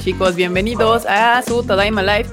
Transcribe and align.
Chicos, 0.00 0.34
bienvenidos 0.34 1.04
a 1.06 1.42
su 1.42 1.62
Tadaima 1.62 2.02
Live 2.02 2.30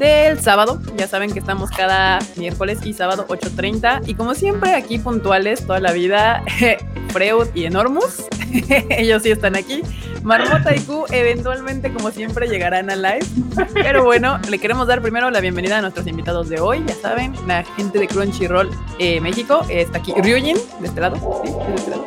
del 0.00 0.40
sábado. 0.40 0.80
Ya 0.96 1.06
saben 1.06 1.32
que 1.32 1.38
estamos 1.38 1.70
cada 1.70 2.18
miércoles 2.34 2.80
y 2.84 2.94
sábado 2.94 3.26
8.30. 3.28 4.02
Y 4.06 4.14
como 4.14 4.34
siempre, 4.34 4.74
aquí 4.74 4.98
puntuales 4.98 5.64
toda 5.64 5.78
la 5.78 5.92
vida, 5.92 6.42
Freud 7.10 7.46
y 7.54 7.64
Enormous. 7.64 8.24
Ellos 8.90 9.22
sí 9.22 9.30
están 9.30 9.54
aquí. 9.54 9.82
Marmota 10.24 10.74
y 10.74 10.80
Q 10.80 11.06
eventualmente, 11.12 11.92
como 11.92 12.10
siempre, 12.10 12.48
llegarán 12.48 12.90
al 12.90 13.02
live. 13.02 13.24
Pero 13.72 14.02
bueno, 14.02 14.40
le 14.50 14.58
queremos 14.58 14.88
dar 14.88 15.00
primero 15.00 15.30
la 15.30 15.40
bienvenida 15.40 15.78
a 15.78 15.82
nuestros 15.82 16.08
invitados 16.08 16.48
de 16.48 16.58
hoy. 16.58 16.82
Ya 16.88 16.94
saben, 16.96 17.34
la 17.46 17.62
gente 17.76 18.00
de 18.00 18.08
Crunchyroll 18.08 18.68
eh, 18.98 19.20
México. 19.20 19.64
Está 19.68 19.98
aquí 19.98 20.12
Ryujin, 20.12 20.56
de 20.80 20.88
este 20.88 21.00
lado. 21.00 21.16
¿Sí? 21.44 21.52
¿De 21.52 21.74
este 21.76 21.90
lado? 21.90 22.04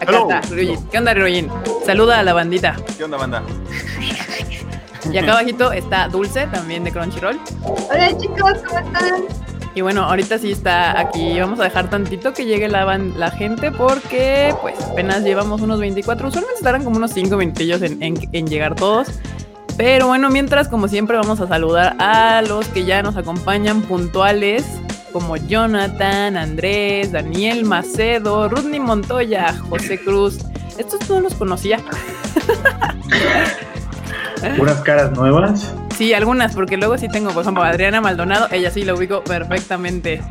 Acá 0.00 0.18
está 0.18 0.40
Ryujin. 0.52 0.88
¿Qué 0.88 0.98
onda, 0.98 1.14
Ryujin? 1.14 1.48
Saluda 1.86 2.18
a 2.18 2.24
la 2.24 2.32
bandita. 2.32 2.76
¿Qué 2.98 3.04
onda, 3.04 3.16
banda? 3.16 3.44
Y 5.12 5.18
acá 5.18 5.32
abajito 5.32 5.72
está 5.72 6.08
Dulce, 6.08 6.46
también 6.46 6.84
de 6.84 6.92
Crunchyroll. 6.92 7.38
Hola 7.90 8.16
chicos, 8.16 8.52
¿cómo 8.66 8.78
están? 8.78 9.24
Y 9.74 9.82
bueno, 9.82 10.04
ahorita 10.04 10.38
sí 10.38 10.52
está 10.52 10.98
aquí. 10.98 11.38
Vamos 11.38 11.60
a 11.60 11.64
dejar 11.64 11.90
tantito 11.90 12.32
que 12.32 12.44
llegue 12.44 12.68
la, 12.68 12.98
la 12.98 13.30
gente 13.30 13.70
porque 13.70 14.54
pues 14.60 14.74
apenas 14.84 15.22
llevamos 15.22 15.60
unos 15.60 15.80
24. 15.80 16.28
Usualmente 16.28 16.56
estarán 16.58 16.84
como 16.84 16.96
unos 16.96 17.12
5 17.12 17.36
minutillos 17.36 17.82
en, 17.82 18.02
en, 18.02 18.16
en 18.32 18.46
llegar 18.46 18.74
todos. 18.74 19.08
Pero 19.76 20.08
bueno, 20.08 20.28
mientras 20.28 20.68
como 20.68 20.88
siempre 20.88 21.16
vamos 21.16 21.40
a 21.40 21.46
saludar 21.46 21.96
a 21.98 22.42
los 22.42 22.66
que 22.68 22.84
ya 22.84 23.02
nos 23.02 23.16
acompañan 23.16 23.82
puntuales. 23.82 24.64
Como 25.12 25.36
Jonathan, 25.36 26.36
Andrés, 26.36 27.10
Daniel 27.10 27.64
Macedo, 27.64 28.48
Rudney 28.48 28.78
Montoya, 28.78 29.54
José 29.68 30.00
Cruz. 30.00 30.38
Estos 30.78 31.08
no 31.10 31.20
los 31.20 31.34
conocía. 31.34 31.80
¿Unas 34.58 34.80
caras 34.82 35.12
nuevas? 35.12 35.74
Sí, 35.96 36.14
algunas, 36.14 36.54
porque 36.54 36.76
luego 36.76 36.96
sí 36.98 37.08
tengo, 37.08 37.30
por 37.30 37.42
ejemplo, 37.42 37.62
Adriana 37.62 38.00
Maldonado, 38.00 38.48
ella 38.50 38.70
sí 38.70 38.84
la 38.84 38.94
ubico 38.94 39.22
perfectamente. 39.22 40.22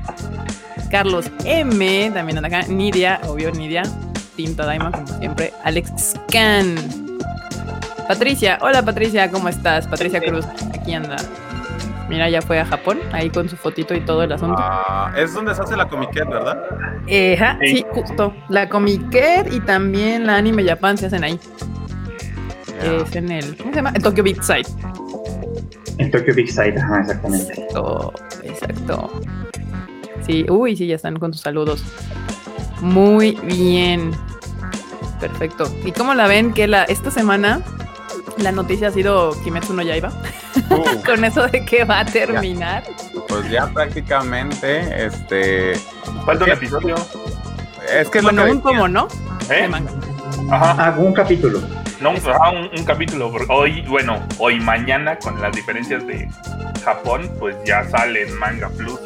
Carlos 0.90 1.30
M, 1.46 2.12
también 2.12 2.38
anda 2.38 2.48
acá. 2.48 2.68
Nidia, 2.68 3.22
obvio, 3.28 3.52
Nidia. 3.52 3.84
Tinto 4.36 4.66
Daima, 4.66 4.92
como 4.92 5.08
siempre. 5.20 5.54
Alex 5.64 6.14
Scan. 6.14 6.76
Patricia, 8.08 8.58
hola 8.62 8.82
Patricia, 8.82 9.30
¿cómo 9.30 9.50
estás? 9.50 9.86
Patricia 9.86 10.20
Cruz, 10.20 10.46
aquí 10.74 10.94
anda. 10.94 11.18
Mira, 12.10 12.28
ya 12.28 12.42
fue 12.42 12.60
a 12.60 12.66
Japón, 12.66 12.98
ahí 13.12 13.30
con 13.30 13.48
su 13.48 13.56
fotito 13.56 13.94
y 13.94 14.02
todo 14.02 14.24
el 14.24 14.32
asunto. 14.32 14.58
Ah, 14.58 15.14
es 15.16 15.32
donde 15.36 15.54
se 15.54 15.62
hace 15.62 15.78
la 15.78 15.88
Comiquet, 15.88 16.28
¿verdad? 16.28 16.58
Ja, 17.38 17.60
sí. 17.62 17.68
sí, 17.68 17.86
justo. 17.92 18.34
La 18.48 18.68
Comiquet 18.68 19.54
y 19.54 19.60
también 19.60 20.26
la 20.26 20.38
Anime 20.38 20.64
Japan 20.66 20.98
se 20.98 21.06
hacen 21.06 21.24
ahí. 21.24 21.40
Yeah. 22.82 23.04
Es 23.04 23.16
en 23.16 23.32
el, 23.32 23.58
¿cómo 23.58 23.72
se 23.72 23.76
llama? 23.78 23.92
El 23.96 24.04
Tokyo 24.04 24.24
Big 24.24 24.44
Side. 24.44 24.68
El 25.98 26.12
Tokyo 26.12 26.34
Big 26.34 26.50
Side, 26.50 26.80
ajá, 26.80 27.02
exactamente. 27.02 27.54
Exacto, 27.54 28.14
exacto. 28.44 29.22
Sí, 30.26 30.46
uy, 30.50 30.76
sí, 30.76 30.88
ya 30.88 30.96
están 30.96 31.18
con 31.18 31.32
tus 31.32 31.42
saludos. 31.42 31.84
Muy 32.82 33.38
bien. 33.44 34.12
Perfecto. 35.20 35.70
¿Y 35.84 35.92
cómo 35.92 36.14
la 36.14 36.28
ven 36.28 36.54
que 36.54 36.68
la, 36.68 36.84
esta 36.84 37.12
semana 37.12 37.62
la 38.38 38.52
noticia 38.52 38.88
ha 38.88 38.92
sido 38.92 39.32
Kimetsu 39.44 39.74
no 39.74 39.82
Yaiba? 39.82 40.14
Uh, 40.70 41.04
con 41.06 41.26
eso 41.26 41.48
de 41.48 41.66
que 41.66 41.84
va 41.84 42.02
a 42.02 42.06
terminar. 42.06 42.84
Ya. 42.84 43.22
Pues 43.28 43.50
ya 43.50 43.68
prácticamente, 43.68 45.06
este... 45.06 45.74
Falta 46.26 46.46
un 46.46 46.52
episodio. 46.52 46.96
Es 47.92 48.10
que 48.10 48.22
bueno, 48.22 48.44
lo 48.44 48.48
que 48.48 48.52
un 48.54 48.62
como, 48.62 48.88
¿no? 48.88 49.08
¿Eh? 49.50 49.70
Ajá. 50.50 50.76
Ah, 50.78 50.96
un 50.98 51.14
capítulo. 51.14 51.62
No, 52.02 52.12
un, 52.12 52.70
un, 52.78 52.86
capítulo. 52.86 53.32
Hoy, 53.50 53.82
bueno, 53.82 54.20
hoy 54.38 54.60
mañana, 54.60 55.18
con 55.20 55.42
las 55.42 55.54
diferencias 55.54 56.06
de 56.08 56.30
Japón, 56.84 57.30
pues 57.40 57.58
ya 57.66 57.84
sale 57.90 58.24
en 58.28 58.38
Manga 58.40 58.70
Plus. 58.70 59.00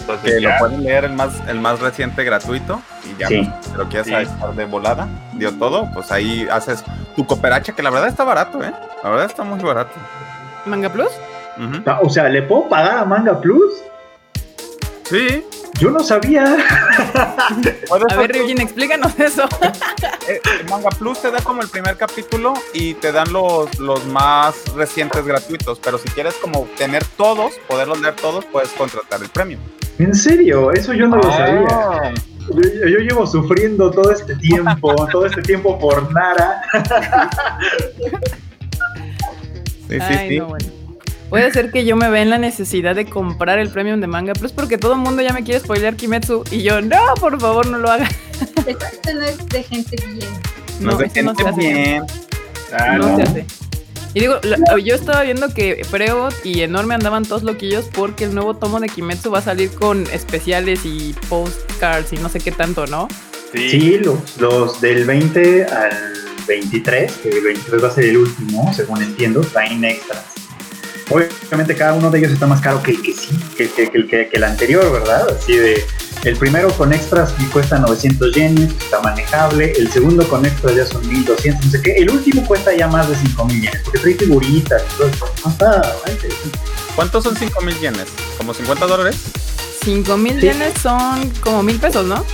Entonces, 0.00 0.34
que 0.34 0.40
ya... 0.40 0.52
lo 0.54 0.58
pueden 0.58 0.82
leer 0.84 1.04
el 1.04 1.12
más, 1.12 1.32
el 1.48 1.60
más 1.60 1.80
reciente 1.80 2.24
gratuito 2.24 2.80
y 3.04 3.20
ya 3.20 3.28
Sí. 3.28 3.50
pues, 3.62 3.76
lo 3.76 3.88
quieres 3.88 4.06
sí. 4.06 4.14
de 4.56 4.64
volada, 4.64 5.08
dio 5.34 5.52
todo, 5.58 5.88
pues 5.92 6.10
ahí 6.10 6.46
haces 6.50 6.82
tu 7.16 7.26
cooperacha, 7.26 7.72
que 7.74 7.82
la 7.82 7.90
verdad 7.90 8.08
está 8.08 8.24
barato, 8.24 8.62
¿eh? 8.62 8.72
La 9.02 9.10
verdad 9.10 9.26
está 9.26 9.44
muy 9.44 9.60
barato. 9.60 9.92
¿Manga 10.66 10.88
Plus? 10.90 11.10
Uh 11.58 11.60
-huh. 11.62 11.82
Ah, 11.86 12.00
O 12.02 12.08
sea, 12.08 12.28
¿le 12.28 12.42
puedo 12.42 12.68
pagar 12.68 12.98
a 12.98 13.04
Manga 13.04 13.38
Plus? 13.40 13.74
Sí. 15.04 15.44
Yo 15.80 15.90
no 15.90 16.00
sabía. 16.00 16.56
A 17.90 18.16
ver, 18.16 18.32
Ryujin, 18.32 18.60
explícanos 18.60 19.18
eso. 19.18 19.48
Eh, 20.26 20.40
Manga 20.70 20.88
Plus 20.88 21.20
te 21.20 21.30
da 21.30 21.38
como 21.42 21.60
el 21.60 21.68
primer 21.68 21.98
capítulo 21.98 22.54
y 22.72 22.94
te 22.94 23.12
dan 23.12 23.30
los, 23.30 23.78
los 23.78 24.06
más 24.06 24.54
recientes 24.74 25.22
gratuitos, 25.22 25.78
pero 25.80 25.98
si 25.98 26.08
quieres 26.08 26.32
como 26.36 26.66
tener 26.78 27.04
todos, 27.04 27.52
poderlos 27.68 28.00
leer 28.00 28.16
todos, 28.16 28.46
puedes 28.46 28.70
contratar 28.70 29.20
el 29.20 29.28
premio. 29.28 29.58
¿En 29.98 30.14
serio? 30.14 30.72
Eso 30.72 30.94
yo 30.94 31.08
no 31.08 31.16
lo 31.16 31.30
sabía. 31.30 32.14
Yo, 32.48 32.88
yo, 32.88 32.98
llevo 33.00 33.26
sufriendo 33.26 33.90
todo 33.90 34.10
este 34.10 34.34
tiempo, 34.36 34.94
todo 35.12 35.26
este 35.26 35.42
tiempo 35.42 35.78
por 35.78 36.10
Nara. 36.10 36.62
sí, 39.88 39.90
sí, 39.90 39.98
Ay, 40.00 40.28
sí. 40.30 40.38
No, 40.38 40.46
bueno. 40.46 40.83
Puede 41.34 41.50
ser 41.50 41.72
que 41.72 41.84
yo 41.84 41.96
me 41.96 42.08
vea 42.10 42.22
en 42.22 42.30
la 42.30 42.38
necesidad 42.38 42.94
de 42.94 43.06
comprar 43.06 43.58
el 43.58 43.68
premium 43.68 44.00
de 44.00 44.06
Manga 44.06 44.34
Plus 44.34 44.52
porque 44.52 44.78
todo 44.78 44.92
el 44.92 45.00
mundo 45.00 45.20
ya 45.20 45.32
me 45.32 45.42
quiere 45.42 45.58
spoilear 45.58 45.96
Kimetsu 45.96 46.44
y 46.52 46.62
yo, 46.62 46.80
no, 46.80 46.96
por 47.18 47.40
favor, 47.40 47.66
no 47.66 47.76
lo 47.76 47.90
haga. 47.90 48.08
Esto 48.68 49.12
no 49.12 49.22
es 49.22 49.48
de 49.48 49.64
gente 49.64 49.96
bien. 50.12 50.30
No, 50.78 50.92
no 50.92 50.92
es 50.92 50.98
de 50.98 51.10
gente 51.10 51.22
no 51.24 51.34
se 51.34 51.48
hace. 51.48 51.60
bien. 51.60 52.04
Ah, 52.72 52.98
no. 52.98 53.16
se 53.16 53.22
hace. 53.24 53.46
Y 54.14 54.20
digo, 54.20 54.36
lo, 54.44 54.78
yo 54.78 54.94
estaba 54.94 55.22
viendo 55.22 55.52
que 55.52 55.84
Freud 55.84 56.32
y 56.44 56.60
Enorme 56.60 56.94
andaban 56.94 57.24
todos 57.24 57.42
loquillos 57.42 57.86
porque 57.92 58.22
el 58.22 58.34
nuevo 58.36 58.54
tomo 58.54 58.78
de 58.78 58.88
Kimetsu 58.88 59.32
va 59.32 59.40
a 59.40 59.42
salir 59.42 59.72
con 59.72 60.06
especiales 60.12 60.82
y 60.84 61.16
postcards 61.28 62.12
y 62.12 62.16
no 62.18 62.28
sé 62.28 62.38
qué 62.38 62.52
tanto, 62.52 62.86
¿no? 62.86 63.08
Sí, 63.52 63.70
sí 63.70 63.98
los, 63.98 64.36
los 64.38 64.80
del 64.80 65.04
20 65.04 65.64
al 65.64 66.14
23, 66.46 67.12
que 67.12 67.28
el 67.30 67.42
23 67.42 67.82
va 67.82 67.88
a 67.88 67.90
ser 67.90 68.04
el 68.04 68.18
último, 68.18 68.72
según 68.72 69.02
entiendo, 69.02 69.40
traen 69.40 69.84
extras. 69.84 70.33
Obviamente 71.10 71.74
cada 71.74 71.92
uno 71.92 72.10
de 72.10 72.18
ellos 72.18 72.32
está 72.32 72.46
más 72.46 72.60
caro 72.60 72.82
que 72.82 72.92
el 72.92 73.02
que 73.02 73.12
sí, 73.12 73.38
que, 73.56 73.70
que, 73.70 73.90
que, 73.90 74.06
que, 74.06 74.28
que 74.28 74.36
el 74.36 74.44
anterior, 74.44 74.90
¿verdad? 74.90 75.26
Así 75.38 75.56
de, 75.56 75.84
el 76.24 76.36
primero 76.36 76.70
con 76.70 76.92
extras 76.92 77.34
cuesta 77.52 77.78
900 77.78 78.34
yenes, 78.34 78.72
está 78.72 79.00
manejable, 79.00 79.72
el 79.76 79.90
segundo 79.90 80.26
con 80.26 80.46
extras 80.46 80.74
ya 80.74 80.86
son 80.86 81.06
1200, 81.06 81.66
no 81.66 81.70
sé 81.70 81.82
qué, 81.82 81.92
el 81.96 82.10
último 82.10 82.44
cuesta 82.46 82.74
ya 82.74 82.88
más 82.88 83.08
de 83.08 83.16
5000 83.16 83.60
yenes, 83.60 83.80
porque 83.84 83.98
trae 83.98 84.14
figuritas. 84.14 84.82
No 85.44 85.50
está, 85.50 85.82
¿Cuántos 86.96 87.24
son 87.24 87.36
5000 87.36 87.78
yenes? 87.78 88.06
¿Como 88.38 88.54
50 88.54 88.86
dólares? 88.86 89.16
5000 89.84 90.34
sí. 90.34 90.40
yenes 90.40 90.72
son 90.82 91.30
como 91.40 91.62
mil 91.62 91.78
pesos, 91.78 92.06
¿no? 92.06 92.24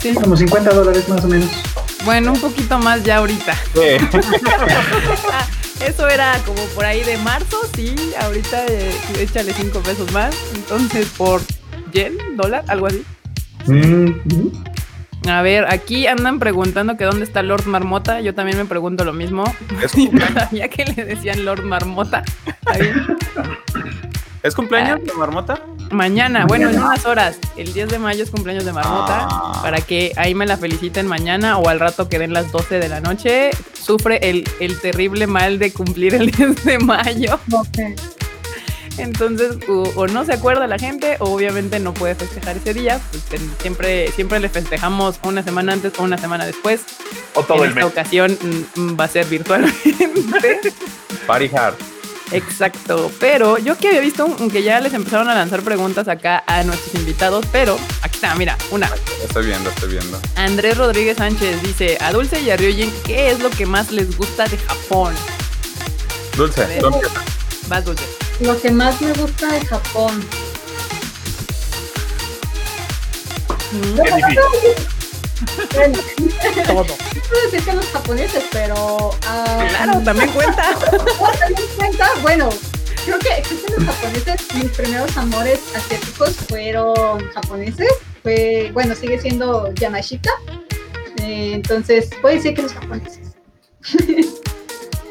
Sí, 0.00 0.14
como 0.14 0.36
50 0.36 0.70
dólares 0.70 1.08
más 1.08 1.24
o 1.24 1.28
menos. 1.28 1.50
Bueno, 2.04 2.32
un 2.32 2.40
poquito 2.40 2.78
más 2.78 3.04
ya 3.04 3.18
ahorita. 3.18 3.54
Sí. 3.74 4.18
Eso 5.80 6.08
era 6.08 6.38
como 6.44 6.62
por 6.74 6.84
ahí 6.84 7.02
de 7.04 7.16
marzo, 7.18 7.56
sí, 7.74 7.94
ahorita 8.20 8.66
eh, 8.66 8.92
échale 9.18 9.52
5 9.52 9.80
pesos 9.80 10.10
más, 10.12 10.34
entonces 10.54 11.06
por 11.16 11.40
yen, 11.92 12.16
dólar, 12.36 12.64
algo 12.68 12.88
así. 12.88 13.04
Mm 13.66 13.72
-hmm. 13.72 14.68
A 15.28 15.42
ver, 15.42 15.66
aquí 15.68 16.06
andan 16.06 16.38
preguntando 16.38 16.96
que 16.96 17.04
dónde 17.04 17.24
está 17.24 17.42
Lord 17.42 17.66
Marmota, 17.66 18.20
yo 18.20 18.34
también 18.34 18.56
me 18.56 18.64
pregunto 18.64 19.04
lo 19.04 19.12
mismo. 19.12 19.44
¿Es 19.82 19.92
ya 20.52 20.68
que 20.68 20.84
le 20.84 21.04
decían 21.04 21.44
Lord 21.44 21.64
Marmota. 21.64 22.22
¿Es 24.42 24.54
cumpleaños 24.54 25.04
de 25.04 25.12
Marmota? 25.14 25.60
Mañana, 25.90 26.46
bueno, 26.46 26.70
en 26.70 26.78
unas 26.78 27.04
horas. 27.06 27.38
El 27.56 27.72
10 27.72 27.88
de 27.88 27.98
mayo 27.98 28.22
es 28.22 28.30
cumpleaños 28.30 28.64
de 28.64 28.72
Marmota. 28.72 29.26
Ah. 29.30 29.60
Para 29.62 29.80
que 29.80 30.12
ahí 30.16 30.34
me 30.34 30.46
la 30.46 30.56
feliciten 30.56 31.06
mañana 31.06 31.58
o 31.58 31.68
al 31.68 31.80
rato 31.80 32.08
que 32.08 32.18
den 32.18 32.32
las 32.32 32.52
12 32.52 32.78
de 32.78 32.88
la 32.88 33.00
noche. 33.00 33.50
Sufre 33.72 34.18
el, 34.28 34.48
el 34.60 34.78
terrible 34.80 35.26
mal 35.26 35.58
de 35.58 35.72
cumplir 35.72 36.14
el 36.14 36.30
10 36.30 36.64
de 36.64 36.78
mayo. 36.78 37.38
Okay. 37.50 37.94
Entonces, 38.98 39.58
o, 39.68 39.84
o, 39.94 40.06
no 40.08 40.24
se 40.24 40.32
acuerda 40.32 40.66
la 40.66 40.78
gente, 40.78 41.16
o 41.20 41.26
obviamente 41.32 41.78
no 41.78 41.94
puede 41.94 42.14
festejar 42.16 42.56
ese 42.56 42.74
día. 42.74 43.00
Pues, 43.10 43.40
siempre, 43.60 44.10
siempre 44.12 44.40
le 44.40 44.48
festejamos 44.48 45.20
una 45.22 45.42
semana 45.42 45.72
antes 45.72 45.92
o 45.98 46.02
una 46.02 46.18
semana 46.18 46.46
después. 46.46 46.82
O 47.34 47.42
todo 47.42 47.58
en 47.58 47.64
el 47.64 47.68
esta 47.70 47.80
mes. 47.80 47.92
ocasión 47.92 48.38
mm, 48.76 48.98
va 48.98 49.04
a 49.04 49.08
ser 49.08 49.26
virtualmente. 49.26 50.72
Party 51.26 51.50
hard. 51.54 51.74
Exacto, 52.30 53.10
pero 53.18 53.58
yo 53.58 53.76
que 53.78 53.88
había 53.88 54.00
visto 54.00 54.28
que 54.52 54.62
ya 54.62 54.80
les 54.80 54.92
empezaron 54.92 55.28
a 55.28 55.34
lanzar 55.34 55.62
preguntas 55.62 56.08
acá 56.08 56.44
a 56.46 56.62
nuestros 56.62 56.94
invitados, 56.94 57.46
pero 57.50 57.78
aquí 58.02 58.16
está, 58.16 58.34
mira, 58.34 58.56
una. 58.70 58.90
Estoy 59.22 59.46
viendo, 59.46 59.70
estoy 59.70 59.90
viendo. 59.92 60.20
Andrés 60.36 60.76
Rodríguez 60.76 61.16
Sánchez 61.16 61.62
dice, 61.62 61.96
a 62.00 62.12
Dulce 62.12 62.40
y 62.42 62.50
a 62.50 62.56
Ryujin, 62.56 62.92
¿qué 63.04 63.30
es 63.30 63.40
lo 63.40 63.50
que 63.50 63.64
más 63.66 63.90
les 63.90 64.16
gusta 64.16 64.46
de 64.46 64.58
Japón? 64.58 65.14
Dulce, 66.36 66.78
¿dónde 66.80 67.00
Vas, 67.68 67.84
Dulce. 67.84 68.04
Lo 68.40 68.60
que 68.60 68.70
más 68.70 69.00
me 69.00 69.12
gusta 69.12 69.52
de 69.52 69.66
Japón. 69.66 70.24
Qué 73.70 74.14
difícil. 74.14 74.97
Bueno, 75.74 75.98
todo. 76.66 76.84
puedo 76.84 77.42
decir 77.50 77.64
que 77.64 77.72
los 77.72 77.86
japoneses, 77.86 78.44
pero. 78.52 79.10
ah, 79.26 79.66
Claro, 79.68 80.00
también 80.04 80.30
cuenta. 80.32 80.62
también 81.38 81.68
cuenta, 81.76 82.10
bueno, 82.22 82.48
creo 83.04 83.18
que 83.18 83.38
existen 83.38 83.74
los 83.76 83.84
japoneses. 83.94 84.54
Mis 84.54 84.70
primeros 84.72 85.16
amores 85.16 85.60
asiáticos 85.74 86.30
fueron 86.48 87.28
japoneses. 87.30 87.88
Fue, 88.22 88.70
bueno, 88.72 88.94
sigue 88.94 89.20
siendo 89.20 89.72
Yamashita. 89.74 90.30
Eh, 91.22 91.52
entonces, 91.54 92.10
puedo 92.20 92.34
decir 92.34 92.54
que 92.54 92.62
los 92.62 92.72
japoneses. 92.74 93.20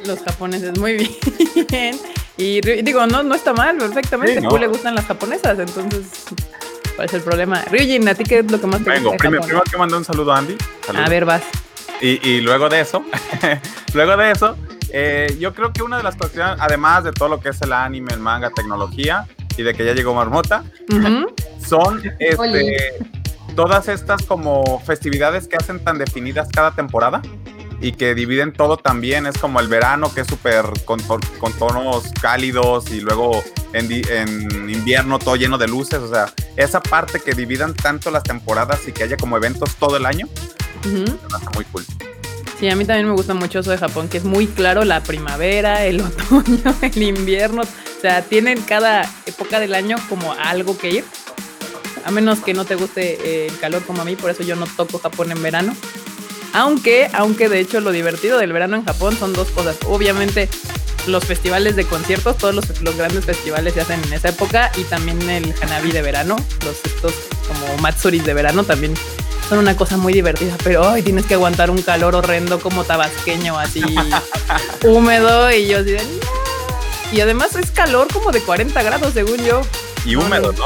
Los 0.06 0.19
japoneses, 0.21 0.77
muy 0.80 0.94
bien. 1.69 2.00
Y 2.38 2.62
digo, 2.62 3.06
no, 3.07 3.23
no 3.23 3.35
está 3.35 3.51
mal, 3.51 3.77
perfectamente. 3.77 4.39
Sí, 4.39 4.45
A 4.45 4.50
no. 4.50 4.57
Le 4.57 4.68
gustan 4.68 4.95
las 4.95 5.06
japonesas, 5.06 5.59
entonces, 5.59 6.06
¿cuál 6.97 7.07
es 7.07 7.13
el 7.13 7.21
problema? 7.21 7.61
Ryujin, 7.71 8.05
¿a 8.09 8.13
ti 8.15 8.25
qué 8.25 8.39
es 8.39 8.51
lo 8.51 8.59
que 8.59 8.67
más 8.67 8.83
te 8.83 8.89
Vengo, 8.89 9.11
gusta 9.11 9.17
primero, 9.19 9.44
primero 9.44 9.63
que 9.71 9.77
mandar 9.77 9.99
un 9.99 10.03
saludo 10.03 10.33
a 10.33 10.39
Andy. 10.39 10.57
Saludos. 10.85 11.05
A 11.07 11.09
ver, 11.09 11.23
vas. 11.23 11.44
Y, 12.01 12.27
y 12.29 12.41
luego 12.41 12.67
de 12.67 12.81
eso, 12.81 13.05
luego 13.94 14.17
de 14.17 14.31
eso, 14.31 14.57
eh, 14.89 15.35
yo 15.39 15.53
creo 15.53 15.71
que 15.71 15.81
una 15.83 15.97
de 15.97 16.03
las 16.03 16.15
cuestiones, 16.15 16.57
además 16.59 17.03
de 17.05 17.11
todo 17.13 17.29
lo 17.29 17.39
que 17.39 17.49
es 17.49 17.61
el 17.61 17.71
anime, 17.71 18.13
el 18.13 18.19
manga, 18.19 18.49
tecnología 18.49 19.25
y 19.55 19.63
de 19.63 19.73
que 19.73 19.85
ya 19.85 19.94
llegó 19.94 20.13
Marmota, 20.13 20.63
Ujú. 20.91 21.33
son 21.65 22.01
este, 22.19 22.35
Oli. 22.38 22.75
todas 23.55 23.88
estas 23.88 24.23
como 24.23 24.79
festividades 24.85 25.47
que 25.47 25.55
hacen 25.55 25.83
tan 25.83 25.97
definidas 25.97 26.49
cada 26.53 26.71
temporada 26.75 27.21
y 27.81 27.91
que 27.91 28.15
dividen 28.15 28.53
todo 28.53 28.77
también. 28.77 29.27
Es 29.27 29.38
como 29.38 29.59
el 29.59 29.68
verano 29.68 30.13
que 30.13 30.21
es 30.21 30.27
súper 30.27 30.65
con, 30.85 31.00
con 31.01 31.53
tonos 31.53 32.06
cálidos 32.21 32.89
y 32.91 33.01
luego 33.01 33.44
en, 33.74 33.91
en 33.91 34.69
invierno 34.69 35.19
todo 35.19 35.35
lleno 35.35 35.57
de 35.57 35.68
luces. 35.68 36.00
O 36.00 36.09
sea, 36.12 36.31
esa 36.56 36.81
parte 36.81 37.19
que 37.19 37.33
dividan 37.33 37.74
tanto 37.74 38.09
las 38.12 38.24
temporadas 38.24 38.88
y 38.88 38.91
que 38.91 39.03
haya 39.03 39.18
como 39.18 39.38
eventos 39.38 39.75
todo 39.75 39.97
el 39.97 40.06
año, 40.06 40.27
Ujú. 40.85 41.03
me 41.29 41.35
hace 41.35 41.47
muy 41.56 41.65
cool. 41.65 41.85
Sí, 42.59 42.68
a 42.69 42.75
mí 42.75 42.85
también 42.85 43.07
me 43.07 43.13
gusta 43.13 43.35
mucho 43.35 43.59
eso 43.59 43.69
de 43.69 43.77
Japón, 43.77 44.07
que 44.09 44.18
es 44.18 44.23
muy 44.23 44.47
claro 44.47 44.83
la 44.83 45.03
primavera, 45.03 45.85
el 45.85 46.01
otoño, 46.31 46.75
el 46.81 47.03
invierno. 47.03 47.62
O 47.62 48.01
sea, 48.01 48.23
tienen 48.23 48.62
cada 48.62 49.03
época 49.27 49.59
del 49.59 49.75
año 49.75 49.97
como 50.09 50.33
algo 50.33 50.75
que 50.77 50.89
ir. 50.89 51.03
A 52.06 52.09
menos 52.09 52.39
que 52.39 52.53
no 52.56 52.65
te 52.65 52.73
guste 52.75 53.45
el 53.47 53.59
calor 53.59 53.83
como 53.83 54.01
a 54.01 54.06
mí, 54.06 54.15
por 54.15 54.31
eso 54.31 54.41
yo 54.41 54.56
no 54.56 54.65
toco 54.65 54.97
Japón 54.97 55.31
en 55.31 55.44
verano. 55.44 55.75
Aunque, 56.53 57.09
aunque 57.13 57.49
de 57.49 57.59
hecho 57.59 57.79
lo 57.81 57.91
divertido 57.91 58.38
del 58.38 58.53
verano 58.53 58.75
en 58.77 58.85
Japón 58.85 59.15
son 59.17 59.33
dos 59.33 59.49
cosas. 59.49 59.75
Obviamente 59.85 60.49
los 61.07 61.23
festivales 61.23 61.75
de 61.75 61.85
conciertos, 61.85 62.38
todos 62.38 62.53
los, 62.55 62.81
los 62.81 62.95
grandes 62.97 63.25
festivales 63.25 63.73
se 63.73 63.81
hacen 63.81 64.01
en 64.03 64.13
esa 64.13 64.29
época 64.29 64.71
y 64.77 64.83
también 64.83 65.29
el 65.29 65.53
Hanabi 65.61 65.91
de 65.91 66.01
verano, 66.01 66.35
los 66.65 66.75
estos 66.83 67.13
como 67.47 67.77
Matsuris 67.77 68.25
de 68.25 68.33
verano 68.33 68.63
también 68.63 68.94
son 69.47 69.59
una 69.59 69.77
cosa 69.77 69.95
muy 69.95 70.11
divertida, 70.11 70.57
pero 70.63 70.89
ay, 70.89 71.01
tienes 71.03 71.25
que 71.25 71.35
aguantar 71.35 71.69
un 71.69 71.81
calor 71.81 72.15
horrendo 72.15 72.59
como 72.59 72.83
tabasqueño, 72.83 73.57
así 73.57 73.81
húmedo 74.83 75.49
y 75.51 75.67
yo 75.67 75.77
así 75.79 75.91
de, 75.91 75.99
"No". 76.03 76.38
Y 77.13 77.21
además 77.21 77.55
es 77.55 77.71
calor 77.71 78.07
como 78.11 78.31
de 78.33 78.41
40 78.41 78.83
grados, 78.83 79.13
según 79.13 79.38
yo. 79.45 79.61
Y 80.05 80.15
húmedo, 80.17 80.51
¿no? 80.51 80.65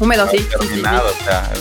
Húmedo, 0.00 0.26
sí. 0.30 0.38
sí, 0.38 0.44
sí, 0.44 0.50
sí. 0.50 0.58
Terminado, 0.68 1.08
o 1.08 1.24
sea, 1.24 1.52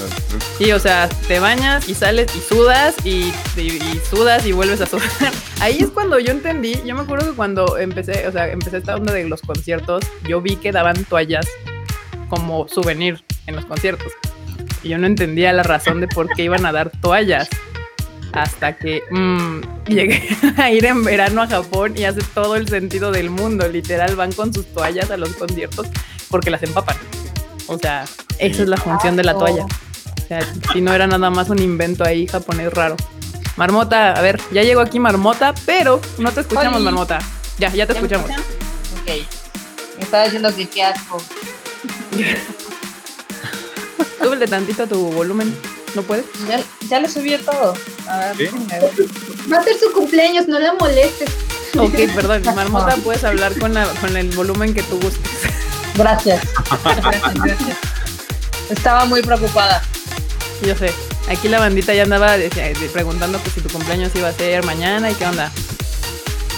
Sí, 0.58 0.72
o 0.72 0.80
sea, 0.80 1.08
te 1.28 1.40
bañas 1.40 1.88
y 1.90 1.94
sales 1.94 2.34
y 2.36 2.40
sudas 2.40 2.96
y, 3.04 3.32
y- 3.58 3.62
y 3.62 4.02
sudas 4.10 4.46
y 4.46 4.52
vuelves 4.54 4.82
a 4.82 4.86
sudar. 4.86 5.08
Ahí 5.62 5.78
es 5.80 5.90
cuando 5.90 6.18
yo 6.20 6.32
entendí, 6.32 6.82
yo 6.86 6.96
me 6.96 7.02
acuerdo 7.02 7.30
que 7.30 7.36
cuando 7.36 7.78
empecé, 7.78 8.28
o 8.28 8.32
sea, 8.32 8.48
empecé 8.50 8.78
esta 8.78 8.96
onda 8.96 9.14
de 9.14 9.28
los 9.28 9.42
conciertos, 9.42 10.04
yo 10.28 10.42
vi 10.42 10.56
que 10.56 10.72
daban 10.72 11.04
toallas 11.06 11.46
como 12.30 12.68
souvenir 12.68 13.24
en 13.48 13.56
los 13.58 13.66
conciertos. 13.66 14.12
Y 14.84 14.90
yo 14.90 14.98
no 14.98 15.08
entendía 15.08 15.52
la 15.52 15.64
razón 15.64 16.00
de 16.00 16.08
por 16.08 16.28
qué 16.30 16.44
iban 16.44 16.66
a 16.66 16.72
dar 16.72 16.90
toallas. 17.02 17.50
Hasta 18.32 18.78
que 18.78 19.02
mm, 19.12 19.60
llegué 19.88 20.22
a 20.58 20.72
ir 20.72 20.86
en 20.86 21.04
verano 21.04 21.42
a 21.42 21.48
Japón 21.48 21.96
y 21.98 22.04
hace 22.06 22.22
todo 22.34 22.56
el 22.56 22.68
sentido 22.70 23.12
del 23.12 23.30
mundo. 23.30 23.68
Literal, 23.68 24.16
van 24.16 24.32
con 24.32 24.54
sus 24.54 24.66
toallas 24.74 25.10
a 25.12 25.18
los 25.18 25.30
conciertos 25.34 25.88
porque 26.30 26.50
las 26.52 26.62
empapan. 26.64 26.96
O 27.70 27.78
sea, 27.78 28.06
esa 28.40 28.64
es 28.64 28.68
la 28.68 28.78
función 28.78 29.16
de 29.16 29.24
la 29.24 29.38
toalla. 29.38 29.64
O 29.64 30.28
sea, 30.28 30.42
si 30.74 30.82
no 30.82 30.92
era 30.94 31.06
nada 31.08 31.30
más 31.30 31.50
un 31.50 31.60
invento 31.62 32.04
ahí 32.04 32.28
japonés 32.28 32.74
raro. 32.74 32.96
Marmota, 33.58 34.14
a 34.14 34.22
ver, 34.22 34.40
ya 34.52 34.64
llegó 34.64 34.82
aquí 34.82 35.00
Marmota, 35.00 35.54
pero 35.66 36.02
no 36.18 36.32
te 36.32 36.42
escuchamos, 36.42 36.76
Oli. 36.78 36.86
Marmota. 36.86 37.20
Ya, 37.60 37.70
ya 37.70 37.86
te 37.86 37.94
¿Ya 37.94 38.02
me 38.02 38.08
escuchamos. 38.08 38.30
escuchan? 38.30 38.44
Ok. 39.02 39.28
Me 39.98 40.04
estaba 40.04 40.24
diciendo 40.24 40.56
que 40.56 40.68
qué 40.68 40.84
asco. 40.84 41.22
Súbele 44.22 44.48
tantito 44.48 44.84
a 44.84 44.88
tu 44.88 45.12
volumen. 45.12 45.56
¿No 45.96 46.02
puedes? 46.04 46.26
Ya, 46.48 46.62
ya 46.90 47.00
le 47.00 47.10
subí 47.10 47.36
todo. 47.38 47.74
A 48.08 48.18
ver, 48.20 48.36
¿Sí? 48.38 48.44
déjenme 48.44 48.80
ver. 48.80 48.92
Va 49.52 49.58
a 49.58 49.64
ser 49.64 49.76
su 49.78 49.92
cumpleaños, 49.92 50.48
no 50.48 50.60
la 50.60 50.74
molestes. 50.74 51.30
Ok, 51.78 51.94
perdón. 52.16 52.44
Marmota, 52.56 52.96
puedes 53.04 53.24
hablar 53.24 53.58
con, 53.60 53.74
la, 53.74 53.86
con 54.02 54.16
el 54.16 54.30
volumen 54.32 54.74
que 54.74 54.84
tú 54.84 55.00
gustes. 55.00 55.49
Gracias. 56.00 56.42
Gracias, 56.84 57.34
gracias. 57.44 57.78
Estaba 58.70 59.06
muy 59.06 59.22
preocupada. 59.22 59.82
Yo 60.66 60.76
sé. 60.76 60.94
Aquí 61.30 61.48
la 61.48 61.60
bandita 61.60 61.94
ya 61.94 62.04
andaba 62.04 62.38
de- 62.38 62.50
preguntando 62.92 63.42
que 63.44 63.50
si 63.52 63.62
tu 63.62 63.70
cumpleaños 63.70 64.12
iba 64.16 64.30
a 64.30 64.34
ser 64.34 64.64
mañana 64.66 65.12
y 65.12 65.16
qué 65.16 65.26
onda. 65.26 65.52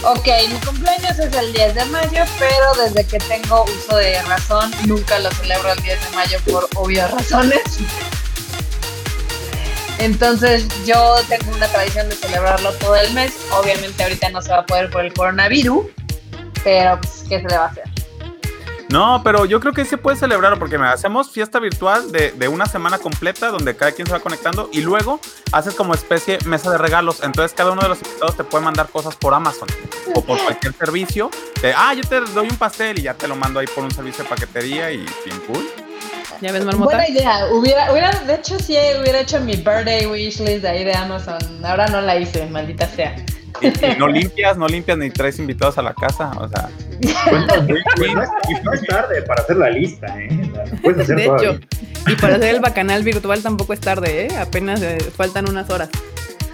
Ok, 0.04 0.28
mi 0.50 0.56
cumpleaños 0.66 1.20
es 1.20 1.34
el 1.36 1.54
10 1.54 1.76
de 1.76 1.86
mayo, 1.86 2.24
pero 2.40 2.86
desde 2.86 3.06
que 3.06 3.18
tengo 3.20 3.66
uso 3.66 3.98
de 3.98 4.22
razón, 4.24 4.72
nunca 4.86 5.20
lo 5.20 5.30
celebro 5.32 5.72
el 5.74 5.82
10 5.84 6.00
de 6.10 6.16
mayo 6.16 6.40
por 6.50 6.68
obvias 6.76 7.12
razones. 7.12 7.62
Entonces 10.00 10.66
yo 10.86 11.16
tengo 11.30 11.52
una 11.56 11.68
tradición 11.68 12.10
de 12.10 12.16
celebrarlo 12.16 12.74
todo 12.74 12.96
el 12.96 13.12
mes. 13.14 13.34
Obviamente 13.52 14.02
ahorita 14.04 14.30
no 14.30 14.42
se 14.42 14.50
va 14.52 14.60
a 14.60 14.66
poder 14.66 14.90
por 14.90 15.06
el 15.06 15.14
coronavirus, 15.14 15.86
pero 16.64 17.00
pues, 17.02 17.24
¿qué 17.30 17.40
se 17.42 17.48
le 17.48 17.58
va 17.58 17.66
a 17.66 17.68
hacer? 17.68 17.91
No, 18.92 19.22
pero 19.24 19.46
yo 19.46 19.60
creo 19.60 19.72
que 19.72 19.86
sí 19.86 19.96
puede 19.96 20.18
celebrarlo 20.18 20.60
porque 20.60 20.78
mira, 20.78 20.92
hacemos 20.92 21.32
fiesta 21.32 21.60
virtual 21.60 22.12
de, 22.12 22.32
de 22.34 22.48
una 22.50 22.66
semana 22.66 22.98
completa 22.98 23.48
donde 23.48 23.76
cada 23.76 23.94
quien 23.94 24.06
se 24.06 24.14
va 24.14 24.20
conectando 24.20 24.70
y 24.74 24.82
luego 24.82 25.22
haces 25.54 25.76
como 25.76 25.94
especie 25.94 26.38
mesa 26.46 26.70
de 26.70 26.78
regalos. 26.78 27.24
Entonces 27.24 27.54
cada 27.56 27.72
uno 27.72 27.82
de 27.82 27.90
los 27.90 28.02
invitados 28.02 28.36
te 28.36 28.44
puede 28.44 28.66
mandar 28.66 28.90
cosas 28.90 29.16
por 29.16 29.34
Amazon 29.34 29.70
o 30.14 30.22
por 30.22 30.38
cualquier 30.44 30.74
servicio. 30.74 31.32
De, 31.62 31.74
ah, 31.74 31.94
yo 31.94 32.04
te 32.04 32.20
doy 32.20 32.50
un 32.50 32.58
pastel 32.58 33.00
y 33.00 33.04
ya 33.04 33.14
te 33.14 33.28
lo 33.28 33.36
mando 33.36 33.62
ahí 33.62 33.68
por 33.68 33.84
un 33.84 33.92
servicio 33.92 34.24
de 34.24 34.30
paquetería 34.30 34.92
y 34.92 35.06
cool. 35.48 35.66
¿Ya 36.42 36.52
ves, 36.52 36.66
Marmota? 36.66 36.96
Buena 36.96 37.08
idea. 37.08 37.46
Hubiera, 37.52 37.92
hubiera, 37.92 38.12
de 38.12 38.34
hecho, 38.34 38.58
sí 38.58 38.76
hubiera 39.00 39.20
hecho 39.20 39.40
mi 39.40 39.56
birthday 39.56 40.08
wishlist 40.08 40.64
de 40.64 40.68
ahí 40.68 40.84
de 40.84 40.94
Amazon. 40.94 41.40
Ahora 41.64 41.88
no 41.88 42.02
la 42.02 42.18
hice, 42.18 42.46
maldita 42.48 42.88
sea. 42.88 43.16
Y, 43.62 43.68
y 43.68 43.96
no 43.98 44.08
limpias, 44.08 44.58
no 44.58 44.68
limpias 44.68 44.98
ni 44.98 45.10
traes 45.10 45.40
invitados 45.40 45.78
a 45.78 45.82
la 45.82 45.94
casa. 45.94 46.32
O 46.38 46.48
sea, 46.48 46.70
Pues 47.30 47.46
no, 47.46 47.66
pues 47.98 48.14
no 48.14 48.24
es, 48.24 48.30
no 48.64 48.74
es 48.74 48.82
tarde 48.88 49.22
para 49.24 49.42
hacer 49.42 49.58
la 49.58 49.70
lista, 49.70 50.08
¿eh? 50.20 50.52
Puedes 50.82 51.02
hacer 51.02 51.16
De 51.18 51.26
todavía. 51.26 51.50
hecho. 51.52 51.60
Y 52.08 52.16
para 52.16 52.36
hacer 52.36 52.56
el 52.56 52.62
bacanal 52.62 53.04
virtual 53.04 53.42
tampoco 53.44 53.74
es 53.74 53.80
tarde, 53.80 54.28
¿eh? 54.28 54.38
Apenas 54.38 54.82
eh, 54.82 54.98
faltan 55.16 55.50
unas 55.50 55.70
horas. 55.70 55.90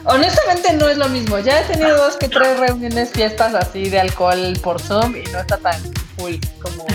Honestamente 0.05 0.73
no 0.73 0.87
es 0.87 0.97
lo 0.97 1.09
mismo. 1.09 1.37
Ya 1.39 1.59
he 1.61 1.63
tenido 1.65 1.97
dos 1.97 2.15
que 2.15 2.29
tres 2.29 2.57
reuniones, 2.59 3.11
fiestas 3.11 3.53
así 3.53 3.89
de 3.89 3.99
alcohol 3.99 4.57
por 4.63 4.81
Zoom 4.81 5.15
y 5.17 5.23
no 5.31 5.39
está 5.39 5.57
tan 5.57 5.81
full 6.17 6.35
como, 6.61 6.85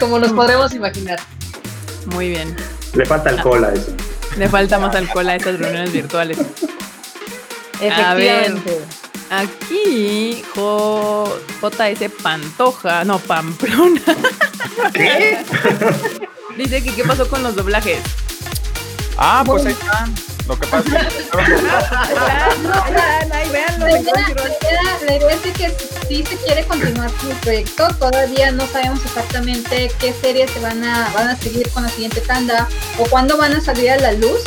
como 0.00 0.18
nos 0.18 0.32
podremos 0.32 0.74
imaginar. 0.74 1.18
Muy 2.06 2.30
bien. 2.30 2.54
Le 2.94 3.06
falta 3.06 3.30
alcohol 3.30 3.64
a 3.64 3.72
eso. 3.72 3.92
Le 4.36 4.48
falta 4.48 4.78
más 4.80 4.94
alcohol 4.96 5.28
a 5.28 5.36
estas 5.36 5.58
reuniones 5.58 5.92
virtuales. 5.92 6.38
A 7.80 8.14
ver. 8.14 8.44
Efectivamente. 8.52 8.80
Aquí, 9.30 10.42
J- 10.54 11.30
JS 11.62 12.10
Pantoja, 12.22 13.04
no, 13.04 13.18
Pamplona. 13.18 14.00
¿Qué? 14.92 15.38
Dice 16.56 16.82
que 16.84 16.94
qué 16.94 17.02
pasó 17.04 17.26
con 17.28 17.42
los 17.42 17.56
doblajes. 17.56 18.00
ah, 19.18 19.42
pues 19.44 19.64
ahí 19.66 19.72
están. 19.72 20.14
Lo 20.46 20.58
que 20.58 20.66
pasa 20.66 21.00
es 21.00 21.06
que 21.06 21.24
Ahí 23.34 23.48
véanlo, 23.50 23.86
La 23.86 23.98
idea, 24.00 24.26
es 25.30 25.42
de 25.42 25.52
que 25.52 25.74
sí 26.08 26.24
se 26.28 26.36
quiere 26.36 26.64
continuar 26.66 27.10
con 27.12 27.30
el 27.30 27.36
proyecto. 27.38 27.88
Todavía 27.98 28.50
no 28.52 28.66
sabemos 28.66 29.00
exactamente 29.04 29.90
qué 29.98 30.12
series 30.12 30.50
se 30.50 30.60
van 30.60 30.84
a, 30.84 31.08
van 31.14 31.28
a 31.28 31.36
seguir 31.36 31.68
con 31.70 31.82
la 31.82 31.88
siguiente 31.88 32.20
tanda 32.20 32.68
o 32.98 33.04
cuándo 33.04 33.36
van 33.36 33.54
a 33.54 33.60
salir 33.60 33.90
a 33.90 33.96
la 33.96 34.12
luz. 34.12 34.40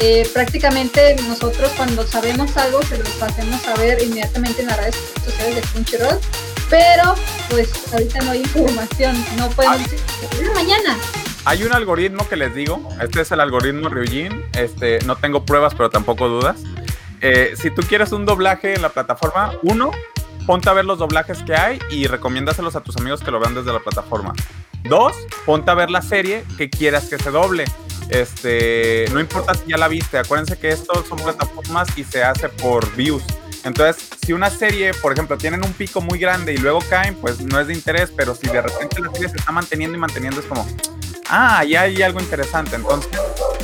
Eh, 0.00 0.28
prácticamente 0.32 1.14
nosotros 1.28 1.70
cuando 1.76 2.06
sabemos 2.06 2.56
algo 2.56 2.82
se 2.82 2.98
los 2.98 3.22
hacemos 3.22 3.60
saber 3.62 4.02
inmediatamente 4.02 4.62
en 4.62 4.68
las 4.68 4.76
redes 4.78 4.96
sociales 5.24 5.56
de 5.56 5.60
Crunchyroll. 5.62 6.18
Pero 6.70 7.14
pues 7.50 7.68
ahorita 7.92 8.20
no 8.22 8.30
hay 8.30 8.40
información, 8.40 9.22
no 9.36 9.50
podemos 9.50 9.82
decir 9.82 10.00
"Ah, 10.22 10.50
mañana. 10.54 10.96
Hay 11.44 11.64
un 11.64 11.72
algoritmo 11.72 12.28
que 12.28 12.36
les 12.36 12.54
digo, 12.54 12.88
este 13.00 13.22
es 13.22 13.32
el 13.32 13.40
algoritmo 13.40 13.88
Ryujin, 13.88 14.44
este, 14.54 15.00
no 15.06 15.16
tengo 15.16 15.44
pruebas 15.44 15.74
pero 15.74 15.90
tampoco 15.90 16.28
dudas. 16.28 16.62
Eh, 17.20 17.54
si 17.56 17.70
tú 17.70 17.82
quieres 17.82 18.12
un 18.12 18.24
doblaje 18.24 18.74
en 18.74 18.82
la 18.82 18.90
plataforma, 18.90 19.52
uno, 19.62 19.90
ponte 20.46 20.70
a 20.70 20.72
ver 20.72 20.84
los 20.84 20.98
doblajes 20.98 21.42
que 21.42 21.54
hay 21.56 21.80
y 21.90 22.06
recomiéndaselos 22.06 22.76
a 22.76 22.80
tus 22.80 22.96
amigos 22.96 23.22
que 23.22 23.32
lo 23.32 23.40
vean 23.40 23.54
desde 23.54 23.72
la 23.72 23.80
plataforma. 23.80 24.32
Dos, 24.84 25.14
ponte 25.44 25.70
a 25.70 25.74
ver 25.74 25.90
la 25.90 26.00
serie 26.00 26.44
que 26.56 26.70
quieras 26.70 27.08
que 27.08 27.18
se 27.18 27.30
doble. 27.30 27.64
este, 28.08 29.06
no 29.12 29.20
importa 29.20 29.54
si 29.54 29.70
ya 29.70 29.78
la 29.78 29.88
viste, 29.88 30.18
acuérdense 30.18 30.58
que 30.58 30.68
esto 30.68 31.04
son 31.08 31.18
plataformas 31.18 31.88
y 31.96 32.04
se 32.04 32.22
hace 32.22 32.48
por 32.50 32.94
views. 32.94 33.24
Entonces, 33.64 34.08
si 34.24 34.32
una 34.32 34.50
serie, 34.50 34.92
por 34.94 35.12
ejemplo, 35.12 35.38
tienen 35.38 35.64
un 35.64 35.72
pico 35.72 36.00
muy 36.00 36.18
grande 36.18 36.52
y 36.52 36.56
luego 36.56 36.80
caen, 36.88 37.14
pues 37.14 37.40
no 37.40 37.58
es 37.60 37.68
de 37.68 37.74
interés, 37.74 38.12
pero 38.16 38.34
si 38.34 38.48
de 38.48 38.60
repente 38.60 39.00
la 39.00 39.10
serie 39.12 39.28
se 39.28 39.36
está 39.36 39.52
manteniendo 39.52 39.96
y 39.96 40.00
manteniendo, 40.00 40.40
es 40.40 40.46
como, 40.46 40.66
ah, 41.32 41.64
ya 41.64 41.82
hay 41.82 42.00
algo 42.02 42.20
interesante. 42.20 42.76
Entonces, 42.76 43.10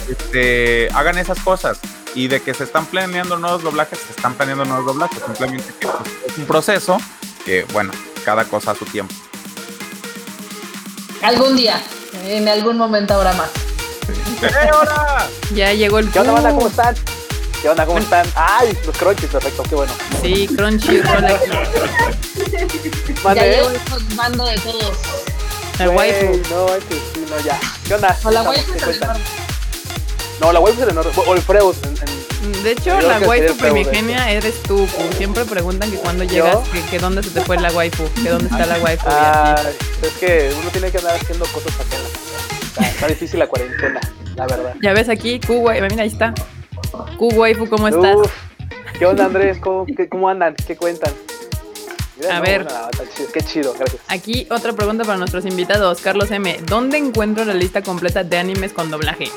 este, 0.08 0.88
hagan 0.94 1.18
esas 1.18 1.38
cosas. 1.40 1.78
Y 2.14 2.26
de 2.26 2.40
que 2.40 2.54
se 2.54 2.64
están 2.64 2.86
planeando 2.86 3.38
nuevos 3.38 3.62
doblajes, 3.62 3.98
se 3.98 4.10
están 4.10 4.34
planeando 4.34 4.64
nuevos 4.64 4.86
doblajes. 4.86 5.22
Simplemente 5.24 5.72
que 5.78 5.86
pues, 5.86 6.10
es 6.26 6.38
un 6.38 6.46
proceso 6.46 6.98
que, 7.44 7.64
bueno, 7.72 7.92
cada 8.24 8.44
cosa 8.44 8.72
a 8.72 8.74
su 8.74 8.86
tiempo. 8.86 9.14
Algún 11.22 11.56
día, 11.56 11.80
en 12.24 12.48
algún 12.48 12.78
momento 12.78 13.14
habrá 13.14 13.34
más. 13.34 13.50
¡Eh, 14.42 14.70
hola! 14.72 15.28
Ya 15.54 15.72
llegó 15.74 15.98
el 15.98 16.10
¿Qué 16.10 16.20
onda, 16.20 16.32
banda? 16.32 16.50
¿Cómo 16.50 16.68
están? 16.68 16.94
¿Qué 17.60 17.68
onda? 17.68 17.86
¿Cómo 17.86 17.98
están? 17.98 18.26
¡Ay! 18.34 18.76
Los 18.86 18.96
crunchies, 18.96 19.30
perfecto, 19.30 19.62
qué 19.68 19.74
bueno. 19.74 19.92
Sí, 20.22 20.48
aquí. 20.56 21.02
Ya 23.34 23.44
llegó 23.44 23.70
el 23.70 24.14
mando 24.14 24.46
de 24.46 24.56
todos. 24.58 24.96
Güey, 25.86 25.96
waifu. 25.96 26.36
No, 26.50 26.74
este 26.74 26.94
sí, 26.94 27.24
no, 27.30 27.38
ya. 27.44 27.58
¿Qué 27.86 27.94
onda? 27.94 28.16
O 28.24 28.30
la 28.30 28.40
¿Cómo 28.40 28.50
waifu 28.50 28.72
es. 28.90 29.00
No, 30.40 30.52
la 30.52 30.60
waifu 30.60 30.78
es 30.80 30.84
el 30.86 30.90
enorme. 30.92 31.12
O 31.26 31.34
el 31.34 31.42
Freud. 31.42 31.74
En, 31.84 31.88
en- 32.52 32.62
De 32.62 32.72
hecho, 32.72 33.00
la 33.00 33.18
que 33.18 33.26
waifu 33.26 33.56
primigenia 33.56 34.30
eres 34.30 34.62
tú. 34.62 34.86
Siempre 35.16 35.44
preguntan 35.44 35.90
que 35.90 35.96
cuando 35.98 36.24
llegas, 36.24 36.58
que, 36.68 36.80
que 36.82 36.98
dónde 36.98 37.22
se 37.22 37.30
te 37.30 37.40
fue 37.42 37.58
la 37.58 37.70
waifu, 37.72 38.04
que 38.22 38.28
dónde 38.30 38.48
está 38.48 38.66
la 38.66 38.78
waifu. 38.78 39.06
y 39.08 39.12
así. 39.12 39.66
Ay, 39.66 39.76
es 40.02 40.12
que 40.14 40.54
uno 40.60 40.70
tiene 40.70 40.90
que 40.90 40.98
andar 40.98 41.16
haciendo 41.16 41.44
cosas 41.46 41.72
la 41.78 41.84
casa. 41.84 42.02
Está, 42.62 42.88
está 42.88 43.06
difícil 43.08 43.38
la 43.40 43.46
cuarentena, 43.48 44.00
la 44.36 44.46
verdad. 44.46 44.74
Ya 44.82 44.92
ves 44.92 45.08
aquí, 45.08 45.40
Q 45.40 45.54
waifu, 45.54 45.86
mira 45.90 46.02
ahí 46.02 46.08
está. 46.08 46.32
Q 47.18 47.28
waifu, 47.34 47.68
¿cómo 47.68 47.88
estás? 47.88 48.16
Uf, 48.16 48.32
¿Qué 48.98 49.06
onda, 49.06 49.24
Andrés? 49.26 49.58
¿Cómo, 49.58 49.84
qué- 49.86 50.08
cómo 50.08 50.28
andan? 50.28 50.54
¿Qué 50.66 50.76
cuentan? 50.76 51.12
Mira, 52.18 52.32
A 52.36 52.38
no, 52.38 52.42
ver. 52.44 52.66
Qué 53.32 53.40
chido, 53.42 53.74
gracias. 53.78 54.02
Aquí 54.08 54.46
otra 54.50 54.72
pregunta 54.72 55.04
para 55.04 55.18
nuestros 55.18 55.44
invitados. 55.46 56.00
Carlos 56.00 56.30
M. 56.30 56.58
¿Dónde 56.66 56.98
encuentro 56.98 57.44
la 57.44 57.54
lista 57.54 57.82
completa 57.82 58.24
de 58.24 58.36
animes 58.38 58.72
con 58.72 58.90
doblaje? 58.90 59.30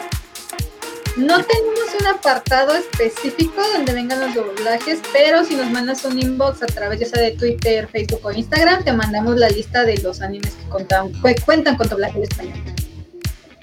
No 1.17 1.43
tenemos 1.43 1.79
un 1.99 2.07
apartado 2.07 2.73
específico 2.73 3.61
donde 3.73 3.93
vengan 3.93 4.21
los 4.21 4.33
doblajes, 4.33 5.01
pero 5.11 5.43
si 5.43 5.55
nos 5.55 5.69
mandas 5.69 6.05
un 6.05 6.17
inbox 6.17 6.63
a 6.63 6.67
través 6.67 7.01
ya 7.01 7.05
sea 7.05 7.21
de 7.21 7.31
Twitter, 7.31 7.89
Facebook 7.91 8.21
o 8.23 8.31
Instagram, 8.31 8.83
te 8.85 8.93
mandamos 8.93 9.35
la 9.35 9.49
lista 9.49 9.83
de 9.83 9.97
los 9.97 10.21
animes 10.21 10.53
que 10.53 10.69
contan- 10.69 11.11
que 11.21 11.35
cuentan 11.41 11.75
con 11.75 11.89
doblaje 11.89 12.17
en 12.17 12.23
español. 12.23 12.59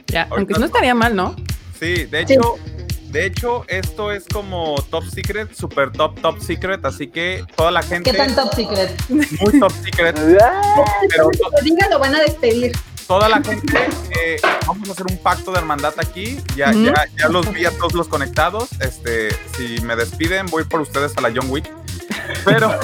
Ya, 0.08 0.28
aunque 0.30 0.54
no 0.54 0.66
estaría 0.66 0.94
mal, 0.94 1.16
¿no? 1.16 1.34
Sí, 1.80 2.04
de 2.04 2.20
hecho, 2.20 2.56
de 3.10 3.26
hecho, 3.26 3.64
esto 3.68 4.12
es 4.12 4.24
como 4.32 4.74
top 4.90 5.04
secret, 5.04 5.54
super 5.54 5.90
top, 5.90 6.20
top 6.20 6.40
secret, 6.40 6.84
así 6.84 7.08
que 7.08 7.44
toda 7.56 7.70
la 7.70 7.82
gente 7.82 8.10
¿Qué 8.10 8.16
tan 8.16 8.34
top 8.34 8.54
secret? 8.54 8.90
muy 9.08 9.58
top 9.58 9.72
secret, 9.82 10.14
pero 11.10 11.24
lo 11.24 11.62
diga, 11.62 11.88
lo 11.88 11.98
van 11.98 12.14
a 12.14 12.20
despedir. 12.20 12.72
toda 13.06 13.28
la 13.28 13.42
gente, 13.42 13.88
eh, 14.22 14.36
vamos 14.66 14.88
a 14.90 14.92
hacer 14.92 15.06
un 15.10 15.16
pacto 15.18 15.52
de 15.52 15.58
hermandad 15.58 15.94
aquí. 15.98 16.38
Ya, 16.54 16.72
ya, 16.72 17.06
ya 17.18 17.28
los 17.28 17.50
vi 17.52 17.64
a 17.64 17.70
todos 17.70 17.94
los 17.94 18.08
conectados. 18.08 18.68
Este, 18.80 19.30
si 19.56 19.80
me 19.80 19.96
despiden, 19.96 20.46
voy 20.46 20.64
por 20.64 20.80
ustedes 20.82 21.16
a 21.16 21.22
la 21.22 21.32
John 21.34 21.50
Wick. 21.50 21.70
Pero 22.44 22.78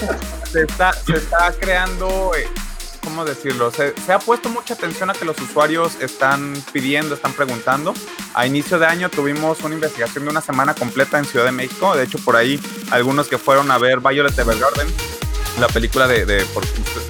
se 0.50 0.62
está, 0.62 0.92
se 0.92 1.16
está 1.16 1.52
creando, 1.58 2.32
eh, 2.36 2.48
¿cómo 3.08 3.24
decirlo? 3.24 3.70
Se, 3.70 3.94
se 4.04 4.12
ha 4.12 4.18
puesto 4.18 4.50
mucha 4.50 4.74
atención 4.74 5.08
a 5.08 5.14
que 5.14 5.24
los 5.24 5.40
usuarios 5.40 5.94
están 5.98 6.52
pidiendo, 6.72 7.14
están 7.14 7.32
preguntando. 7.32 7.94
A 8.34 8.46
inicio 8.46 8.78
de 8.78 8.84
año 8.84 9.08
tuvimos 9.08 9.60
una 9.62 9.74
investigación 9.74 10.24
de 10.24 10.30
una 10.30 10.42
semana 10.42 10.74
completa 10.74 11.18
en 11.18 11.24
Ciudad 11.24 11.46
de 11.46 11.52
México. 11.52 11.96
De 11.96 12.04
hecho, 12.04 12.18
por 12.18 12.36
ahí 12.36 12.60
algunos 12.90 13.28
que 13.28 13.38
fueron 13.38 13.70
a 13.70 13.78
ver 13.78 14.00
Violet 14.00 14.38
Evergarden, 14.38 14.86
la 15.58 15.68
película 15.68 16.06
de, 16.06 16.26
de 16.26 16.44
por, 16.46 16.64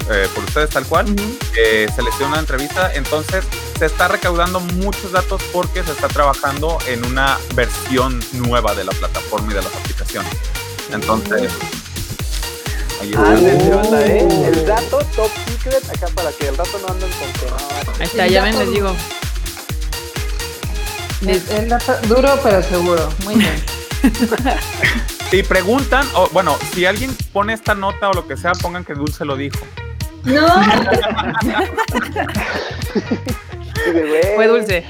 eh, 0.09 0.29
por 0.33 0.45
ustedes 0.45 0.69
tal 0.69 0.85
cual 0.85 1.13
eh, 1.57 1.89
se 1.93 2.01
les 2.01 2.17
dio 2.17 2.27
una 2.27 2.39
entrevista. 2.39 2.93
Entonces, 2.93 3.43
se 3.77 3.85
está 3.85 4.07
recaudando 4.07 4.61
muchos 4.61 5.11
datos 5.11 5.43
porque 5.51 5.83
se 5.83 5.91
está 5.91 6.07
trabajando 6.07 6.77
en 6.87 7.05
una 7.05 7.37
versión 7.55 8.21
nueva 8.31 8.73
de 8.73 8.85
la 8.85 8.93
plataforma 8.93 9.51
y 9.51 9.55
de 9.55 9.63
las 9.63 9.75
aplicaciones. 9.75 10.31
Entonces, 10.93 11.51
está. 13.01 13.35
¿qué 13.35 13.73
onda, 13.73 14.05
eh? 14.05 14.27
El 14.47 14.65
dato 14.65 14.99
top 15.15 15.29
secret 15.47 15.83
acá 15.89 16.07
para 16.15 16.31
que 16.31 16.47
el 16.47 16.57
rato 16.57 16.79
no 16.79 16.87
anden 16.93 17.09
con 17.11 17.33
que. 17.33 17.45
Ahí 17.99 18.05
está, 18.05 18.27
ya 18.27 18.43
ven, 18.43 18.57
les 18.59 18.71
digo. 18.71 18.95
Es, 21.27 21.49
es 21.49 21.69
dato 21.69 21.97
duro 22.07 22.39
pero 22.43 22.63
seguro. 22.63 23.09
Muy 23.25 23.35
bien. 23.35 23.61
Si 25.29 25.43
preguntan, 25.43 26.07
o 26.15 26.27
bueno, 26.29 26.57
si 26.73 26.87
alguien 26.87 27.15
pone 27.31 27.53
esta 27.53 27.75
nota 27.75 28.09
o 28.09 28.13
lo 28.13 28.27
que 28.27 28.35
sea, 28.35 28.53
pongan 28.53 28.83
que 28.83 28.95
Dulce 28.95 29.25
lo 29.25 29.35
dijo. 29.35 29.59
No. 30.23 30.47
Fue 34.35 34.47
dulce. 34.47 34.83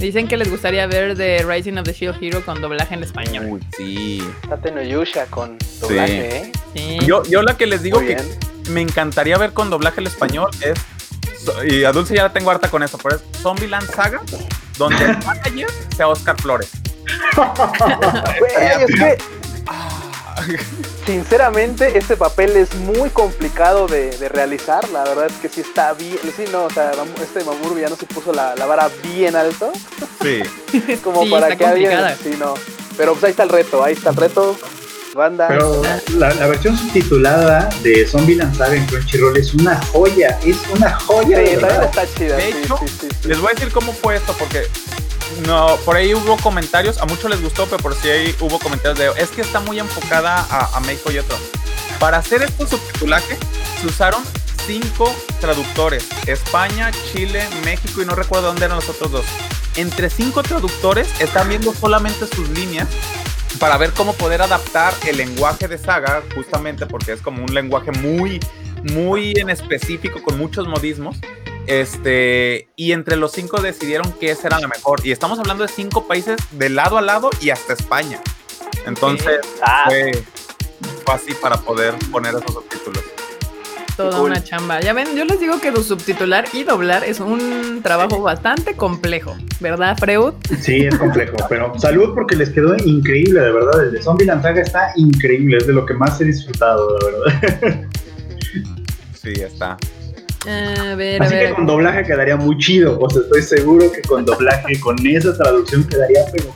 Dicen 0.00 0.26
que 0.28 0.38
les 0.38 0.50
gustaría 0.50 0.86
ver 0.86 1.14
The 1.14 1.42
Rising 1.44 1.76
of 1.76 1.84
the 1.84 1.92
Shield 1.92 2.16
Hero 2.22 2.42
con 2.42 2.60
doblaje 2.62 2.94
en 2.94 3.02
español. 3.02 3.44
Uy, 3.50 3.60
sí. 3.76 4.22
Tate 4.48 4.72
no 4.72 4.82
Yusha 4.82 5.26
con 5.26 5.58
doblaje, 5.78 6.36
¿eh? 6.38 6.52
Sí. 6.74 6.98
Yo, 7.04 7.22
yo 7.24 7.42
la 7.42 7.56
que 7.58 7.66
les 7.66 7.82
digo 7.82 7.98
Muy 7.98 8.08
que 8.08 8.14
bien. 8.14 8.38
me 8.70 8.80
encantaría 8.80 9.36
ver 9.36 9.52
con 9.52 9.68
doblaje 9.68 10.00
al 10.00 10.06
español 10.06 10.48
es. 10.62 10.78
Y 11.70 11.84
a 11.84 11.92
Dulce 11.92 12.14
ya 12.14 12.22
la 12.24 12.32
tengo 12.32 12.50
harta 12.50 12.68
con 12.70 12.82
eso, 12.82 12.96
pero 13.02 13.16
es 13.16 13.22
Zombieland 13.42 13.90
Saga, 13.94 14.22
donde 14.78 15.04
el 15.04 15.18
manager 15.18 15.68
sea 15.94 16.08
Oscar 16.08 16.40
Flores. 16.40 16.70
Güey, 18.38 18.52
es 18.84 18.86
que, 18.94 19.18
sinceramente, 21.06 21.96
este 21.98 22.16
papel 22.16 22.56
es 22.56 22.74
muy 22.74 23.10
complicado 23.10 23.86
de, 23.86 24.16
de 24.16 24.28
realizar. 24.28 24.88
La 24.90 25.04
verdad 25.04 25.26
es 25.26 25.34
que 25.34 25.48
sí 25.48 25.60
está 25.60 25.92
bien. 25.94 26.18
Sí, 26.36 26.44
no, 26.52 26.64
o 26.64 26.70
sea, 26.70 26.92
este 27.22 27.44
Mamur 27.44 27.78
ya 27.78 27.88
no 27.88 27.96
se 27.96 28.06
puso 28.06 28.32
la, 28.32 28.54
la 28.56 28.66
vara 28.66 28.90
bien 29.02 29.36
alto. 29.36 29.72
Sí. 30.22 30.40
Como 31.04 31.24
Sí, 31.24 31.30
para 31.30 31.48
está 31.48 31.58
que 31.58 31.66
alguien. 31.66 31.98
Sí, 32.22 32.36
no. 32.38 32.54
Pero 32.96 33.12
pues 33.12 33.24
ahí 33.24 33.30
está 33.30 33.44
el 33.44 33.48
reto, 33.48 33.82
ahí 33.82 33.94
está 33.94 34.10
el 34.10 34.16
reto. 34.16 34.56
Banda. 35.14 35.48
Pero 35.48 35.82
la, 36.18 36.32
la 36.34 36.46
versión 36.46 36.76
subtitulada 36.76 37.68
de 37.82 38.06
Zombie 38.06 38.38
Saga 38.56 38.76
en 38.76 38.86
Crunchyroll 38.86 39.36
es 39.36 39.52
una 39.54 39.80
joya, 39.86 40.38
es 40.44 40.56
una 40.72 40.92
joya 41.00 41.38
sí, 41.38 41.44
de 41.44 41.56
también 41.56 41.82
está 41.82 42.06
chida. 42.14 42.36
De 42.36 42.42
sí, 42.42 42.58
hecho, 42.62 42.78
sí, 42.78 42.88
sí, 42.88 43.08
sí. 43.22 43.28
Les 43.28 43.40
voy 43.40 43.50
a 43.50 43.54
decir 43.54 43.72
cómo 43.72 43.92
fue 43.92 44.16
esto, 44.16 44.34
porque 44.38 44.62
no, 45.46 45.76
por 45.84 45.96
ahí 45.96 46.14
hubo 46.14 46.36
comentarios, 46.38 46.98
a 46.98 47.06
muchos 47.06 47.30
les 47.30 47.42
gustó, 47.42 47.66
pero 47.66 47.82
por 47.82 47.94
si 47.94 48.08
ahí 48.08 48.34
hubo 48.40 48.58
comentarios 48.58 48.98
de 48.98 49.22
es 49.22 49.30
que 49.30 49.40
está 49.40 49.60
muy 49.60 49.78
enfocada 49.78 50.46
a, 50.50 50.76
a 50.76 50.80
México 50.80 51.10
y 51.12 51.18
otro. 51.18 51.36
Para 51.98 52.18
hacer 52.18 52.42
este 52.42 52.66
subtitulaje 52.66 53.36
se 53.80 53.86
usaron 53.86 54.22
cinco 54.66 55.14
traductores: 55.40 56.06
España, 56.26 56.90
Chile, 57.12 57.46
México 57.64 58.02
y 58.02 58.06
no 58.06 58.14
recuerdo 58.14 58.48
dónde 58.48 58.64
eran 58.64 58.76
los 58.76 58.88
otros 58.88 59.10
dos. 59.10 59.24
Entre 59.76 60.10
cinco 60.10 60.42
traductores 60.42 61.08
están 61.20 61.48
viendo 61.48 61.72
solamente 61.74 62.26
sus 62.26 62.48
líneas 62.50 62.88
para 63.58 63.76
ver 63.76 63.92
cómo 63.92 64.14
poder 64.14 64.42
adaptar 64.42 64.94
el 65.06 65.18
lenguaje 65.18 65.68
de 65.68 65.78
Saga, 65.78 66.22
justamente 66.34 66.86
porque 66.86 67.12
es 67.12 67.20
como 67.20 67.44
un 67.44 67.54
lenguaje 67.54 67.92
muy, 67.92 68.40
muy 68.82 69.32
en 69.36 69.50
específico, 69.50 70.22
con 70.22 70.38
muchos 70.38 70.66
modismos. 70.66 71.16
Este, 71.70 72.68
y 72.74 72.90
entre 72.90 73.14
los 73.14 73.30
cinco 73.30 73.62
decidieron 73.62 74.12
que 74.14 74.32
esa 74.32 74.48
era 74.48 74.58
la 74.58 74.66
mejor. 74.66 75.06
Y 75.06 75.12
estamos 75.12 75.38
hablando 75.38 75.64
de 75.64 75.72
cinco 75.72 76.08
países 76.08 76.36
de 76.50 76.68
lado 76.68 76.98
a 76.98 77.00
lado 77.00 77.30
y 77.40 77.50
hasta 77.50 77.74
España. 77.74 78.20
Entonces, 78.86 79.38
Ah, 79.62 79.84
fue, 79.86 80.10
fue 81.04 81.14
así 81.14 81.32
para 81.34 81.58
poder 81.58 81.94
poner 82.10 82.34
esos 82.34 82.52
subtítulos. 82.52 83.04
Toda 83.96 84.18
cool. 84.18 84.30
una 84.30 84.42
chamba. 84.42 84.80
Ya 84.80 84.92
ven, 84.94 85.14
yo 85.14 85.24
les 85.24 85.38
digo 85.38 85.60
que 85.60 85.70
subtitular 85.80 86.44
y 86.52 86.64
doblar 86.64 87.04
es 87.04 87.20
un 87.20 87.80
trabajo 87.84 88.20
bastante 88.20 88.74
complejo, 88.74 89.36
¿verdad, 89.60 89.96
Freud? 89.96 90.32
Sí, 90.60 90.86
es 90.86 90.96
complejo, 90.96 91.36
pero 91.48 91.78
salud 91.78 92.14
porque 92.14 92.34
les 92.34 92.50
quedó 92.50 92.74
increíble, 92.84 93.40
de 93.42 93.52
verdad. 93.52 93.84
El 93.84 93.92
de 93.92 94.02
Zombie 94.02 94.26
Saga 94.26 94.60
está 94.60 94.92
increíble, 94.96 95.58
es 95.58 95.68
de 95.68 95.72
lo 95.74 95.86
que 95.86 95.94
más 95.94 96.20
he 96.20 96.24
disfrutado, 96.24 96.98
de 96.98 97.12
verdad. 97.12 97.88
Sí, 99.14 99.32
está. 99.34 99.76
A 100.46 100.94
ver, 100.94 101.20
a 101.22 101.24
Así 101.26 101.34
que 101.34 101.54
con 101.54 101.66
doblaje 101.66 102.02
quedaría 102.04 102.36
muy 102.36 102.56
chido, 102.58 102.98
o 102.98 103.10
sea, 103.10 103.20
estoy 103.22 103.42
seguro 103.42 103.92
que 103.92 104.00
con 104.02 104.24
doblaje, 104.24 104.80
con 104.80 104.96
esa 105.06 105.36
traducción 105.36 105.84
quedaría, 105.84 106.20
pero... 106.32 106.54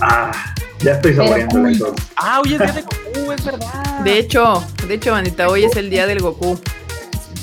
Ah, 0.00 0.54
ya 0.80 0.92
estoy 0.92 1.14
saboreando 1.14 1.54
Pero, 1.54 1.68
entonces. 1.68 2.06
Ah, 2.16 2.40
hoy 2.42 2.54
es 2.54 2.58
día 2.60 2.72
de 2.72 2.82
Goku, 2.82 3.32
es 3.32 3.44
verdad. 3.44 4.00
De 4.00 4.18
hecho, 4.18 4.64
de 4.86 4.94
hecho, 4.94 5.12
bandita, 5.12 5.48
hoy 5.48 5.64
es 5.64 5.76
el 5.76 5.90
día 5.90 6.06
del 6.06 6.20
Goku. 6.20 6.58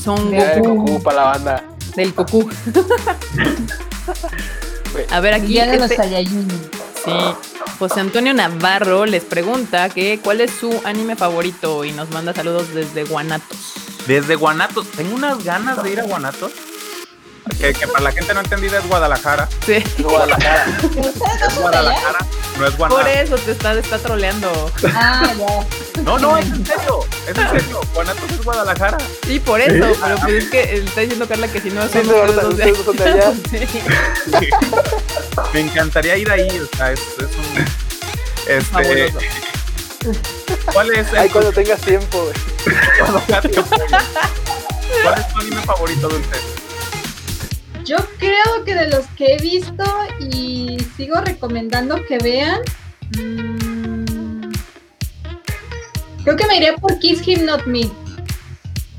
Son 0.04 0.32
de 0.32 0.60
Goku, 0.60 0.76
Goku 0.76 1.04
para 1.04 1.16
la 1.18 1.24
banda. 1.24 1.64
del 1.96 2.14
Goku. 2.14 2.50
A 5.12 5.20
ver, 5.20 5.34
aquí 5.34 5.48
Día 5.48 5.68
de 5.68 5.78
los 5.78 5.90
este- 5.92 6.04
Saiyajin. 6.04 6.48
Sí. 7.06 7.12
José 7.80 8.00
Antonio 8.00 8.34
Navarro 8.34 9.06
les 9.06 9.24
pregunta 9.24 9.90
que 9.90 10.20
cuál 10.24 10.42
es 10.42 10.52
su 10.52 10.82
anime 10.86 11.16
favorito 11.16 11.84
y 11.84 11.92
nos 11.94 12.10
manda 12.12 12.34
saludos 12.34 12.74
desde 12.76 13.06
Guanatos. 13.06 13.76
Desde 14.08 14.36
Guanatos. 14.36 14.88
Tengo 14.92 15.16
unas 15.16 15.44
ganas 15.44 15.82
de 15.84 15.92
ir 15.92 16.00
a 16.00 16.04
Guanatos. 16.04 16.52
que, 17.60 17.74
que 17.74 17.88
para 17.88 18.04
la 18.06 18.12
gente 18.12 18.34
no 18.34 18.40
entendida 18.42 18.80
es 18.80 18.88
Guadalajara. 18.88 19.48
Sí. 19.66 19.84
Guadalajara. 20.00 20.66
¿Ustedes 20.84 21.22
no 21.40 21.48
Es? 21.48 21.56
Guadalajara, 21.60 22.20
no 22.60 22.66
es 22.68 22.72
Por 22.76 22.90
Guanajuato. 22.90 23.08
eso 23.10 23.36
te 23.38 23.52
está, 23.52 23.74
está 23.74 23.98
troleando. 24.00 24.72
Ah, 24.96 25.34
ya. 25.38 26.02
No, 26.04 26.18
no, 26.20 26.38
es 26.38 26.46
en 26.48 26.66
serio. 26.66 27.00
Es 27.28 27.38
en 27.38 27.50
serio. 27.50 27.82
Guanajuato 27.94 28.34
es 28.34 28.44
Guadalajara. 28.44 28.98
Sí, 29.26 29.40
por 29.40 29.62
eso. 29.62 29.96
Pero 30.02 30.16
pues 30.18 30.34
es 30.44 30.50
que 30.50 30.76
está 30.76 31.02
diciendo 31.02 31.28
Carla 31.28 31.48
que 31.48 31.62
si 31.62 31.70
no 31.70 31.84
Sí, 31.88 32.00
son 32.04 32.98
de 32.98 33.04
allá. 33.04 33.34
Sí. 33.52 34.50
Me 35.54 35.60
encantaría 35.62 36.18
ir 36.18 36.30
ahí. 36.32 36.48
O 36.60 36.76
sea, 36.78 36.92
es, 36.92 37.00
es 37.00 37.36
un. 37.36 37.66
Este. 38.48 38.62
Fabuloso. 38.62 39.20
¿Cuál 40.74 40.92
es 40.92 41.14
Ay, 41.14 41.30
cuando 41.34 41.52
tengas 41.52 41.82
tiempo, 41.82 42.24
güey. 42.24 42.34
¿Cuál 45.04 45.20
es 45.20 45.28
tu 45.34 45.40
anime 45.40 45.62
favorito, 45.62 46.10
Dulce? 46.10 46.38
Yo 47.86 47.98
creo 48.20 48.64
que 48.66 48.76
de 48.76 48.90
los 48.90 49.06
que 49.18 49.36
he 49.36 49.38
visto 49.42 49.84
y 50.20 50.78
sigo 50.96 51.20
recomendando 51.22 51.96
que 52.08 52.20
vean, 52.20 52.62
mm, 53.18 54.52
creo 56.24 56.36
que 56.36 56.46
me 56.46 56.58
iría 56.58 56.76
por 56.76 57.00
Kiss 57.00 57.28
Him 57.28 57.46
Not 57.46 57.66
Me. 57.66 57.90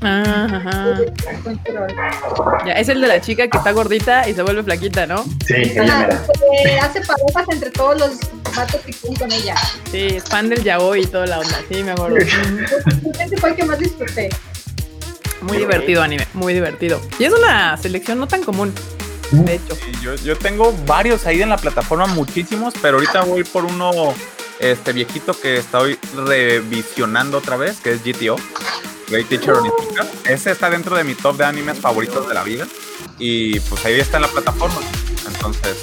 Ah, 0.03 0.47
ajá. 0.51 0.97
Control. 1.43 1.95
Ya, 2.65 2.73
es 2.73 2.89
el 2.89 3.01
de 3.01 3.07
la 3.07 3.21
chica 3.21 3.47
que 3.47 3.57
está 3.57 3.71
gordita 3.71 4.27
y 4.27 4.33
se 4.33 4.43
vuelve 4.43 4.63
flaquita, 4.63 5.07
¿no? 5.07 5.23
Sí, 5.45 5.53
ella 5.55 6.09
que 6.63 6.79
hace 6.79 7.01
parejas 7.01 7.45
entre 7.51 7.71
todos 7.71 7.99
los 7.99 8.19
vatos 8.55 8.81
que 8.81 8.91
están 8.91 9.15
con 9.15 9.31
ella. 9.31 9.55
Sí, 9.91 10.07
es 10.15 10.23
fan 10.25 10.49
del 10.49 10.63
yaoi 10.63 11.03
y 11.03 11.05
toda 11.07 11.25
la 11.25 11.39
onda. 11.39 11.57
Sí, 11.69 11.83
me 11.83 11.91
acuerdo. 11.91 12.17
Ese 12.17 13.37
fue 13.37 13.51
el 13.51 13.55
que 13.55 13.65
más 13.65 13.79
disfruté. 13.79 14.29
Muy 15.41 15.57
divertido 15.57 16.01
anime, 16.01 16.27
muy 16.33 16.53
divertido. 16.53 17.01
Y 17.19 17.25
es 17.25 17.33
una 17.33 17.75
selección 17.77 18.19
no 18.19 18.27
tan 18.27 18.43
común, 18.43 18.73
de 19.31 19.55
hecho. 19.55 19.75
Sí, 19.75 19.91
yo, 20.01 20.15
yo 20.15 20.37
tengo 20.37 20.73
varios 20.85 21.25
ahí 21.27 21.41
en 21.41 21.49
la 21.49 21.57
plataforma, 21.57 22.07
muchísimos, 22.07 22.73
pero 22.81 22.97
ahorita 22.97 23.23
voy 23.25 23.43
por 23.43 23.65
uno 23.65 24.13
este 24.59 24.93
viejito 24.93 25.37
que 25.39 25.57
estoy 25.57 25.99
revisionando 26.15 27.39
otra 27.39 27.57
vez, 27.57 27.79
que 27.81 27.91
es 27.91 28.03
GTO. 28.03 28.37
Great 29.13 29.29
Teacher 29.29 29.53
Onizuka. 29.53 30.07
Ese 30.25 30.49
está 30.49 30.71
dentro 30.71 30.95
de 30.95 31.03
mi 31.03 31.13
top 31.13 31.37
de 31.37 31.45
animes 31.45 31.77
favoritos 31.77 32.27
de 32.27 32.33
la 32.33 32.43
vida. 32.43 32.67
Y 33.19 33.59
pues 33.59 33.85
ahí 33.85 33.99
está 33.99 34.17
en 34.17 34.23
la 34.23 34.27
plataforma. 34.27 34.81
Entonces, 35.27 35.77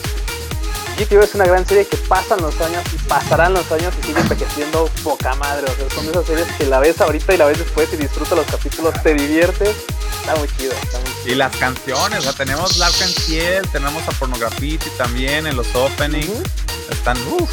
GTO 0.99 1.23
es 1.23 1.35
una 1.37 1.45
gran 1.45 1.65
serie 1.65 1.87
que 1.87 1.97
pasan 1.97 2.43
los 2.43 2.61
años 2.61 2.83
y 2.93 2.97
pasarán 3.09 3.55
los 3.55 3.71
años 3.71 3.95
y 4.03 4.07
sigue 4.07 4.21
envejeciendo 4.21 4.91
poca 5.05 5.37
madre. 5.37 5.65
O 5.71 5.77
sea, 5.77 5.91
son 5.91 6.11
esas 6.11 6.27
series 6.27 6.49
que 6.59 6.67
la 6.67 6.81
ves 6.81 7.01
ahorita 7.01 7.33
y 7.33 7.37
la 7.37 7.45
ves 7.47 7.59
después 7.59 7.89
y 7.93 7.99
disfrutas 7.99 8.37
los 8.37 8.47
capítulos, 8.47 9.01
te 9.01 9.15
diviertes. 9.15 9.77
Está 10.21 10.35
muy 10.35 10.49
chido, 10.49 10.73
está 10.73 10.99
muy 10.99 11.11
chido. 11.23 11.33
y 11.33 11.35
las 11.37 11.57
canciones, 11.57 12.19
o 12.19 12.23
sea, 12.23 12.33
tenemos 12.33 12.79
Lark 12.79 12.97
and 13.01 13.15
Ciel, 13.15 13.69
tenemos 13.71 14.03
a 14.09 14.11
Pornografity 14.11 14.91
también 14.99 15.47
en 15.47 15.55
los 15.57 15.73
openings. 15.77 16.43
Están, 16.91 17.17
uff. 17.29 17.49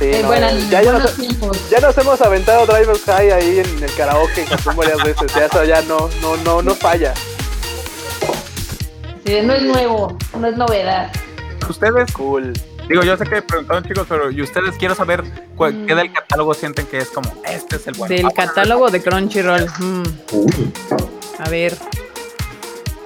Sí, 0.00 0.06
Eh, 0.06 0.20
no, 0.22 0.28
buenas- 0.28 0.70
ya, 0.70 0.80
nos, 0.82 1.14
tiempos. 1.14 1.68
ya 1.70 1.78
nos 1.80 1.96
hemos 1.98 2.20
aventado 2.22 2.64
Driver's 2.64 3.04
High 3.04 3.30
ahí 3.32 3.58
en 3.58 3.84
el 3.84 3.94
karaoke 3.94 4.46
varias 4.74 5.04
veces. 5.04 5.32
Ya 5.34 5.44
eso 5.44 5.62
ya 5.64 5.82
no, 5.82 6.08
no, 6.22 6.36
no, 6.38 6.62
no 6.62 6.74
falla. 6.74 7.12
Sí, 9.26 9.38
no 9.44 9.52
es 9.52 9.62
nuevo, 9.62 10.16
no 10.38 10.46
es 10.48 10.56
novedad. 10.56 11.12
Ustedes, 11.68 12.10
Cool. 12.12 12.54
digo, 12.88 13.02
yo 13.02 13.16
sé 13.18 13.24
que 13.26 13.42
preguntaron 13.42 13.84
chicos, 13.84 14.06
pero 14.08 14.30
¿y 14.30 14.40
ustedes 14.42 14.74
quiero 14.78 14.94
saber 14.94 15.22
cuál- 15.54 15.84
qué 15.86 15.94
del 15.94 16.10
catálogo 16.12 16.54
sienten 16.54 16.86
que 16.86 16.96
es 16.98 17.08
como, 17.10 17.30
este 17.46 17.76
es 17.76 17.86
el 17.86 17.94
bueno? 17.94 18.14
Del 18.14 18.24
Ah, 18.26 18.30
catálogo 18.34 18.88
de 18.90 19.02
Crunchyroll. 19.02 19.66
Mm, 19.78 20.02
a 21.38 21.48
ver. 21.50 21.76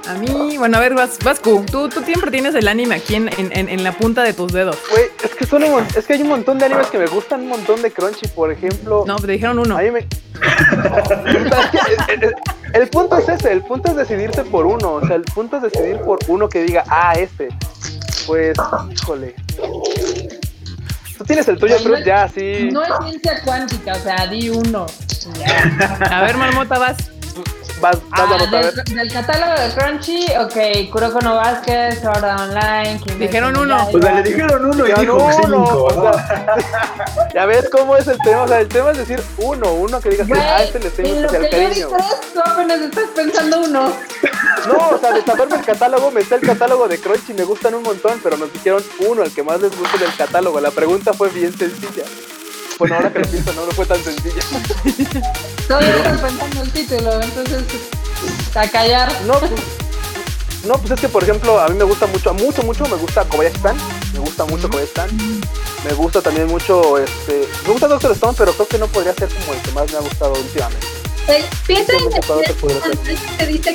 A 0.08 0.14
mí, 0.14 0.58
bueno, 0.58 0.76
a 0.76 0.80
ver, 0.80 0.94
Vas, 0.94 1.18
Vascu, 1.24 1.64
tú, 1.70 1.88
tú 1.88 2.02
siempre 2.02 2.30
tienes 2.30 2.54
el 2.54 2.68
anime 2.68 2.96
aquí 2.96 3.14
en, 3.14 3.28
en- 3.38 3.56
en- 3.56 3.68
en 3.68 3.84
la 3.84 3.92
punta 3.92 4.22
de 4.22 4.32
tus 4.34 4.52
dedos. 4.52 4.76
Güey, 4.90 5.04
es 5.22 5.34
que, 5.34 5.46
son 5.46 5.62
un 5.64 5.84
es 5.96 6.06
que 6.06 6.14
hay 6.14 6.22
un 6.22 6.28
montón 6.28 6.58
de 6.58 6.66
animes 6.66 6.88
que 6.88 6.98
me 6.98 7.06
gustan, 7.06 7.40
un 7.42 7.48
montón 7.48 7.80
de 7.80 7.90
Crunchy, 7.90 8.28
por 8.28 8.50
ejemplo. 8.52 9.04
No, 9.06 9.16
te 9.16 9.26
dijeron 9.28 9.58
uno. 9.58 9.78
A 9.78 9.82
mí 9.82 9.90
me... 9.90 10.00
el, 12.08 12.22
el- 12.22 12.34
el 12.74 12.88
punto 12.88 13.16
es 13.18 13.28
ese, 13.28 13.52
el 13.52 13.62
punto 13.62 13.90
es 13.90 13.96
decidirse 13.96 14.42
por 14.44 14.66
uno, 14.66 14.94
o 14.94 15.06
sea, 15.06 15.16
el 15.16 15.22
punto 15.22 15.56
es 15.58 15.62
decidir 15.62 15.98
por 16.00 16.18
uno 16.28 16.48
que 16.48 16.64
diga, 16.64 16.84
ah, 16.88 17.14
este. 17.16 17.48
Pues, 18.26 18.56
híjole. 18.90 19.34
Tú 21.16 21.24
tienes 21.24 21.46
el 21.46 21.56
tuyo, 21.58 21.76
pero 21.82 21.98
no- 21.98 22.04
ya, 22.04 22.28
sí. 22.28 22.68
No 22.72 22.82
es 22.82 22.90
ciencia 23.08 23.40
cuántica, 23.44 23.92
o 23.92 24.00
sea, 24.00 24.26
di 24.26 24.48
uno. 24.50 24.86
Ya. 25.38 26.18
A 26.18 26.22
ver, 26.22 26.36
Marmota, 26.36 26.78
vas. 26.78 26.96
Vas, 27.84 27.98
vas 28.08 28.20
Ah, 28.30 28.38
a 28.40 28.46
del, 28.46 28.84
del 28.96 29.12
catálogo 29.12 29.60
de 29.60 29.74
Crunchy, 29.74 30.26
ok, 30.40 30.90
Kuroko 30.90 31.20
no 31.20 31.34
Basket, 31.36 32.00
Sword 32.00 32.24
Online. 32.24 32.98
Kimetsu 32.98 33.18
Dijeron 33.18 33.52
no 33.52 33.60
uno. 33.60 33.88
O 33.92 34.00
sea, 34.00 34.12
le 34.14 34.22
dijeron 34.22 34.64
uno 34.64 34.86
y 34.86 34.88
Ya 34.88 34.94
dijo 34.96 35.18
no, 35.18 35.32
cinco. 35.32 35.48
no, 35.48 35.64
o 35.64 35.92
¿no? 35.92 36.12
sea, 36.14 36.56
ya 37.34 37.44
ves 37.44 37.68
cómo 37.68 37.94
es 37.98 38.08
el 38.08 38.16
tema, 38.24 38.42
o 38.44 38.48
sea, 38.48 38.60
el 38.60 38.68
tema 38.68 38.90
es 38.92 38.96
decir 38.98 39.22
uno, 39.36 39.70
uno 39.74 40.00
que 40.00 40.08
digas, 40.08 40.26
ah, 40.34 40.62
este 40.62 40.78
le 40.78 40.88
tengo 40.88 41.10
especial 41.26 41.50
cariño. 41.50 41.88
tres, 41.88 42.20
tú 42.32 42.40
apenas 42.42 42.80
estás 42.80 43.08
pensando 43.14 43.60
uno. 43.60 43.92
No, 44.66 44.88
o 44.96 44.98
sea, 44.98 45.12
de 45.12 45.20
saberme 45.22 45.56
el 45.56 45.64
catálogo, 45.64 46.10
me 46.10 46.22
está 46.22 46.36
el 46.36 46.40
catálogo 46.40 46.88
de 46.88 46.98
Crunchy, 46.98 47.34
me 47.34 47.44
gustan 47.44 47.74
un 47.74 47.82
montón, 47.82 48.18
pero 48.22 48.38
nos 48.38 48.50
dijeron 48.50 48.82
uno, 49.00 49.22
el 49.22 49.30
que 49.34 49.42
más 49.42 49.60
les 49.60 49.78
guste 49.78 49.98
del 49.98 50.14
catálogo. 50.16 50.58
La 50.58 50.70
pregunta 50.70 51.12
fue 51.12 51.28
bien 51.28 51.52
sencilla. 51.52 52.04
Bueno, 52.78 52.96
ahora 52.96 53.12
que 53.12 53.18
lo 53.20 53.28
pienso, 53.28 53.52
no, 53.52 53.66
no 53.66 53.72
fue 53.72 53.86
tan 53.86 54.02
sencilla. 54.02 54.42
Todavía 55.68 55.96
estás 55.96 56.20
pensando 56.20 56.62
el 56.62 56.72
título, 56.72 57.22
entonces 57.22 57.62
a 58.54 58.68
callar. 58.68 59.12
No, 59.26 59.38
pues, 59.38 59.52
no, 60.64 60.74
pues 60.78 60.90
es 60.92 61.00
que, 61.00 61.08
por 61.08 61.22
ejemplo, 61.22 61.60
a 61.60 61.68
mí 61.68 61.76
me 61.76 61.84
gusta 61.84 62.06
mucho, 62.06 62.32
mucho, 62.34 62.62
mucho, 62.62 62.84
me 62.86 62.96
gusta 62.96 63.24
Kobayashi-san, 63.24 63.76
me 64.12 64.18
gusta 64.20 64.44
mucho 64.46 64.68
Kobayashi-san, 64.68 65.16
me 65.84 65.92
gusta 65.94 66.20
también 66.22 66.46
mucho, 66.48 66.98
este, 66.98 67.46
me 67.66 67.70
gusta 67.72 67.86
Doctor 67.86 68.12
Stone, 68.12 68.34
pero 68.36 68.52
creo 68.52 68.68
que 68.68 68.78
no 68.78 68.86
podría 68.88 69.14
ser 69.14 69.28
como 69.28 69.52
el 69.52 69.60
que 69.60 69.70
más 69.72 69.90
me 69.92 69.98
ha 69.98 70.00
gustado 70.00 70.32
últimamente. 70.32 70.86
Eh, 71.28 71.44
piensa 71.66 71.92
en 71.92 72.00
el 72.04 72.10
que 72.10 73.16
te 73.38 73.46
dice 73.46 73.72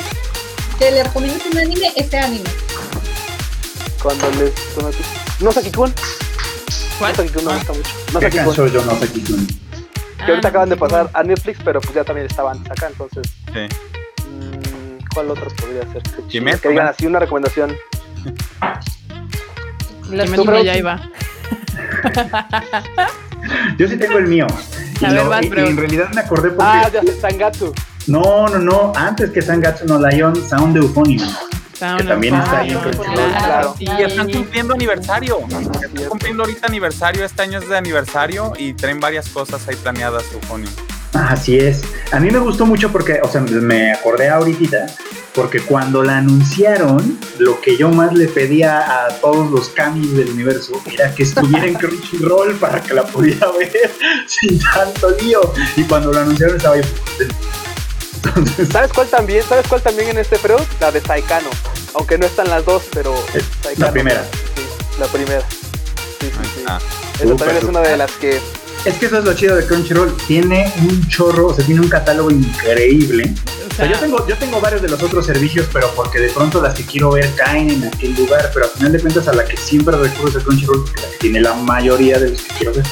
que 0.78 0.92
le 0.92 1.04
recomiendas 1.04 1.46
un 1.52 1.58
anime, 1.58 1.94
ese 1.96 2.18
anime. 2.18 2.50
Cuando 4.02 4.26
cuando- 4.74 4.98
No 5.40 5.52
Saki-kun, 5.52 5.94
¿Cuál? 6.98 7.12
no 7.12 7.18
Saki-kun 7.18 7.46
me 7.46 7.54
gusta 7.56 7.74
mucho, 7.74 7.90
no 8.14 8.20
¿Qué 8.20 8.26
Saki-kun. 8.26 8.46
canción 8.46 8.72
yo 8.72 8.86
no 8.86 8.96
sé 9.00 9.08
quién? 9.12 9.48
que 10.26 10.32
ahorita 10.32 10.48
Ah, 10.48 10.52
acaban 10.52 10.70
de 10.70 10.76
pasar 10.78 11.10
a 11.14 11.24
Netflix, 11.24 11.60
pero 11.64 11.80
pues 11.82 11.94
ya 11.96 12.04
también 12.04 12.28
estaban 12.28 12.58
acá, 12.70 12.88
entonces, 12.88 13.32
Sí. 13.54 13.68
mm, 14.28 15.06
¿cuál 15.14 15.32
otro 15.32 15.48
podría 15.56 15.84
ser? 15.94 16.04
Kimetsu, 16.28 16.62
Que 16.62 16.70
digan 16.70 16.86
¿no? 16.86 16.92
así 16.92 17.06
una 17.08 17.20
recomendación. 17.20 17.76
Kimetsu 20.04 20.36
no 20.38 20.52
Pero- 20.52 20.64
Yaiba. 20.64 21.00
Yo 23.78 23.88
sí 23.88 23.98
tengo 23.98 24.18
el 24.18 24.28
mío. 24.28 24.48
Y, 25.00 25.06
ver, 25.06 25.14
lo- 25.24 25.30
vas, 25.30 25.44
y- 25.44 25.48
en 25.48 25.78
realidad 25.78 26.10
me 26.14 26.22
acordé 26.22 26.50
porque. 26.50 26.64
Ah, 26.66 26.90
ya 26.94 27.02
sé, 27.02 27.20
Sangatsu. 27.20 27.74
No, 28.08 28.48
no, 28.48 28.60
no. 28.60 28.92
Antes 28.96 29.30
que 29.32 29.42
Sangatsu 29.42 29.86
no 29.86 29.98
Lion, 30.06 30.36
Sound 30.36 30.74
de 30.76 30.82
Sound 31.80 32.08
también 32.08 32.36
está 32.36 32.60
ahí 32.60 32.72
en. 32.72 32.80
Claro. 32.80 33.76
Y 33.80 33.90
están 34.02 34.30
cumpliendo 34.30 34.74
aniversario. 34.74 35.40
Están 35.50 36.10
cumpliendo 36.10 36.44
ahorita 36.44 36.68
aniversario. 36.68 37.24
Este 37.24 37.42
año 37.42 37.60
es 37.60 37.70
de 37.70 37.78
aniversario 37.78 38.52
y 38.58 38.74
traen 38.74 39.00
varias 39.00 39.30
cosas 39.30 39.66
ahí 39.68 39.76
planeadas, 39.78 40.26
Eufonio. 40.34 40.70
Así 41.14 41.58
es. 41.58 41.84
A 42.12 42.20
mí 42.20 42.30
me 42.30 42.40
gustó 42.40 42.66
mucho 42.66 42.92
porque, 42.92 43.20
o 43.24 43.30
sea, 43.30 43.42
me 43.42 43.94
acordé 43.94 44.30
ahorita, 44.30 44.88
porque 45.34 45.62
cuando 45.62 46.04
la 46.04 46.18
anunciaron, 46.18 47.18
lo 47.40 47.60
que 47.62 47.78
yo 47.78 47.90
más 47.90 48.14
le 48.14 48.28
pedía 48.28 49.06
a 49.06 49.08
todos 49.20 49.50
los 49.50 49.70
camis 49.70 50.16
del 50.16 50.30
universo 50.30 50.74
era 50.92 51.14
que 51.16 51.24
estuviera 51.24 51.66
en 51.66 51.74
Crunchyroll 51.76 52.56
para 52.56 52.82
que 52.82 52.94
la 52.94 53.06
pudiera 53.06 53.48
ver 53.54 53.72
sin 54.28 54.60
tanto 54.60 55.12
lío. 55.22 55.42
Y 55.78 55.84
cuando 55.84 56.12
lo 56.12 56.20
anunciaron 56.20 56.58
estaba 56.58 56.76
yo. 56.76 56.84
Entonces, 58.26 58.70
¿Sabes 58.72 58.92
cuál 58.94 59.08
también? 59.08 59.44
¿Sabes 59.48 59.66
cuál 59.68 59.82
también 59.82 60.10
en 60.10 60.18
este 60.18 60.38
Freud? 60.38 60.62
La 60.80 60.92
de 60.92 61.02
Saikano. 61.02 61.50
Aunque 61.96 62.18
no 62.18 62.26
están 62.26 62.50
las 62.50 62.66
dos, 62.66 62.84
pero 62.94 63.14
Es 63.34 63.44
Saikano. 63.64 63.86
la 63.88 63.92
primera. 63.92 64.24
Sí, 64.56 64.62
la 65.00 65.06
primera. 65.08 65.42
Sí, 66.20 66.28
sí, 66.32 66.50
sí. 66.56 66.64
Ah, 66.68 66.80
Esa 67.16 67.24
Súper, 67.24 67.38
también 67.38 67.58
es 67.58 67.64
una 67.64 67.80
de 67.82 67.98
las 67.98 68.12
que. 68.14 68.40
es 68.86 68.94
que 68.96 69.06
eso 69.06 69.18
es 69.20 69.24
lo 69.26 69.34
chido 69.34 69.56
de 69.56 69.66
Crunchyroll. 69.66 70.16
Tiene 70.28 70.72
un 70.80 71.08
chorro, 71.08 71.48
o 71.48 71.54
sea, 71.54 71.66
tiene 71.66 71.82
un 71.82 71.90
catálogo 71.90 72.30
increíble. 72.30 73.24
O 73.34 73.68
O 73.72 73.76
sea, 73.76 73.86
sea, 73.88 73.92
yo 73.96 74.00
tengo, 74.00 74.28
yo 74.28 74.36
tengo 74.38 74.60
varios 74.60 74.82
de 74.82 74.90
los 74.90 75.02
otros 75.02 75.26
servicios, 75.26 75.68
pero 75.72 75.90
porque 75.96 76.20
de 76.20 76.30
pronto 76.30 76.62
las 76.62 76.74
que 76.76 76.84
quiero 76.86 77.12
ver 77.12 77.34
caen 77.36 77.70
en 77.70 77.86
aquel 77.86 78.14
lugar, 78.16 78.52
pero 78.54 78.66
al 78.66 78.72
final 78.72 78.92
de 78.92 79.00
cuentas 79.00 79.28
a 79.30 79.34
la 79.34 79.46
que 79.46 79.56
siempre 79.56 79.96
recurro 79.96 80.38
es 80.38 80.44
Crunchyroll, 80.44 80.84
porque 80.84 81.02
la 81.02 81.10
que 81.12 81.18
tiene 81.18 81.40
la 81.42 81.54
mayoría 81.54 82.20
de 82.20 82.30
los 82.32 82.42
que 82.42 82.54
quiero 82.56 82.74
ver. 82.74 82.86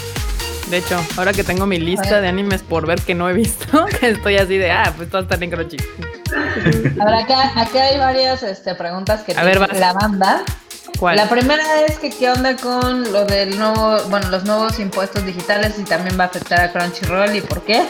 De 0.70 0.78
hecho, 0.78 1.00
ahora 1.18 1.34
que 1.34 1.44
tengo 1.44 1.66
mi 1.66 1.80
lista 1.80 2.22
de 2.22 2.28
animes 2.28 2.62
por 2.62 2.86
ver 2.86 3.02
que 3.02 3.16
no 3.16 3.30
he 3.30 3.34
visto, 3.34 3.88
estoy 4.02 4.38
así 4.38 4.58
de, 4.58 4.72
ah, 4.72 4.94
pues 4.96 5.10
todas 5.10 5.24
están 5.24 5.44
en 5.44 5.52
Crunchy. 5.52 5.78
A 7.00 7.06
ver, 7.06 7.14
acá, 7.16 7.52
acá 7.56 7.84
hay 7.84 7.98
varias 7.98 8.44
este, 8.44 8.76
preguntas 8.76 9.24
que 9.24 9.32
A 9.34 9.42
tiene 9.42 9.80
la 9.80 9.94
banda. 9.94 10.44
¿Cuál? 11.00 11.16
La 11.16 11.30
primera 11.30 11.64
es 11.86 12.00
que 12.00 12.10
qué 12.10 12.30
onda 12.32 12.56
con 12.56 13.12
lo 13.12 13.26
del 13.26 13.58
nuevo, 13.60 14.02
bueno, 14.10 14.30
los 14.30 14.46
nuevos 14.46 14.80
impuestos 14.80 15.26
digitales 15.26 15.78
y 15.78 15.84
también 15.84 16.20
va 16.20 16.24
a 16.24 16.28
afectar 16.28 16.60
a 16.60 16.72
Crunchyroll 16.72 17.36
y 17.36 17.42
por 17.42 17.62
qué. 17.64 17.86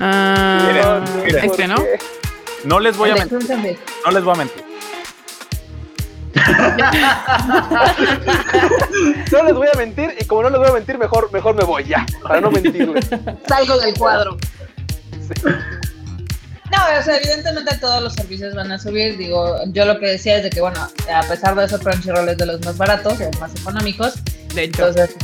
Ah, 0.00 0.68
Mira, 0.68 1.00
mira. 1.24 1.44
este, 1.44 1.68
¿no? 1.68 1.76
No 2.64 2.80
les 2.80 2.96
voy 2.96 3.10
a 3.10 3.14
mentir. 3.14 3.78
No 4.04 4.10
les 4.10 4.24
voy 4.24 4.34
a 4.34 4.38
mentir. 4.38 4.71
No 9.30 9.42
les 9.44 9.54
voy 9.54 9.68
a 9.72 9.76
mentir 9.76 10.14
y 10.18 10.24
como 10.24 10.42
no 10.42 10.50
les 10.50 10.58
voy 10.58 10.68
a 10.68 10.72
mentir, 10.72 10.98
mejor, 10.98 11.32
mejor 11.32 11.54
me 11.54 11.64
voy 11.64 11.84
ya, 11.84 12.04
para 12.22 12.40
no 12.40 12.50
mentirles. 12.50 13.06
Salgo 13.48 13.78
del 13.78 13.94
cuadro. 13.94 14.36
Sí. 15.20 15.42
No, 15.44 16.78
o 16.98 17.02
sea, 17.02 17.16
evidentemente 17.18 17.76
todos 17.78 18.02
los 18.02 18.14
servicios 18.14 18.54
van 18.54 18.72
a 18.72 18.78
subir. 18.78 19.16
Digo, 19.18 19.56
yo 19.68 19.84
lo 19.84 19.98
que 19.98 20.06
decía 20.06 20.36
es 20.38 20.42
de 20.42 20.50
que, 20.50 20.60
bueno, 20.60 20.80
a 21.12 21.22
pesar 21.28 21.54
de 21.54 21.64
eso, 21.66 21.78
Crunchyroll 21.78 22.28
es 22.30 22.38
de 22.38 22.46
los 22.46 22.64
más 22.64 22.76
baratos 22.78 23.14
o 23.20 23.38
más 23.38 23.54
económicos. 23.54 24.14
De 24.54 24.64
hecho, 24.64 24.88
Entonces, 24.88 25.14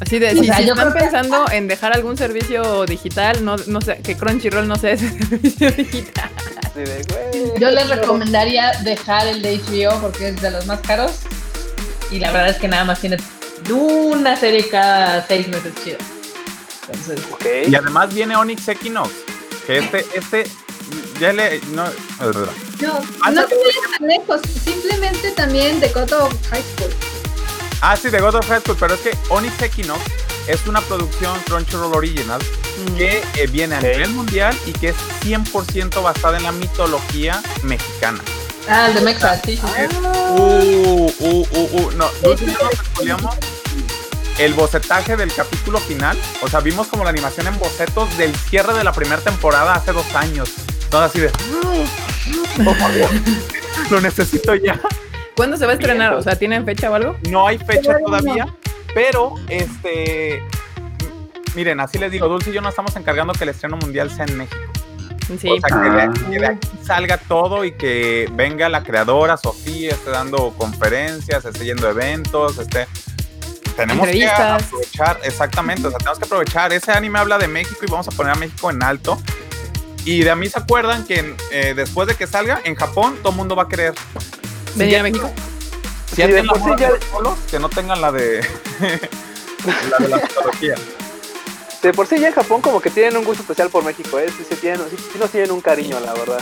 así 0.00 0.18
de, 0.18 0.28
o 0.28 0.30
si, 0.36 0.44
sea, 0.46 0.56
si 0.56 0.64
yo 0.66 0.72
están 0.72 0.92
que- 0.94 1.00
pensando 1.00 1.44
en 1.52 1.68
dejar 1.68 1.92
algún 1.94 2.16
servicio 2.16 2.86
digital, 2.86 3.44
no, 3.44 3.56
no 3.66 3.80
sé, 3.82 3.98
que 3.98 4.16
Crunchyroll 4.16 4.66
no 4.66 4.76
sea 4.76 4.92
ese 4.92 5.10
servicio 5.28 5.70
digital. 5.72 6.30
Así 6.74 6.80
de, 6.84 7.04
güey, 7.04 7.60
yo 7.60 7.70
les 7.70 7.88
recomendaría 7.88 8.72
dejar 8.82 9.26
el 9.28 9.42
de 9.42 9.58
HBO 9.58 10.00
porque 10.00 10.28
es 10.28 10.42
de 10.42 10.50
los 10.50 10.66
más 10.66 10.80
caros. 10.80 11.12
Y 12.10 12.18
la 12.18 12.32
verdad 12.32 12.50
es 12.50 12.56
que 12.56 12.68
nada 12.68 12.84
más 12.84 13.00
tiene 13.00 13.16
una 13.70 14.36
serie 14.36 14.68
cada 14.68 15.24
seis 15.26 15.46
meses 15.48 15.72
chida. 15.84 15.98
Entonces, 16.88 17.20
Ok. 17.32 17.46
Y 17.68 17.74
además 17.74 18.12
viene 18.12 18.36
Onyx 18.36 18.68
Equinox. 18.68 19.10
Que 19.66 19.78
este, 19.78 20.04
este, 20.14 20.44
ya 21.20 21.32
le. 21.32 21.60
No, 21.72 21.84
No, 21.84 21.90
Ah, 23.22 23.30
no 23.30 23.40
no. 23.42 23.46
te 23.46 23.54
vayas 23.56 23.98
tan 23.98 24.08
lejos, 24.08 24.40
simplemente 24.64 25.30
también 25.30 25.80
de 25.80 25.90
Koto 25.92 26.28
High 26.50 26.62
School. 26.76 26.90
ah, 27.80 27.96
sí, 27.96 28.10
de 28.10 28.20
God 28.20 28.34
of 28.34 28.48
High 28.48 28.60
School, 28.60 28.76
pero 28.78 28.94
es 28.94 29.00
que 29.00 29.16
Onyx 29.30 29.62
Equinox 29.62 30.00
es 30.46 30.66
una 30.66 30.80
producción 30.82 31.38
Crunchyroll 31.46 31.94
Original 31.94 32.40
que 32.96 33.22
eh, 33.36 33.46
viene 33.46 33.76
a 33.76 33.80
nivel 33.80 34.10
mundial 34.10 34.56
y 34.66 34.72
que 34.72 34.88
es 34.90 34.96
100% 35.22 36.02
basada 36.02 36.36
en 36.36 36.42
la 36.42 36.52
mitología 36.52 37.40
mexicana. 37.62 38.20
ah, 38.68 38.88
el 38.88 38.94
de 38.94 39.00
Mexa, 39.00 39.40
sí, 39.44 39.56
sí. 39.56 39.62
Uh, 40.30 41.10
uh, 41.18 41.46
uh, 41.50 41.68
uh, 41.72 41.90
no, 41.92 42.06
nos 42.22 42.40
el 44.38 44.52
bocetaje 44.54 45.16
del 45.16 45.32
capítulo 45.32 45.78
final. 45.78 46.18
O 46.42 46.48
sea, 46.48 46.60
vimos 46.60 46.88
como 46.88 47.04
la 47.04 47.10
animación 47.10 47.46
en 47.46 47.58
bocetos 47.58 48.16
del 48.18 48.34
cierre 48.34 48.74
de 48.74 48.82
la 48.84 48.92
primera 48.92 49.20
temporada 49.22 49.74
hace 49.74 49.92
dos 49.92 50.12
años. 50.14 50.50
Todo 50.90 51.02
así 51.02 51.20
de. 51.20 51.28
"Oh, 51.28 52.74
por 52.74 52.92
Dios, 52.92 53.10
Lo 53.90 54.00
necesito 54.00 54.54
ya. 54.56 54.80
¿Cuándo 55.36 55.56
se 55.56 55.66
va 55.66 55.72
a 55.72 55.74
estrenar? 55.74 56.14
O 56.14 56.22
sea, 56.22 56.36
¿tienen 56.36 56.64
fecha 56.64 56.90
o 56.90 56.94
algo? 56.94 57.16
No 57.28 57.46
hay 57.46 57.58
fecha 57.58 57.96
todavía, 58.04 58.46
pero 58.94 59.34
este. 59.48 60.42
Miren, 61.54 61.80
así 61.80 61.98
les 61.98 62.10
digo, 62.10 62.28
Dulce 62.28 62.50
y 62.50 62.52
yo 62.52 62.60
nos 62.60 62.70
estamos 62.70 62.96
encargando 62.96 63.32
que 63.32 63.44
el 63.44 63.50
estreno 63.50 63.76
mundial 63.76 64.10
sea 64.10 64.24
en 64.24 64.38
México. 64.38 64.56
Sí. 65.40 65.48
O 65.48 65.60
sea, 65.60 65.82
que 65.82 65.90
de, 65.90 66.02
Ah. 66.02 66.12
que 66.30 66.38
de 66.38 66.46
aquí 66.46 66.68
salga 66.84 67.16
todo 67.16 67.64
y 67.64 67.72
que 67.72 68.28
venga 68.32 68.68
la 68.68 68.82
creadora, 68.82 69.36
Sofía, 69.36 69.92
esté 69.92 70.10
dando 70.10 70.52
conferencias, 70.58 71.44
esté 71.44 71.64
yendo 71.64 71.86
a 71.86 71.90
eventos, 71.90 72.58
esté... 72.58 72.86
Tenemos 73.76 74.06
que 74.06 74.26
aprovechar, 74.26 75.18
exactamente, 75.24 75.86
o 75.88 75.90
sea, 75.90 75.98
tenemos 75.98 76.18
que 76.18 76.24
aprovechar. 76.26 76.72
Ese 76.72 76.92
anime 76.92 77.18
habla 77.18 77.38
de 77.38 77.48
México 77.48 77.80
y 77.82 77.90
vamos 77.90 78.06
a 78.06 78.12
poner 78.12 78.32
a 78.32 78.36
México 78.36 78.70
en 78.70 78.82
alto. 78.82 79.18
Y 80.04 80.22
de 80.22 80.30
a 80.30 80.36
mí 80.36 80.48
se 80.48 80.58
acuerdan 80.58 81.04
que 81.06 81.34
eh, 81.50 81.72
después 81.74 82.06
de 82.06 82.14
que 82.14 82.26
salga, 82.26 82.60
en 82.64 82.74
Japón, 82.76 83.16
todo 83.20 83.30
el 83.30 83.36
mundo 83.36 83.56
va 83.56 83.64
a 83.64 83.68
querer. 83.68 83.94
¿Venir 84.76 84.98
a 84.98 85.02
México? 85.02 85.32
Si 86.14 86.22
Sí, 86.22 86.28
de 86.28 86.44
por 86.44 86.58
sí 86.58 86.70
ya- 86.78 86.90
solos, 87.10 87.38
que 87.50 87.58
no 87.58 87.68
tengan 87.68 88.00
la 88.00 88.12
de... 88.12 88.40
la 89.90 89.98
de 89.98 90.08
la 90.08 90.16
mitología. 90.18 90.74
De 91.82 91.92
por 91.92 92.06
sí 92.06 92.18
ya 92.18 92.28
en 92.28 92.34
Japón 92.34 92.62
como 92.62 92.80
que 92.80 92.88
tienen 92.88 93.14
un 93.16 93.24
gusto 93.24 93.42
especial 93.42 93.68
por 93.68 93.84
México, 93.84 94.18
¿eh? 94.18 94.26
Sí, 94.34 94.42
se 94.48 94.56
tienen, 94.56 94.80
sí, 94.88 94.96
sí 94.96 95.18
nos 95.18 95.30
tienen 95.30 95.50
un 95.50 95.60
cariño, 95.60 96.00
la 96.00 96.14
verdad. 96.14 96.40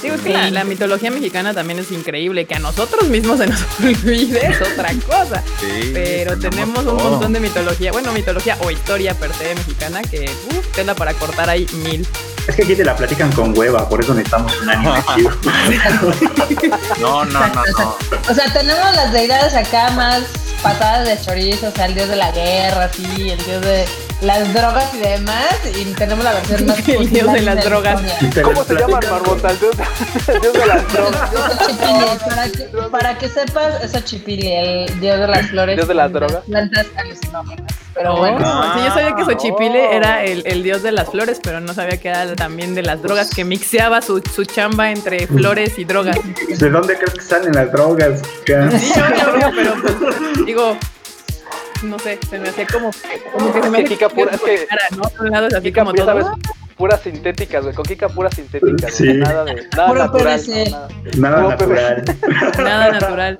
Digo, 0.00 0.14
es 0.14 0.20
que 0.20 0.28
la, 0.32 0.50
la 0.50 0.62
mitología 0.64 1.10
mexicana 1.10 1.52
también 1.52 1.80
es 1.80 1.90
increíble. 1.90 2.46
Que 2.46 2.54
a 2.54 2.58
nosotros 2.60 3.08
mismos 3.08 3.38
se 3.38 3.48
nos 3.48 3.60
olvide 3.82 4.46
es 4.46 4.60
otra 4.60 4.92
cosa. 5.06 5.42
Sí, 5.58 5.90
Pero 5.92 6.38
tenemos 6.38 6.84
un 6.86 6.94
montón 6.96 7.32
de 7.32 7.40
mitología, 7.40 7.90
bueno, 7.90 8.12
mitología 8.12 8.56
o 8.62 8.70
historia 8.70 9.14
per 9.14 9.32
se 9.34 9.52
mexicana 9.56 10.00
que 10.02 10.30
uf, 10.50 10.66
tela 10.76 10.94
para 10.94 11.12
cortar 11.14 11.50
ahí 11.50 11.66
mil. 11.72 12.06
Es 12.46 12.56
que 12.56 12.62
aquí 12.62 12.76
te 12.76 12.84
la 12.84 12.94
platican 12.94 13.32
con 13.32 13.56
hueva, 13.56 13.88
por 13.88 14.00
eso 14.00 14.12
necesitamos 14.14 14.54
un 14.60 14.70
anime 14.70 15.02
chido. 15.14 15.30
No, 17.00 17.24
no, 17.24 17.46
no, 17.48 17.62
no. 17.78 17.96
O 18.28 18.34
sea, 18.34 18.52
tenemos 18.52 18.94
las 18.94 19.12
deidades 19.12 19.54
acá 19.54 19.90
más 19.90 20.22
patadas 20.62 21.06
de 21.08 21.20
chorizo, 21.24 21.68
o 21.68 21.70
sea, 21.70 21.86
el 21.86 21.94
dios 21.94 22.08
de 22.08 22.16
la 22.16 22.30
guerra, 22.32 22.90
sí, 22.92 23.30
el 23.30 23.44
dios 23.44 23.62
de 23.62 23.86
las 24.22 24.54
drogas 24.54 24.94
y 24.94 24.98
demás, 24.98 25.60
y 25.76 25.84
tenemos 25.94 26.24
la 26.24 26.32
versión 26.32 26.66
más 26.66 26.88
El 26.88 27.10
dios 27.10 27.32
de 27.32 27.40
las 27.42 27.64
drogas. 27.64 28.00
¿Cómo 28.42 28.64
se 28.64 28.74
llama, 28.74 29.00
platican 29.00 29.10
Marmota? 29.10 29.50
El 29.50 29.58
dios, 29.58 29.76
el 30.28 30.40
dios 30.40 30.52
de 30.52 30.66
las 30.66 30.92
drogas. 30.92 32.90
Para 32.90 33.18
que, 33.18 33.28
sepas, 33.28 33.82
eso 33.82 34.00
Chipili, 34.00 34.52
el 34.52 35.00
dios 35.00 35.20
de 35.20 35.26
las 35.28 35.46
flores. 35.48 35.76
Dios 35.76 35.88
de 35.88 35.94
las 35.94 36.12
drogas. 36.12 36.42
plantas 36.46 36.86
alucinógenas. 36.96 37.74
Pero 37.94 38.14
Oh, 38.14 38.18
bueno, 38.18 38.38
sí, 38.74 38.80
yo 38.84 38.92
sabía 38.92 39.14
que 39.14 39.24
Xochipile 39.24 39.86
oh. 39.86 39.92
era 39.92 40.24
el, 40.24 40.42
el 40.46 40.64
dios 40.64 40.82
de 40.82 40.90
las 40.90 41.10
flores, 41.10 41.38
pero 41.42 41.60
no 41.60 41.74
sabía 41.74 41.96
que 41.98 42.08
era 42.08 42.34
también 42.34 42.74
de 42.74 42.82
las 42.82 43.00
drogas, 43.02 43.30
que 43.30 43.44
mixeaba 43.44 44.02
su, 44.02 44.20
su 44.34 44.44
chamba 44.44 44.90
entre 44.90 45.28
flores 45.28 45.78
y 45.78 45.84
drogas. 45.84 46.16
¿De 46.58 46.70
dónde 46.70 46.96
crees 46.96 47.14
que 47.14 47.20
salen 47.20 47.52
las 47.52 47.70
drogas? 47.70 48.20
Sí, 48.46 48.52
obvio, 49.00 49.50
pero 49.54 49.74
pues, 49.80 50.46
digo, 50.46 50.76
no 51.84 51.98
sé, 51.98 52.18
se 52.28 52.38
me 52.38 52.48
hacía 52.48 52.66
como, 52.66 52.90
como 53.32 53.52
que 53.52 53.62
se 53.62 53.70
me 53.70 53.84
Kika 53.84 54.08
pura- 54.08 54.34
es 54.34 54.40
que- 54.40 54.66
cara, 54.66 54.82
¿no? 54.96 55.02
Por 55.02 55.26
un 55.26 55.30
lado 55.32 55.46
es 55.48 55.54
así 55.54 55.62
Kika, 55.64 55.80
como 55.82 55.94
todo. 55.94 56.06
sabes, 56.06 56.26
puras 56.76 57.00
sintéticas, 57.02 57.62
güey. 57.64 57.74
Con 57.74 57.84
Kika 57.84 58.08
puras 58.08 58.34
sintéticas, 58.34 58.94
Sí. 58.94 59.04
güey. 59.06 59.18
Nada 59.18 59.44
de 59.44 59.54
nada 59.76 59.86
Puro 59.88 60.04
natural. 60.04 60.40
PVC. 60.40 60.70
no, 60.70 60.78
nada. 61.18 61.38
Nada 61.38 61.48
natural. 61.48 62.04
Nada 62.58 62.90
natural. 62.92 63.38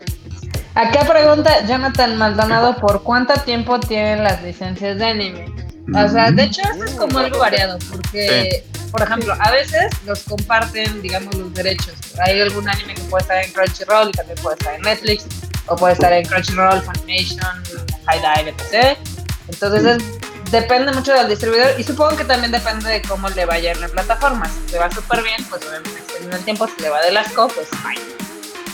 acá 0.75 1.01
pregunta 1.13 1.67
Jonathan 1.67 2.17
Maldonado 2.17 2.77
por 2.77 3.03
cuánto 3.03 3.35
tiempo 3.43 3.79
tienen 3.81 4.23
las 4.25 4.43
licencias 4.43 4.99
de 4.99 5.05
anime. 5.05 5.47
O 5.95 6.09
sea, 6.09 6.31
de 6.31 6.45
hecho, 6.45 6.63
esto 6.63 6.85
es 6.85 6.93
como 6.93 7.19
algo 7.19 7.39
variado, 7.39 7.79
porque, 7.91 8.65
por 8.91 9.03
ejemplo, 9.03 9.35
a 9.39 9.51
veces 9.51 9.93
los 10.07 10.23
comparten, 10.23 11.03
digamos, 11.03 11.35
los 11.35 11.53
derechos. 11.53 11.93
Hay 12.27 12.41
algún 12.41 12.67
anime 12.69 12.95
que 12.95 13.03
puede 13.03 13.21
estar 13.23 13.45
en 13.45 13.53
Crunchyroll 13.53 14.09
y 14.09 14.13
también 14.13 14.39
puede 14.43 14.57
estar 14.57 14.75
en 14.75 14.81
Netflix, 14.81 15.27
o 15.67 15.77
puede 15.77 15.93
estar 15.93 16.11
en 16.15 16.25
Crunchyroll, 16.25 16.81
Funimation, 16.81 17.63
High 18.07 18.21
Dive, 18.21 18.55
etc. 18.57 18.99
Entonces, 19.49 19.85
es- 19.97 20.51
depende 20.51 20.93
mucho 20.93 21.13
del 21.13 21.29
distribuidor 21.29 21.79
y 21.79 21.85
supongo 21.85 22.17
que 22.17 22.25
también 22.25 22.53
depende 22.53 22.89
de 22.91 23.03
cómo 23.03 23.29
le 23.31 23.45
vaya 23.45 23.73
en 23.73 23.81
la 23.81 23.89
plataforma. 23.89 24.49
Si 24.67 24.73
le 24.73 24.79
va 24.79 24.91
súper 24.91 25.23
bien, 25.23 25.43
pues 25.49 25.63
en 26.23 26.33
el 26.33 26.45
tiempo, 26.45 26.69
si 26.69 26.83
le 26.83 26.91
va 26.91 27.01
del 27.03 27.17
asco, 27.17 27.49
pues 27.49 27.67
ay. 27.85 27.97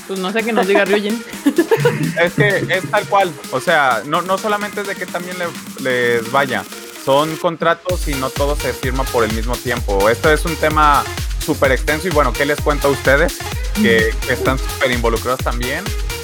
Pues 0.07 0.19
no 0.19 0.33
sé 0.33 0.43
qué 0.43 0.53
nos 0.53 0.67
diga 0.67 0.85
Ryujin. 0.85 1.25
Es 2.21 2.33
que 2.35 2.49
es 2.69 2.91
tal 2.91 3.07
cual. 3.07 3.33
O 3.53 3.61
sea, 3.61 4.03
no, 4.05 4.21
no 4.23 4.37
solamente 4.37 4.81
es 4.83 4.87
de 4.89 4.95
que 4.97 5.07
también 5.07 5.37
le- 5.39 5.49
les 5.83 6.31
vaya. 6.33 6.65
Son 7.05 7.35
contratos 7.37 8.07
y 8.09 8.15
no 8.15 8.29
todo 8.29 8.57
se 8.57 8.73
firma 8.75 9.05
por 9.05 9.25
el 9.25 9.33
mismo 9.33 9.57
tiempo. 9.57 10.11
Esto 10.11 10.31
es 10.33 10.45
un 10.45 10.55
tema 10.57 11.03
súper 11.45 11.73
extenso 11.73 12.09
y 12.09 12.11
bueno, 12.11 12.33
¿qué 12.33 12.45
les 12.45 12.61
cuento 12.61 12.89
a 12.89 12.91
ustedes? 12.91 13.39
Que, 13.75 14.13
que 14.27 14.33
están 14.35 14.59
súper 14.59 14.91
involucrados 14.91 15.41
también. 15.41 15.83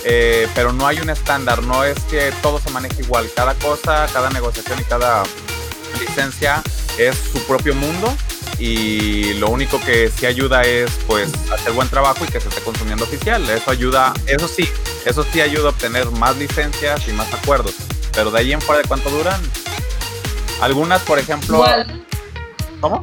Eh, 0.08 0.46
pero 0.54 0.72
no 0.72 0.86
hay 0.86 1.00
un 1.00 1.10
estándar, 1.10 1.64
no 1.64 1.82
es 1.82 1.98
que 2.04 2.32
todo 2.40 2.60
se 2.60 2.70
maneje 2.70 3.02
igual. 3.02 3.28
Cada 3.34 3.54
cosa, 3.54 4.06
cada 4.12 4.30
negociación 4.30 4.78
y 4.78 4.84
cada 4.84 5.24
licencia 5.98 6.62
es 6.96 7.16
su 7.32 7.44
propio 7.44 7.74
mundo 7.74 8.16
y 8.60 9.34
lo 9.34 9.48
único 9.48 9.80
que 9.80 10.08
sí 10.08 10.24
ayuda 10.24 10.62
es 10.62 10.92
pues 11.08 11.28
hacer 11.52 11.72
buen 11.72 11.88
trabajo 11.88 12.24
y 12.24 12.28
que 12.28 12.40
se 12.40 12.48
esté 12.48 12.60
consumiendo 12.60 13.04
oficial. 13.04 13.50
Eso 13.50 13.68
ayuda, 13.68 14.14
eso 14.26 14.46
sí, 14.46 14.70
eso 15.04 15.26
sí 15.32 15.40
ayuda 15.40 15.66
a 15.66 15.70
obtener 15.70 16.08
más 16.12 16.36
licencias 16.36 17.08
y 17.08 17.12
más 17.12 17.34
acuerdos. 17.34 17.74
Pero 18.14 18.30
de 18.30 18.38
ahí 18.38 18.52
en 18.52 18.60
fuera 18.60 18.82
de 18.82 18.88
cuánto 18.88 19.10
duran. 19.10 19.40
Algunas, 20.60 21.02
por 21.02 21.18
ejemplo. 21.18 21.64
¿Cómo? 22.80 23.02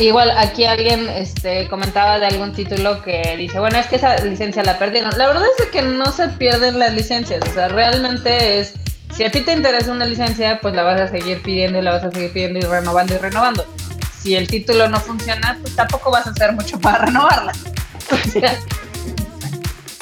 Igual 0.00 0.30
aquí 0.36 0.64
alguien 0.64 1.08
este, 1.10 1.68
comentaba 1.68 2.18
de 2.18 2.26
algún 2.26 2.52
título 2.52 3.02
que 3.02 3.36
dice, 3.36 3.58
bueno, 3.60 3.78
es 3.78 3.86
que 3.86 3.96
esa 3.96 4.16
licencia 4.24 4.62
la 4.62 4.78
perdieron. 4.78 5.10
La 5.18 5.26
verdad 5.26 5.44
es 5.58 5.66
que 5.66 5.82
no 5.82 6.10
se 6.10 6.28
pierden 6.28 6.78
las 6.78 6.94
licencias, 6.94 7.42
o 7.48 7.52
sea, 7.52 7.68
realmente 7.68 8.58
es, 8.58 8.72
si 9.14 9.24
a 9.24 9.30
ti 9.30 9.42
te 9.42 9.52
interesa 9.52 9.92
una 9.92 10.06
licencia, 10.06 10.60
pues 10.60 10.74
la 10.74 10.82
vas 10.82 11.00
a 11.00 11.08
seguir 11.08 11.42
pidiendo 11.42 11.78
y 11.78 11.82
la 11.82 11.92
vas 11.92 12.04
a 12.04 12.10
seguir 12.10 12.32
pidiendo 12.32 12.58
y 12.58 12.62
renovando 12.62 13.14
y 13.14 13.18
renovando. 13.18 13.66
Si 14.22 14.34
el 14.34 14.46
título 14.46 14.88
no 14.88 14.98
funciona, 14.98 15.58
pues 15.60 15.76
tampoco 15.76 16.10
vas 16.10 16.26
a 16.26 16.30
hacer 16.30 16.52
mucho 16.52 16.80
para 16.80 16.98
renovarla. 17.06 17.52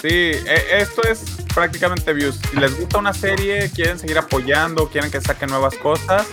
Sí, 0.01 0.09
e- 0.09 0.65
esto 0.79 1.03
es 1.03 1.25
prácticamente 1.55 2.13
views. 2.13 2.39
Si 2.51 2.57
les 2.57 2.79
gusta 2.79 2.99
una 2.99 3.13
serie, 3.13 3.71
quieren 3.71 3.99
seguir 3.99 4.19
apoyando, 4.19 4.89
quieren 4.89 5.11
que 5.11 5.21
saquen 5.21 5.51
nuevas 5.51 5.75
cosas, 5.75 6.27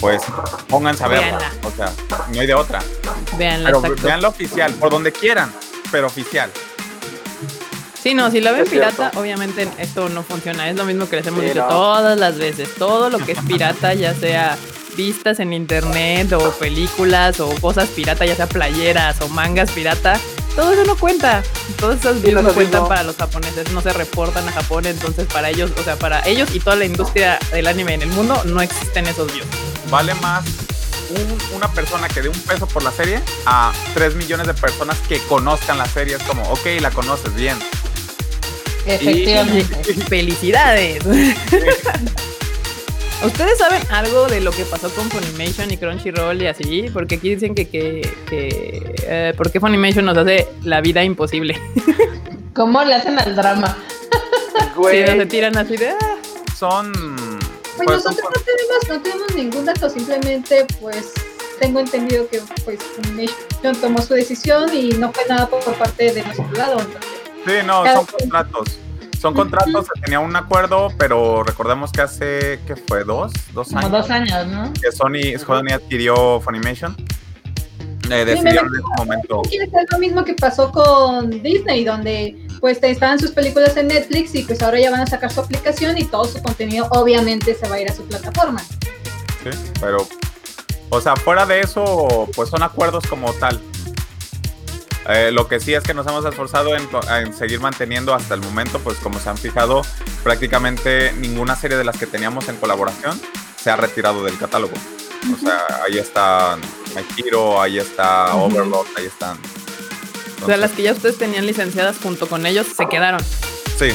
pues 0.00 0.22
pónganse 0.68 1.04
a 1.04 1.08
verla. 1.08 1.38
Véanla. 1.38 1.68
O 1.68 1.70
sea, 1.70 1.92
no 2.32 2.40
hay 2.40 2.46
de 2.46 2.54
otra. 2.54 2.80
Veanla, 3.38 3.68
Pero 3.68 3.78
exacto. 3.80 4.02
vean 4.06 4.22
la 4.22 4.28
oficial, 4.28 4.72
por 4.74 4.90
donde 4.90 5.12
quieran, 5.12 5.52
pero 5.90 6.06
oficial. 6.06 6.50
Sí, 8.02 8.14
no, 8.14 8.30
si 8.30 8.40
la 8.40 8.52
ven 8.52 8.62
Es 8.62 8.70
cierto. 8.70 8.90
pirata, 8.96 9.18
obviamente 9.20 9.68
esto 9.78 10.08
no 10.08 10.22
funciona. 10.22 10.68
Es 10.70 10.76
lo 10.76 10.84
mismo 10.84 11.06
que 11.08 11.16
les 11.16 11.26
hemos 11.26 11.40
Sí, 11.40 11.46
dicho 11.48 11.60
no. 11.60 11.68
todas 11.68 12.18
las 12.18 12.38
veces. 12.38 12.74
Todo 12.76 13.10
lo 13.10 13.18
que 13.18 13.32
es 13.32 13.38
pirata, 13.46 13.92
ya 13.92 14.14
sea 14.14 14.56
vistas 14.96 15.38
en 15.38 15.52
internet 15.52 16.32
o 16.32 16.50
películas 16.52 17.40
o 17.40 17.50
cosas 17.60 17.88
pirata, 17.90 18.24
ya 18.24 18.34
sea 18.34 18.46
playeras 18.46 19.20
o 19.20 19.28
mangas 19.28 19.70
pirata, 19.72 20.18
todo 20.56 20.72
eso 20.72 20.84
no 20.84 20.96
cuenta. 20.96 21.42
Todos 21.78 21.96
esos 22.00 22.16
Sí, 22.16 22.22
views 22.28 22.34
no 22.42 22.48
no 22.48 22.54
cuentan 22.54 22.80
mismo. 22.82 22.88
para 22.88 23.02
los 23.02 23.16
japoneses, 23.16 23.70
no 23.72 23.80
se 23.80 23.92
reportan 23.92 24.48
a 24.48 24.52
Japón, 24.52 24.86
entonces 24.86 25.26
para 25.26 25.48
ellos, 25.50 25.70
o 25.78 25.82
sea, 25.82 25.96
para 25.96 26.26
ellos 26.26 26.50
y 26.54 26.60
toda 26.60 26.76
la 26.76 26.84
industria 26.84 27.38
del 27.52 27.66
anime 27.66 27.94
en 27.94 28.02
el 28.02 28.08
mundo 28.08 28.40
no 28.44 28.60
existen 28.60 29.06
esos 29.06 29.32
views. 29.32 29.46
Vale 29.90 30.14
más 30.16 30.44
un- 31.10 31.56
una 31.56 31.68
persona 31.72 32.08
que 32.08 32.22
dé 32.22 32.28
un 32.28 32.38
peso 32.40 32.66
por 32.68 32.82
la 32.84 32.92
serie 32.92 33.20
a 33.46 33.72
3 33.94 34.14
millones 34.14 34.46
de 34.46 34.54
personas 34.54 34.96
que 35.08 35.18
conozcan 35.26 35.78
la 35.78 35.86
serie. 35.86 36.16
Es 36.16 36.22
como, 36.22 36.42
ok, 36.50 36.66
la 36.80 36.90
conoces 36.90 37.34
bien. 37.34 37.56
Efectivamente. 38.86 39.94
¡Felicidades! 40.08 41.02
¿Ustedes 43.24 43.58
saben 43.58 43.82
algo 43.90 44.26
de 44.28 44.40
lo 44.40 44.50
que 44.50 44.64
pasó 44.64 44.88
con 44.90 45.10
Funimation 45.10 45.70
y 45.70 45.76
Crunchyroll 45.76 46.40
y 46.40 46.46
así? 46.46 46.86
Porque 46.92 47.16
aquí 47.16 47.34
dicen 47.34 47.54
que, 47.54 47.68
que, 47.68 48.00
que 48.28 48.94
eh, 49.06 49.34
¿por 49.36 49.50
qué 49.52 49.60
Funimation 49.60 50.06
nos 50.06 50.16
hace 50.16 50.48
la 50.62 50.80
vida 50.80 51.04
imposible? 51.04 51.60
¿Cómo 52.54 52.82
le 52.82 52.94
hacen 52.94 53.18
al 53.18 53.36
drama? 53.36 53.76
Güey, 54.76 55.04
no 55.04 55.12
se 55.12 55.26
tiran 55.26 55.58
así 55.58 55.76
de... 55.76 55.90
"Ah". 55.90 56.16
Son. 56.58 56.90
Pues 56.92 57.86
pues, 57.86 58.02
son 58.02 58.14
nosotros 58.14 58.30
no 58.34 58.42
tenemos, 58.42 58.88
no 58.88 59.02
tenemos 59.02 59.34
ningún 59.34 59.64
dato, 59.66 59.88
simplemente 59.90 60.66
pues 60.80 61.12
tengo 61.58 61.80
entendido 61.80 62.28
que 62.28 62.40
pues 62.64 62.78
Funimation 62.82 63.80
tomó 63.80 64.00
su 64.02 64.14
decisión 64.14 64.74
y 64.74 64.90
no 64.90 65.12
fue 65.12 65.24
nada 65.28 65.46
por, 65.48 65.60
por 65.60 65.74
parte 65.74 66.12
de 66.12 66.22
nuestro 66.22 66.50
lado. 66.52 66.78
entonces, 66.80 67.10
Sí, 67.46 67.52
no, 67.66 67.82
Cada 67.82 67.96
son 67.96 68.06
quien. 68.06 68.30
Son 69.20 69.34
contratos, 69.34 69.86
se 69.94 70.00
tenía 70.00 70.18
un 70.18 70.34
acuerdo, 70.34 70.88
pero 70.96 71.42
recordemos 71.42 71.92
que 71.92 72.00
hace, 72.00 72.58
¿qué 72.66 72.74
fue? 72.74 73.04
¿Dos? 73.04 73.30
¿Dos 73.52 73.68
Como 73.68 73.80
años? 73.80 73.92
dos 73.92 74.10
años, 74.10 74.46
¿no? 74.46 74.72
Que 74.72 74.90
Sony, 74.90 75.38
Sony 75.38 75.74
adquirió 75.74 76.40
Funimation. 76.40 76.96
Eh, 78.10 78.24
decidieron 78.24 78.66
en 78.68 78.74
ese 78.80 78.88
momento. 78.96 79.42
Ser 79.50 79.86
lo 79.92 79.98
mismo 79.98 80.24
que 80.24 80.32
pasó 80.34 80.72
con 80.72 81.28
Disney, 81.42 81.84
donde 81.84 82.34
pues 82.60 82.78
estaban 82.82 83.18
sus 83.18 83.30
películas 83.32 83.76
en 83.76 83.88
Netflix 83.88 84.34
y 84.34 84.42
pues 84.42 84.62
ahora 84.62 84.80
ya 84.80 84.90
van 84.90 85.00
a 85.00 85.06
sacar 85.06 85.30
su 85.30 85.40
aplicación 85.40 85.98
y 85.98 86.04
todo 86.04 86.24
su 86.24 86.42
contenido 86.42 86.88
obviamente 86.90 87.54
se 87.54 87.68
va 87.68 87.76
a 87.76 87.80
ir 87.82 87.90
a 87.90 87.94
su 87.94 88.02
plataforma. 88.04 88.60
Sí, 88.60 89.50
pero, 89.80 90.08
o 90.88 91.00
sea, 91.00 91.14
fuera 91.16 91.44
de 91.44 91.60
eso, 91.60 92.26
pues 92.34 92.48
son 92.48 92.62
acuerdos 92.62 93.06
como 93.06 93.32
tal. 93.34 93.60
Eh, 95.08 95.30
lo 95.32 95.48
que 95.48 95.60
sí 95.60 95.72
es 95.74 95.82
que 95.82 95.94
nos 95.94 96.06
hemos 96.06 96.24
esforzado 96.26 96.76
en, 96.76 96.86
en 97.18 97.32
seguir 97.34 97.60
manteniendo 97.60 98.14
hasta 98.14 98.34
el 98.34 98.40
momento, 98.42 98.78
pues 98.80 98.98
como 98.98 99.18
se 99.18 99.28
han 99.30 99.38
fijado, 99.38 99.82
prácticamente 100.22 101.12
ninguna 101.18 101.56
serie 101.56 101.76
de 101.76 101.84
las 101.84 101.96
que 101.96 102.06
teníamos 102.06 102.48
en 102.48 102.56
colaboración 102.56 103.20
se 103.62 103.70
ha 103.70 103.76
retirado 103.76 104.22
del 104.24 104.38
catálogo. 104.38 104.74
O 105.34 105.38
sea, 105.38 105.66
ahí 105.86 105.98
está 105.98 106.56
My 106.94 107.02
Hero, 107.16 107.60
ahí 107.60 107.78
está 107.78 108.34
Ujú. 108.34 108.44
Overlord, 108.46 108.86
ahí 108.96 109.06
están. 109.06 109.38
O 110.42 110.46
sea, 110.46 110.56
las 110.56 110.70
que 110.72 110.82
ya 110.82 110.92
ustedes 110.92 111.18
tenían 111.18 111.46
licenciadas 111.46 111.96
junto 112.02 112.26
con 112.26 112.46
ellos 112.46 112.66
se 112.76 112.86
quedaron. 112.88 113.20
Sí. 113.78 113.90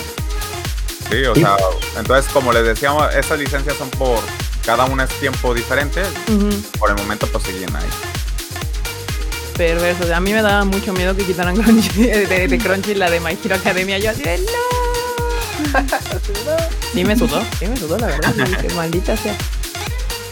Sí, 1.09 1.23
o 1.25 1.33
Sí. 1.35 1.41
sea, 1.41 1.55
entonces 1.97 2.31
como 2.31 2.51
les 2.51 2.65
decíamos, 2.65 3.13
esas 3.15 3.39
licencias 3.39 3.75
son 3.77 3.89
por 3.91 4.19
cada 4.65 4.85
una 4.85 5.03
es 5.05 5.09
tiempo 5.19 5.53
diferente. 5.53 6.03
Por 6.79 6.89
el 6.91 6.95
momento 6.97 7.27
pues 7.27 7.43
seguían 7.43 7.75
ahí. 7.75 7.85
Perversos. 9.57 10.11
A 10.11 10.19
mí 10.19 10.33
me 10.33 10.41
daba 10.41 10.65
mucho 10.65 10.93
miedo 10.93 11.15
que 11.15 11.23
quitaran 11.23 11.55
Crunchy, 11.61 12.03
de, 12.03 12.47
de 12.47 12.57
Crunchy 12.57 12.95
la 12.95 13.09
de 13.09 13.19
My 13.19 13.37
Hero 13.43 13.55
Academia. 13.55 13.97
Yo 13.99 14.11
así 14.11 14.23
de 14.23 14.37
no. 14.37 14.75
Sí 16.93 17.03
me 17.03 17.17
sudó, 17.17 17.41
sí 17.59 17.67
me 17.67 17.75
sudó 17.77 17.97
la 17.97 18.07
verdad. 18.07 18.33
dije, 18.33 18.73
maldita 18.75 19.17
sea. 19.17 19.35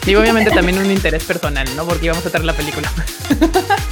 Digo, 0.06 0.20
obviamente 0.20 0.50
también 0.50 0.78
un 0.78 0.90
interés 0.90 1.24
personal, 1.24 1.66
¿no? 1.76 1.84
Porque 1.86 2.06
íbamos 2.06 2.24
a 2.24 2.30
traer 2.30 2.44
la 2.44 2.52
película. 2.52 2.92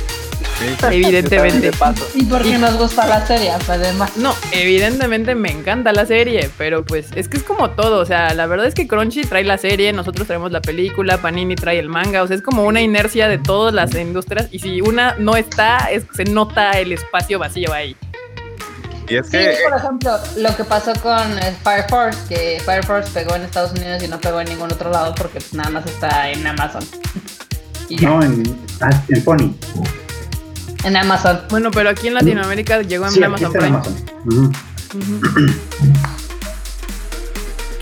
Sí. 0.62 0.86
Evidentemente. 0.90 1.70
Y 2.14 2.24
porque 2.24 2.58
nos 2.58 2.76
gusta 2.76 3.06
la 3.06 3.26
serie, 3.26 3.50
además. 3.50 4.16
No, 4.16 4.34
evidentemente 4.52 5.34
me 5.34 5.50
encanta 5.50 5.92
la 5.92 6.06
serie, 6.06 6.50
pero 6.58 6.84
pues 6.84 7.08
es 7.14 7.28
que 7.28 7.36
es 7.36 7.42
como 7.42 7.70
todo, 7.70 7.98
o 8.00 8.04
sea, 8.04 8.34
la 8.34 8.46
verdad 8.46 8.66
es 8.66 8.74
que 8.74 8.86
Crunchy 8.86 9.22
trae 9.22 9.44
la 9.44 9.58
serie, 9.58 9.92
nosotros 9.92 10.26
traemos 10.26 10.52
la 10.52 10.60
película, 10.60 11.18
Panini 11.18 11.56
trae 11.56 11.78
el 11.78 11.88
manga, 11.88 12.22
o 12.22 12.26
sea, 12.26 12.36
es 12.36 12.42
como 12.42 12.64
una 12.64 12.80
inercia 12.80 13.28
de 13.28 13.38
todas 13.38 13.74
las 13.74 13.94
industrias 13.94 14.48
y 14.50 14.58
si 14.58 14.80
una 14.80 15.16
no 15.18 15.36
está, 15.36 15.90
es, 15.90 16.04
se 16.14 16.24
nota 16.24 16.72
el 16.72 16.92
espacio 16.92 17.38
vacío 17.38 17.72
ahí. 17.72 17.96
Y 19.08 19.16
es 19.16 19.26
Sí, 19.26 19.32
que 19.32 19.56
por 19.68 19.78
ejemplo, 19.78 20.18
lo 20.36 20.56
que 20.56 20.64
pasó 20.64 20.92
con 21.02 21.38
eh, 21.38 21.56
Fire 21.62 21.84
Force, 21.88 22.18
que 22.28 22.62
Fire 22.64 22.84
Force 22.84 23.10
pegó 23.12 23.34
en 23.34 23.42
Estados 23.42 23.72
Unidos 23.72 24.02
y 24.02 24.08
no 24.08 24.20
pegó 24.20 24.40
en 24.40 24.48
ningún 24.48 24.72
otro 24.72 24.90
lado 24.90 25.14
porque 25.14 25.40
pues, 25.40 25.54
nada 25.54 25.70
más 25.70 25.86
está 25.86 26.30
en 26.30 26.46
Amazon. 26.46 26.84
Y 27.88 27.96
No, 27.96 28.22
en, 28.22 28.42
en 29.08 29.24
Pony. 29.24 29.54
En 30.84 30.96
Amazon. 30.96 31.40
Bueno, 31.50 31.70
pero 31.70 31.90
aquí 31.90 32.08
en 32.08 32.14
Latinoamérica 32.14 32.82
llegó 32.82 33.06
en 33.06 33.12
Sí, 33.12 33.22
aquí 33.22 33.44
Amazon 33.44 33.52
Prime. 33.52 33.80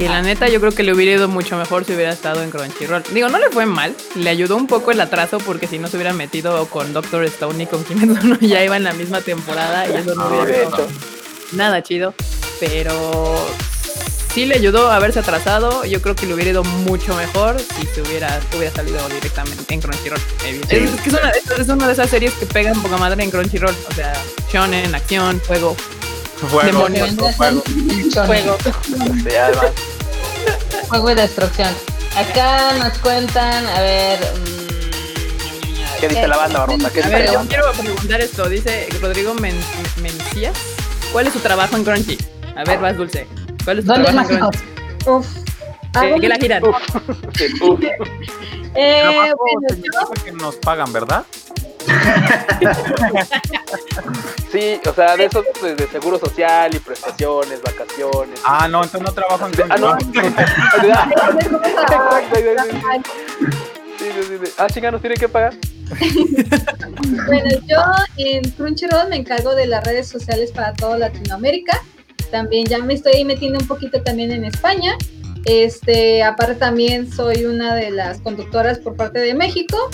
Que 0.01 0.09
la 0.09 0.23
neta 0.23 0.49
yo 0.49 0.61
creo 0.61 0.73
que 0.73 0.83
le 0.83 0.95
hubiera 0.95 1.13
ido 1.13 1.29
mucho 1.29 1.59
mejor 1.59 1.85
si 1.85 1.93
hubiera 1.93 2.11
estado 2.11 2.43
en 2.43 2.51
Crunchyroll. 2.51 3.03
Digo, 3.13 3.29
no 3.29 3.39
le 3.39 3.51
fue 3.51 3.67
mal, 3.67 3.95
le 4.15 4.31
ayudó 4.31 4.57
un 4.57 4.67
poco 4.67 4.93
el 4.93 5.01
atraso 5.03 5.37
porque 5.41 5.67
si 5.67 5.79
no 5.79 5.89
se 5.89 5.99
hubiera 5.99 6.15
metido 6.15 6.65
con 6.71 6.95
Doctor 6.95 7.23
Stone 7.25 7.65
y 7.65 7.67
con 7.67 7.85
Kimetsu 7.85 8.27
no 8.27 8.39
ya 8.41 8.65
iba 8.65 8.79
en 8.79 8.85
la 8.85 8.95
misma 8.95 9.21
temporada 9.21 9.87
y 9.87 9.97
eso 9.97 10.15
no 10.15 10.29
hubiera 10.29 10.63
estado 10.63 10.85
hecho, 10.85 10.93
nada 11.53 11.83
chido, 11.83 12.15
pero 12.61 13.47
sí 14.35 14.47
le 14.47 14.55
ayudó 14.57 14.91
a 14.91 14.97
haberse 14.97 15.19
atrasado. 15.21 15.85
Yo 15.85 16.01
creo 16.03 16.15
que 16.15 16.27
le 16.27 16.35
hubiera 16.35 16.51
ido 16.51 16.65
mucho 16.65 17.15
mejor 17.15 17.57
si 17.61 17.87
se 17.87 18.03
hubiera, 18.03 18.41
hubiera 18.57 18.75
salido 18.75 19.07
directamente 19.09 19.75
en 19.75 19.81
Crunchyroll. 19.81 20.21
evidentemente. 20.47 20.95
Es, 20.97 21.01
que 21.03 21.09
es 21.11 21.15
una, 21.15 21.31
es- 21.31 21.61
es 21.61 21.69
una 21.69 21.87
de 21.87 21.93
esas 21.93 22.11
series 22.11 22.33
que 22.35 22.47
pegan 22.47 22.81
poca 22.83 22.97
madre 22.97 23.23
en 23.23 23.31
Crunchyroll. 23.31 23.75
O 23.91 23.95
sea, 23.95 24.13
shonen, 24.53 24.95
acción, 24.95 25.41
juego. 25.47 25.77
fuego, 26.49 26.63
demonios. 26.63 27.11
fuego, 27.37 27.63
fuego. 28.27 28.59
Sí, 28.65 29.37
además. 29.37 29.67
Fuego 30.89 31.11
y 31.11 31.15
destrucción. 31.15 31.69
Acá 32.17 32.73
nos 32.79 32.99
cuentan, 32.99 33.67
a 33.67 33.81
ver. 33.81 34.19
mm, 34.21 36.01
¿Qué 36.01 36.09
dice 36.09 36.27
la 36.29 36.37
banda, 36.37 36.61
Barbosa? 36.61 36.91
¿Qué 36.91 37.01
A 37.01 37.03
dice 37.07 37.15
ver, 37.15 37.27
la 37.27 37.33
yo 37.33 37.39
banda? 37.39 37.55
quiero 37.57 37.73
preguntar 37.73 38.21
esto. 38.21 38.49
Dice 38.49 38.89
Rodrigo 39.01 39.35
Men 39.35 39.55
Mencías. 40.03 40.57
¿Cuál 41.13 41.27
es 41.27 41.33
su 41.35 41.39
trabajo 41.41 41.77
en 41.77 41.85
Crunchy? 41.85 42.19
A 42.57 42.65
ver, 42.65 42.79
vas 42.81 42.97
dulce. 42.97 43.27
¿Cuál 43.65 43.79
es 43.79 43.85
su 43.85 43.91
¿Dónde 43.93 44.05
trabajo? 44.13 44.29
Crunchy? 44.51 44.59
Uf. 45.11 45.27
Hago 45.95 46.15
¿Qué, 46.15 46.21
qué 46.21 46.29
la 46.29 46.37
giran? 46.37 46.63
Uf. 46.65 46.77
eh, 48.75 49.01
Trabajo 49.03 49.37
bueno, 49.39 49.83
yo- 49.83 50.25
que 50.25 50.33
nos 50.33 50.57
pagan, 50.57 50.93
¿verdad? 50.93 51.25
Sí, 54.53 54.81
o 54.85 54.93
sea, 54.93 55.17
de 55.17 55.27
esos 55.27 55.45
pues, 55.61 55.77
de 55.77 55.87
seguro 55.87 56.19
social 56.19 56.75
y 56.75 56.81
prestaciones, 56.81 57.63
vacaciones. 57.63 58.41
Ah, 58.45 58.67
no, 58.69 58.83
entonces 58.83 59.03
no 59.03 59.13
trabajo 59.13 59.47
en 59.47 59.53
Ah, 59.71 59.77
no. 59.79 59.97
Sí, 63.99 64.07
sí, 64.13 64.39
sí. 64.45 64.53
Ah, 64.59 64.67
chinga, 64.69 64.91
nos 64.91 65.01
tienen 65.01 65.19
que 65.19 65.29
pagar. 65.29 65.55
Bueno, 67.27 67.49
yo 67.67 67.79
en 68.19 68.49
Crunchyroll 68.53 69.09
me 69.09 69.17
encargo 69.17 69.55
de 69.55 69.67
las 69.67 69.85
redes 69.85 70.09
sociales 70.09 70.51
para 70.53 70.73
toda 70.75 70.99
Latinoamérica. 70.99 71.83
También 72.31 72.67
ya 72.67 72.79
me 72.79 72.95
estoy 72.95 73.25
metiendo 73.25 73.59
un 73.59 73.67
poquito 73.67 74.03
también 74.03 74.31
en 74.33 74.45
España. 74.45 74.97
Este, 75.45 76.23
aparte 76.23 76.55
también 76.57 77.11
soy 77.13 77.45
una 77.45 77.75
de 77.75 77.91
las 77.91 78.21
conductoras 78.21 78.79
por 78.79 78.97
parte 78.97 79.19
de 79.21 79.35
México. 79.35 79.91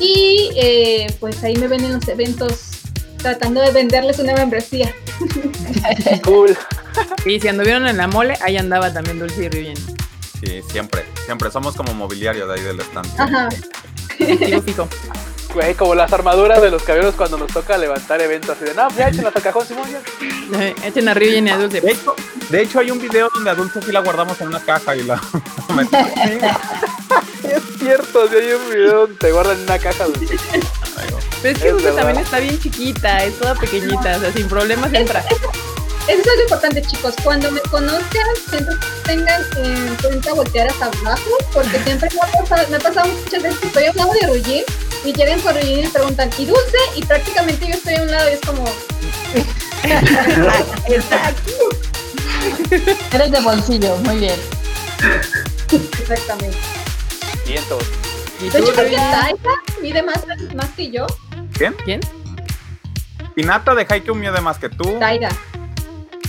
Y 0.00 0.50
eh, 0.56 1.06
pues 1.20 1.42
ahí 1.44 1.56
me 1.56 1.68
ven 1.68 1.84
en 1.84 1.94
los 1.94 2.08
eventos 2.08 2.82
tratando 3.18 3.60
de 3.60 3.70
venderles 3.70 4.18
una 4.18 4.34
membresía. 4.34 4.92
Cool. 6.24 6.56
Y 7.24 7.40
si 7.40 7.48
anduvieron 7.48 7.86
en 7.86 7.96
la 7.96 8.06
mole, 8.06 8.34
ahí 8.40 8.56
andaba 8.56 8.92
también 8.92 9.18
Dulce 9.18 9.44
y 9.44 9.48
Rivian. 9.48 9.76
Sí, 10.40 10.60
siempre, 10.68 11.04
siempre. 11.24 11.50
Somos 11.50 11.74
como 11.76 11.94
mobiliario 11.94 12.46
de 12.46 12.54
ahí 12.54 12.62
del 12.62 12.80
stand. 12.80 13.08
Ajá. 13.18 13.48
Güey, 15.54 15.74
como 15.74 15.94
las 15.94 16.12
armaduras 16.12 16.62
de 16.62 16.70
los 16.70 16.82
caballeros 16.82 17.14
cuando 17.14 17.36
nos 17.36 17.52
toca 17.52 17.76
levantar 17.76 18.20
eventos 18.22 18.50
así 18.50 18.64
de, 18.64 18.74
no, 18.74 18.86
pues 18.86 18.96
ya 18.96 19.08
échenlas 19.08 19.36
al 19.36 19.42
cajón, 19.42 19.66
Simón, 19.66 19.86
ya. 19.90 20.00
Echen 20.86 21.08
a 21.08 21.14
Rivian 21.14 21.46
y 21.46 21.50
a 21.50 21.58
Dulce. 21.58 21.80
De 21.80 21.92
hecho, 21.92 22.14
de 22.48 22.62
hecho, 22.62 22.78
hay 22.78 22.90
un 22.90 22.98
video 22.98 23.28
donde 23.34 23.50
a 23.50 23.54
Dulce 23.54 23.82
sí 23.82 23.92
la 23.92 24.00
guardamos 24.00 24.40
en 24.40 24.48
una 24.48 24.60
caja 24.60 24.96
y 24.96 25.02
la 25.02 25.20
Es 27.42 27.62
cierto, 27.78 28.28
si 28.28 28.36
hay 28.36 28.52
un 28.52 28.70
video 28.70 29.00
donde 29.00 29.16
te 29.16 29.32
guardan 29.32 29.58
en 29.58 29.64
una 29.64 29.78
caja 29.78 30.04
dulce. 30.04 30.36
Pero 31.42 31.56
es 31.56 31.62
que 31.62 31.68
Es 31.68 31.72
Dulce 31.72 31.92
también 31.92 32.18
está 32.18 32.38
bien 32.38 32.58
chiquita, 32.58 33.24
es 33.24 33.38
toda 33.38 33.54
pequeñita, 33.54 34.16
o 34.16 34.20
sea, 34.20 34.32
sin 34.32 34.48
problemas 34.48 34.92
entra. 34.94 35.22
Eso 36.08 36.20
es 36.20 36.36
lo 36.36 36.42
importante, 36.42 36.82
chicos. 36.82 37.14
Cuando 37.22 37.50
me 37.50 37.60
conozcan, 37.62 38.26
siempre 38.50 38.74
tengan 39.04 39.42
en 39.56 39.94
cuenta 39.96 40.34
voltear 40.34 40.68
hacia 40.68 40.86
abajo, 40.86 41.30
porque 41.52 41.78
siempre 41.84 42.08
me 42.12 42.20
ha 42.20 42.42
pasado, 42.42 42.68
me 42.70 42.76
ha 42.76 42.80
pasado 42.80 43.08
muchas 43.08 43.42
veces 43.42 43.58
que 43.60 43.66
estoy 43.68 43.84
a 43.84 43.92
lado 43.94 44.10
de 44.20 44.26
Rugin 44.26 44.64
y 45.04 45.12
llegan 45.12 45.40
con 45.40 45.54
Rugin 45.54 45.78
y 45.78 45.82
me 45.82 45.90
preguntan, 45.90 46.30
¿y 46.38 46.44
dulce? 46.46 46.76
Y 46.96 47.04
prácticamente 47.04 47.66
yo 47.66 47.74
estoy 47.74 47.94
a 47.94 48.02
un 48.02 48.10
lado 48.10 48.30
y 48.30 48.32
es 48.34 48.40
como, 48.40 48.64
Está 50.88 51.26
aquí. 51.28 51.52
Eres 53.12 53.30
de 53.30 53.40
bolsillo, 53.40 53.96
muy 53.98 54.16
bien. 54.16 54.40
exactamente. 56.00 56.56
Vientos. 57.46 57.82
¿Y 58.40 58.44
De 58.48 58.50
tú, 58.50 58.58
hecho, 58.64 58.72
creo 58.74 58.90
que? 58.90 58.96
Taika 58.96 59.50
mide 59.80 60.02
más, 60.02 60.20
más 60.54 60.68
que 60.76 60.90
yo. 60.90 61.06
¿Quién? 61.84 62.00
Hinata 63.36 63.74
de 63.74 63.86
Haikyuu 63.88 64.14
mide 64.14 64.40
más 64.40 64.58
que 64.58 64.68
tú. 64.68 64.98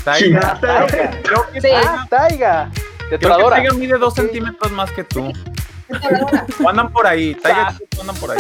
Taiga. 0.04 0.60
Creo 1.24 1.52
que 1.52 1.62
Sí. 1.62 1.68
Taiga- 1.68 1.96
Ah, 2.00 2.08
Taiga. 2.10 2.70
creo 3.08 3.20
que. 3.20 3.50
Taiga 3.50 3.74
mide 3.74 3.98
dos 3.98 4.13
Sí. 4.13 4.22
centímetros 4.22 4.72
más 4.72 4.92
que 4.92 5.04
tú. 5.04 5.32
O 6.63 6.70
andan 6.70 6.92
por 6.92 7.06
ahí. 7.08 7.36
Taiga 7.36 7.68
Ah. 7.70 7.78
andan 8.02 8.16
por 8.18 8.32
ahí. 8.32 8.39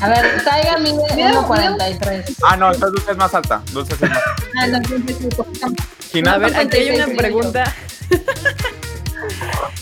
A 0.00 0.08
ver, 0.10 0.44
Taiga 0.44 0.76
mide 0.78 1.02
Mira, 1.14 1.30
1.43. 1.40 2.36
Ah, 2.44 2.56
no, 2.56 2.66
entonces 2.72 2.92
Dulce 2.92 3.12
es 3.12 3.16
más 3.16 3.34
alta. 3.34 3.62
Dulce 3.72 3.94
es 3.94 4.00
más 4.02 4.10
alta. 4.10 4.34
Ah, 4.60 4.66
no, 4.66 4.82
poquito 4.82 5.46
más. 6.24 6.34
A 6.34 6.38
ver, 6.38 6.56
aquí 6.56 6.76
hay 6.76 6.88
una 6.96 7.06
56 7.06 7.16
pregunta 7.18 7.74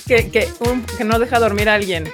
que, 0.07 0.31
que, 0.31 0.49
un- 0.61 0.83
que 0.85 1.05
no 1.05 1.19
deja 1.19 1.39
dormir 1.39 1.69
a 1.69 1.75
alguien. 1.75 2.11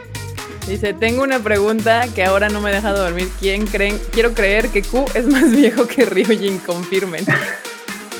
Dice, 0.66 0.92
tengo 0.94 1.22
una 1.22 1.40
pregunta 1.40 2.06
que 2.14 2.24
ahora 2.24 2.48
no 2.48 2.60
me 2.60 2.70
deja 2.72 2.92
dormir. 2.92 3.28
¿Quién 3.40 3.66
creen? 3.66 4.00
Quiero 4.12 4.32
creer 4.34 4.68
que 4.68 4.82
Q 4.82 5.04
es 5.14 5.26
más 5.26 5.50
viejo 5.50 5.86
que 5.86 6.04
Ryujin, 6.04 6.58
confirmen. 6.58 7.24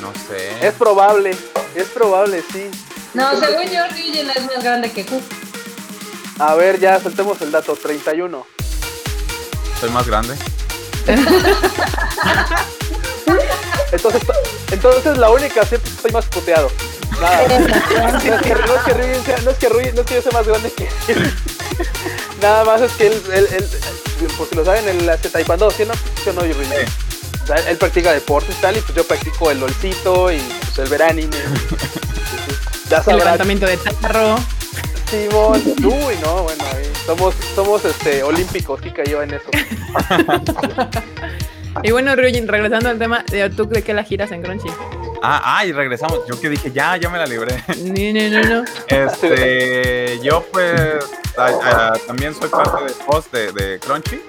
No 0.01 0.13
sé. 0.29 0.67
Es 0.67 0.75
probable, 0.75 1.37
es 1.75 1.89
probable, 1.89 2.43
sí. 2.53 2.71
No, 3.15 3.31
según 3.39 3.65
yo, 3.71 3.87
Ryujin 3.89 4.31
es 4.31 4.45
más 4.47 4.63
grande 4.65 4.91
que 4.93 5.05
Q. 5.05 5.21
A 6.39 6.55
ver, 6.55 6.79
ya 6.81 7.01
soltemos 7.01 7.41
el 7.43 7.51
dato, 7.53 7.75
31. 7.77 8.47
Soy 9.81 9.91
más 9.91 10.07
grande. 10.07 10.35
Entonces, 13.93 14.23
entonces 14.71 15.19
la 15.19 15.31
única, 15.31 15.65
siempre 15.67 15.91
estoy 15.91 16.13
más 16.13 16.25
puteado. 16.27 16.71
Nada. 17.21 17.49
No 18.01 18.17
es 18.17 18.23
que, 18.43 18.55
no 18.55 18.75
es 18.77 18.83
que 18.85 18.95
Ryujin 18.95 19.25
sea- 19.25 19.39
no 19.43 19.51
es 19.51 19.59
que 19.59 19.69
Ryujin- 19.69 19.93
no 19.95 20.01
es 20.03 20.07
que 20.07 20.15
yo 20.15 20.23
sea 20.23 20.33
más 20.33 20.47
grande 20.47 20.73
que 20.73 20.89
él. 21.09 21.35
Nada 22.41 22.65
más 22.65 22.81
es 22.83 22.93
que 22.93 23.09
él, 23.09 23.23
él, 23.33 23.49
él- 23.51 23.69
por 24.39 24.49
si 24.49 24.55
lo 24.55 24.65
saben, 24.65 24.87
él 24.89 25.09
hace 25.09 25.29
taekwondo, 25.29 25.71
¿sí 25.71 25.85
no? 25.85 25.93
Yo 26.25 26.33
no, 26.33 26.45
yo 26.47 26.55
Ryujin. 26.55 26.69
Sea, 26.71 26.87
él 27.69 27.77
practica 27.77 28.13
deportes 28.13 28.57
y 28.57 28.61
tal, 28.61 28.77
y 28.77 28.81
pues 28.81 28.95
yo 28.95 29.05
practico 29.07 29.51
el 29.51 29.61
lolcito 29.61 30.33
y 30.33 30.39
pues 30.39 30.79
el 30.79 30.89
ver 30.89 31.03
anime. 31.03 31.37
Ya 32.91 33.05
El 33.07 33.19
levantamiento 33.19 33.67
de 33.67 33.77
tarro. 33.77 34.35
Simón, 35.09 35.63
uy, 35.85 36.17
no, 36.23 36.43
bueno, 36.43 36.65
ahí 36.75 36.91
somos, 37.07 37.35
somos 37.55 37.85
este, 37.85 38.25
olímpicos, 38.25 38.81
y 38.85 39.11
yo 39.11 39.23
en 39.23 39.35
eso. 39.35 39.45
Y 41.85 41.93
bueno, 41.93 42.17
Ryujin, 42.17 42.49
regresando 42.49 42.89
al 42.89 42.99
tema, 42.99 43.25
de 43.31 43.49
¿tú 43.51 43.65
de 43.69 43.83
qué 43.83 43.95
la 43.95 44.03
giras 44.03 44.33
en 44.33 44.43
Crunchy? 44.43 44.69
Ah, 45.23 45.41
ah, 45.45 45.65
y 45.65 45.71
regresamos. 45.73 46.19
Yo 46.29 46.41
que 46.41 46.49
dije, 46.49 46.73
ya, 46.73 46.97
ya 46.97 47.09
me 47.09 47.17
la 47.17 47.27
libré. 47.27 47.63
No, 47.79 47.95
no, 48.13 48.43
no, 48.43 48.63
no. 48.63 48.65
Este, 48.89 50.19
yo 50.21 50.45
pues 50.51 50.81
a- 51.39 51.93
a- 51.93 51.99
también 52.09 52.35
soy 52.35 52.49
parte 52.49 52.85
del 52.85 52.95
host 53.07 53.33
de, 53.33 53.53
de 53.53 53.79
Crunchy 53.79 54.21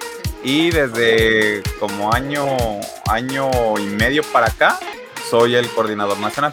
y 0.44 0.70
desde 0.70 1.62
como 1.78 2.12
año, 2.12 2.44
año 3.10 3.50
y 3.78 3.82
medio 3.84 4.22
para 4.32 4.46
acá 4.46 4.78
soy 5.30 5.54
el 5.54 5.68
coordinador 5.68 6.18
nacional. 6.18 6.52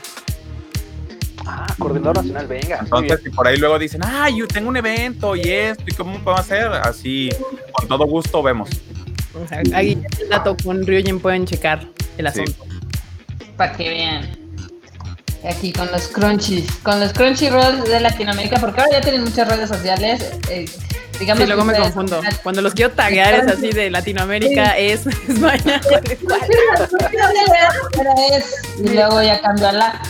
Ah, 1.46 1.66
coordinador 1.80 2.18
nacional, 2.18 2.48
venga. 2.48 2.80
Entonces, 2.80 3.20
si 3.24 3.30
por 3.32 3.48
ahí 3.48 3.58
luego 3.58 3.80
dicen, 3.80 4.02
ah, 4.04 4.30
yo 4.30 4.48
tengo 4.48 4.70
un 4.70 4.78
evento 4.78 5.36
y 5.36 5.42
esto, 5.42 5.84
¿y 5.88 5.94
cómo 5.94 6.14
podemos 6.20 6.42
hacer? 6.42 6.68
Así, 6.68 7.30
con 7.72 7.88
todo 7.88 8.06
gusto 8.06 8.44
vemos. 8.44 8.70
O 9.34 9.48
sea, 9.48 9.62
ahí 9.74 10.02
el 10.20 10.30
dato 10.30 10.56
con 10.64 10.86
Ryujin 10.86 11.20
pueden 11.20 11.46
checar 11.46 11.86
el 12.18 12.32
Sí. 12.32 12.42
asunto. 12.42 12.66
Para 13.58 13.74
que 13.76 13.90
vean. 13.90 14.39
Aquí 15.48 15.72
con 15.72 15.90
los 15.92 16.08
crunchies, 16.10 16.70
con 16.84 17.00
los 17.00 17.14
crunchyroll 17.14 17.84
de 17.84 18.00
Latinoamérica, 18.02 18.60
porque 18.60 18.82
ahora 18.82 18.94
ya 18.98 19.02
tienen 19.02 19.24
muchas 19.24 19.48
redes 19.48 19.70
sociales. 19.70 20.22
eh, 20.50 20.66
digamos 21.20 21.44
Sí, 21.44 21.48
luego 21.48 21.66
que 21.66 21.72
me 21.74 21.78
confundo. 21.80 22.22
Cuando 22.44 22.62
los 22.62 22.74
quiero 22.74 22.92
taguear 22.92 23.34
es 23.36 23.48
así 23.48 23.72
de 23.72 23.90
Latinoamérica, 23.90 24.78
es 24.78 25.06
España. 25.08 25.82
Pero 27.92 28.12
es, 28.32 28.56
y 28.80 28.90
luego 28.90 29.22
ya 29.22 29.42
cambió 29.42 29.68
a 29.70 29.72
la. 29.72 30.02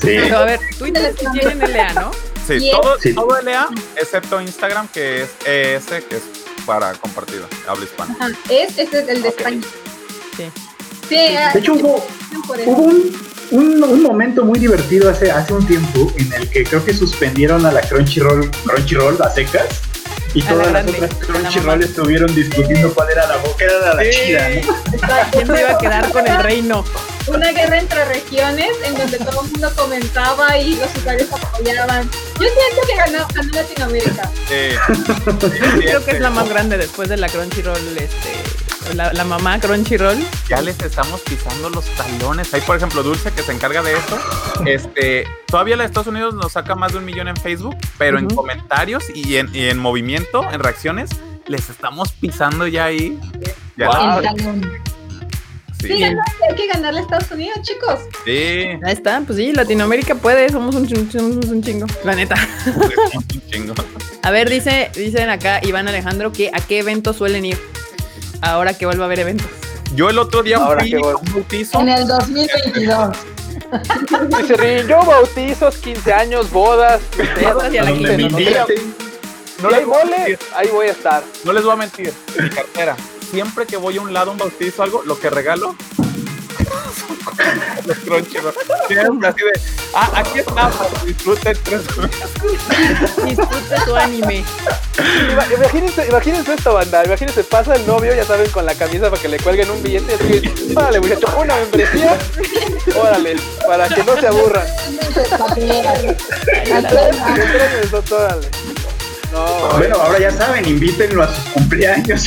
Sí. 0.00 0.16
Pero 0.22 0.38
a 0.38 0.44
ver, 0.44 0.60
Twitter 0.78 1.14
sí 1.18 1.26
tienen 1.32 1.58
LA, 1.72 1.92
¿no? 1.94 2.10
Sí, 2.46 2.70
todo, 2.70 2.96
Sí. 3.00 3.14
todo 3.14 3.40
LA, 3.42 3.68
excepto 3.96 4.40
Instagram, 4.40 4.88
que 4.88 5.22
es 5.22 5.30
ES, 5.44 5.86
que 6.08 6.16
es 6.16 6.22
para 6.64 6.92
compartido, 6.94 7.48
habla 7.68 7.84
hispana. 7.84 8.16
Ajá, 8.20 8.30
es, 8.50 8.78
ese 8.78 9.00
es 9.00 9.08
el 9.08 9.22
de 9.22 9.28
España. 9.28 9.60
Sí. 10.36 10.44
Sí, 11.08 11.36
ah, 11.36 11.50
De 11.52 11.60
hecho, 11.60 11.74
hubo, 11.74 12.06
por 12.46 12.60
eso. 12.60 12.70
hubo 12.70 12.82
un, 12.82 13.12
un, 13.50 13.82
un 13.82 14.02
momento 14.02 14.44
muy 14.44 14.58
divertido 14.58 15.10
hace, 15.10 15.30
hace 15.30 15.52
un 15.52 15.66
tiempo 15.66 16.12
en 16.16 16.32
el 16.32 16.48
que 16.50 16.64
creo 16.64 16.84
que 16.84 16.92
suspendieron 16.94 17.64
a 17.66 17.72
la 17.72 17.80
Crunchyroll, 17.80 18.50
Crunchyroll 18.66 19.20
a 19.22 19.30
secas 19.30 19.80
y 20.34 20.42
A 20.42 20.44
la 20.44 20.50
todas 20.50 20.72
las 20.72 20.86
otras 20.86 21.00
la 21.00 21.18
Crunchyroll 21.26 21.66
mamá. 21.66 21.84
estuvieron 21.84 22.34
discutiendo 22.34 22.92
cuál 22.94 23.10
era 23.10 23.26
la 23.26 23.36
boca, 23.38 23.64
era 23.64 23.94
la 23.94 24.10
chida, 24.10 24.48
¿no? 24.48 25.30
¿Quién 25.32 25.46
se 25.54 25.60
iba 25.60 25.70
a 25.70 25.78
quedar 25.78 26.10
con 26.10 26.26
el 26.26 26.42
reino? 26.42 26.84
una 27.28 27.50
guerra 27.50 27.80
entre 27.80 28.04
regiones 28.04 28.70
en 28.84 28.94
donde 28.94 29.18
todo 29.18 29.42
el 29.42 29.50
mundo 29.50 29.72
comentaba 29.74 30.56
y 30.58 30.76
los 30.76 30.94
usuarios 30.96 31.28
apoyaban. 31.32 32.08
Yo 32.38 32.46
siento 32.46 32.86
que 32.86 32.96
ganó, 32.96 33.26
ganó 33.34 33.52
Latinoamérica. 33.52 34.30
Creo 35.80 36.04
que 36.04 36.10
es 36.12 36.20
la 36.20 36.30
más 36.30 36.48
grande 36.48 36.76
después 36.78 37.08
de 37.08 37.16
la 37.16 37.28
Crunchyroll, 37.28 37.98
este, 37.98 38.30
la, 38.94 39.12
la 39.12 39.24
mamá 39.24 39.58
Crunchyroll. 39.60 40.18
ya 40.48 40.60
les 40.60 40.80
estamos 40.82 41.20
pisando 41.22 41.70
los 41.70 41.84
talones. 41.96 42.52
Hay, 42.54 42.60
por 42.62 42.76
ejemplo, 42.76 43.02
Dulce 43.02 43.30
que 43.32 43.42
se 43.42 43.52
encarga 43.52 43.82
de 43.82 43.92
esto. 43.94 44.18
Este, 44.64 45.26
todavía 45.46 45.76
la 45.76 45.82
de 45.84 45.88
Estados 45.88 46.08
Unidos 46.08 46.34
nos 46.34 46.52
saca 46.52 46.74
más 46.74 46.92
de 46.92 46.98
un 46.98 47.04
millón 47.04 47.28
en 47.28 47.36
Facebook, 47.36 47.76
pero 47.98 48.18
en 48.18 48.28
comentarios 48.28 49.04
y 49.14 49.36
en, 49.36 49.54
y 49.54 49.66
en 49.66 49.78
movimiento, 49.78 50.48
en 50.50 50.60
reacciones, 50.60 51.10
les 51.46 51.68
estamos 51.70 52.12
pisando 52.12 52.66
ya 52.66 52.86
ahí. 52.86 53.18
Ya 53.76 53.88
Wow. 53.88 54.22
Sí, 55.78 55.88
Sí, 55.88 56.02
hay 56.02 56.54
que 56.56 56.66
ganarle 56.68 57.00
a 57.00 57.02
Estados 57.02 57.30
Unidos, 57.30 57.58
chicos. 57.60 58.00
sí, 58.24 58.30
Ahí 58.82 58.92
está, 58.92 59.20
pues 59.20 59.36
sí, 59.38 59.52
Latinoamérica 59.52 60.14
puede, 60.14 60.48
somos 60.48 60.74
un, 60.74 60.88
somos 61.12 61.44
un 61.46 61.62
chingo, 61.62 61.86
la 62.02 62.14
neta. 62.14 62.34
un 63.14 63.26
chingo. 63.50 63.74
A 64.22 64.30
ver, 64.30 64.48
dice, 64.48 64.90
dicen 64.94 65.28
acá 65.28 65.60
Iván 65.62 65.86
Alejandro 65.86 66.32
que 66.32 66.50
a 66.52 66.60
qué 66.60 66.78
eventos 66.78 67.16
suelen 67.16 67.44
ir. 67.44 67.58
Ahora 68.42 68.74
que 68.74 68.86
vuelva 68.86 69.04
a 69.04 69.06
haber 69.06 69.20
eventos. 69.20 69.46
Yo 69.94 70.10
el 70.10 70.18
otro 70.18 70.42
día 70.42 70.56
Ahora 70.58 70.80
fui 70.80 70.90
que 70.90 70.98
voy. 70.98 71.12
a 71.12 71.16
un 71.16 71.32
bautizo. 71.32 71.80
En 71.80 71.88
el 71.88 72.06
2022. 72.06 73.16
Dice 74.28 74.56
Rin, 74.56 74.86
yo 74.86 75.02
bautizos, 75.04 75.76
15 75.78 76.12
años, 76.12 76.50
bodas, 76.50 77.00
Bodas 77.42 77.72
y 77.72 77.78
a 77.78 77.84
la 77.84 77.90
Donde 77.90 78.16
quince, 78.16 78.34
me 78.34 79.62
¿no? 79.62 79.68
hay 79.68 79.74
les 79.76 79.86
voy 79.86 79.96
a 80.00 80.04
mole, 80.04 80.16
mentir, 80.18 80.38
ahí 80.54 80.68
voy 80.68 80.86
a 80.86 80.90
estar. 80.92 81.24
no 81.44 81.52
les 81.52 81.64
voy 81.64 81.72
a 81.72 81.76
mentir, 81.76 82.12
mi 82.38 82.50
cartera. 82.50 82.96
Siempre 83.30 83.66
que 83.66 83.76
voy 83.76 83.96
a 83.96 84.02
un 84.02 84.12
lado, 84.12 84.30
un 84.32 84.38
bautizo, 84.38 84.82
algo, 84.82 85.02
lo 85.04 85.18
que 85.18 85.30
regalo 85.30 85.74
son 86.96 87.18
los 87.86 87.98
Crunchyroll. 87.98 88.54
Así 89.24 89.40
de, 89.40 89.60
ah, 89.94 90.10
aquí 90.14 90.38
estamos, 90.40 91.04
disfruten 91.04 91.56
tres 91.64 91.82
Disfruta 93.24 93.84
tu 93.84 93.96
anime. 93.96 94.44
Ima- 95.32 95.46
Imagínense, 95.54 96.06
imagínense 96.06 96.54
esto, 96.54 96.74
banda. 96.74 97.04
Imagínense, 97.04 97.44
pasa 97.44 97.74
el 97.74 97.86
novio, 97.86 98.14
ya 98.14 98.24
saben, 98.24 98.50
con 98.50 98.64
la 98.66 98.74
camisa 98.74 99.10
para 99.10 99.20
que 99.20 99.28
le 99.28 99.38
cuelguen 99.38 99.70
un 99.70 99.82
billete 99.82 100.12
y 100.12 100.14
así, 100.38 100.74
órale, 100.76 101.00
muchacho, 101.00 101.26
una 101.38 101.54
membresía. 101.56 102.16
Órale, 102.96 103.36
para 103.66 103.88
que 103.88 104.04
no 104.04 104.16
se 104.20 104.26
aburran. 104.26 104.66
Órale. 108.10 108.48
No, 109.32 109.68
Bueno, 109.76 109.96
ahora 109.96 110.18
ya 110.18 110.30
saben, 110.30 110.66
invítenlo 110.66 111.22
a 111.22 111.34
sus 111.34 111.44
cumpleaños. 111.52 112.24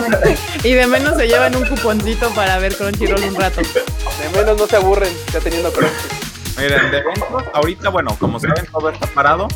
y 0.64 0.72
de 0.72 0.86
menos 0.86 1.16
se 1.16 1.26
llevan 1.28 1.54
un 1.56 1.66
cuponcito 1.66 2.30
para 2.30 2.58
ver 2.58 2.74
Crunchyroll 2.76 3.22
un 3.22 3.34
rato. 3.34 3.60
de 3.60 4.38
menos 4.38 4.58
no 4.58 4.66
se 4.66 4.76
aburren 4.76 5.12
ya 5.32 5.40
teniendo 5.40 5.72
crunchy. 5.72 6.30
Miren, 6.58 6.90
de 6.90 6.98
eventos, 6.98 7.44
ahorita, 7.54 7.88
bueno, 7.88 8.16
como 8.18 8.38
saben, 8.38 8.66
todo 8.66 8.90
está 8.90 9.06
parado, 9.06 9.48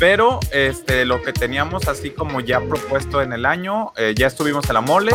pero 0.00 0.40
este, 0.50 1.04
lo 1.04 1.22
que 1.22 1.32
teníamos 1.32 1.86
así 1.86 2.10
como 2.10 2.40
ya 2.40 2.60
propuesto 2.60 3.22
en 3.22 3.32
el 3.32 3.46
año, 3.46 3.92
eh, 3.96 4.14
ya 4.16 4.26
estuvimos 4.26 4.68
en 4.68 4.74
la 4.74 4.80
Mole, 4.80 5.14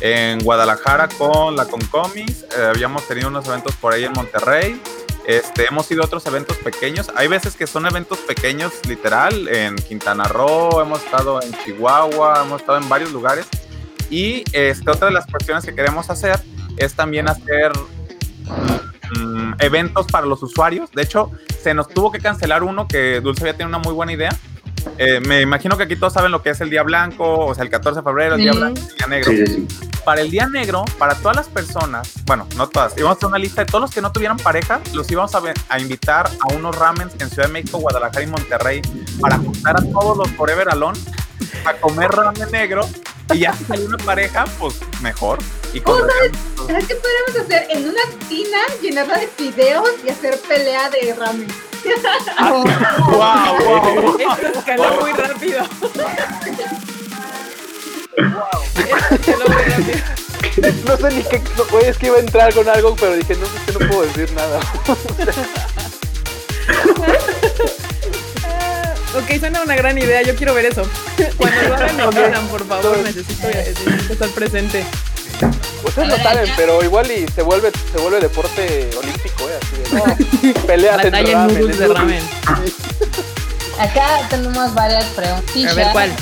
en 0.00 0.38
Guadalajara 0.40 1.08
con 1.08 1.56
la 1.56 1.64
Concomis, 1.64 2.44
eh, 2.56 2.70
habíamos 2.72 3.08
tenido 3.08 3.28
unos 3.28 3.46
eventos 3.48 3.74
por 3.76 3.92
ahí 3.92 4.04
en 4.04 4.12
Monterrey, 4.12 4.80
este, 5.26 5.66
hemos 5.66 5.90
ido 5.90 6.02
a 6.02 6.06
otros 6.06 6.26
eventos 6.26 6.56
pequeños, 6.58 7.10
hay 7.16 7.28
veces 7.28 7.56
que 7.56 7.66
son 7.66 7.86
eventos 7.86 8.18
pequeños, 8.18 8.72
literal, 8.88 9.48
en 9.48 9.76
Quintana 9.76 10.24
Roo, 10.24 10.80
hemos 10.80 11.02
estado 11.04 11.40
en 11.42 11.52
Chihuahua, 11.64 12.42
hemos 12.44 12.60
estado 12.60 12.78
en 12.78 12.88
varios 12.88 13.12
lugares, 13.12 13.46
y 14.10 14.44
este, 14.52 14.90
otra 14.90 15.08
de 15.08 15.14
las 15.14 15.26
cuestiones 15.26 15.64
que 15.64 15.74
queremos 15.74 16.10
hacer 16.10 16.38
es 16.76 16.94
también 16.94 17.28
hacer 17.28 17.72
mm, 19.18 19.54
eventos 19.58 20.06
para 20.06 20.26
los 20.26 20.42
usuarios. 20.42 20.90
De 20.92 21.02
hecho, 21.02 21.30
se 21.62 21.74
nos 21.74 21.88
tuvo 21.88 22.12
que 22.12 22.20
cancelar 22.20 22.62
uno 22.62 22.86
que 22.86 23.20
Dulce 23.20 23.42
había 23.42 23.54
tenido 23.54 23.68
una 23.68 23.78
muy 23.78 23.92
buena 23.92 24.12
idea. 24.12 24.36
Eh, 24.98 25.20
me 25.20 25.40
imagino 25.40 25.76
que 25.76 25.84
aquí 25.84 25.96
todos 25.96 26.12
saben 26.12 26.30
lo 26.30 26.42
que 26.42 26.50
es 26.50 26.60
el 26.60 26.70
Día 26.70 26.82
Blanco, 26.82 27.46
o 27.46 27.54
sea, 27.54 27.64
el 27.64 27.70
14 27.70 28.00
de 28.00 28.04
febrero, 28.04 28.34
el 28.34 28.40
Día. 28.42 28.52
Blanco, 28.52 28.80
el 28.80 28.96
Día 28.96 29.06
Negro. 29.06 29.30
Sí, 29.30 29.46
sí, 29.46 29.66
sí. 29.68 29.88
Para 30.04 30.20
el 30.20 30.30
Día 30.30 30.46
Negro, 30.46 30.84
para 30.98 31.14
todas 31.14 31.36
las 31.36 31.48
personas, 31.48 32.12
bueno, 32.26 32.46
no 32.56 32.68
todas, 32.68 32.92
íbamos 32.96 33.16
a 33.16 33.18
hacer 33.18 33.28
una 33.28 33.38
lista 33.38 33.62
de 33.62 33.66
todos 33.66 33.80
los 33.80 33.90
que 33.90 34.02
no 34.02 34.12
tuvieran 34.12 34.36
pareja, 34.36 34.80
los 34.92 35.10
íbamos 35.10 35.32
a, 35.34 35.78
invitar 35.78 36.30
a 36.40 36.52
unos 36.54 36.76
ramens 36.76 37.14
en 37.20 37.30
Ciudad 37.30 37.46
de 37.46 37.54
México, 37.54 37.78
Guadalajara 37.78 38.22
y 38.22 38.26
Monterrey 38.26 38.82
para 39.20 39.38
juntar 39.38 39.78
a 39.78 39.82
todos 39.82 40.18
los 40.18 40.28
Forever 40.32 40.68
Alone 40.68 40.98
a 41.64 41.74
comer 41.74 42.10
ramen 42.10 42.50
negro 42.50 42.86
y 43.32 43.38
ya 43.38 43.54
si 43.54 43.64
sale 43.64 43.86
una 43.86 43.96
pareja, 43.98 44.44
pues 44.58 44.80
mejor. 45.00 45.38
Y 45.72 45.82
Oh, 45.86 45.98
¿Sabes 46.66 46.86
qué 46.86 46.94
podríamos 46.94 47.36
hacer? 47.40 47.66
En 47.70 47.88
una 47.88 48.02
tina 48.28 48.58
llenarla 48.82 49.18
de 49.18 49.28
fideos 49.28 49.90
y 50.04 50.10
hacer 50.10 50.38
pelea 50.40 50.90
de 50.90 51.14
ramen. 51.14 51.48
¡Wow! 52.40 52.64
wow. 53.16 54.18
Esto 54.18 54.58
escaló 54.58 55.00
muy 55.00 55.12
rápido. 55.12 55.64
No 60.86 60.96
sé 60.96 61.08
ni 61.16 61.22
qué. 61.24 61.42
No, 61.56 61.64
güey, 61.70 61.86
es 61.86 61.96
que 61.98 62.06
iba 62.06 62.16
a 62.16 62.20
entrar 62.20 62.52
con 62.54 62.68
algo, 62.68 62.94
pero 62.96 63.14
dije, 63.14 63.34
no 63.36 63.46
sé 63.46 63.52
que 63.66 63.72
no 63.72 63.78
puedo 63.90 64.02
decir 64.02 64.32
nada. 64.32 64.60
Ok, 69.16 69.38
suena 69.38 69.62
una 69.62 69.76
gran 69.76 69.96
idea, 69.96 70.22
yo 70.22 70.34
quiero 70.34 70.54
ver 70.54 70.64
eso. 70.66 70.82
Cuando 71.36 71.62
lo 71.68 71.74
hagan 71.76 71.96
me 71.96 72.02
avisan, 72.02 72.48
por 72.48 72.66
favor, 72.66 72.98
necesito, 72.98 73.46
necesito 73.46 74.12
estar 74.12 74.28
presente. 74.30 74.84
Ustedes 75.84 76.08
no 76.08 76.16
saben, 76.16 76.50
pero 76.56 76.82
igual 76.82 77.08
y 77.12 77.24
se 77.28 77.42
vuelve, 77.42 77.70
se 77.92 77.98
vuelve 78.00 78.18
deporte 78.20 78.90
olímpico, 78.98 79.44
¿eh? 79.48 79.58
Así 79.62 79.76
de, 79.76 80.52
no, 80.52 80.66
peleas 80.66 81.04
entre 81.04 81.32
ramen. 81.32 81.66
de 81.78 81.84
es- 81.84 81.88
ramen. 81.92 82.24
Acá 83.78 84.26
tenemos 84.30 84.74
varias 84.74 85.04
preguntillas. 85.04 85.72
A 85.72 85.74
ver, 85.76 85.86
¿cuál? 85.92 86.12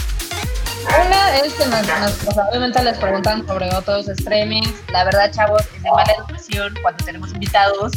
Una 0.86 1.36
es 1.38 1.52
que 1.54 1.66
nos, 1.66 1.86
nos- 2.00 2.28
o 2.28 2.32
sea, 2.32 2.44
obviamente 2.48 2.82
les 2.82 2.98
preguntan 2.98 3.46
sobre 3.46 3.74
otros 3.74 4.06
streamings. 4.06 4.72
La 4.92 5.04
verdad, 5.04 5.30
chavos, 5.32 5.62
es 5.76 5.82
de 5.82 5.90
mala 5.90 6.12
educación 6.18 6.74
cuando 6.82 7.04
tenemos 7.04 7.32
invitados 7.32 7.92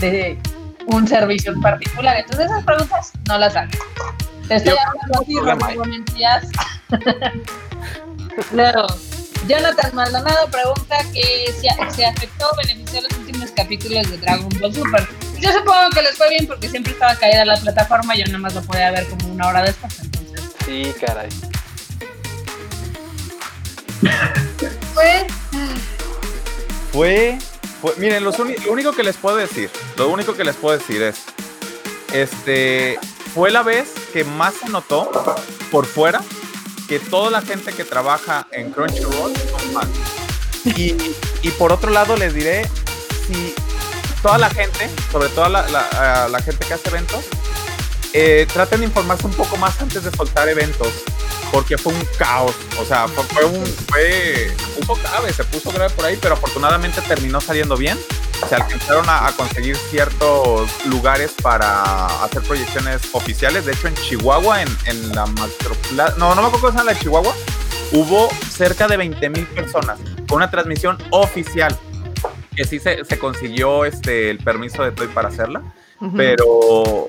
de 0.00 0.38
un 0.86 1.06
servicio 1.06 1.52
en 1.52 1.60
particular. 1.60 2.16
Entonces 2.16 2.46
esas 2.46 2.64
preguntas 2.64 3.12
no 3.28 3.38
las 3.38 3.54
hagan. 3.56 3.70
Te 4.48 4.56
estoy 4.56 4.72
Yo- 4.72 4.78
hablando 5.44 5.66
así, 5.68 5.78
Mentías. 5.88 6.44
Luego, 8.52 8.86
Jonathan 9.46 9.94
Maldonado 9.94 10.48
pregunta 10.50 10.96
que 11.12 11.52
si 11.60 11.68
se 11.94 12.04
afectó 12.06 12.48
o 12.50 12.56
benefició 12.56 13.00
los 13.02 13.12
últimos 13.18 13.50
capítulos 13.52 14.10
de 14.10 14.18
Dragon 14.18 14.48
Ball 14.60 14.74
Super. 14.74 15.06
Yo 15.40 15.52
supongo 15.52 15.90
que 15.94 16.02
les 16.02 16.16
fue 16.16 16.28
bien 16.30 16.46
porque 16.46 16.68
siempre 16.68 16.92
estaba 16.92 17.14
caída 17.16 17.44
la 17.44 17.56
plataforma 17.56 18.14
y 18.14 18.20
yo 18.20 18.26
nada 18.26 18.38
más 18.38 18.54
lo 18.54 18.62
podía 18.62 18.90
ver 18.90 19.06
como 19.08 19.32
una 19.32 19.48
hora 19.48 19.62
después. 19.62 19.98
Entonces, 20.02 20.40
Sí, 20.64 20.92
caray. 21.04 21.28
Fue, 26.92 27.38
fue- 27.80 27.94
miren, 27.96 28.24
lo 28.24 28.32
único 28.68 28.92
que 28.92 29.02
les 29.02 29.16
puedo 29.16 29.36
decir, 29.36 29.70
lo 29.96 30.08
único 30.08 30.34
que 30.34 30.44
les 30.44 30.56
puedo 30.56 30.76
decir 30.76 31.02
es, 31.02 31.16
este, 32.12 32.98
fue 33.34 33.50
la 33.50 33.62
vez 33.62 33.88
que 34.12 34.24
más 34.24 34.54
se 34.54 34.68
notó 34.68 35.10
por 35.70 35.86
fuera 35.86 36.20
que 36.88 36.98
toda 36.98 37.30
la 37.30 37.40
gente 37.42 37.72
que 37.72 37.84
trabaja 37.84 38.46
en 38.50 38.72
Crunchyroll 38.72 39.32
son 39.36 39.72
fans. 39.72 39.88
Y, 41.42 41.50
por 41.52 41.72
otro 41.72 41.90
lado 41.90 42.16
les 42.16 42.34
diré, 42.34 42.68
si 43.26 43.54
toda 44.22 44.36
la 44.38 44.50
gente, 44.50 44.90
sobre 45.12 45.28
todo 45.30 45.48
la, 45.48 45.66
la 46.28 46.42
gente 46.42 46.66
que 46.66 46.74
hace 46.74 46.88
eventos, 46.88 47.24
eh, 48.12 48.46
traten 48.52 48.80
de 48.80 48.86
informarse 48.86 49.24
un 49.26 49.32
poco 49.32 49.56
más 49.56 49.80
antes 49.80 50.02
de 50.04 50.10
soltar 50.10 50.48
eventos, 50.48 50.88
porque 51.52 51.76
fue 51.78 51.92
un 51.92 52.04
caos, 52.18 52.54
o 52.80 52.84
sea, 52.84 53.08
fue, 53.08 53.24
fue 53.24 53.44
un, 53.44 53.66
fue, 53.66 54.50
se 54.56 54.80
puso 54.86 54.94
grave, 55.02 55.32
se 55.32 55.44
puso 55.44 55.70
grave 55.72 55.90
por 55.94 56.04
ahí, 56.04 56.18
pero 56.20 56.34
afortunadamente 56.34 57.00
terminó 57.02 57.40
saliendo 57.40 57.76
bien. 57.76 57.98
Se 58.48 58.54
alcanzaron 58.54 59.06
a, 59.08 59.26
a 59.26 59.32
conseguir 59.32 59.76
ciertos 59.76 60.70
lugares 60.86 61.32
para 61.42 62.06
hacer 62.24 62.40
proyecciones 62.42 63.02
oficiales. 63.12 63.66
De 63.66 63.72
hecho, 63.72 63.88
en 63.88 63.94
Chihuahua, 63.96 64.62
en, 64.62 64.68
en 64.86 65.14
la 65.14 65.26
Macropla- 65.26 66.14
no, 66.16 66.34
no 66.34 66.40
me 66.42 66.48
acuerdo 66.48 66.60
cuál 66.72 66.78
es 66.78 66.84
la 66.84 66.92
de 66.94 66.98
Chihuahua, 67.00 67.34
hubo 67.92 68.28
cerca 68.50 68.88
de 68.88 68.96
20 68.96 69.28
mil 69.30 69.46
personas 69.48 69.98
con 70.28 70.36
una 70.36 70.50
transmisión 70.50 70.96
oficial. 71.10 71.76
Que 72.56 72.64
sí 72.64 72.78
se, 72.78 73.04
se 73.04 73.18
consiguió 73.18 73.84
este, 73.84 74.30
el 74.30 74.38
permiso 74.38 74.82
de 74.82 74.92
Toy 74.92 75.08
para 75.08 75.28
hacerla, 75.28 75.62
Ujú. 76.00 76.16
pero 76.16 77.06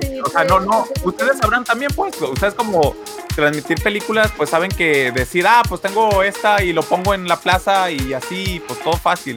sí, 0.00 0.20
o 0.24 0.28
sea, 0.30 0.44
no, 0.44 0.60
no, 0.60 0.86
ustedes 1.04 1.38
sabrán 1.38 1.64
también, 1.64 1.90
pues, 1.94 2.20
ustedes 2.20 2.54
como 2.54 2.94
transmitir 3.34 3.82
películas, 3.82 4.30
pues 4.36 4.50
saben 4.50 4.70
que 4.70 5.12
decir, 5.12 5.46
ah, 5.46 5.62
pues 5.68 5.80
tengo 5.80 6.22
esta 6.22 6.62
y 6.62 6.72
lo 6.72 6.82
pongo 6.82 7.14
en 7.14 7.28
la 7.28 7.36
plaza 7.38 7.90
y 7.90 8.12
así, 8.14 8.62
pues 8.66 8.80
todo 8.80 8.96
fácil. 8.96 9.36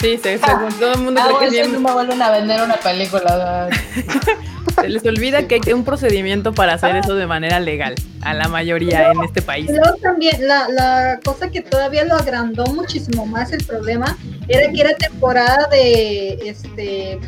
Sí, 0.00 0.18
se- 0.22 0.38
todo 0.38 0.92
el 0.94 1.00
mundo 1.00 1.20
Ah, 1.22 1.26
cree 1.26 1.38
que 1.40 1.44
es 1.46 1.50
bien. 1.52 1.72
no 1.72 1.80
me 1.80 1.92
vuelven 1.92 2.22
a 2.22 2.30
vender 2.30 2.62
una 2.62 2.76
película. 2.76 3.68
Se 4.80 4.88
les 4.88 5.04
olvida 5.04 5.46
que 5.46 5.60
hay 5.66 5.72
un 5.74 5.84
procedimiento 5.84 6.54
para 6.54 6.74
hacer 6.74 6.96
eso 6.96 7.14
de 7.14 7.26
manera 7.26 7.60
legal 7.60 7.94
a 8.22 8.32
la 8.32 8.48
mayoría 8.48 9.10
en 9.10 9.22
este 9.24 9.42
país. 9.42 9.68
Luego 9.68 9.96
también 9.96 10.46
la, 10.46 10.68
la 10.68 11.20
cosa 11.22 11.50
que 11.50 11.60
todavía 11.60 12.04
lo 12.04 12.14
agrandó 12.14 12.64
muchísimo 12.66 13.26
más 13.26 13.52
el 13.52 13.62
problema 13.64 14.16
era 14.48 14.70
que 14.72 14.80
era 14.80 14.94
temporada 14.94 15.68
de 15.70 16.38
este 16.48 17.18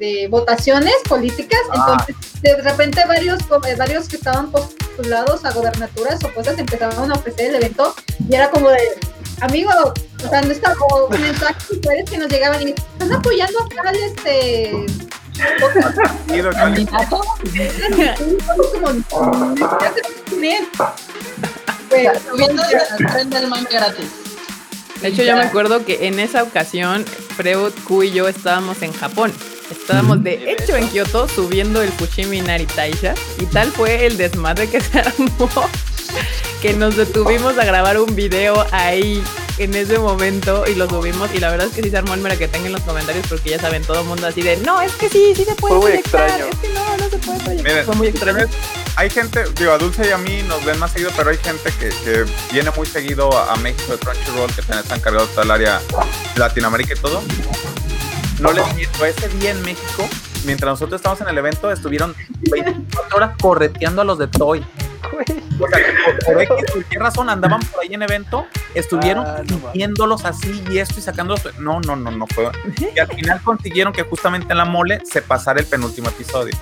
de 0.00 0.26
votaciones 0.28 0.94
políticas, 1.08 1.60
Ah. 1.72 2.04
entonces 2.08 2.16
de 2.42 2.56
repente 2.62 3.02
varios 3.06 3.38
eh, 3.68 3.74
varios 3.76 4.08
que 4.08 4.16
estaban 4.16 4.50
postulados 4.50 5.44
a 5.44 5.52
gobernaturas 5.52 6.24
o 6.24 6.32
cosas 6.34 6.58
empezaron 6.58 7.10
a 7.12 7.14
ofrecer 7.14 7.50
el 7.50 7.56
evento 7.56 7.94
y 8.28 8.34
era 8.34 8.50
como 8.50 8.70
de 8.70 8.78
amigo, 9.42 9.70
o 10.24 10.28
sea, 10.28 10.40
no 10.42 10.50
está 10.50 10.74
o 10.90 11.08
mensajes 11.10 11.78
que 12.10 12.18
nos 12.18 12.28
llegaban 12.28 12.66
y 12.66 12.70
están 12.72 13.12
apoyando 13.12 13.58
a 13.60 13.82
tal 13.82 13.94
este 13.96 14.30
de- 16.26 16.50
¿Candidato? 16.52 17.20
como. 18.72 19.54
Pues, 21.88 22.08
Subiendo 22.30 22.62
tren 23.12 23.30
del 23.30 23.48
manga 23.48 23.68
gratis. 23.70 24.06
De 25.00 25.08
hecho, 25.08 25.22
yo 25.22 25.34
me 25.34 25.42
acuerdo 25.42 25.84
que 25.84 26.06
en 26.06 26.20
esa 26.20 26.42
ocasión, 26.42 27.04
Freud, 27.06 27.72
Q 27.84 28.02
y 28.04 28.12
yo 28.12 28.28
estábamos 28.28 28.82
en 28.82 28.92
Japón. 28.92 29.32
Estábamos 29.70 30.22
de 30.22 30.52
hecho 30.52 30.76
en 30.76 30.88
Kioto 30.88 31.28
subiendo 31.28 31.80
el 31.82 31.90
Fushimi 31.92 32.38
Inari 32.38 32.66
Taisha 32.66 33.14
y 33.38 33.46
tal 33.46 33.70
fue 33.70 34.06
el 34.06 34.16
desmadre 34.16 34.68
que 34.68 34.80
se 34.80 34.98
armó 35.00 35.48
que 36.60 36.74
nos 36.74 36.96
detuvimos 36.96 37.56
a 37.56 37.64
grabar 37.64 37.98
un 37.98 38.14
video 38.14 38.66
ahí 38.72 39.22
en 39.58 39.74
ese 39.74 39.98
momento 39.98 40.64
y 40.66 40.74
lo 40.74 40.88
subimos 40.88 41.30
y 41.34 41.38
la 41.38 41.50
verdad 41.50 41.68
es 41.68 41.74
que 41.74 41.82
sí 41.82 41.90
se 41.90 41.96
armó 41.96 42.14
el 42.14 42.38
que 42.38 42.48
tenga 42.48 42.66
en 42.66 42.72
los 42.72 42.82
comentarios 42.82 43.26
porque 43.28 43.50
ya 43.50 43.58
saben 43.58 43.82
todo 43.82 44.00
el 44.00 44.06
mundo 44.06 44.26
así 44.26 44.42
de 44.42 44.56
no, 44.58 44.80
es 44.80 44.92
que 44.92 45.08
sí, 45.08 45.32
sí 45.34 45.44
se 45.44 45.54
puede 45.54 45.74
Fue 45.74 45.90
muy 45.90 45.98
extraño. 45.98 46.46
es 46.46 46.56
que 46.56 46.68
no, 46.68 46.96
no 46.96 47.08
se 47.08 47.18
puede 47.18 47.38
proyectar. 47.40 47.70
Miren, 47.70 47.84
fue 47.86 47.94
muy 47.94 48.06
extraño. 48.08 48.46
hay 48.96 49.10
gente, 49.10 49.44
digo, 49.58 49.72
a 49.72 49.78
Dulce 49.78 50.08
y 50.08 50.12
a 50.12 50.18
mí 50.18 50.42
nos 50.48 50.64
ven 50.64 50.78
más 50.78 50.92
seguido, 50.92 51.10
pero 51.16 51.30
hay 51.30 51.38
gente 51.38 51.72
que, 51.78 51.88
que 51.88 52.24
viene 52.52 52.70
muy 52.76 52.86
seguido 52.86 53.36
a, 53.36 53.52
a 53.52 53.56
México 53.56 53.92
de 53.92 53.98
Crunchyroll, 53.98 54.52
que 54.54 54.60
están 54.60 54.78
encargados 54.78 55.28
de 55.28 55.34
todo 55.34 55.44
el 55.44 55.50
área 55.50 55.80
Latinoamérica 56.36 56.94
y 56.94 56.96
todo. 56.96 57.22
No 58.40 58.52
les 58.52 58.74
miento, 58.74 59.04
ese 59.04 59.28
día 59.28 59.50
en 59.50 59.62
México, 59.62 60.08
mientras 60.44 60.70
nosotros 60.72 60.98
estábamos 60.98 61.20
en 61.20 61.28
el 61.28 61.38
evento, 61.38 61.70
estuvieron 61.70 62.14
24 62.50 63.16
horas 63.16 63.36
correteando 63.40 64.02
a 64.02 64.04
los 64.04 64.18
de 64.18 64.28
Toy. 64.28 64.64
O 65.62 65.68
sea, 65.68 65.78
por, 66.06 66.24
por 66.24 66.42
X, 66.42 66.56
por 66.72 66.84
qué 66.84 66.98
razón 66.98 67.28
andaban 67.28 67.60
por 67.60 67.82
ahí 67.82 67.92
en 67.92 68.02
evento, 68.02 68.46
estuvieron 68.74 69.26
Ah, 69.26 69.42
no 69.46 70.16
así 70.24 70.62
y 70.70 70.78
esto 70.78 70.98
y 70.98 71.02
sacándolos. 71.02 71.42
No, 71.58 71.80
no, 71.80 71.96
no, 71.96 72.10
no 72.10 72.26
fue. 72.28 72.50
Y 72.94 72.98
al 72.98 73.08
final 73.08 73.42
consiguieron 73.42 73.92
que 73.92 74.04
justamente 74.04 74.52
en 74.52 74.58
la 74.58 74.64
mole 74.64 75.00
se 75.04 75.20
pasara 75.20 75.60
el 75.60 75.66
penúltimo 75.66 76.08
episodio. 76.08 76.54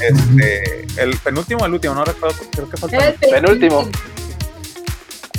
Este, 0.00 0.86
el 0.96 1.16
penúltimo 1.18 1.62
o 1.62 1.66
el 1.66 1.74
último, 1.74 1.94
no 1.94 2.04
recuerdo, 2.04 2.36
creo 2.50 2.68
que 2.68 2.76
fue 2.76 2.88
el 2.88 2.94
era 2.94 3.08
el 3.08 3.14
penúltimo. 3.18 3.84
Penúltimo. 3.84 4.16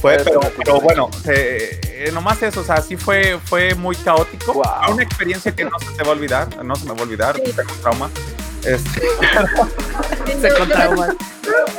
Fue, 0.02 0.18
pero, 0.24 0.40
pero 0.58 0.80
bueno, 0.82 1.10
se- 1.24 1.80
eh, 2.08 2.12
nomás 2.12 2.42
eso, 2.44 2.62
o 2.62 2.64
sea, 2.64 2.82
sí 2.82 2.96
fue, 2.98 3.40
fue 3.44 3.74
muy 3.76 3.96
caótico. 3.96 4.54
Wow. 4.54 4.64
Fue 4.86 4.94
Una 4.94 5.04
experiencia 5.04 5.52
que 5.56 5.66
no 5.66 5.78
se 5.80 5.92
te 5.96 6.04
va 6.04 6.10
a 6.10 6.12
olvidar, 6.12 6.64
no 6.64 6.76
se 6.76 6.86
me 6.86 6.94
va 6.94 7.00
a 7.00 7.04
olvidar, 7.04 7.36
Sí. 7.44 7.52
tengo 7.54 7.74
un 7.74 7.82
trauma. 7.82 8.10
Este, 8.68 9.02
Se 10.42 10.54
contrauma. 10.54 11.16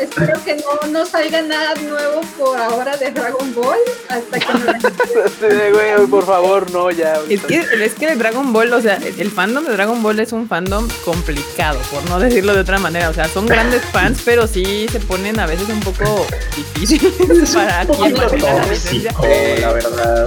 Espero 0.00 0.42
que 0.44 0.56
no, 0.56 0.88
no 0.90 1.04
salga 1.06 1.42
nada 1.42 1.74
nuevo 1.74 2.20
por 2.38 2.58
ahora 2.58 2.96
de 2.96 3.10
Dragon 3.10 3.54
Ball 3.54 3.78
hasta 4.08 4.38
que 4.38 4.46
nos 4.52 4.92
Sí, 5.38 5.72
güey, 5.72 6.06
por 6.08 6.24
favor, 6.24 6.70
no, 6.70 6.90
ya. 6.90 7.20
Es 7.28 7.42
que, 7.42 7.66
es 7.84 7.94
que 7.94 8.16
Dragon 8.16 8.52
Ball, 8.52 8.72
o 8.72 8.80
sea, 8.80 8.96
el 8.96 9.20
el 9.20 9.30
fandom 9.30 9.64
de 9.64 9.72
Dragon 9.72 10.02
Ball 10.02 10.18
es 10.20 10.32
un 10.32 10.48
fandom 10.48 10.88
complicado, 11.04 11.78
por 11.90 12.02
no 12.08 12.18
decirlo 12.18 12.54
de 12.54 12.60
otra 12.60 12.78
manera. 12.78 13.10
O 13.10 13.14
sea, 13.14 13.28
son 13.28 13.46
grandes 13.46 13.82
fans, 13.92 14.22
pero 14.24 14.46
sí 14.46 14.86
se 14.90 15.00
ponen 15.00 15.38
a 15.38 15.46
veces 15.46 15.68
un 15.68 15.80
poco 15.80 16.26
difíciles 16.56 17.50
para 17.54 17.84
quien 17.84 18.14
la 18.14 18.28
licencia. 18.66 19.12
tóxico, 19.12 19.26
la 19.60 19.72
verdad. 19.72 20.26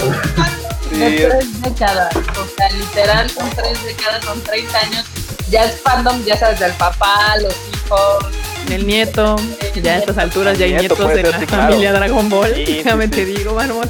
Sí, 0.91 0.97
De 0.99 1.27
tres 1.27 1.61
décadas. 1.61 2.15
O 2.15 2.55
sea, 2.55 2.69
literal 2.71 3.29
son 3.29 3.49
tres 3.49 3.83
décadas, 3.83 4.23
son 4.23 4.39
30 4.41 4.77
años. 4.77 5.05
Ya 5.51 5.65
es 5.65 5.81
fandom, 5.81 6.23
ya 6.23 6.37
sabes, 6.37 6.59
del 6.59 6.71
papá, 6.73 7.35
los 7.41 7.53
hijos. 7.85 8.25
El 8.69 8.87
nieto, 8.87 9.35
ya 9.83 9.93
a 9.93 9.97
estas 9.97 10.17
alturas 10.17 10.57
ya 10.57 10.65
hay 10.65 10.73
nieto 10.73 10.95
nietos 10.95 11.17
en 11.17 11.31
la 11.31 11.39
sí, 11.39 11.45
claro. 11.45 11.63
familia 11.63 11.91
Dragon 11.93 12.29
Ball. 12.29 12.53
Sí, 12.55 12.63
Déjame 12.77 13.05
sí. 13.05 13.09
te 13.11 13.25
digo, 13.25 13.53
Marmota. 13.53 13.89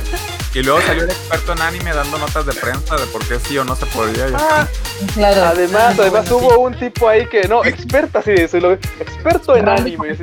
y 0.56 0.64
luego 0.64 0.82
salió 0.82 1.04
el 1.04 1.10
experto 1.12 1.54
en 1.54 1.62
anime 1.62 1.94
dando 1.94 2.18
notas 2.18 2.46
de 2.48 2.54
prensa 2.54 2.96
de 2.96 3.06
por 3.08 3.24
qué 3.28 3.38
sí 3.48 3.58
o 3.60 3.64
no 3.64 3.76
se 3.76 3.86
podía. 3.88 4.28
Ah, 4.34 4.68
Claro. 5.14 5.44
además, 5.46 5.96
Ah, 6.00 6.02
además 6.02 6.30
bueno, 6.30 6.48
hubo 6.48 6.60
un 6.62 6.80
tipo 6.80 7.08
ahí 7.08 7.28
que, 7.28 7.48
no, 7.48 7.64
experta, 7.64 8.22
sí, 8.24 8.34
sí, 8.50 8.60
lo- 8.60 8.72
experto 8.74 9.56
en 9.56 9.70
anime. 9.70 10.16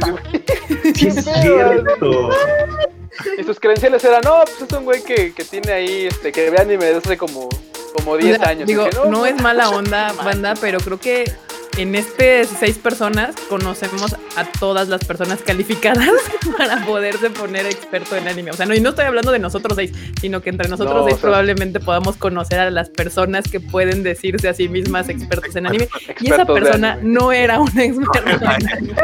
sí, 0.95 1.07
es 1.09 1.25
cierto. 1.43 2.31
Y 3.39 3.45
sus 3.45 3.61
credenciales 3.61 4.03
eran, 4.05 4.21
no, 4.25 4.43
pues 4.45 4.63
es 4.71 4.77
un 4.77 4.85
güey 4.85 5.03
que, 5.03 5.33
que 5.35 5.45
tiene 5.45 5.73
ahí, 5.73 6.07
este, 6.07 6.33
que 6.33 6.51
ve 6.51 6.59
anime 6.61 6.85
desde 6.87 6.99
hace 6.99 7.17
como, 7.17 7.49
como 7.95 8.17
10 8.17 8.37
O 8.37 8.41
sea, 8.41 8.49
años. 8.51 8.67
Digo, 8.67 8.87
no, 9.11 9.27
es 9.27 9.41
mala 9.41 9.71
onda, 9.71 10.13
banda, 10.13 10.55
pero 10.61 10.79
creo 10.79 10.99
que 10.99 11.31
en 11.77 11.95
este 11.95 12.45
seis 12.45 12.77
personas 12.77 13.37
conocemos 13.49 14.13
a 14.37 14.45
todas 14.59 14.89
las 14.89 15.05
personas 15.05 15.39
calificadas 15.43 16.11
para 16.59 16.85
poderse 16.85 17.31
poner 17.31 17.67
experto 17.67 18.17
en 18.17 18.27
anime. 18.27 18.51
O 18.51 18.55
sea, 18.55 18.67
no, 18.67 18.75
y 18.75 18.81
no 18.81 18.89
estoy 18.91 19.05
hablando 19.05 19.31
de 19.31 19.39
nosotros 19.39 19.77
seis, 19.77 19.93
sino 20.21 20.41
que 20.43 20.51
entre 20.51 20.69
nosotros 20.69 20.93
No, 20.97 21.05
seis 21.05 21.15
o 21.15 21.19
sea- 21.19 21.23
probablemente 21.29 21.79
podamos 21.79 22.17
conocer 22.17 22.59
a 22.59 22.71
las 22.73 22.91
personas 22.91 23.45
que 23.49 23.61
pueden 23.61 24.03
decirse 24.03 24.49
a 24.49 24.55
sí 24.55 24.69
mismas 24.69 25.09
expertos 25.09 25.55
en 25.55 25.69
anime. 25.69 25.89
Y 26.19 26.33
esa 26.33 26.45
persona 26.45 26.99
no 27.01 27.31
era 27.31 27.61
un 27.61 27.69
experto 27.79 28.29
en 28.29 28.69
anime. 28.69 28.95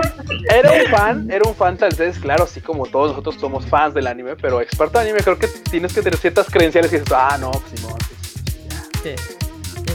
Era 0.52 0.72
un 0.72 0.90
fan, 0.90 1.30
era 1.30 1.48
un 1.48 1.54
fan 1.54 1.76
tal 1.76 1.94
vez, 1.94 2.18
claro, 2.18 2.42
así 2.42 2.60
como 2.60 2.86
todos 2.86 3.10
nosotros 3.10 3.36
somos 3.40 3.64
fans 3.66 3.94
del 3.94 4.08
anime, 4.08 4.34
pero 4.34 4.60
experto 4.60 4.98
en 5.00 5.04
anime 5.06 5.20
creo 5.22 5.38
que 5.38 5.46
tienes 5.46 5.92
que 5.92 6.02
tener 6.02 6.18
ciertas 6.18 6.48
credenciales 6.50 6.92
y 6.92 6.96
dices, 6.98 7.12
ah, 7.14 7.36
no, 7.40 7.52
pues 7.52 7.80
Simón, 7.80 7.94
pues, 7.98 8.08
Sí, 8.08 8.13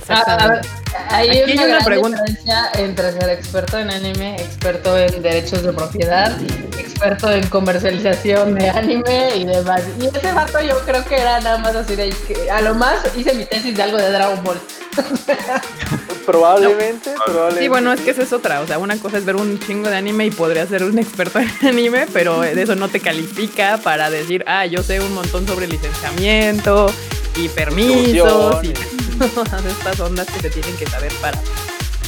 Ah, 0.09 0.21
exactamente. 0.21 0.67
hay 1.09 1.29
Aquí 1.29 1.39
hay 1.39 1.53
una, 1.53 1.65
gran 1.67 1.85
pregunta. 1.85 2.23
diferencia 2.23 2.71
entre 2.77 3.11
ser 3.11 3.29
experto 3.29 3.79
en 3.79 3.89
anime, 3.91 4.35
experto 4.35 4.97
en 4.97 5.21
derechos 5.21 5.63
de 5.63 5.73
propiedad, 5.73 6.37
experto 6.77 7.31
en 7.31 7.47
comercialización 7.47 8.55
de 8.55 8.69
anime 8.69 9.35
y 9.35 9.45
demás. 9.45 9.83
Y 9.99 10.05
ese 10.07 10.31
vato 10.33 10.59
yo 10.61 10.79
creo 10.85 11.03
que 11.05 11.15
era 11.15 11.39
nada 11.41 11.57
más 11.59 11.75
así 11.75 11.95
de 11.95 12.09
que 12.27 12.49
a 12.49 12.61
lo 12.61 12.75
más 12.75 12.99
hice 13.15 13.33
mi 13.33 13.45
tesis 13.45 13.75
de 13.75 13.83
algo 13.83 13.97
de 13.97 14.11
Dragon 14.11 14.43
Ball. 14.43 14.59
Probablemente, 16.25 17.11
probablemente. 17.25 17.63
Sí, 17.63 17.67
bueno, 17.69 17.91
es 17.91 18.01
que 18.01 18.11
esa 18.11 18.21
es 18.21 18.33
otra. 18.33 18.61
O 18.61 18.67
sea, 18.67 18.77
una 18.77 18.97
cosa 18.99 19.17
es 19.17 19.25
ver 19.25 19.35
un 19.35 19.59
chingo 19.59 19.89
de 19.89 19.97
anime 19.97 20.27
y 20.27 20.31
podría 20.31 20.67
ser 20.67 20.83
un 20.83 20.99
experto 20.99 21.39
en 21.39 21.49
anime, 21.67 22.05
pero 22.13 22.41
de 22.41 22.61
eso 22.61 22.75
no 22.75 22.87
te 22.87 22.99
califica 22.99 23.79
para 23.83 24.11
decir, 24.11 24.43
ah, 24.45 24.67
yo 24.67 24.83
sé 24.83 24.99
un 24.99 25.15
montón 25.15 25.47
sobre 25.47 25.65
licenciamiento 25.65 26.91
y 27.35 27.47
permisos 27.49 28.63
y 28.63 28.98
todas 29.35 29.65
estas 29.65 29.99
ondas 29.99 30.27
que 30.27 30.39
se 30.39 30.49
tienen 30.49 30.75
que 30.77 30.85
saber 30.85 31.11
para, 31.21 31.39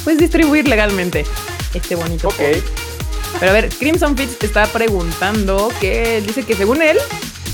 pues, 0.03 0.17
distribuir 0.17 0.67
legalmente 0.67 1.25
este 1.73 1.95
bonito. 1.95 2.29
Ok. 2.29 2.41
Pero 3.39 3.51
a 3.51 3.53
ver, 3.53 3.69
Crimson 3.69 4.17
Fitz 4.17 4.43
está 4.43 4.67
preguntando 4.67 5.71
que 5.79 6.21
dice 6.21 6.43
que 6.43 6.55
según 6.55 6.81
él 6.81 6.97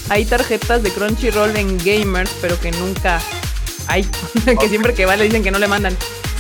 hay 0.10 0.26
tarjetas 0.26 0.84
de 0.84 0.92
Crunchyroll 0.92 1.56
en 1.56 1.78
gamers, 1.78 2.32
pero 2.42 2.60
que 2.60 2.72
nunca 2.72 3.22
hay. 3.88 4.04
que 4.60 4.70
siempre 4.70 4.94
que 4.94 5.06
va 5.06 5.16
le 5.16 5.26
dicen 5.26 5.44
que 5.44 5.52
no 5.52 5.60
le 5.60 5.68
mandan. 5.68 5.96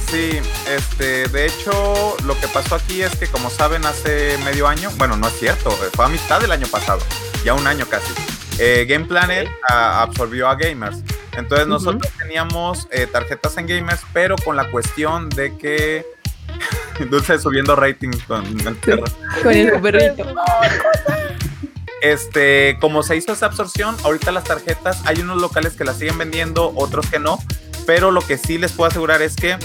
Sí, 0.09 0.39
este, 0.69 1.27
de 1.27 1.47
hecho, 1.47 2.15
lo 2.23 2.39
que 2.39 2.47
pasó 2.47 2.75
aquí 2.75 3.01
es 3.01 3.13
que, 3.17 3.27
como 3.27 3.49
saben, 3.49 3.85
hace 3.85 4.37
medio 4.45 4.65
año, 4.65 4.89
bueno, 4.95 5.17
no 5.17 5.27
es 5.27 5.37
cierto, 5.37 5.69
fue 5.69 6.05
a 6.05 6.07
mitad 6.07 6.39
del 6.39 6.53
año 6.53 6.65
pasado, 6.67 7.01
ya 7.43 7.53
un 7.53 7.67
año 7.67 7.85
casi, 7.89 8.13
eh, 8.59 8.85
Game 8.87 9.05
Planet 9.05 9.49
ah, 9.69 10.01
absorbió 10.03 10.47
a 10.49 10.55
Gamers. 10.55 10.97
Entonces, 11.35 11.67
nosotros 11.67 12.11
teníamos 12.17 12.87
eh, 12.91 13.05
tarjetas 13.07 13.57
en 13.57 13.67
Gamers, 13.67 14.01
pero 14.13 14.35
con 14.43 14.55
la 14.55 14.69
cuestión 14.71 15.29
de 15.29 15.55
que. 15.57 16.05
Dulce 17.11 17.37
subiendo 17.37 17.75
ratings 17.75 18.23
con 18.23 18.43
el 18.67 18.75
perro. 18.77 19.03
Con 19.43 19.51
el 19.53 19.79
perrito. 19.81 20.25
Este, 22.01 22.77
como 22.79 23.01
se 23.03 23.15
hizo 23.17 23.33
esa 23.33 23.47
absorción, 23.47 23.95
ahorita 24.03 24.31
las 24.31 24.43
tarjetas, 24.43 25.01
hay 25.05 25.19
unos 25.19 25.41
locales 25.41 25.73
que 25.73 25.83
las 25.83 25.97
siguen 25.97 26.17
vendiendo, 26.17 26.71
otros 26.75 27.07
que 27.07 27.19
no, 27.19 27.39
pero 27.87 28.11
lo 28.11 28.21
que 28.21 28.37
sí 28.37 28.57
les 28.57 28.71
puedo 28.71 28.89
asegurar 28.89 29.21
es 29.23 29.35
que 29.35 29.57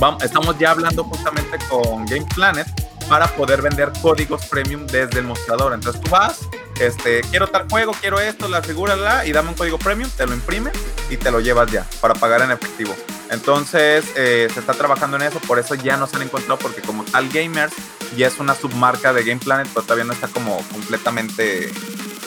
vam- 0.00 0.22
estamos 0.24 0.58
ya 0.58 0.72
hablando 0.72 1.04
justamente 1.04 1.58
con 1.68 2.04
Game 2.06 2.26
Planet 2.34 2.66
para 3.08 3.28
poder 3.28 3.62
vender 3.62 3.92
códigos 4.02 4.44
premium 4.46 4.86
desde 4.86 5.20
el 5.20 5.24
mostrador. 5.24 5.72
Entonces 5.72 6.00
tú 6.02 6.10
vas, 6.10 6.40
este, 6.80 7.20
quiero 7.30 7.48
tal 7.48 7.68
juego, 7.68 7.92
quiero 8.00 8.20
esto, 8.20 8.48
la 8.48 8.62
figura, 8.62 8.96
la, 8.96 9.26
y 9.26 9.32
dame 9.32 9.50
un 9.50 9.54
código 9.54 9.78
premium, 9.78 10.10
te 10.10 10.26
lo 10.26 10.34
imprime 10.34 10.70
y 11.10 11.16
te 11.16 11.30
lo 11.30 11.40
llevas 11.40 11.70
ya 11.70 11.86
para 12.00 12.14
pagar 12.14 12.42
en 12.42 12.50
efectivo. 12.50 12.94
Entonces 13.30 14.04
eh, 14.16 14.48
se 14.52 14.60
está 14.60 14.74
trabajando 14.74 15.16
en 15.16 15.22
eso, 15.22 15.40
por 15.40 15.58
eso 15.58 15.74
ya 15.74 15.96
no 15.96 16.06
se 16.06 16.16
han 16.16 16.22
encontrado, 16.22 16.58
porque 16.58 16.82
como 16.82 17.04
tal 17.04 17.28
Gamers 17.30 17.72
ya 18.16 18.26
es 18.26 18.38
una 18.38 18.54
submarca 18.54 19.12
de 19.12 19.24
Game 19.24 19.40
Planet, 19.40 19.68
pero 19.72 19.82
todavía 19.82 20.04
no 20.04 20.12
está 20.12 20.28
como 20.28 20.56
completamente, 20.68 21.72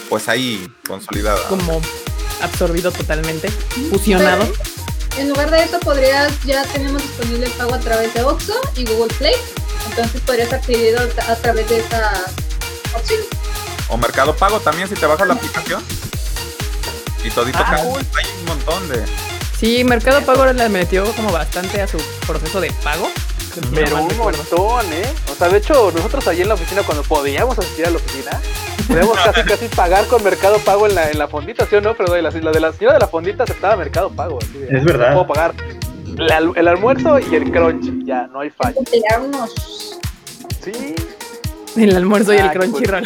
pues 0.10 0.28
ahí 0.30 0.72
consolidada. 0.88 1.48
como 1.48 1.82
absorbido 2.42 2.92
totalmente, 2.92 3.50
fusionado. 3.90 4.48
En 5.18 5.30
lugar 5.30 5.50
de 5.50 5.64
eso, 5.64 5.80
podrías, 5.80 6.44
ya 6.44 6.64
tenemos 6.66 7.02
disponible 7.02 7.46
el 7.46 7.52
pago 7.54 7.74
a 7.74 7.80
través 7.80 8.14
de 8.14 8.24
Oxxo 8.24 8.60
y 8.76 8.86
Google 8.86 9.14
Play. 9.16 9.36
Entonces 9.90 10.22
podrías 10.22 10.52
adquirirlo 10.52 11.00
a 11.02 11.32
a 11.32 11.36
través 11.36 11.70
de 11.70 11.80
esa 11.80 12.26
opción. 12.94 13.22
O 13.90 13.98
Mercado 13.98 14.36
Pago 14.36 14.60
también, 14.60 14.88
si 14.88 14.96
te 14.96 15.06
bajas 15.06 15.28
la 15.28 15.34
aplicación. 15.36 15.82
Y 17.24 17.30
todito 17.32 17.58
Ah, 17.62 17.76
hay 17.78 17.88
un 18.40 18.46
montón 18.46 18.88
de. 18.90 19.04
Sí, 19.58 19.84
Mercado 19.84 20.22
Pago 20.22 20.40
ahora 20.40 20.54
le 20.54 20.70
metió 20.70 21.06
como 21.16 21.32
bastante 21.32 21.82
a 21.82 21.88
su 21.88 21.98
proceso 22.28 22.60
de 22.62 22.72
pago. 22.84 23.10
Pero 23.74 24.04
un 24.04 24.18
montón, 24.18 24.86
¿eh? 24.92 25.06
O 25.32 25.36
sea, 25.36 25.48
de 25.48 25.60
hecho, 25.60 25.90
nosotros 25.96 26.28
allí 26.28 26.42
en 26.42 26.50
la 26.50 26.56
oficina, 26.56 26.84
cuando 26.84 27.04
podíamos 27.04 27.58
asistir 27.58 27.86
a 27.86 27.90
la 27.90 27.96
oficina, 27.96 28.32
podíamos 28.86 29.18
casi 29.18 29.44
casi 29.44 29.68
pagar 29.70 30.06
con 30.08 30.22
Mercado 30.26 30.58
Pago 30.60 30.88
en 30.88 30.96
la, 30.96 31.10
en 31.10 31.18
la 31.18 31.30
fondita, 31.30 31.66
¿sí 31.66 31.76
o 31.76 31.82
no? 31.82 31.94
Pero 31.96 32.12
de 32.14 32.22
la, 32.22 32.32
la 32.32 32.52
de 32.52 32.60
la 32.60 32.74
señora 32.74 32.96
de 32.96 33.00
la 33.00 33.08
fondita 33.08 33.44
aceptaba 33.44 33.78
Mercado 33.78 34.10
Pago. 34.10 34.40
así 34.42 34.58
de, 34.58 34.78
Es 34.78 34.84
verdad. 34.84 35.14
Puedo 35.14 35.28
pagar 35.28 35.54
la- 36.18 36.40
el 36.54 36.68
almuerzo 36.68 37.18
y 37.20 37.34
el 37.34 37.50
crunch, 37.50 38.06
ya, 38.06 38.28
no 38.28 38.42
hay 38.42 38.50
fallo. 38.50 38.76
Emplearnos. 38.78 39.54
Sí, 40.62 40.96
El 41.78 41.96
almuerzo 41.96 42.34
y 42.34 42.38
el 42.38 42.48
Ah, 42.48 42.52
Crunchyroll. 42.52 43.06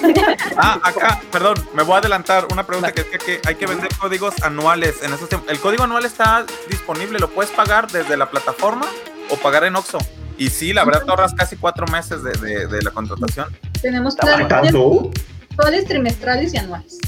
Ah, 0.56 0.78
acá, 0.82 1.20
perdón, 1.30 1.54
me 1.74 1.82
voy 1.82 1.94
a 1.94 1.98
adelantar. 1.98 2.46
Una 2.52 2.64
pregunta 2.66 2.92
que 2.92 3.00
es 3.02 3.06
que, 3.08 3.18
que 3.18 3.40
hay 3.46 3.54
que 3.56 3.66
vender 3.66 3.88
códigos 3.98 4.34
anuales. 4.42 5.02
En 5.02 5.12
esos 5.12 5.28
tiempos. 5.28 5.50
El 5.50 5.58
código 5.60 5.84
anual 5.84 6.04
está 6.04 6.44
disponible, 6.68 7.18
lo 7.18 7.28
puedes 7.30 7.50
pagar 7.52 7.90
desde 7.90 8.16
la 8.16 8.30
plataforma 8.30 8.86
o 9.30 9.36
pagar 9.36 9.64
en 9.64 9.76
Oxxo. 9.76 9.98
Y 10.38 10.50
sí, 10.50 10.72
la 10.72 10.84
verdad 10.84 11.02
te 11.04 11.10
ahorras 11.10 11.34
casi 11.34 11.56
cuatro 11.56 11.86
meses 11.86 12.22
de, 12.22 12.32
de- 12.32 12.66
de 12.66 12.82
la 12.82 12.90
contratación. 12.90 13.48
Tenemos 13.80 14.16
¿Hay 14.20 14.44
planes 14.46 14.72
mensuales, 14.72 15.84
trimestrales 15.86 16.54
y 16.54 16.58
anuales. 16.58 16.98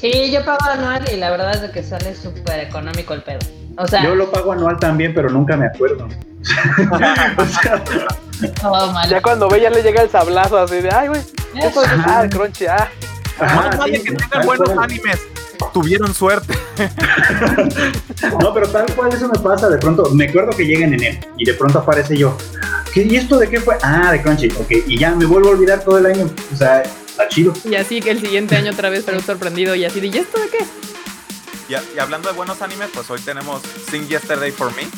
Sí, 0.00 0.30
yo 0.32 0.44
pago 0.44 0.64
anual 0.64 1.04
y 1.12 1.16
la 1.16 1.30
verdad 1.30 1.64
es 1.64 1.70
que 1.72 1.82
sale 1.82 2.14
súper 2.14 2.60
económico 2.60 3.14
el 3.14 3.22
pedo. 3.22 3.40
O 3.78 3.86
sea, 3.86 4.02
Yo 4.02 4.14
lo 4.14 4.30
pago 4.30 4.52
anual 4.52 4.78
también, 4.78 5.14
pero 5.14 5.30
nunca 5.30 5.56
me 5.56 5.66
acuerdo. 5.66 6.08
O 7.38 7.46
sea, 7.46 7.82
mal. 8.92 9.08
ya 9.10 9.20
cuando 9.20 9.48
ve 9.48 9.60
ya 9.60 9.70
le 9.70 9.82
llega 9.82 10.00
el 10.02 10.10
sablazo 10.10 10.58
así 10.58 10.76
de, 10.76 10.90
ay, 10.90 11.08
güey, 11.08 11.20
eso 11.56 11.82
es, 11.82 11.90
ah, 12.06 12.22
el 12.22 12.30
crunch, 12.30 12.62
ah. 12.68 12.88
ajá, 13.40 13.56
Más 13.56 13.78
vale 13.78 13.98
sí, 13.98 14.04
que 14.04 14.12
tengan 14.12 14.46
buenos 14.46 14.70
cual. 14.70 14.84
animes. 14.84 15.18
Tuvieron 15.72 16.14
suerte. 16.14 16.54
No, 18.40 18.52
pero 18.54 18.68
tal 18.68 18.86
cual 18.94 19.12
eso 19.12 19.28
me 19.28 19.38
pasa. 19.38 19.68
De 19.68 19.78
pronto, 19.78 20.10
me 20.10 20.26
acuerdo 20.28 20.50
que 20.56 20.64
llega 20.64 20.84
en 20.86 20.94
enero 20.94 21.18
y 21.36 21.44
de 21.44 21.54
pronto 21.54 21.78
aparece 21.80 22.16
yo. 22.16 22.36
¿Qué, 22.92 23.02
¿Y 23.02 23.16
esto 23.16 23.38
de 23.38 23.48
qué 23.48 23.60
fue? 23.60 23.76
Ah, 23.82 24.12
de 24.12 24.22
Crunchy. 24.22 24.48
Ok, 24.58 24.70
y 24.86 24.98
ya 24.98 25.14
me 25.14 25.24
vuelvo 25.24 25.48
a 25.48 25.52
olvidar 25.52 25.80
todo 25.80 25.98
el 25.98 26.06
año. 26.06 26.28
O 26.52 26.56
sea, 26.56 26.82
está 26.82 27.28
chido. 27.28 27.52
Y 27.64 27.74
así 27.74 28.00
que 28.00 28.10
el 28.10 28.20
siguiente 28.20 28.56
año 28.56 28.72
otra 28.72 28.90
vez 28.90 29.04
pero 29.06 29.20
sorprendido 29.20 29.74
y 29.74 29.84
así 29.84 30.00
de, 30.00 30.08
¿y 30.08 30.18
esto 30.18 30.40
de 30.40 30.48
qué? 30.48 30.58
Y, 31.68 31.98
hablando 31.98 32.28
de 32.30 32.34
buenos 32.34 32.62
animes, 32.62 32.88
pues 32.94 33.10
hoy 33.10 33.20
tenemos 33.20 33.60
Sing 33.90 34.08
Yesterday 34.08 34.50
for 34.50 34.74
Me, 34.74 34.88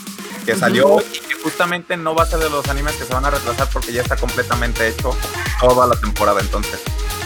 que 0.46 0.54
salió 0.54 0.86
hoy 0.88 1.04
y 1.12 1.18
que 1.18 1.34
justamente 1.42 1.96
no 1.96 2.14
va 2.14 2.22
a 2.22 2.26
ser 2.26 2.38
de 2.38 2.48
los 2.50 2.68
animes 2.68 2.94
que 2.94 3.04
se 3.04 3.12
van 3.12 3.24
a 3.24 3.30
retrasar 3.30 3.68
porque 3.72 3.92
ya 3.92 4.02
está 4.02 4.16
completamente 4.16 4.86
hecho 4.88 5.16
toda 5.60 5.86
la 5.86 5.96
temporada. 5.96 6.40
Entonces, 6.40 6.80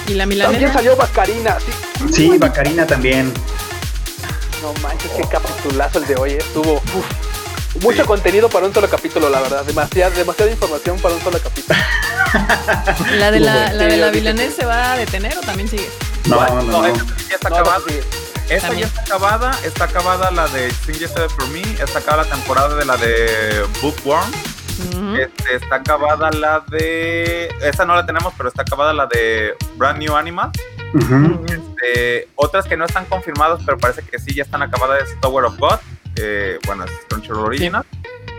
Y 0.06 0.14
la 0.14 0.24
También 0.24 0.28
milanesa. 0.50 0.72
salió 0.72 0.96
Bacarina, 0.96 1.58
sí. 1.60 2.12
Sí, 2.12 2.38
Bacarina 2.38 2.86
también. 2.86 3.32
No 4.62 4.72
manches, 4.82 5.10
qué 5.12 5.24
capitulazo 5.28 5.98
el 5.98 6.06
de 6.06 6.16
hoy, 6.16 6.30
¿eh? 6.32 6.38
Estuvo 6.38 6.74
uf, 6.76 7.82
mucho 7.82 8.02
Sí. 8.02 8.08
contenido 8.08 8.48
para 8.48 8.64
un 8.66 8.72
solo 8.72 8.88
capítulo, 8.88 9.28
la 9.28 9.40
verdad. 9.42 9.62
Demasiada, 9.64 10.10
demasiada 10.16 10.50
información 10.50 10.98
para 11.00 11.14
un 11.14 11.20
solo 11.22 11.38
capítulo. 11.38 11.78
La 13.18 13.30
de 13.30 13.38
la, 13.40 13.72
la, 13.72 13.84
de 13.84 13.96
la 13.96 14.10
vilanés 14.10 14.54
se 14.56 14.64
va 14.64 14.92
a 14.94 14.96
detener 14.96 15.36
o 15.38 15.40
también 15.42 15.68
sigue. 15.68 15.88
No, 16.24 16.36
¿cuál? 16.36 16.66
no, 16.66 16.80
no. 16.80 16.86
esa 16.86 17.04
ya 17.28 17.34
está 17.36 17.48
No, 17.50 17.56
acabada. 17.56 17.80
sí. 17.86 18.00
Esta 18.48 18.68
También. 18.68 18.80
ya 18.80 18.86
está 18.86 19.00
acabada, 19.02 19.50
está 19.64 19.84
acabada 19.84 20.30
la 20.30 20.46
de 20.48 20.70
Sing 20.70 20.96
Yesterday 20.96 21.28
for 21.30 21.48
Me, 21.48 21.62
está 21.82 21.98
acabada 22.00 22.24
la 22.24 22.30
temporada 22.30 22.74
de 22.76 22.84
la 22.84 22.96
de 22.96 23.66
Bookworm, 23.80 24.30
este, 25.16 25.56
está 25.56 25.76
acabada 25.76 26.30
la 26.30 26.60
de... 26.68 27.48
Esa 27.62 27.84
no 27.84 27.94
la 27.94 28.04
tenemos, 28.04 28.34
pero 28.36 28.48
está 28.48 28.62
acabada 28.62 28.92
la 28.92 29.06
de 29.06 29.54
Brand 29.76 29.98
New 29.98 30.14
Animal. 30.16 30.50
Este, 31.46 32.28
otras 32.34 32.66
que 32.66 32.76
no 32.76 32.84
están 32.84 33.04
confirmadas, 33.06 33.60
pero 33.64 33.78
parece 33.78 34.02
que 34.02 34.18
sí 34.18 34.34
ya 34.34 34.42
están 34.42 34.62
acabadas 34.62 35.08
es 35.08 35.20
Tower 35.20 35.44
of 35.44 35.58
God, 35.58 35.78
bueno, 36.66 36.84
es 36.84 36.90
Crunchyroll 37.08 37.46
Original. 37.46 37.84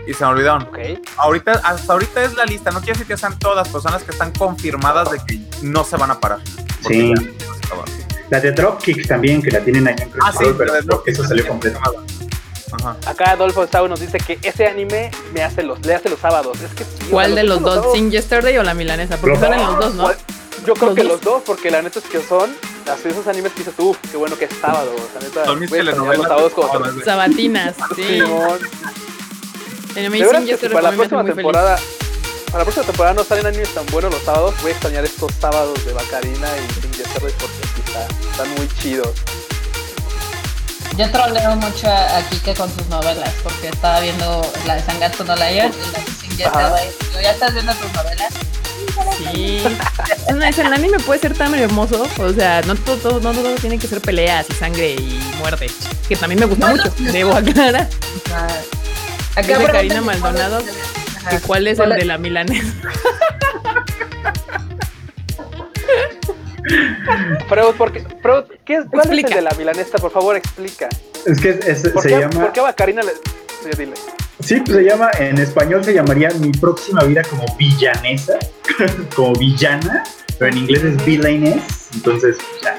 Y 0.06 0.14
se 0.14 0.24
me 0.24 0.30
olvidaron. 0.30 0.68
Ahorita, 1.16 1.60
hasta 1.64 1.92
ahorita 1.92 2.22
es 2.22 2.34
la 2.34 2.44
lista, 2.44 2.70
no 2.70 2.78
quiere 2.78 2.92
decir 2.92 3.06
que 3.08 3.16
sean 3.16 3.38
todas 3.38 3.68
personas 3.68 4.04
que 4.04 4.12
están 4.12 4.30
confirmadas 4.32 5.10
de 5.10 5.18
que 5.26 5.40
no 5.62 5.82
se 5.84 5.96
van 5.96 6.12
a 6.12 6.20
parar. 6.20 6.38
porque 6.82 6.94
Sí. 6.94 7.14
ya. 7.98 8.05
La 8.30 8.40
de 8.40 8.52
Dropkicks 8.52 9.06
también, 9.08 9.40
que 9.42 9.50
la 9.50 9.60
tienen 9.60 9.86
ahí 9.88 9.94
en 9.98 10.10
Ah, 10.20 10.30
sí, 10.32 10.38
Crunchyroll, 10.38 10.56
pero 10.56 10.72
la 10.72 10.80
de 10.80 10.86
Dropkick 10.86 11.14
eso 11.14 11.24
salió 11.24 11.46
completo. 11.46 11.78
Ajá. 12.72 12.96
Acá 13.06 13.30
Adolfo 13.30 13.66
Sau 13.70 13.86
nos 13.88 14.00
dice 14.00 14.18
que 14.18 14.38
ese 14.42 14.66
anime 14.66 15.10
me 15.32 15.42
hace 15.44 15.62
los, 15.62 15.84
le 15.86 15.94
hace 15.94 16.08
los 16.10 16.18
sábados. 16.18 16.60
Es 16.60 16.74
que 16.74 16.84
sí, 16.84 17.06
o 17.08 17.10
¿Cuál 17.12 17.34
de 17.36 17.44
los 17.44 17.60
dos? 17.62 17.92
¿Sing 17.94 18.10
Yesterday 18.10 18.58
o 18.58 18.62
la 18.64 18.74
milanesa? 18.74 19.16
Porque 19.18 19.36
salen 19.38 19.60
los 19.64 19.78
dos, 19.78 19.94
¿no? 19.94 20.02
¿Cuál? 20.04 20.16
Yo 20.66 20.74
creo 20.74 20.86
¿Los 20.88 20.94
que 20.96 21.02
dos? 21.04 21.12
los 21.12 21.20
dos, 21.20 21.42
porque 21.46 21.70
la 21.70 21.80
neta 21.82 22.00
es 22.00 22.04
que 22.06 22.20
son 22.22 22.50
así 22.92 23.08
esos 23.08 23.26
animes 23.28 23.52
que 23.52 23.58
dices, 23.60 23.74
uff, 23.78 23.96
qué 24.10 24.16
bueno 24.16 24.36
que 24.36 24.46
es 24.46 24.50
sábado. 24.60 24.90
Sea, 25.12 25.20
neta, 25.28 25.44
Son 25.44 25.60
mis 25.60 25.70
telenovelas. 25.70 26.26
sábados 26.26 26.52
como. 26.52 27.02
Sabatinas, 27.04 27.74
sí. 27.94 28.02
Simón. 28.02 28.58
En 29.94 30.10
De 30.12 30.18
veras 30.18 30.28
Amazing 30.28 30.44
que 30.44 30.50
yo 30.50 30.56
si 30.56 30.66
te 30.66 30.70
para 30.70 30.90
la 30.90 30.96
próxima 30.96 31.22
muy 31.22 31.30
feliz. 31.32 31.44
Para 32.56 32.64
la 32.64 32.72
próxima 32.72 32.86
temporada 32.86 33.14
no 33.14 33.22
salen 33.24 33.44
animes 33.46 33.74
tan 33.74 33.84
buenos 33.86 34.10
los 34.14 34.22
sábados, 34.22 34.54
voy 34.62 34.70
a 34.70 34.72
extrañar 34.72 35.04
estos 35.04 35.30
sábados 35.38 35.84
de 35.84 35.92
Bacarina 35.92 36.48
y 36.56 36.72
Sin 36.80 36.90
Yesterday 36.90 37.34
porque 37.38 37.82
está- 37.84 38.06
están 38.30 38.54
muy 38.54 38.66
chidos. 38.80 39.10
Yo 40.96 41.10
troleo 41.10 41.54
mucho 41.56 41.86
a, 41.86 42.16
a 42.16 42.22
Kike 42.30 42.54
con 42.54 42.74
sus 42.74 42.86
novelas, 42.86 43.30
porque 43.42 43.68
estaba 43.68 44.00
viendo 44.00 44.40
la 44.66 44.76
de 44.76 44.82
Sangatsu 44.84 45.24
no 45.24 45.36
Lion 45.36 45.70
y 45.70 45.92
la 45.92 45.98
de 45.98 46.36
Yesterday. 46.36 46.90
Digo, 47.10 47.20
¿Ya 47.20 47.30
estás 47.32 47.52
viendo 47.52 47.74
tus 47.74 47.92
novelas? 47.92 48.32
Sí. 49.18 49.62
Es 50.28 50.32
una- 50.34 50.48
es- 50.48 50.58
el 50.58 50.72
anime 50.72 50.98
puede 51.00 51.20
ser 51.20 51.36
tan 51.36 51.54
hermoso. 51.54 52.08
O 52.18 52.32
sea, 52.32 52.62
no 52.62 52.74
todo, 52.74 52.96
todo, 52.96 53.20
no 53.20 53.32
todo 53.34 53.54
tiene 53.56 53.78
que 53.78 53.86
ser 53.86 54.00
peleas 54.00 54.46
y 54.48 54.54
sangre 54.54 54.94
y 54.94 55.20
muerte. 55.38 55.66
Que 56.08 56.16
también 56.16 56.40
me 56.40 56.46
gusta 56.46 56.68
No, 56.68 56.76
mucho. 56.76 56.90
no, 56.98 57.06
no. 57.06 57.12
Debo 57.12 57.34
aclarar. 57.34 57.88
Ah, 58.34 58.46
Dice 59.36 59.42
preguntan 59.42 59.72
Karina 59.72 60.00
que 61.30 61.40
cuál 61.40 61.66
es- 61.66 61.80
Ajá. 61.80 61.84
que 61.84 61.90
¿Cuál 61.90 61.90
es 61.90 61.90
el 61.94 61.98
de 62.00 62.04
la 62.04 62.18
milanesa? 62.18 62.72
Freud, 67.48 67.74
¿por 67.76 67.92
qué, 67.92 68.00
Freud, 68.22 68.44
¿qué 68.64 68.74
es, 68.76 68.84
¿cuál 68.90 69.00
es 69.04 69.06
Explica. 69.06 69.28
el 69.28 69.34
de 69.36 69.42
la 69.42 69.50
milanesa? 69.56 69.98
Por 69.98 70.10
favor, 70.10 70.36
explica. 70.36 70.88
Es 71.26 71.40
que 71.40 71.50
es- 71.50 71.64
es- 71.84 71.88
¿Por, 71.90 72.02
se 72.02 72.08
qué, 72.08 72.20
llama. 72.20 72.40
¿Por 72.40 72.52
qué 72.52 72.60
a 72.60 72.64
Bacarina 72.64 73.02
le.? 73.02 73.12
Sí, 73.12 73.70
dile. 73.78 73.94
Sí, 74.40 74.60
pues 74.60 74.76
se 74.78 74.82
llama, 74.84 75.10
en 75.18 75.38
español 75.38 75.82
se 75.84 75.94
llamaría 75.94 76.30
Mi 76.40 76.50
próxima 76.52 77.02
vida 77.04 77.22
como 77.22 77.44
villanesa, 77.56 78.38
como 79.16 79.34
villana, 79.34 80.04
pero 80.38 80.52
en 80.52 80.58
inglés 80.58 80.84
es 80.84 81.04
villainess, 81.04 81.88
entonces 81.94 82.36
ya, 82.62 82.78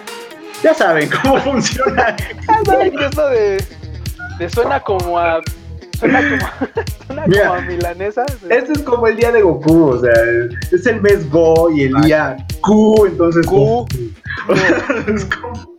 ya 0.64 0.74
saben 0.74 1.10
cómo 1.10 1.38
funciona. 1.42 2.16
Ah, 2.48 2.60
¿saben 2.66 2.96
que 2.96 3.06
eso 3.06 3.28
de, 3.30 3.64
de 4.40 4.50
suena 4.50 4.80
como 4.82 5.18
a. 5.18 5.42
Suena 6.00 6.20
como, 6.22 6.52
suena 7.08 7.24
Mira. 7.28 7.48
como 7.48 7.60
a 7.60 7.62
milanesa? 7.62 8.26
Sí. 8.28 8.46
Este 8.50 8.74
es 8.74 8.80
como 8.82 9.08
el 9.08 9.16
día 9.18 9.32
de 9.32 9.42
Goku, 9.42 9.90
o 9.90 10.00
sea, 10.02 10.14
es 10.72 10.86
el 10.86 11.02
mes 11.02 11.30
Go 11.30 11.72
y 11.72 11.84
el 11.84 11.94
día 12.02 12.38
Q, 12.62 13.06
entonces 13.08 13.46
Q. 13.46 13.86
Es 15.08 15.26
como- 15.26 15.78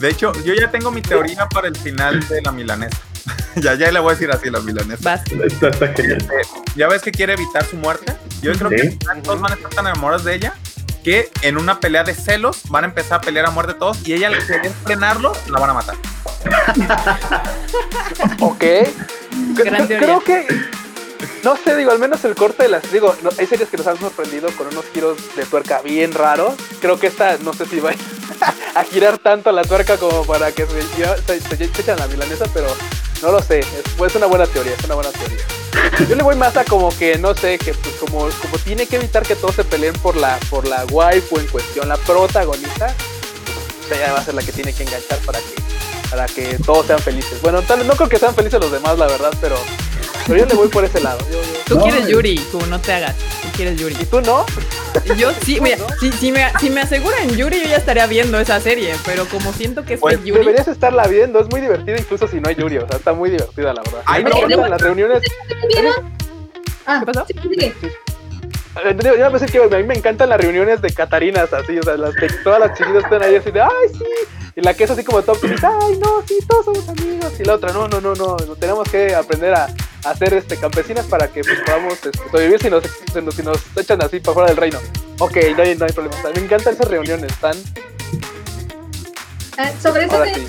De 0.00 0.08
hecho, 0.10 0.32
yo 0.44 0.54
ya 0.54 0.70
tengo 0.70 0.90
mi 0.90 1.02
teoría 1.02 1.46
para 1.48 1.68
el 1.68 1.76
final 1.76 2.26
de 2.28 2.42
la 2.42 2.52
milanesa. 2.52 2.98
ya, 3.56 3.74
ya 3.74 3.90
le 3.90 3.98
voy 4.00 4.10
a 4.10 4.14
decir 4.14 4.30
así 4.30 4.50
la 4.50 4.60
milanesa. 4.60 5.14
Está, 5.44 5.68
está 5.68 5.88
genial. 5.88 6.26
Ya 6.76 6.88
ves 6.88 7.02
que 7.02 7.10
quiere 7.12 7.32
evitar 7.34 7.64
su 7.64 7.76
muerte. 7.76 8.12
Yo 8.42 8.52
creo 8.52 8.70
que 8.70 8.78
Sí. 8.78 8.98
final 9.00 9.22
todos 9.22 9.40
van 9.40 9.52
a 9.52 9.54
estar 9.56 9.70
tan 9.70 9.86
enamorados 9.86 10.24
de 10.24 10.34
ella 10.34 10.54
que 11.02 11.30
en 11.42 11.56
una 11.56 11.78
pelea 11.80 12.02
de 12.04 12.14
celos 12.14 12.62
van 12.68 12.84
a 12.84 12.88
empezar 12.88 13.18
a 13.18 13.20
pelear 13.20 13.46
a 13.46 13.50
muerte 13.50 13.74
todos 13.74 14.06
y 14.06 14.12
ella 14.12 14.28
al 14.28 14.44
querer 14.46 14.72
frenarlo 14.84 15.32
la 15.50 15.60
van 15.60 15.70
a 15.70 15.74
matar. 15.74 15.94
Ok. 18.40 18.64
Gran. 19.54 19.86
Creo 19.86 20.20
que. 20.22 20.46
No 21.42 21.56
sé, 21.56 21.76
digo, 21.76 21.90
al 21.92 21.98
menos 21.98 22.24
el 22.24 22.34
corte 22.34 22.64
de 22.64 22.68
las. 22.68 22.90
Digo, 22.90 23.14
no- 23.22 23.30
hay 23.38 23.46
series 23.46 23.68
que 23.68 23.76
nos 23.76 23.86
han 23.86 23.98
sorprendido 23.98 24.48
con 24.56 24.66
unos 24.68 24.84
giros 24.92 25.16
de 25.36 25.44
tuerca 25.46 25.80
bien 25.80 26.12
raros. 26.12 26.54
Creo 26.80 26.98
que 26.98 27.06
esta, 27.06 27.36
no 27.38 27.52
sé 27.52 27.66
si 27.66 27.78
va 27.80 27.92
a 28.74 28.84
girar 28.84 29.18
tanto 29.18 29.52
la 29.52 29.62
tuerca 29.62 29.96
como 29.96 30.24
para 30.24 30.52
que 30.52 30.66
se, 30.66 30.82
se, 31.26 31.40
se- 31.40 31.56
se 31.72 31.80
echan 31.82 31.98
la 31.98 32.06
milanesa, 32.08 32.46
pero 32.52 32.66
no 33.22 33.30
lo 33.32 33.40
sé. 33.42 33.60
Es, 33.60 33.68
pues, 33.96 34.12
es 34.12 34.16
una 34.16 34.26
buena 34.26 34.46
teoría, 34.46 34.74
es 34.74 34.84
una 34.84 34.94
buena 34.94 35.10
teoría. 35.10 35.38
Yo 36.08 36.16
le 36.16 36.22
voy 36.22 36.34
más 36.34 36.56
a 36.56 36.64
como 36.64 36.88
que, 36.96 37.16
no 37.18 37.34
sé, 37.34 37.58
que 37.58 37.72
pues 37.74 37.94
como, 37.96 38.28
como 38.42 38.58
tiene 38.64 38.86
que 38.86 38.96
evitar 38.96 39.22
que 39.24 39.36
todos 39.36 39.54
se 39.54 39.64
peleen 39.64 39.94
por 39.94 40.16
la, 40.16 40.38
por 40.50 40.66
la 40.66 40.84
waifu 40.86 41.38
en 41.38 41.46
cuestión, 41.46 41.88
la 41.88 41.96
protagonista, 41.98 42.94
pues, 43.88 43.98
ella 44.00 44.12
va 44.12 44.18
a 44.18 44.24
ser 44.24 44.34
la 44.34 44.42
que 44.42 44.52
tiene 44.52 44.72
que 44.72 44.82
enganchar 44.82 45.18
para 45.20 45.38
que 45.38 45.44
para 46.16 46.26
que 46.28 46.56
todos 46.64 46.86
sean 46.86 46.98
felices. 46.98 47.42
Bueno, 47.42 47.60
tal, 47.60 47.86
no 47.86 47.92
creo 47.94 48.08
que 48.08 48.18
sean 48.18 48.34
felices 48.34 48.58
los 48.58 48.72
demás, 48.72 48.98
la 48.98 49.06
verdad, 49.06 49.30
pero, 49.38 49.56
pero 50.26 50.38
yo 50.38 50.46
le 50.46 50.54
voy 50.54 50.68
por 50.68 50.82
ese 50.82 50.98
lado. 51.00 51.18
Yo- 51.30 51.42
yo- 51.42 51.58
Tú 51.66 51.76
No, 51.76 51.82
quieres. 51.82 52.08
Yuri, 52.08 52.36
tú 52.50 52.58
no 52.70 52.80
te 52.80 52.92
hagas. 52.94 53.14
Tú 53.42 53.48
quieres 53.54 53.78
Yuri. 53.78 53.96
¿Y 54.00 54.04
tú 54.06 54.20
no? 54.22 54.46
Yo 55.18 55.30
sí, 55.44 55.60
mira, 55.60 55.76
si, 56.00 56.10
si 56.12 56.32
me, 56.32 56.50
si 56.58 56.70
me 56.70 56.80
aseguran 56.80 57.28
Yuri, 57.36 57.60
yo 57.60 57.66
ya 57.68 57.76
estaría 57.76 58.06
viendo 58.06 58.38
esa 58.40 58.58
serie. 58.60 58.94
Pero 59.04 59.26
como 59.26 59.52
siento 59.52 59.84
que 59.84 59.94
es 59.94 60.00
Pues, 60.00 60.24
Yuri, 60.24 60.40
Deberías 60.40 60.68
estarla 60.68 61.06
viendo, 61.06 61.38
es 61.40 61.50
muy 61.50 61.60
divertida 61.60 61.98
incluso 61.98 62.26
si 62.28 62.40
no 62.40 62.48
hay 62.48 62.54
Yuri, 62.54 62.78
o 62.78 62.88
sea, 62.88 62.96
está 62.96 63.12
muy 63.12 63.28
divertida 63.30 63.74
la 63.74 63.82
verdad. 63.82 64.02
Ay, 64.06 64.24
me 64.24 64.30
no, 64.30 64.36
encantan 64.36 64.60
no. 64.62 64.68
las 64.68 64.80
reuniones. 64.80 65.22
Ah, 66.86 67.00
¿Qué 67.00 67.12
pasó? 67.12 67.26
sí, 67.26 67.34
sigue. 67.42 67.66
eh, 68.84 68.96
Yo 69.04 69.14
iba 69.16 69.26
a 69.26 69.30
decir 69.30 69.50
que 69.50 69.58
a 69.58 69.78
mí 69.78 69.82
me 69.84 69.94
encantan 69.96 70.28
las 70.30 70.40
reuniones 70.40 70.80
de 70.80 70.90
Catarinas 70.92 71.52
así, 71.52 71.78
o 71.78 71.82
sea, 71.82 71.96
las 71.96 72.14
que 72.14 72.28
todas 72.44 72.60
las 72.60 72.78
chiquitas 72.78 73.04
están 73.04 73.22
ahí 73.22 73.34
así 73.36 73.50
de, 73.50 73.60
ay, 73.60 73.68
sí. 73.92 74.04
Y 74.58 74.62
la 74.62 74.72
que 74.72 74.84
es 74.84 74.90
así 74.90 75.04
como 75.04 75.20
top, 75.22 75.38
que 75.38 75.48
dice, 75.48 75.66
ay, 75.66 75.98
no, 75.98 76.22
sí, 76.26 76.38
todos 76.48 76.64
somos 76.64 76.88
amigos. 76.88 77.30
Y 77.38 77.44
la 77.44 77.56
otra, 77.56 77.72
no, 77.74 77.88
no, 77.88 78.00
no, 78.00 78.14
no, 78.14 78.36
no, 78.38 78.56
tenemos 78.56 78.88
que 78.88 79.14
aprender 79.14 79.52
a, 79.52 79.68
a 80.04 80.16
ser 80.16 80.32
este, 80.32 80.56
campesinas 80.56 81.04
para 81.04 81.28
que 81.28 81.42
pues, 81.42 81.60
podamos 81.66 81.92
este, 81.92 82.10
sobrevivir 82.30 82.58
si 82.62 82.70
nos, 82.70 82.82
si, 83.12 83.20
nos, 83.20 83.34
si 83.34 83.42
nos 83.42 83.58
echan 83.76 84.00
así 84.00 84.18
para 84.20 84.32
fuera 84.32 84.48
del 84.48 84.56
reino. 84.56 84.78
Ok, 85.18 85.36
no 85.54 85.62
hay, 85.62 85.76
no 85.76 85.84
hay 85.84 85.92
problema. 85.92 86.16
O 86.18 86.22
sea, 86.22 86.30
me 86.30 86.40
encantan 86.40 86.72
esas 86.72 86.88
reuniones, 86.88 87.30
están, 87.30 87.54
Ah, 89.58 89.70
sobre 89.82 90.04
eso, 90.04 90.22
sí. 90.24 90.46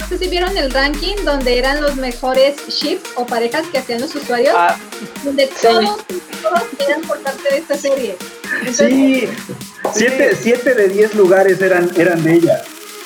no 0.00 0.06
sé 0.08 0.18
si 0.18 0.28
vieron 0.28 0.56
el 0.58 0.70
ranking 0.70 1.16
donde 1.24 1.58
eran 1.58 1.80
los 1.80 1.96
mejores 1.96 2.54
ships 2.68 3.02
o 3.16 3.26
parejas 3.26 3.66
que 3.72 3.78
hacían 3.78 4.00
los 4.00 4.14
usuarios, 4.14 4.54
Ah, 4.56 4.76
donde 5.24 5.46
todos, 5.60 5.98
todos 6.42 6.62
eran 6.86 7.00
por 7.02 7.18
parte 7.22 7.50
de 7.50 7.58
esta 7.58 7.76
serie. 7.76 8.16
Entonces, 8.60 8.88
Sí, 8.88 9.28
siete, 9.94 10.36
siete 10.40 10.74
de 10.74 10.88
diez 10.88 11.14
lugares 11.14 11.60
eran, 11.62 11.90
eran 11.96 12.22
de 12.24 12.34
ella. 12.34 12.62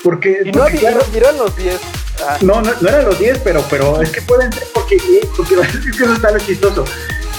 Porque, 0.06 0.38
y 0.44 0.52
no, 0.52 0.62
porque, 0.62 0.76
y 0.76 0.78
claro, 0.78 1.00
no 1.04 1.12
vieron 1.12 1.36
los 1.36 1.56
10. 1.56 1.80
Ah, 2.24 2.38
no, 2.42 2.62
no, 2.62 2.70
no 2.80 2.88
eran 2.88 3.06
los 3.06 3.18
10, 3.18 3.40
pero, 3.42 3.64
pero 3.68 4.00
es 4.00 4.10
que 4.10 4.22
pueden 4.22 4.52
ser 4.52 4.62
porque, 4.72 4.94
eh, 4.94 5.28
porque 5.36 5.54
es 5.54 5.96
que 5.96 6.04
eso 6.04 6.12
está 6.12 6.30
lo 6.30 6.38
chistoso. 6.38 6.84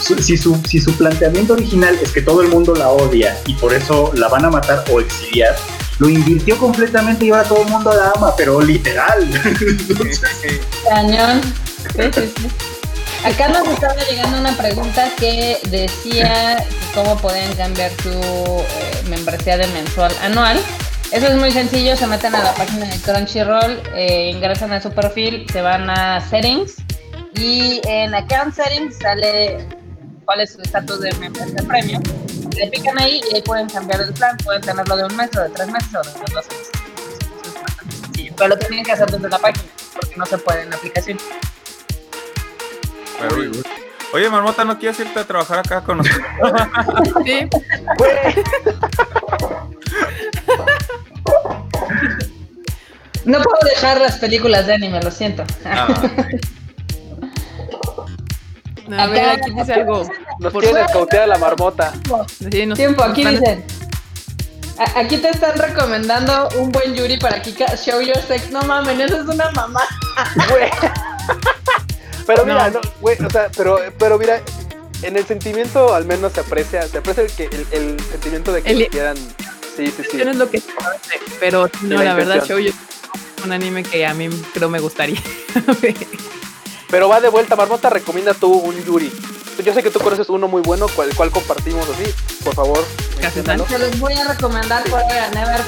Si, 0.01 0.35
su, 0.35 0.61
si 0.67 0.81
su 0.81 0.93
planteamiento 0.97 1.53
original 1.53 1.97
es 2.01 2.11
que 2.11 2.21
todo 2.21 2.41
el 2.41 2.49
mundo 2.49 2.75
la 2.75 2.89
odia 2.89 3.37
y 3.45 3.53
por 3.53 3.73
eso 3.73 4.11
la 4.15 4.27
van 4.27 4.43
a 4.43 4.49
matar 4.49 4.83
o 4.91 4.99
exiliar, 4.99 5.55
lo 5.99 6.09
invirtió 6.09 6.57
completamente 6.57 7.23
y 7.23 7.29
ahora 7.29 7.45
todo 7.45 7.61
el 7.61 7.69
mundo 7.69 7.93
la 7.95 8.11
ama, 8.17 8.35
pero 8.35 8.59
literal. 8.59 9.25
Cañón. 10.89 11.41
Sí, 11.95 12.03
sí, 12.13 12.33
sí. 12.35 12.47
Acá 13.23 13.47
nos 13.47 13.65
estaba 13.69 13.95
llegando 14.09 14.39
una 14.39 14.57
pregunta 14.57 15.09
que 15.17 15.57
decía 15.69 16.65
cómo 16.93 17.17
podían 17.17 17.53
cambiar 17.55 17.91
su 18.03 18.09
eh, 18.09 19.03
membresía 19.09 19.57
de 19.57 19.67
mensual 19.67 20.13
anual. 20.21 20.59
Eso 21.11 21.27
es 21.27 21.35
muy 21.35 21.51
sencillo, 21.51 21.95
se 21.95 22.05
meten 22.05 22.35
a 22.35 22.43
la 22.43 22.53
página 22.53 22.85
de 22.85 22.99
Crunchyroll, 22.99 23.81
eh, 23.95 24.31
ingresan 24.35 24.73
a 24.73 24.81
su 24.81 24.91
perfil, 24.91 25.47
se 25.51 25.61
van 25.61 25.89
a 25.89 26.19
settings 26.19 26.75
y 27.35 27.79
en 27.87 28.13
account 28.13 28.53
settings 28.53 28.97
sale 28.97 29.65
cuál 30.25 30.41
es 30.41 30.51
su 30.53 30.61
estatus 30.61 30.99
de 30.99 31.13
membresía 31.13 31.63
premium. 31.65 32.03
Le 32.57 32.67
pican 32.67 32.99
ahí 32.99 33.21
y 33.31 33.35
ahí 33.35 33.41
pueden 33.41 33.69
cambiar 33.69 34.01
el 34.01 34.13
plan, 34.13 34.35
pueden 34.43 34.61
tenerlo 34.61 34.97
de 34.97 35.05
un 35.05 35.15
mes 35.15 35.29
o 35.37 35.43
de 35.43 35.49
tres 35.49 35.69
meses 35.69 35.95
o 35.95 36.01
de 36.01 36.09
dos 36.19 36.33
meses. 36.33 36.71
Pero 38.35 38.49
lo 38.49 38.57
tienen 38.57 38.83
que 38.83 38.91
hacer 38.91 39.09
desde 39.09 39.29
la 39.29 39.39
página 39.39 39.63
porque 39.93 40.15
no 40.17 40.25
se 40.25 40.37
puede 40.37 40.63
en 40.63 40.71
la 40.71 40.75
aplicación. 40.75 41.17
Very 43.21 43.47
good. 43.47 43.65
Oye, 44.13 44.29
Marmota, 44.29 44.65
¿no 44.65 44.77
quieres 44.77 44.99
irte 44.99 45.19
a 45.19 45.23
trabajar 45.23 45.59
acá 45.59 45.79
con 45.81 45.99
nosotros? 45.99 46.25
sí. 47.25 47.47
No 53.25 53.41
puedo 53.41 53.57
dejar 53.73 53.99
las 53.99 54.17
películas 54.17 54.67
de 54.67 54.73
anime, 54.75 55.01
lo 55.03 55.11
siento. 55.11 55.43
Ah, 55.65 55.87
A 58.97 59.07
ver, 59.07 59.29
aquí 59.29 59.51
dice 59.51 59.73
algo. 59.73 60.07
nos 60.39 60.53
Por- 60.53 60.63
quieren 60.63 60.85
escautear 60.85 61.23
a 61.23 61.27
la 61.27 61.37
marmota. 61.37 61.91
Sí, 62.51 62.65
nos- 62.65 62.77
Tiempo, 62.77 63.03
aquí 63.03 63.21
nos 63.23 63.39
dicen. 63.39 63.65
A- 64.77 64.99
Aquí 65.01 65.17
te 65.17 65.29
están 65.29 65.57
recomendando 65.57 66.47
un 66.57 66.71
buen 66.71 66.93
Yuri 66.95 67.17
para 67.17 67.41
Kika. 67.41 67.75
Show 67.75 67.99
your 67.99 68.17
sex. 68.21 68.49
No 68.51 68.61
mames, 68.61 68.97
eso 68.99 69.21
es 69.21 69.27
una 69.27 69.51
mamá. 69.51 69.81
Pero 72.25 72.45
mira, 72.45 72.69
No. 72.69 72.79
güey, 73.01 73.17
o 73.21 73.29
sea, 73.29 73.49
pero, 73.57 73.79
pero 73.99 74.17
mira, 74.17 74.41
en 75.01 75.17
el 75.17 75.25
sentimiento 75.25 75.93
al 75.93 76.05
menos 76.05 76.31
se 76.33 76.39
aprecia, 76.41 76.83
se 76.87 76.99
aprecia 76.99 77.23
el, 77.23 77.31
que, 77.31 77.45
el, 77.45 77.67
el 77.71 77.99
sentimiento 78.11 78.53
de 78.53 78.61
que 78.63 78.71
El- 78.71 78.77
se 78.79 78.87
quieran. 78.87 79.17
Sí, 79.77 79.87
sí, 79.95 80.03
sí. 80.11 80.17
no 80.17 80.31
es 80.31 80.37
lo 80.37 80.49
que 80.49 80.61
pero 81.39 81.69
no, 81.83 81.97
la 81.97 82.03
la 82.03 82.13
verdad, 82.15 82.43
es 82.43 82.73
un 83.45 83.51
anime 83.51 83.83
que 83.83 84.05
a 84.05 84.13
mí 84.13 84.27
creo 84.53 84.69
me 84.69 84.79
gustaría. 84.79 85.21
Pero 86.89 87.09
va 87.09 87.19
de 87.19 87.29
vuelta, 87.29 87.55
Marmota, 87.55 87.89
recomienda 87.89 88.33
tú 88.33 88.51
un 88.51 88.81
Yuri. 88.83 89.11
Yo 89.63 89.73
sé 89.73 89.83
que 89.83 89.89
tú 89.89 89.99
conoces 89.99 90.29
uno 90.29 90.47
muy 90.47 90.61
bueno, 90.61 90.87
cual, 90.87 91.13
cual 91.15 91.31
compartimos 91.31 91.87
así. 91.89 92.13
Por 92.43 92.55
favor. 92.55 92.85
Se 93.67 93.79
los 93.79 93.99
voy 93.99 94.13
a 94.13 94.25
recomendar 94.27 94.83
por 94.83 95.01
ahora 95.01 95.29
Never. 95.33 95.61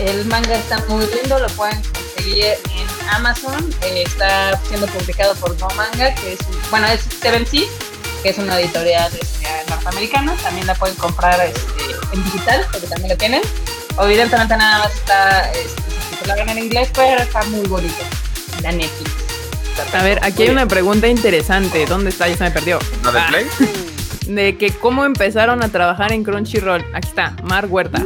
El 0.00 0.24
manga 0.26 0.54
está 0.56 0.84
muy 0.88 1.06
lindo, 1.06 1.38
lo 1.38 1.46
pueden 1.48 1.80
conseguir 1.92 2.44
en 2.44 3.08
Amazon. 3.10 3.74
Eh, 3.82 4.02
está 4.04 4.60
siendo 4.68 4.86
publicado 4.88 5.34
por 5.36 5.58
No 5.60 5.68
Manga, 5.76 6.14
que 6.14 6.34
es, 6.34 6.40
un- 6.40 6.70
bueno, 6.70 6.86
es 6.88 7.00
Seven 7.22 7.46
Seas, 7.46 7.68
que 8.22 8.30
es 8.30 8.38
una 8.38 8.58
editorial 8.60 9.10
este, 9.14 9.46
norteamericana. 9.70 10.34
También 10.42 10.66
la 10.66 10.74
pueden 10.74 10.96
comprar 10.96 11.40
este, 11.40 11.73
en 12.14 12.24
digital, 12.24 12.64
porque 12.72 12.86
también 12.86 13.10
lo 13.10 13.16
tienen. 13.16 13.42
evidentemente 14.00 14.56
nada 14.56 14.78
más 14.80 14.94
está 14.94 15.50
este, 15.52 15.80
subtitulado 16.10 16.40
en 16.50 16.58
inglés, 16.58 16.90
pero 16.94 17.22
está 17.22 17.42
muy 17.44 17.66
bonito. 17.66 18.02
La 18.62 18.72
Netflix. 18.72 19.10
A 19.92 20.02
ver, 20.04 20.20
aquí 20.22 20.44
hay 20.44 20.50
una 20.50 20.66
pregunta 20.66 21.08
interesante. 21.08 21.84
¿Dónde 21.86 22.10
está? 22.10 22.28
Ya 22.28 22.36
se 22.36 22.44
me 22.44 22.50
perdió. 22.52 22.78
¿La 23.04 23.10
de 23.12 23.18
Ah, 23.18 23.26
Play? 23.28 23.46
de 24.28 24.56
que 24.56 24.70
cómo 24.70 25.04
empezaron 25.04 25.62
a 25.62 25.68
trabajar 25.68 26.12
en 26.12 26.22
Crunchyroll. 26.24 26.84
Aquí 26.94 27.08
está, 27.08 27.34
Mar 27.42 27.66
Huerta. 27.66 28.02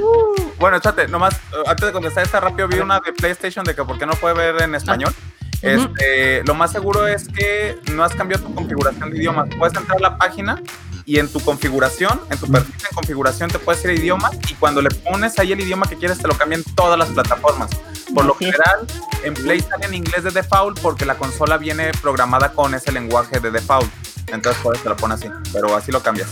Bueno, 0.58 0.78
échate, 0.78 1.06
nomás, 1.08 1.34
eh, 1.34 1.38
antes 1.66 1.86
de 1.86 1.92
contestar 1.92 2.24
esta 2.24 2.40
rápido, 2.40 2.66
vi 2.68 2.78
una 2.78 2.98
de 3.00 3.12
PlayStation 3.12 3.64
de 3.64 3.74
que 3.74 3.84
por 3.84 3.98
qué 3.98 4.06
no 4.06 4.14
puede 4.14 4.34
ver 4.34 4.62
en 4.62 4.74
español. 4.74 5.14
Este, 5.60 6.42
lo 6.44 6.54
más 6.54 6.72
seguro 6.72 7.06
es 7.06 7.28
que 7.28 7.78
no 7.92 8.02
has 8.04 8.14
cambiado 8.14 8.44
tu 8.44 8.54
configuración 8.54 9.10
de 9.10 9.18
idiomas. 9.18 9.48
Puedes 9.58 9.76
entrar 9.76 9.98
a 9.98 10.00
la 10.00 10.16
página 10.18 10.60
y 11.08 11.18
en 11.18 11.26
tu 11.26 11.40
configuración, 11.40 12.20
en 12.30 12.36
tu 12.36 12.46
perfil 12.52 12.74
en 12.86 12.94
configuración, 12.94 13.50
te 13.50 13.58
puedes 13.58 13.82
ir 13.82 13.90
a 13.90 13.94
idiomas 13.94 14.32
y 14.50 14.52
cuando 14.56 14.82
le 14.82 14.90
pones 14.90 15.38
ahí 15.38 15.52
el 15.52 15.60
idioma 15.60 15.88
que 15.88 15.96
quieres, 15.96 16.18
te 16.18 16.28
lo 16.28 16.36
cambian 16.36 16.62
todas 16.76 16.98
las 16.98 17.08
plataformas. 17.08 17.70
Por 18.14 18.26
lo 18.26 18.34
general, 18.34 18.86
en 19.24 19.32
Play 19.32 19.60
sale 19.62 19.86
en 19.86 19.94
inglés 19.94 20.24
de 20.24 20.32
default 20.32 20.78
porque 20.80 21.06
la 21.06 21.14
consola 21.16 21.56
viene 21.56 21.92
programada 22.02 22.52
con 22.52 22.74
ese 22.74 22.92
lenguaje 22.92 23.40
de 23.40 23.50
default. 23.50 23.90
Entonces, 24.26 24.62
por 24.62 24.74
eso 24.74 24.82
te 24.82 24.90
lo 24.90 24.96
pone 24.98 25.14
así, 25.14 25.30
pero 25.50 25.74
así 25.74 25.90
lo 25.90 26.02
cambias. 26.02 26.28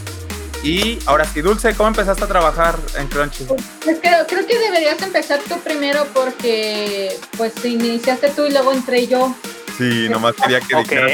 Y 0.62 0.98
ahora 1.06 1.24
sí, 1.24 1.40
Dulce, 1.40 1.74
¿cómo 1.74 1.88
empezaste 1.88 2.24
a 2.24 2.26
trabajar 2.26 2.78
en 2.98 3.08
Crunchy? 3.08 3.46
Pues 3.82 3.98
creo, 4.02 4.26
creo 4.26 4.46
que 4.46 4.58
deberías 4.58 5.00
empezar 5.00 5.40
tú 5.48 5.58
primero 5.60 6.06
porque 6.12 7.18
pues 7.38 7.64
iniciaste 7.64 8.28
tú 8.28 8.44
y 8.44 8.50
luego 8.50 8.74
entré 8.74 9.06
yo. 9.06 9.34
Sí, 9.76 10.08
nomás 10.08 10.34
quería 10.36 10.60
que 10.60 10.74
dijeras 10.76 11.12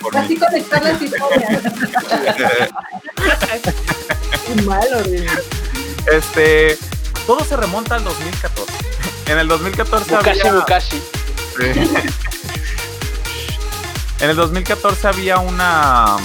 por 0.00 0.16
Así 0.16 0.36
conectar 0.36 0.82
las 0.82 1.00
historias. 1.00 1.62
malo, 4.64 4.98
Este, 6.12 6.76
todo 7.26 7.44
se 7.44 7.56
remonta 7.56 7.94
al 7.96 8.04
2014. 8.04 8.72
En 9.26 9.38
el 9.38 9.46
2014 9.48 10.16
Mukashi 10.16 10.40
había, 10.40 10.52
Mukashi. 10.54 11.02
Sí. 11.56 11.70
En 14.20 14.30
el 14.30 14.36
2014 14.36 15.08
había 15.08 15.38
una, 15.38 16.16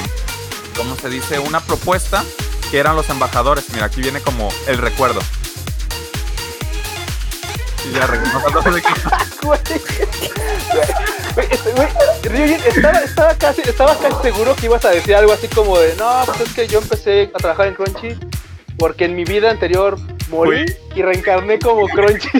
¿cómo 0.76 0.96
se 0.96 1.10
dice? 1.10 1.40
Una 1.40 1.60
propuesta 1.60 2.24
que 2.72 2.80
eran 2.80 2.96
los 2.96 3.10
embajadores. 3.10 3.66
Mira, 3.74 3.86
aquí 3.86 4.02
viene 4.02 4.20
como 4.22 4.50
el 4.68 4.80
recuerdo. 4.80 5.22
Y 7.88 7.92
ya 7.94 8.08
de 8.08 8.82
que- 8.82 8.90
este, 11.52 12.30
Ryujin, 12.30 12.60
estaba, 12.68 13.00
estaba, 13.00 13.34
casi, 13.36 13.62
estaba 13.62 13.96
casi 13.98 14.16
seguro 14.24 14.56
que 14.56 14.66
ibas 14.66 14.84
a 14.86 14.90
decir 14.90 15.16
algo 15.16 15.34
así 15.34 15.48
como 15.48 15.78
de, 15.80 15.96
no, 15.96 16.24
pues 16.26 16.42
es 16.42 16.54
que 16.54 16.68
yo 16.68 16.80
empecé 16.80 17.32
a 17.34 17.38
trabajar 17.38 17.68
en 17.68 17.76
Crunchy 17.76 18.18
porque 18.78 19.06
en 19.06 19.16
mi 19.16 19.24
vida 19.24 19.52
anterior 19.52 19.98
morí 20.30 20.66
y 20.96 21.02
reencarné 21.02 21.60
como 21.60 21.88
Crunchy. 21.88 22.40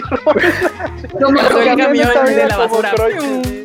Como 1.20 1.38
Pasó 1.40 1.60
el 1.60 1.76
camión 1.76 2.24
de 2.26 2.46
la 2.46 2.56
basura. 2.56 2.92
Sí, 2.96 3.64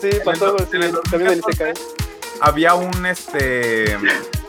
sí, 0.00 0.10
pasó 0.24 0.56
sí, 0.58 0.78
del 1.18 1.38
Isekai. 1.38 1.74
había 2.40 2.74
un 2.74 3.06
este 3.06 3.96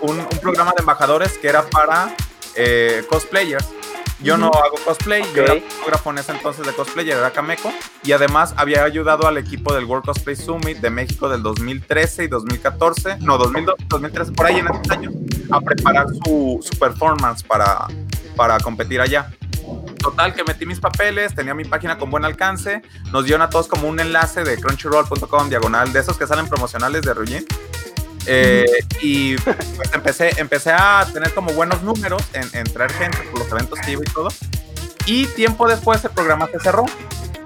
un, 0.02 0.20
un 0.20 0.40
programa 0.42 0.72
de 0.76 0.82
embajadores 0.82 1.38
que 1.38 1.48
era 1.50 1.64
para 1.64 2.16
eh, 2.56 3.04
cosplayers. 3.10 3.66
Yo 4.22 4.38
no 4.38 4.48
hago 4.48 4.76
cosplay, 4.86 5.24
yo 5.36 5.44
era 5.44 5.56
fotógrafo 5.56 6.12
en 6.12 6.18
ese 6.20 6.32
entonces 6.32 6.66
de 6.66 6.74
cosplayer, 6.74 7.18
era 7.18 7.32
Cameco, 7.32 7.74
y 8.04 8.12
además 8.12 8.54
había 8.56 8.84
ayudado 8.84 9.28
al 9.28 9.38
equipo 9.38 9.74
del 9.74 9.86
World 9.86 10.06
Cosplay 10.06 10.36
Summit 10.36 10.78
de 10.78 10.90
México 10.92 11.28
del 11.28 11.42
2013 11.42 12.26
y 12.26 12.28
2014, 12.28 13.18
no, 13.20 13.38
2002, 13.38 13.76
2013, 13.88 14.32
por 14.34 14.46
ahí 14.46 14.60
en 14.60 14.68
esos 14.68 14.90
años, 14.92 15.14
a 15.50 15.60
preparar 15.60 16.06
su, 16.24 16.60
su 16.62 16.78
performance 16.78 17.42
para, 17.44 17.88
para 18.36 18.60
competir 18.60 19.02
allá. 19.02 19.32
Total, 19.98 20.34
que 20.34 20.44
metí 20.44 20.66
mis 20.66 20.80
papeles, 20.80 21.36
tenía 21.36 21.54
mi 21.54 21.64
página 21.64 21.98
con 21.98 22.10
buen 22.10 22.26
alcance, 22.26 22.82
nos 23.12 23.26
dieron 23.26 23.42
a 23.42 23.50
todos 23.50 23.68
como 23.68 23.88
un 23.88 24.00
enlace 24.00 24.44
de 24.44 24.58
crunchyroll.com 24.58 25.50
diagonal, 25.50 25.94
de 25.94 26.00
esos 26.00 26.18
que 26.18 26.26
salen 26.26 26.48
promocionales 26.48 27.04
de 27.04 27.14
Ryujin. 27.14 27.46
Eh, 28.26 28.66
y 29.02 29.36
pues 29.38 29.58
empecé, 29.94 30.34
empecé 30.38 30.72
a 30.72 31.08
tener 31.12 31.34
como 31.34 31.52
buenos 31.54 31.82
números 31.82 32.24
en, 32.34 32.48
en 32.54 32.72
traer 32.72 32.92
gente 32.94 33.18
por 33.32 33.40
los 33.40 33.52
eventos 33.52 33.80
que 33.80 33.92
iba 33.92 34.02
y 34.06 34.12
todo. 34.12 34.30
Y 35.06 35.26
tiempo 35.28 35.68
después 35.68 36.04
el 36.06 36.12
programa 36.12 36.48
se 36.52 36.60
cerró, 36.60 36.86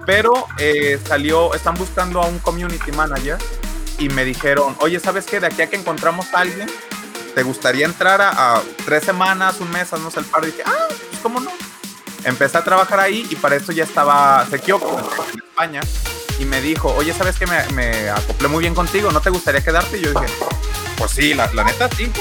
pero 0.06 0.48
eh, 0.58 1.00
salió, 1.08 1.54
están 1.54 1.76
buscando 1.76 2.22
a 2.22 2.28
un 2.28 2.40
community 2.40 2.92
manager 2.92 3.38
y 3.98 4.10
me 4.10 4.26
dijeron, 4.26 4.76
oye, 4.80 5.00
¿sabes 5.00 5.26
qué? 5.26 5.40
De 5.40 5.48
aquí 5.48 5.62
a 5.62 5.68
que 5.68 5.78
encontramos 5.78 6.34
a 6.34 6.40
alguien, 6.40 6.70
¿te 7.34 7.44
gustaría 7.44 7.86
entrar 7.86 8.22
a, 8.22 8.58
a 8.58 8.62
tres 8.86 9.04
semanas, 9.04 9.62
un 9.62 9.72
mes, 9.72 9.94
haznos 9.94 10.18
el 10.18 10.26
paro? 10.26 10.48
Y 10.48 10.52
dije, 10.52 10.64
ah, 10.66 10.88
pues 10.90 11.22
cómo 11.22 11.40
no. 11.40 11.52
Empecé 12.26 12.58
a 12.58 12.64
trabajar 12.64 13.00
ahí 13.00 13.26
y 13.30 13.36
para 13.36 13.56
eso 13.56 13.72
ya 13.72 13.84
estaba 13.84 14.46
Sekioko 14.50 15.00
en 15.32 15.40
España 15.40 15.82
y 16.40 16.46
me 16.46 16.60
dijo, 16.60 16.94
oye, 16.96 17.14
¿sabes 17.14 17.38
qué? 17.38 17.46
Me, 17.48 17.64
me 17.74 18.10
acoplé 18.10 18.48
muy 18.48 18.62
bien 18.62 18.76
contigo, 18.76 19.12
¿no 19.12 19.22
te 19.22 19.30
gustaría 19.30 19.64
quedarte? 19.64 19.98
Y 19.98 20.02
yo 20.02 20.10
dije, 20.10 20.34
pues 20.98 21.12
sí, 21.12 21.34
la, 21.34 21.52
la 21.54 21.64
neta 21.64 21.88
sí. 21.96 22.12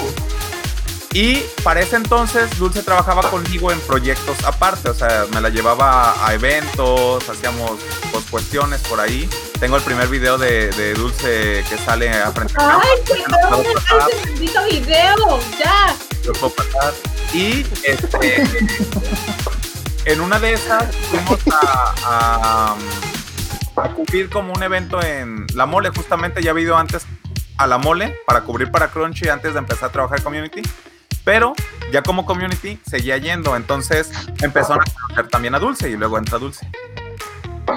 Y 1.14 1.36
para 1.62 1.80
ese 1.80 1.96
entonces 1.96 2.58
Dulce 2.58 2.82
trabajaba 2.82 3.22
conmigo 3.30 3.70
en 3.70 3.80
proyectos 3.80 4.36
aparte, 4.44 4.90
o 4.90 4.94
sea, 4.94 5.26
me 5.32 5.40
la 5.40 5.48
llevaba 5.48 6.26
a 6.26 6.34
eventos, 6.34 7.28
hacíamos 7.28 7.78
pues, 8.10 8.24
cuestiones 8.24 8.80
por 8.82 9.00
ahí. 9.00 9.28
Tengo 9.60 9.76
el 9.76 9.82
primer 9.82 10.08
video 10.08 10.36
de, 10.36 10.70
de 10.70 10.92
Dulce 10.94 11.64
que 11.68 11.78
sale 11.84 12.10
a 12.10 12.30
frente 12.32 12.54
¡Ay, 12.58 12.98
que 13.06 13.22
no 13.30 13.62
maldito 13.96 14.64
video! 14.70 15.40
¡Ya! 15.58 15.96
lo 16.26 16.32
puedo 16.32 16.54
pasar. 16.54 16.92
Y 17.32 17.64
este, 17.84 18.44
en 20.04 20.20
una 20.20 20.38
de 20.38 20.52
esas 20.52 20.94
fuimos 20.96 21.40
a, 21.52 22.76
a, 23.76 23.88
cubrir 23.94 24.28
como 24.30 24.52
un 24.52 24.62
evento 24.62 25.02
en 25.02 25.46
La 25.54 25.66
Mole, 25.66 25.90
justamente 25.90 26.42
ya 26.42 26.50
había 26.50 26.64
ido 26.64 26.76
antes 26.76 27.06
a 27.56 27.66
La 27.66 27.78
Mole 27.78 28.16
para 28.26 28.42
cubrir 28.42 28.70
para 28.70 28.88
Crunchy 28.88 29.28
antes 29.28 29.52
de 29.52 29.58
empezar 29.58 29.88
a 29.88 29.92
trabajar 29.92 30.22
community. 30.22 30.62
Pero 31.24 31.54
ya 31.90 32.02
como 32.02 32.26
community 32.26 32.78
seguía 32.86 33.16
yendo, 33.16 33.56
entonces 33.56 34.10
empezaron 34.42 34.82
a 34.82 34.92
conocer 34.92 35.28
también 35.28 35.54
a 35.54 35.58
Dulce 35.58 35.88
y 35.88 35.96
luego 35.96 36.18
entra 36.18 36.38
Dulce. 36.38 36.68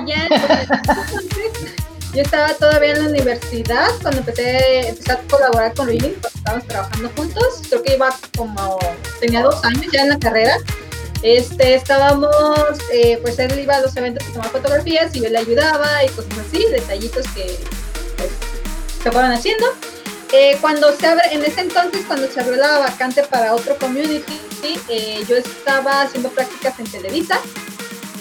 Ya, 0.06 0.28
yo 2.14 2.22
estaba 2.22 2.54
todavía 2.56 2.92
en 2.92 3.04
la 3.04 3.10
universidad 3.10 3.88
cuando 4.02 4.20
empecé, 4.20 4.90
empecé 4.90 5.14
a 5.14 5.20
colaborar 5.30 5.74
con 5.74 5.88
Luigi, 5.88 6.10
porque 6.22 6.38
estábamos 6.38 6.68
trabajando 6.68 7.10
juntos. 7.16 7.62
Creo 7.70 7.84
que 7.84 7.96
iba 7.96 8.14
como, 8.36 8.78
tenía 9.22 9.42
dos 9.44 9.64
años 9.64 9.86
ya 9.94 10.02
en 10.02 10.10
la 10.10 10.20
carrera. 10.20 10.58
Este, 11.22 11.76
estábamos, 11.76 12.30
eh, 12.94 13.20
pues 13.22 13.40
él 13.40 13.60
iba 13.60 13.76
a 13.76 13.82
los 13.82 13.96
eventos 13.98 14.28
a 14.28 14.34
tomar 14.34 14.50
fotografías 14.50 15.16
y 15.16 15.22
yo 15.22 15.30
le 15.30 15.40
ayudaba 15.40 16.04
y 16.04 16.10
cosas 16.10 16.32
así, 16.48 16.66
detallitos 16.70 17.26
que 17.30 17.58
pues, 18.18 18.30
se 19.04 19.12
fueron 19.12 19.32
haciendo. 19.32 19.66
Eh, 20.34 20.58
cuando 20.60 20.96
se 20.96 21.08
abre, 21.08 21.24
en 21.32 21.44
ese 21.44 21.62
entonces, 21.62 22.04
cuando 22.06 22.30
se 22.30 22.40
abrió 22.40 22.58
la 22.58 22.80
vacante 22.80 23.24
para 23.24 23.56
otro 23.56 23.78
community, 23.78 24.40
eh, 24.90 25.24
yo 25.28 25.38
estaba 25.38 26.02
haciendo 26.02 26.30
prácticas 26.30 26.80
en 26.80 26.92
Televisa 26.92 27.40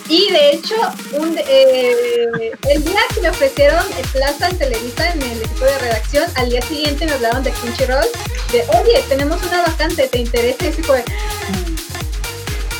y 0.08 0.30
de 0.30 0.50
hecho, 0.52 0.76
un, 1.14 1.36
eh, 1.36 2.52
el 2.68 2.84
día 2.84 3.00
que 3.12 3.20
me 3.20 3.30
ofrecieron 3.30 3.84
plaza 4.12 4.48
en 4.48 4.58
Televisa 4.58 5.10
en 5.10 5.22
el 5.22 5.42
equipo 5.42 5.64
de 5.64 5.78
redacción, 5.78 6.24
al 6.36 6.48
día 6.48 6.62
siguiente 6.62 7.06
me 7.06 7.12
hablaron 7.12 7.42
de 7.42 7.50
Crunchyroll, 7.50 8.06
de 8.52 8.64
oye, 8.78 9.04
tenemos 9.08 9.42
una 9.42 9.62
vacante, 9.62 10.06
¿te 10.06 10.18
interesa? 10.18 10.66
Y 10.66 10.68
así 10.68 10.82
fue. 10.82 11.04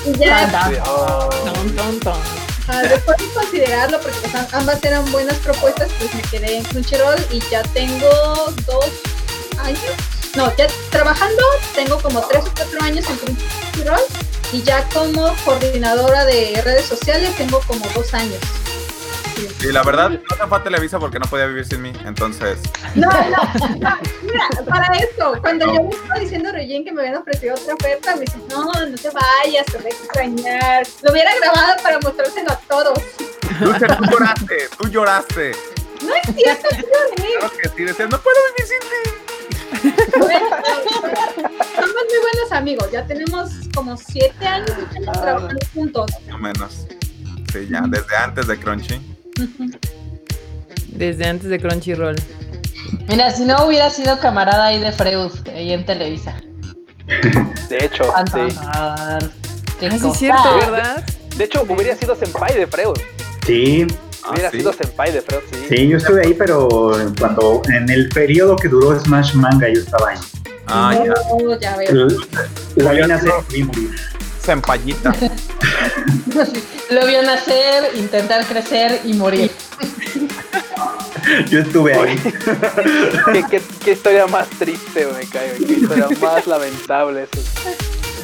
Y 0.07 0.13
ya, 0.19 0.69
Sí. 0.69 0.77
Ton, 1.45 1.77
ton, 1.77 2.01
ton. 2.01 2.21
ah, 2.69 2.83
después 2.83 3.17
de 3.19 3.25
considerarlo, 3.35 4.01
porque 4.01 4.19
pues, 4.21 4.35
am- 4.35 4.47
ambas 4.53 4.83
eran 4.85 5.11
buenas 5.13 5.37
propuestas, 5.39 5.89
pues 5.99 6.15
me 6.15 6.23
quedé 6.23 6.59
en 6.59 6.65
Crunchyroll 6.65 7.19
y 7.33 7.41
ya 7.51 7.63
tengo 7.75 8.09
dos 8.67 8.87
años. 9.59 9.81
No, 10.37 10.55
ya 10.57 10.67
trabajando 10.91 11.43
tengo 11.75 11.99
como 12.01 12.21
tres 12.29 12.45
o 12.47 12.53
cuatro 12.55 12.81
años 12.83 13.05
en 13.09 13.17
Crunchyroll 13.17 14.01
y 14.53 14.63
ya 14.63 14.87
como 14.93 15.35
coordinadora 15.45 16.25
de 16.25 16.61
redes 16.63 16.85
sociales 16.87 17.35
tengo 17.37 17.61
como 17.67 17.85
dos 17.95 18.13
años. 18.15 18.39
Y 19.61 19.73
la 19.73 19.83
verdad, 19.83 20.11
no 20.11 20.37
se 20.37 20.47
fue 20.47 20.59
a 20.59 20.63
Televisa 20.63 20.99
porque 20.99 21.19
no 21.19 21.27
podía 21.27 21.47
vivir 21.47 21.67
sin 21.67 21.83
mí, 21.83 21.93
entonces 22.05 22.59
No, 22.95 23.09
no, 23.09 23.69
no, 23.79 23.99
mira, 24.23 24.49
para 24.69 24.87
esto, 24.99 25.35
cuando 25.41 25.67
yo 25.67 25.83
me 25.83 25.91
estaba 25.91 26.21
diciendo 26.21 26.49
a 26.49 26.53
Regine 26.53 26.85
que 26.85 26.93
me 26.93 27.03
habían 27.03 27.17
ofrecido 27.17 27.55
otra 27.55 27.75
oferta, 27.75 28.15
me 28.15 28.23
dice, 28.23 28.39
no, 28.51 28.65
no 28.65 28.97
te 28.97 29.11
vayas, 29.11 29.67
te 29.67 29.79
voy 29.79 29.87
a 29.87 29.95
extrañar. 29.95 30.87
Lo 31.03 31.13
hubiera 31.13 31.31
grabado 31.37 31.83
para 31.83 31.99
mostrárselo 32.01 32.51
a 32.51 32.57
todos. 32.61 32.99
Dulce, 33.61 33.87
tú 33.87 34.05
lloraste, 34.11 34.69
tú 34.79 34.89
lloraste. 34.89 35.53
No 36.03 36.15
es 36.15 36.35
cierto, 36.35 36.69
yo 36.73 36.83
lloré. 36.83 37.39
Claro 37.39 37.57
que 37.63 37.69
sí, 37.69 37.85
decías, 37.85 38.11
no 38.11 38.19
puedo 38.19 38.37
vivir 38.57 38.67
sin 38.67 38.81
ti. 38.81 39.17
Bueno, 40.19 40.49
somos 41.75 42.05
muy 42.09 42.21
buenos 42.23 42.53
amigos, 42.53 42.91
ya 42.91 43.07
tenemos 43.07 43.51
como 43.75 43.97
siete 43.97 44.47
años 44.47 44.73
trabajando 45.03 45.59
juntos. 45.75 46.11
Más 46.27 46.35
o 46.35 46.39
menos. 46.39 46.87
Sí, 47.53 47.69
ya, 47.71 47.83
desde 47.87 48.17
antes 48.17 48.47
de 48.47 48.59
Crunchy. 48.59 49.16
Desde 50.89 51.27
antes 51.27 51.49
de 51.51 51.59
Crunchyroll. 51.59 52.17
Mira, 53.09 53.31
si 53.31 53.45
no 53.45 53.67
hubiera 53.67 53.91
sido 53.91 54.19
camarada 54.19 54.67
ahí 54.67 54.79
de 54.81 54.93
Freud, 54.93 55.31
ahí 55.55 55.73
en 55.73 55.85
Televisa. 55.85 56.35
De 57.69 57.85
hecho, 57.85 58.05
sí. 58.33 58.57
Qué 59.79 59.87
Ah, 59.87 59.95
es 59.95 60.17
cierto, 60.19 60.57
¿verdad? 60.59 61.05
De 61.37 61.45
hecho, 61.45 61.65
hubiera 61.69 61.95
sido 61.97 62.15
senpai 62.17 62.55
de 62.57 62.67
Freud. 62.67 62.97
Sí, 63.47 63.87
Ah, 64.25 64.31
Hubiera 64.33 64.51
sí. 64.51 64.59
sido 64.59 64.73
senpai 64.73 65.13
de 65.13 65.21
Freud, 65.23 65.43
sí. 65.53 65.59
sí, 65.69 65.89
yo 65.89 65.99
estuve 65.99 66.27
ahí, 66.27 66.35
pero 66.35 66.91
cuando 67.19 67.63
en 67.73 67.89
el 67.91 68.09
periodo 68.09 68.57
que 68.57 68.67
duró 68.69 68.99
Smash 68.99 69.35
Manga 69.35 69.69
yo 69.69 69.81
estaba 69.81 70.11
ahí. 70.11 70.19
Ah, 70.67 70.93
ya. 70.95 71.13
No, 71.45 71.61
ya 71.61 71.77
veo. 71.77 72.09
La 72.77 73.07
nacer 73.07 73.31
y 73.55 73.63
morir. 74.55 74.97
Sempallita. 74.97 75.15
Lo 76.91 77.07
vio 77.07 77.23
nacer, 77.23 77.97
intentar 77.97 78.45
crecer 78.47 79.01
y 79.05 79.15
morir. 79.15 79.51
Yo 81.51 81.61
estuve 81.61 81.95
ahí. 81.95 82.17
¿Qué, 83.33 83.45
qué, 83.51 83.63
qué 83.85 83.93
historia 83.93 84.27
más 84.27 84.49
triste, 84.51 85.07
me 85.07 85.27
cae. 85.27 85.57
Qué 85.57 85.73
historia 85.73 86.09
más 86.21 86.47
lamentable. 86.47 87.25
Eso. 87.25 87.43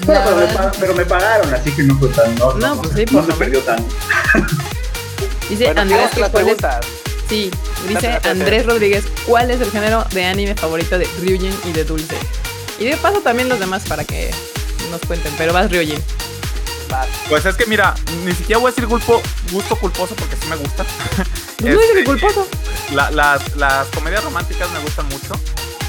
Bueno, 0.07 0.21
pero, 0.25 0.37
me, 0.37 0.71
pero 0.81 0.95
me 0.95 1.05
pagaron, 1.05 1.55
así 1.55 1.71
que 1.73 1.83
no 1.85 1.99
fue 1.99 2.09
tan. 2.09 2.35
No, 2.37 2.55
No, 2.55 2.77
pues 2.81 2.95
sí, 2.95 3.05
no 3.11 3.21
por 3.21 3.33
se 3.33 3.39
perdió 3.39 3.61
tan. 3.61 3.85
Dice 5.49 5.65
Bueno, 5.67 5.81
Andrés 5.83 6.11
que 6.15 6.21
cuál 6.23 6.49
es-. 6.49 6.57
Sí, 7.29 7.51
dice. 7.89 8.19
Andrés 8.25 8.67
Rodríguez, 8.67 9.05
¿cuál 9.27 9.51
es 9.51 9.61
el 9.61 9.71
género 9.71 10.05
de 10.13 10.25
anime 10.25 10.55
favorito 10.55 10.99
de 10.99 11.07
Ryujin 11.21 11.55
y 11.65 11.73
de 11.73 11.85
Dulce? 11.85 12.17
Y 12.79 12.87
de 12.87 12.97
paso 12.97 13.21
también 13.21 13.49
los 13.49 13.59
demás 13.59 13.85
para 13.89 14.05
que 14.05 14.31
nos 14.91 15.01
cuenten, 15.03 15.33
pero 15.39 15.53
vas 15.53 15.71
Ryujin. 15.71 16.03
Vas. 16.91 17.09
Pues 17.29 17.47
es 17.47 17.57
que 17.57 17.65
mira, 17.67 17.95
ni 18.25 18.33
siquiera 18.33 18.59
voy 18.61 18.69
a 18.69 18.75
decir 18.75 18.87
culpo, 18.89 19.23
gusto 19.51 19.77
culposo 19.77 20.15
porque 20.15 20.37
sí 20.37 20.47
me 20.49 20.57
gusta. 20.57 20.85
No 21.63 21.69
dice 21.69 21.81
Este, 21.85 21.99
que 21.99 22.05
culposo. 22.05 22.49
La- 22.93 23.11
las, 23.13 23.55
las 23.55 23.87
comedias 23.89 24.25
románticas 24.25 24.69
me 24.73 24.81
gustan 24.81 25.07
mucho. 25.07 25.33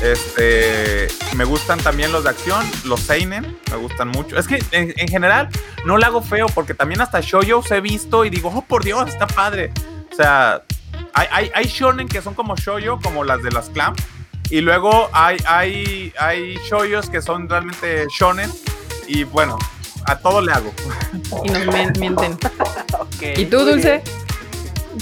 Este, 0.03 1.07
me 1.35 1.45
gustan 1.45 1.79
también 1.79 2.11
los 2.11 2.23
de 2.25 2.29
acción, 2.29 2.63
los 2.85 2.99
seinen, 2.99 3.57
me 3.71 3.77
gustan 3.77 4.09
mucho. 4.09 4.37
Es 4.37 4.47
que 4.47 4.63
en, 4.71 4.93
en 4.95 5.07
general 5.07 5.49
no 5.85 5.97
le 5.97 6.05
hago 6.05 6.21
feo 6.21 6.45
porque 6.53 6.75
también 6.75 7.01
hasta 7.01 7.21
shoujos 7.21 7.71
he 7.71 7.81
visto 7.81 8.23
y 8.23 8.29
digo, 8.29 8.51
oh 8.53 8.61
por 8.63 8.83
Dios, 8.83 9.09
está 9.09 9.25
padre. 9.25 9.71
O 10.11 10.15
sea, 10.15 10.61
hay, 11.13 11.27
hay, 11.31 11.51
hay 11.55 11.65
shonen 11.65 12.07
que 12.07 12.21
son 12.21 12.35
como 12.35 12.55
shoujo, 12.55 12.99
como 13.01 13.23
las 13.23 13.41
de 13.41 13.49
las 13.51 13.69
clam. 13.69 13.95
Y 14.51 14.61
luego 14.61 15.09
hay, 15.11 15.37
hay, 15.47 16.13
hay 16.19 16.55
shoujos 16.69 17.09
que 17.09 17.21
son 17.23 17.49
realmente 17.49 18.05
shonen. 18.15 18.51
Y 19.07 19.23
bueno, 19.23 19.57
a 20.05 20.17
todo 20.17 20.41
le 20.41 20.51
hago. 20.51 20.73
Y 21.43 21.49
nos 21.49 21.65
mienten. 21.97 22.37
¿Y 23.35 23.45
tú, 23.45 23.59
Dulce? 23.59 24.01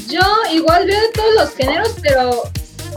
Yo 0.07 0.21
igual 0.51 0.87
veo 0.87 1.01
de 1.01 1.09
todos 1.09 1.33
los 1.35 1.55
géneros, 1.55 1.95
pero 2.01 2.43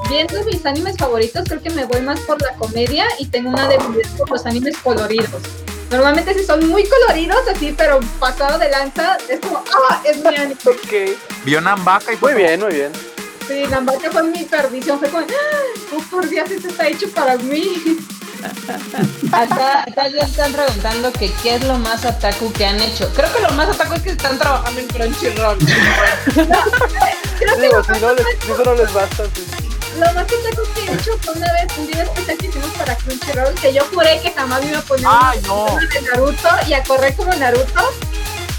viendo 0.09 0.45
mis 0.45 0.65
animes 0.67 0.97
favoritos, 0.97 1.45
creo 1.49 1.63
que 1.63 1.71
me 1.71 1.85
voy 1.85 2.01
más 2.03 2.21
por 2.21 2.41
la 2.41 2.55
comedia 2.55 3.07
y 3.19 3.27
tengo 3.27 3.51
una 3.51 3.69
debilidad 3.69 4.09
por 4.17 4.31
los 4.31 4.47
animes 4.47 4.77
coloridos. 4.79 5.43
Normalmente 5.91 6.35
si 6.35 6.45
son 6.45 6.69
muy 6.69 6.85
coloridos, 6.89 7.39
así, 7.49 7.75
pero 7.77 8.01
pasado 8.19 8.59
de 8.59 8.71
lanza, 8.71 9.17
es 9.29 9.41
como, 9.41 9.63
¡ah! 9.89 10.03
Es 10.05 10.19
mi 10.19 10.35
anime. 10.35 10.57
Ok. 10.67 11.19
Vio 11.45 11.61
Nambaka 11.61 12.13
y 12.13 12.17
fue 12.17 12.33
Muy 12.33 12.43
bien, 12.43 12.61
muy 12.61 12.73
bien. 12.73 12.93
Sí, 13.47 13.67
Gambate 13.69 14.11
fue 14.11 14.23
mi 14.23 14.45
perdición, 14.45 14.99
fue 14.99 15.11
como, 15.11 15.25
¡ah! 15.25 15.95
Oh, 15.95 16.03
por 16.11 16.29
Dios, 16.29 16.51
esto 16.51 16.69
está 16.69 16.89
hecho 16.89 17.09
para 17.11 17.37
mí. 17.37 17.99
Acá, 19.33 19.83
acá 19.83 20.09
ya 20.09 20.25
están 20.25 20.53
preguntando 20.53 21.13
que 21.13 21.33
qué 21.43 21.57
es 21.57 21.65
lo 21.65 21.79
más 21.79 22.05
otaku 22.05 22.53
que 22.53 22.67
han 22.67 22.81
hecho. 22.81 23.09
Creo 23.15 23.33
que 23.33 23.41
lo 23.41 23.51
más 23.51 23.69
otaku 23.69 23.95
es 23.95 24.03
que 24.03 24.11
están 24.11 24.39
trabajando 24.39 24.81
en 24.81 24.87
Crunchyroll. 24.89 25.59
Creo 27.39 27.57
que 27.57 27.63
Digo, 27.63 27.79
lo 27.79 27.85
si 27.85 28.01
no 28.01 28.15
les, 28.15 28.27
eso 28.27 28.63
no 28.65 28.75
les 28.75 28.93
basta, 28.93 29.25
sí. 29.35 29.47
Lo 29.99 30.13
más 30.13 30.27
que 30.27 30.37
tengo 30.37 30.63
que 30.75 30.81
he 30.81 30.95
hecho 30.95 31.19
fue 31.23 31.35
una 31.35 31.53
vez 31.53 31.79
un 31.79 31.87
video 31.87 32.03
especial 32.05 32.39
que 32.39 32.47
hicimos 32.47 32.69
para 32.71 32.97
Crunchyroll 32.97 33.55
que 33.55 33.73
yo 33.73 33.85
juré 33.93 34.21
que 34.21 34.33
jamás 34.33 34.63
me 34.63 34.71
iba 34.71 34.79
a 34.79 34.83
poner 34.83 35.07
¡Ay, 35.09 35.41
no! 35.47 35.67
de 35.77 36.03
Naruto 36.03 36.49
y 36.67 36.73
a 36.75 36.83
correr 36.83 37.15
como 37.17 37.33
Naruto. 37.35 37.93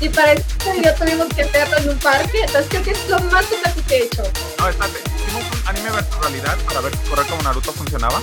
Y 0.01 0.09
para 0.09 0.33
este 0.33 0.73
video 0.73 0.93
tuvimos 0.95 1.27
que 1.33 1.43
hacerlo 1.43 1.77
en 1.77 1.89
un 1.89 1.97
parque. 1.99 2.41
Entonces 2.41 2.67
creo 2.69 2.83
que 2.83 2.91
es 2.91 3.09
lo 3.09 3.19
más 3.21 3.45
otaku 3.45 3.81
que 3.87 3.95
he 3.95 4.03
hecho. 4.05 4.23
No, 4.59 4.67
espérate, 4.69 4.99
hicimos 5.15 5.43
un 5.51 5.67
anime 5.67 5.89
versus 5.91 6.17
realidad 6.21 6.57
para 6.67 6.81
ver 6.81 6.95
si 6.95 7.09
correr 7.09 7.25
como 7.27 7.41
Naruto 7.43 7.71
funcionaba. 7.71 8.21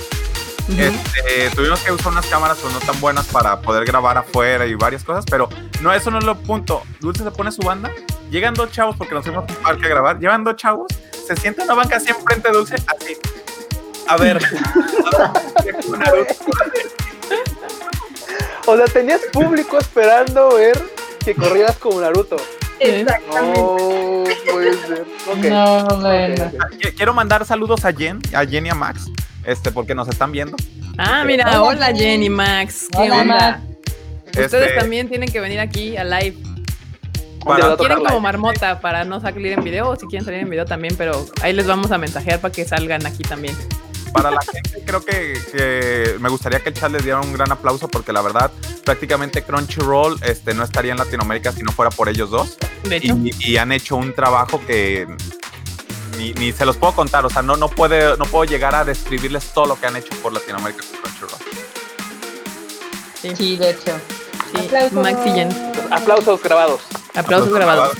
Este, 0.69 1.49
tuvimos 1.55 1.79
que 1.81 1.91
usar 1.91 2.11
unas 2.13 2.25
cámaras 2.25 2.57
pues, 2.61 2.73
no 2.73 2.79
tan 2.79 2.99
buenas 3.01 3.25
para 3.27 3.59
poder 3.61 3.83
grabar 3.85 4.17
afuera 4.17 4.65
y 4.65 4.75
varias 4.75 5.03
cosas, 5.03 5.25
pero 5.29 5.49
no, 5.81 5.93
eso 5.93 6.09
no 6.09 6.19
es 6.19 6.23
lo 6.23 6.35
punto. 6.35 6.83
Dulce 7.01 7.23
se 7.23 7.31
pone 7.31 7.51
su 7.51 7.61
banda, 7.61 7.91
llegan 8.31 8.53
dos 8.53 8.71
chavos 8.71 8.95
porque 8.95 9.13
nos 9.13 9.23
fuimos 9.25 9.43
a 9.49 9.53
un 9.53 9.61
parque 9.63 9.85
a 9.85 9.89
grabar, 9.89 10.19
llevan 10.19 10.43
dos 10.43 10.55
chavos, 10.55 10.87
se 11.27 11.35
sienta 11.35 11.63
en 11.63 11.67
una 11.69 11.75
banca 11.75 11.97
así 11.97 12.09
enfrente 12.11 12.47
de 12.49 12.53
Dulce, 12.57 12.75
así. 12.75 13.17
A 14.07 14.17
ver. 14.17 14.39
O 18.65 18.77
sea, 18.77 18.85
tenías 18.85 19.19
público 19.31 19.77
esperando 19.77 20.55
ver 20.55 20.81
que 21.23 21.35
corrieras 21.35 21.75
como 21.77 21.99
Naruto. 21.99 22.37
Exactamente. 22.79 23.59
No 23.59 24.23
puede 24.51 24.73
ser. 24.87 25.05
Ok. 25.29 25.37
No, 25.37 25.85
bueno. 25.99 26.45
Ok, 26.45 26.53
ok. 26.53 26.71
Qu- 26.81 26.95
Quiero 26.95 27.13
mandar 27.13 27.45
saludos 27.45 27.83
a 27.85 27.91
Jen, 27.93 28.19
a 28.33 28.45
Jen 28.45 28.65
y 28.65 28.69
a 28.69 28.75
Max, 28.75 29.09
este, 29.45 29.71
porque 29.71 29.95
nos 29.95 30.07
están 30.07 30.31
viendo. 30.31 30.55
Ah, 30.97 31.23
mira, 31.25 31.61
Hola, 31.61 31.87
hola 31.87 31.93
Jenny. 31.95 32.29
Max. 32.29 32.87
¿Qué 32.91 33.11
Hola, 33.11 33.21
onda? 33.21 33.35
Max. 33.57 33.63
Ustedes 34.27 34.53
Este, 34.53 34.79
también 34.79 35.09
tienen 35.09 35.31
que 35.31 35.39
venir 35.39 35.59
aquí 35.59 35.97
a 35.97 36.03
live. 36.03 36.37
Un 37.45 37.55
día 37.55 37.67
va 37.67 37.73
a 37.73 37.77
Quieren 37.77 37.97
como 37.99 38.09
live. 38.09 38.21
marmota 38.21 38.79
para 38.79 39.03
no 39.05 39.19
salir 39.19 39.53
en 39.53 39.63
video 39.63 39.89
o 39.89 39.95
si 39.95 40.07
quieren 40.07 40.25
salir 40.25 40.39
en 40.41 40.49
video 40.49 40.65
también, 40.65 40.95
pero 40.97 41.25
ahí 41.41 41.53
les 41.53 41.67
vamos 41.67 41.91
a 41.91 41.97
mensajear 41.97 42.39
para 42.39 42.51
que 42.51 42.65
salgan 42.65 43.05
aquí 43.05 43.23
también. 43.23 43.55
para 44.13 44.31
la 44.31 44.41
gente 44.41 44.81
creo 44.85 45.03
que, 45.03 45.33
que 45.51 46.15
me 46.19 46.29
gustaría 46.29 46.59
que 46.61 46.69
el 46.69 46.75
chat 46.75 46.91
les 46.91 47.03
diera 47.03 47.19
un 47.19 47.33
gran 47.33 47.51
aplauso 47.51 47.87
porque 47.87 48.13
la 48.13 48.21
verdad 48.21 48.51
prácticamente 48.85 49.41
Crunchyroll 49.43 50.19
este, 50.23 50.53
no 50.53 50.63
estaría 50.63 50.91
en 50.91 50.99
Latinoamérica 50.99 51.51
si 51.51 51.63
no 51.63 51.71
fuera 51.71 51.89
por 51.89 52.09
ellos 52.09 52.29
dos 52.29 52.57
De 52.83 52.97
hecho, 52.97 53.17
y, 53.17 53.33
y 53.39 53.57
han 53.57 53.71
hecho 53.71 53.95
un 53.95 54.13
trabajo 54.13 54.61
que 54.67 55.07
ni, 56.17 56.33
ni 56.33 56.51
se 56.51 56.65
los 56.65 56.77
puedo 56.77 56.93
contar, 56.93 57.25
o 57.25 57.29
sea, 57.29 57.41
no, 57.41 57.55
no, 57.55 57.69
puede, 57.69 58.17
no 58.17 58.25
puedo 58.25 58.45
llegar 58.45 58.75
a 58.75 58.83
describirles 58.83 59.45
todo 59.53 59.65
lo 59.65 59.79
que 59.79 59.87
han 59.87 59.95
hecho 59.95 60.13
por 60.21 60.33
Latinoamérica 60.33 60.83
con 60.89 60.99
Crunchyroll. 61.01 61.41
Sí, 63.37 63.55
de 63.57 63.69
hecho. 63.69 63.99
sí, 64.51 64.65
Aplausos. 64.65 64.93
Max 64.93 65.19
y 65.25 65.31
Jen. 65.31 65.73
Aplausos 65.91 66.41
grabados. 66.43 66.81
Aplausos 67.15 67.53
grabados. 67.53 67.97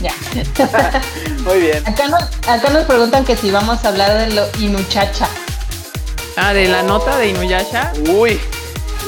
Ya. 0.00 0.14
Muy 1.44 1.60
bien. 1.60 1.88
Acá 1.88 2.06
nos, 2.06 2.22
acá 2.46 2.70
nos 2.70 2.84
preguntan 2.84 3.24
que 3.24 3.36
si 3.36 3.50
vamos 3.50 3.84
a 3.84 3.88
hablar 3.88 4.18
de 4.18 4.34
lo 4.34 4.46
Inuchacha. 4.58 5.28
Ah, 6.36 6.52
de 6.52 6.68
la 6.68 6.84
nota 6.84 7.18
de 7.18 7.30
Inuyasha. 7.30 7.92
Uy, 8.10 8.40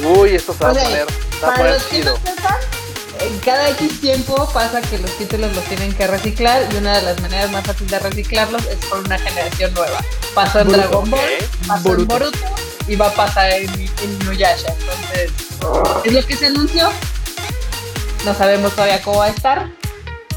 uy, 0.02 0.34
esto 0.34 0.52
se 0.52 0.64
va 0.64 0.70
a 0.70 0.74
poner, 0.74 1.06
se 1.06 1.46
va 1.46 1.52
a 1.52 1.54
Para 1.54 1.56
poner 1.56 1.72
los 1.74 1.82
que 1.84 2.04
no 2.04 2.16
sepan, 2.16 2.56
cada 3.44 3.68
X 3.70 4.00
tiempo 4.00 4.48
pasa 4.52 4.80
que 4.82 4.98
los 4.98 5.10
títulos 5.18 5.54
los 5.54 5.64
tienen 5.64 5.92
que 5.92 6.06
reciclar 6.06 6.66
y 6.72 6.76
una 6.76 6.96
de 6.98 7.02
las 7.02 7.20
maneras 7.20 7.50
más 7.52 7.64
fáciles 7.64 7.90
de 7.90 7.98
reciclarlos 7.98 8.64
es 8.66 8.76
por 8.86 8.98
una 9.00 9.18
generación 9.18 9.72
nueva. 9.74 10.00
Pasó 10.34 10.60
en 10.60 10.68
Boruto. 10.68 10.86
Dragon 10.88 11.10
Ball, 11.10 11.20
pasó 11.66 11.82
Boruto. 11.88 12.02
en 12.02 12.08
Boruto 12.08 12.38
y 12.88 12.96
va 12.96 13.06
a 13.08 13.12
pasar 13.14 13.50
en, 13.52 13.68
en 13.70 14.22
Inuyasha. 14.22 14.72
Entonces, 14.72 15.32
es 16.04 16.12
lo 16.12 16.26
que 16.26 16.36
se 16.36 16.46
anunció. 16.46 16.90
No 18.24 18.34
sabemos 18.34 18.72
todavía 18.72 19.00
cómo 19.02 19.18
va 19.18 19.26
a 19.26 19.30
estar. 19.30 19.68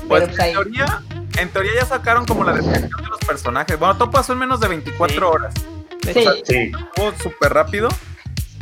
Pues 0.08 0.24
pero 0.24 0.28
pues 0.28 0.40
en 0.40 0.54
teoría, 0.54 1.02
en 1.38 1.50
teoría 1.50 1.72
ya 1.76 1.86
sacaron 1.86 2.26
como 2.26 2.44
la 2.44 2.54
descripción 2.54 3.02
de 3.02 3.08
los 3.10 3.20
personajes. 3.20 3.80
Bueno, 3.80 3.98
todo 3.98 4.12
pasó 4.12 4.34
en 4.34 4.40
menos 4.40 4.60
de 4.60 4.68
24 4.68 5.16
Sí. 5.16 5.24
horas. 5.24 5.54
Sí. 6.46 6.72
Estuvo 6.74 7.14
súper 7.22 7.54
rápido. 7.54 7.90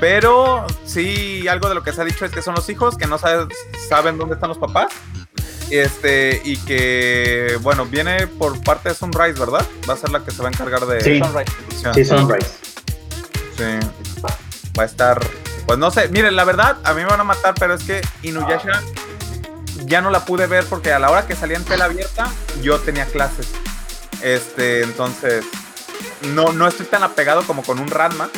Pero 0.01 0.65
sí, 0.83 1.47
algo 1.47 1.69
de 1.69 1.75
lo 1.75 1.83
que 1.83 1.93
se 1.93 2.01
ha 2.01 2.03
dicho 2.03 2.25
es 2.25 2.31
que 2.31 2.41
son 2.41 2.55
los 2.55 2.67
hijos, 2.69 2.97
que 2.97 3.05
no 3.05 3.17
sabes- 3.19 3.47
saben 3.87 4.17
dónde 4.17 4.33
están 4.35 4.49
los 4.49 4.57
papás. 4.57 4.87
Este, 5.69 6.41
y 6.43 6.57
que, 6.57 7.57
bueno, 7.61 7.85
viene 7.85 8.25
por 8.27 8.61
parte 8.63 8.89
de 8.89 8.95
Sunrise, 8.95 9.39
¿verdad? 9.39 9.63
Va 9.89 9.93
a 9.93 9.97
ser 9.97 10.09
la 10.09 10.21
que 10.25 10.31
se 10.31 10.41
va 10.41 10.49
a 10.49 10.51
encargar 10.51 10.85
de 10.87 11.01
Sí. 11.01 11.19
Sunrise. 11.19 11.51
Sí, 11.93 12.03
Sunrise. 12.03 12.49
Sí. 13.55 13.87
Va 14.77 14.83
a 14.83 14.85
estar. 14.85 15.21
Pues 15.67 15.77
no 15.77 15.91
sé, 15.91 16.07
miren, 16.09 16.35
la 16.35 16.43
verdad, 16.45 16.77
a 16.83 16.93
mí 16.93 17.01
me 17.03 17.07
van 17.07 17.19
a 17.21 17.23
matar, 17.23 17.53
pero 17.59 17.75
es 17.75 17.83
que 17.83 18.01
Inuyasha 18.23 18.81
ya 19.85 20.01
no 20.01 20.09
la 20.09 20.25
pude 20.25 20.47
ver 20.47 20.65
porque 20.65 20.91
a 20.91 20.97
la 20.99 21.11
hora 21.11 21.27
que 21.27 21.35
salía 21.35 21.57
en 21.57 21.63
tela 21.63 21.85
abierta, 21.85 22.27
yo 22.63 22.79
tenía 22.79 23.05
clases. 23.05 23.47
Este, 24.23 24.81
entonces, 24.81 25.45
no, 26.33 26.51
no 26.53 26.67
estoy 26.67 26.87
tan 26.87 27.03
apegado 27.03 27.43
como 27.43 27.61
con 27.63 27.79
un 27.79 27.87
Ranma, 27.89 28.29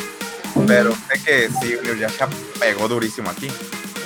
pero 0.66 0.92
sé 0.92 1.22
que 1.24 1.48
sí, 1.60 1.76
Inuyasha 1.82 2.28
pegó 2.58 2.88
durísimo 2.88 3.30
aquí. 3.30 3.48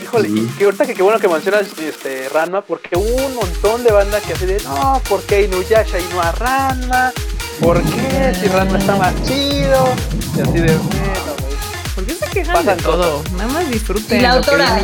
Híjole, 0.03 0.29
y 0.29 0.47
que 0.57 0.65
ahorita 0.65 0.87
que 0.87 0.95
qué 0.95 1.03
bueno 1.03 1.21
que 1.21 1.29
mencionas 1.29 1.67
este 1.79 2.29
Ranma, 2.31 2.63
porque 2.63 2.97
hubo 2.97 3.27
un 3.27 3.35
montón 3.35 3.85
de 3.85 3.93
banda 3.93 4.21
que 4.21 4.33
así 4.33 4.47
de 4.47 4.59
no, 4.63 5.03
¿por 5.09 5.23
qué 5.23 5.43
Inuyasha 5.43 5.99
y 5.99 6.05
no 6.15 6.23
a 6.23 6.33
Ranma? 6.33 7.13
¿Por 7.61 7.83
qué? 7.83 8.35
Si 8.41 8.49
Ranma 8.49 8.79
está 8.79 8.97
más 8.97 9.15
chido. 9.25 9.95
Y 10.37 10.41
así 10.41 10.61
de 10.61 10.77
bueno, 10.77 11.35
güey. 11.41 11.59
¿por 11.95 12.07
qué 12.07 12.15
se 12.15 12.27
quejan 12.31 12.55
Pasan 12.55 12.77
de 12.79 12.83
todo? 12.83 13.23
Nada 13.33 13.49
más 13.49 13.71
disfruten 13.71 14.19
Y 14.19 14.23
la 14.23 14.33
autora, 14.33 14.81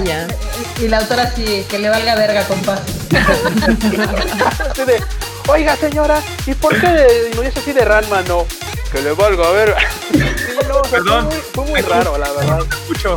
y 0.80 0.88
la 0.88 0.98
autora 0.98 1.32
sí, 1.34 1.64
que 1.70 1.78
le 1.78 1.88
valga 1.88 2.16
verga, 2.16 2.44
compa. 2.46 2.78
Así 4.70 4.84
de, 4.84 5.02
oiga 5.48 5.76
señora, 5.76 6.20
¿y 6.46 6.54
por 6.54 6.78
qué 6.78 6.88
de 6.88 7.30
Inuyasha 7.32 7.60
así 7.60 7.72
de 7.72 7.84
Ranma 7.84 8.22
no? 8.22 8.44
Que 8.92 9.00
le 9.00 9.12
valga 9.12 9.46
a 9.46 9.52
ver. 9.52 9.74
Sí, 10.12 10.18
no, 10.18 10.23
o 10.84 10.88
sea, 10.88 10.98
Perdón. 10.98 11.28
Fue 11.30 11.34
muy, 11.34 11.42
fue 11.52 11.64
muy 11.64 11.80
raro, 11.82 12.18
la 12.18 12.32
verdad. 12.32 12.60
Escucho. 12.70 13.16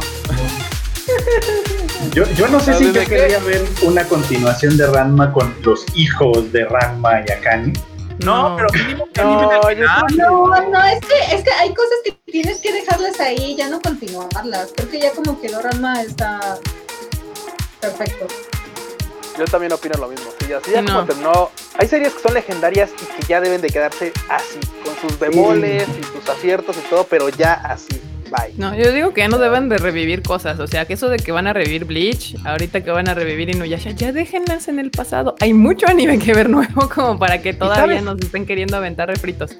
Yo, 2.13 2.23
yo 2.33 2.47
no 2.47 2.59
sé 2.59 2.71
¿A 2.71 2.77
si 2.77 2.91
yo 2.91 3.05
quería 3.05 3.39
ver 3.39 3.65
una 3.83 4.03
continuación 4.07 4.75
de 4.77 4.87
Ranma 4.87 5.31
con 5.31 5.55
los 5.63 5.85
hijos 5.95 6.51
de 6.51 6.65
Ranma 6.65 7.21
y 7.27 7.31
Akane. 7.31 7.73
No, 8.19 8.49
No. 8.49 8.55
pero 8.57 8.67
mínimo 8.85 9.07
que 9.13 9.21
No, 9.21 9.69
el. 9.69 9.81
No, 10.17 10.47
no, 10.69 10.85
es 10.85 10.99
que, 11.05 11.35
es 11.35 11.43
que 11.43 11.51
hay 11.51 11.69
cosas 11.73 11.97
que 12.03 12.11
tienes 12.31 12.59
que 12.59 12.73
dejarlas 12.73 13.19
ahí, 13.19 13.55
ya 13.55 13.69
no 13.69 13.79
continuarlas. 13.81 14.69
Creo 14.75 14.89
que 14.89 14.99
ya 14.99 15.11
como 15.11 15.39
que 15.39 15.49
Dorama 15.49 16.01
está 16.01 16.57
perfecto. 17.79 18.27
Yo 19.37 19.45
también 19.45 19.71
opino 19.73 19.95
lo 19.99 20.07
mismo. 20.07 20.25
Sí, 20.39 20.51
así 20.53 20.71
ya 20.71 20.81
No. 20.81 20.93
como 20.93 21.05
terminó. 21.05 21.51
Hay 21.77 21.87
series 21.87 22.13
que 22.13 22.21
son 22.21 22.33
legendarias 22.33 22.89
y 23.01 23.05
que 23.21 23.27
ya 23.27 23.39
deben 23.41 23.61
de 23.61 23.69
quedarse 23.69 24.11
así, 24.29 24.59
con 24.83 24.95
sus 25.09 25.19
bemoles 25.19 25.87
y 25.89 26.03
sus 26.03 26.27
aciertos 26.29 26.75
y 26.77 26.89
todo, 26.89 27.03
pero 27.05 27.29
ya 27.29 27.53
así. 27.53 28.01
Bye. 28.29 28.55
No, 28.57 28.75
yo 28.75 28.91
digo 28.91 29.13
que 29.13 29.21
ya 29.21 29.29
no 29.29 29.37
deben 29.37 29.69
de 29.69 29.77
revivir 29.77 30.21
cosas. 30.21 30.59
O 30.59 30.67
sea, 30.67 30.83
que 30.85 30.93
eso 30.95 31.07
de 31.07 31.15
que 31.17 31.31
van 31.31 31.47
a 31.47 31.53
revivir 31.53 31.85
Bleach, 31.85 32.35
ahorita 32.45 32.83
que 32.83 32.91
van 32.91 33.07
a 33.07 33.13
revivir 33.13 33.49
Inuyasha, 33.49 33.91
ya 33.91 34.11
déjenlas 34.11 34.67
en 34.67 34.79
el 34.79 34.91
pasado. 34.91 35.35
Hay 35.39 35.53
mucho 35.53 35.87
anime 35.87 36.19
que 36.19 36.33
ver 36.33 36.49
nuevo 36.49 36.89
como 36.93 37.17
para 37.17 37.41
que 37.41 37.53
todavía 37.53 38.01
nos 38.01 38.19
estén 38.19 38.45
queriendo 38.45 38.75
aventar 38.75 39.07
refritos. 39.07 39.51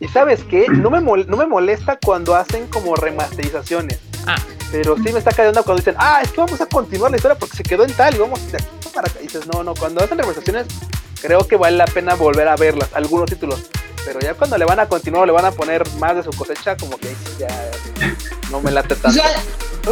Y 0.00 0.08
sabes 0.08 0.42
qué, 0.44 0.66
no 0.68 0.90
me, 0.90 0.98
mol- 1.00 1.26
no 1.26 1.36
me 1.36 1.46
molesta 1.46 1.96
cuando 2.04 2.34
hacen 2.34 2.66
como 2.66 2.96
remasterizaciones. 2.96 4.00
Ah. 4.26 4.36
Pero 4.72 4.96
sí 4.96 5.12
me 5.12 5.18
está 5.18 5.32
cayendo 5.32 5.62
cuando 5.62 5.80
dicen, 5.80 5.94
ah, 5.98 6.20
es 6.22 6.30
que 6.32 6.40
vamos 6.40 6.60
a 6.60 6.66
continuar 6.66 7.10
la 7.10 7.16
historia 7.18 7.38
porque 7.38 7.56
se 7.56 7.62
quedó 7.62 7.84
en 7.84 7.92
tal 7.92 8.14
y 8.14 8.18
vamos 8.18 8.40
de 8.50 8.58
aquí 8.58 8.88
para 8.92 9.08
acá. 9.08 9.20
Y 9.20 9.24
dices, 9.24 9.46
no, 9.46 9.62
no, 9.62 9.74
cuando 9.74 10.02
hacen 10.02 10.18
remasterizaciones, 10.18 10.66
creo 11.22 11.46
que 11.46 11.56
vale 11.56 11.76
la 11.76 11.86
pena 11.86 12.14
volver 12.14 12.48
a 12.48 12.56
verlas, 12.56 12.88
algunos 12.94 13.30
títulos. 13.30 13.60
Pero 14.04 14.20
ya 14.20 14.34
cuando 14.34 14.56
le 14.58 14.64
van 14.64 14.80
a 14.80 14.86
continuar 14.88 15.22
o 15.24 15.26
le 15.26 15.32
van 15.32 15.44
a 15.44 15.50
poner 15.52 15.82
más 15.98 16.16
de 16.16 16.22
su 16.22 16.30
cosecha, 16.30 16.76
como 16.76 16.96
que 16.98 17.14
ya 17.38 17.48
no 18.50 18.60
me 18.60 18.70
late 18.70 18.94
tanto. 18.96 19.08
Usual- 19.18 19.36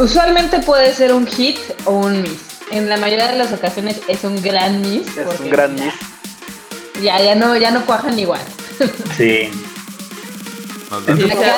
usualmente 0.04 0.60
puede 0.60 0.92
ser 0.94 1.12
un 1.12 1.26
hit 1.26 1.58
o 1.84 1.92
un 1.92 2.22
miss. 2.22 2.40
En 2.70 2.88
la 2.88 2.96
mayoría 2.96 3.28
de 3.28 3.36
las 3.38 3.52
ocasiones 3.52 4.00
es 4.08 4.24
un 4.24 4.40
gran 4.42 4.80
miss. 4.80 5.16
Es 5.16 5.40
un 5.40 5.50
gran 5.50 5.76
ya- 5.76 5.84
miss. 5.84 5.94
Ya, 7.02 7.20
ya 7.20 7.34
no, 7.34 7.56
ya 7.56 7.70
no 7.72 7.84
cuajan 7.86 8.18
igual. 8.18 8.40
Sí. 9.16 9.50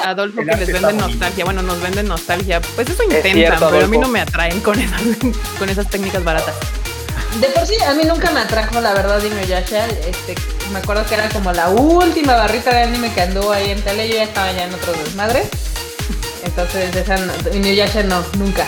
Adolfo 0.04 0.40
que 0.44 0.56
les 0.56 0.72
venden 0.72 0.96
nostalgia. 0.98 1.44
Bueno, 1.44 1.62
nos 1.62 1.80
venden 1.80 2.08
nostalgia. 2.08 2.60
Pues 2.60 2.88
eso 2.88 3.02
intentan, 3.04 3.32
cierto, 3.32 3.68
pero 3.70 3.84
a 3.84 3.88
mí 3.88 3.98
no 3.98 4.08
me 4.08 4.20
atraen 4.20 4.60
con 4.60 4.78
esas, 4.78 5.00
con 5.58 5.68
esas 5.68 5.88
técnicas 5.90 6.22
baratas. 6.24 6.54
De 7.40 7.48
por 7.48 7.66
sí, 7.66 7.74
a 7.86 7.92
mí 7.94 8.04
nunca 8.04 8.30
me 8.30 8.40
atrajo 8.40 8.80
la 8.80 8.94
verdad 8.94 9.22
Inuyasha. 9.22 9.86
Este, 9.88 10.34
me 10.72 10.78
acuerdo 10.78 11.04
que 11.06 11.14
era 11.14 11.28
como 11.28 11.52
la 11.52 11.68
última 11.68 12.34
barrita 12.34 12.70
de 12.74 12.82
anime 12.84 13.12
que 13.12 13.20
anduvo 13.22 13.52
ahí 13.52 13.70
en 13.70 13.82
tele. 13.82 14.08
Yo 14.08 14.14
ya 14.16 14.22
estaba 14.24 14.50
ya 14.52 14.64
en 14.64 14.74
otros 14.74 14.96
desmadres. 15.04 15.48
Entonces, 16.44 16.94
esa 16.96 17.16
no- 17.18 17.32
no, 18.04 18.24
nunca. 18.38 18.66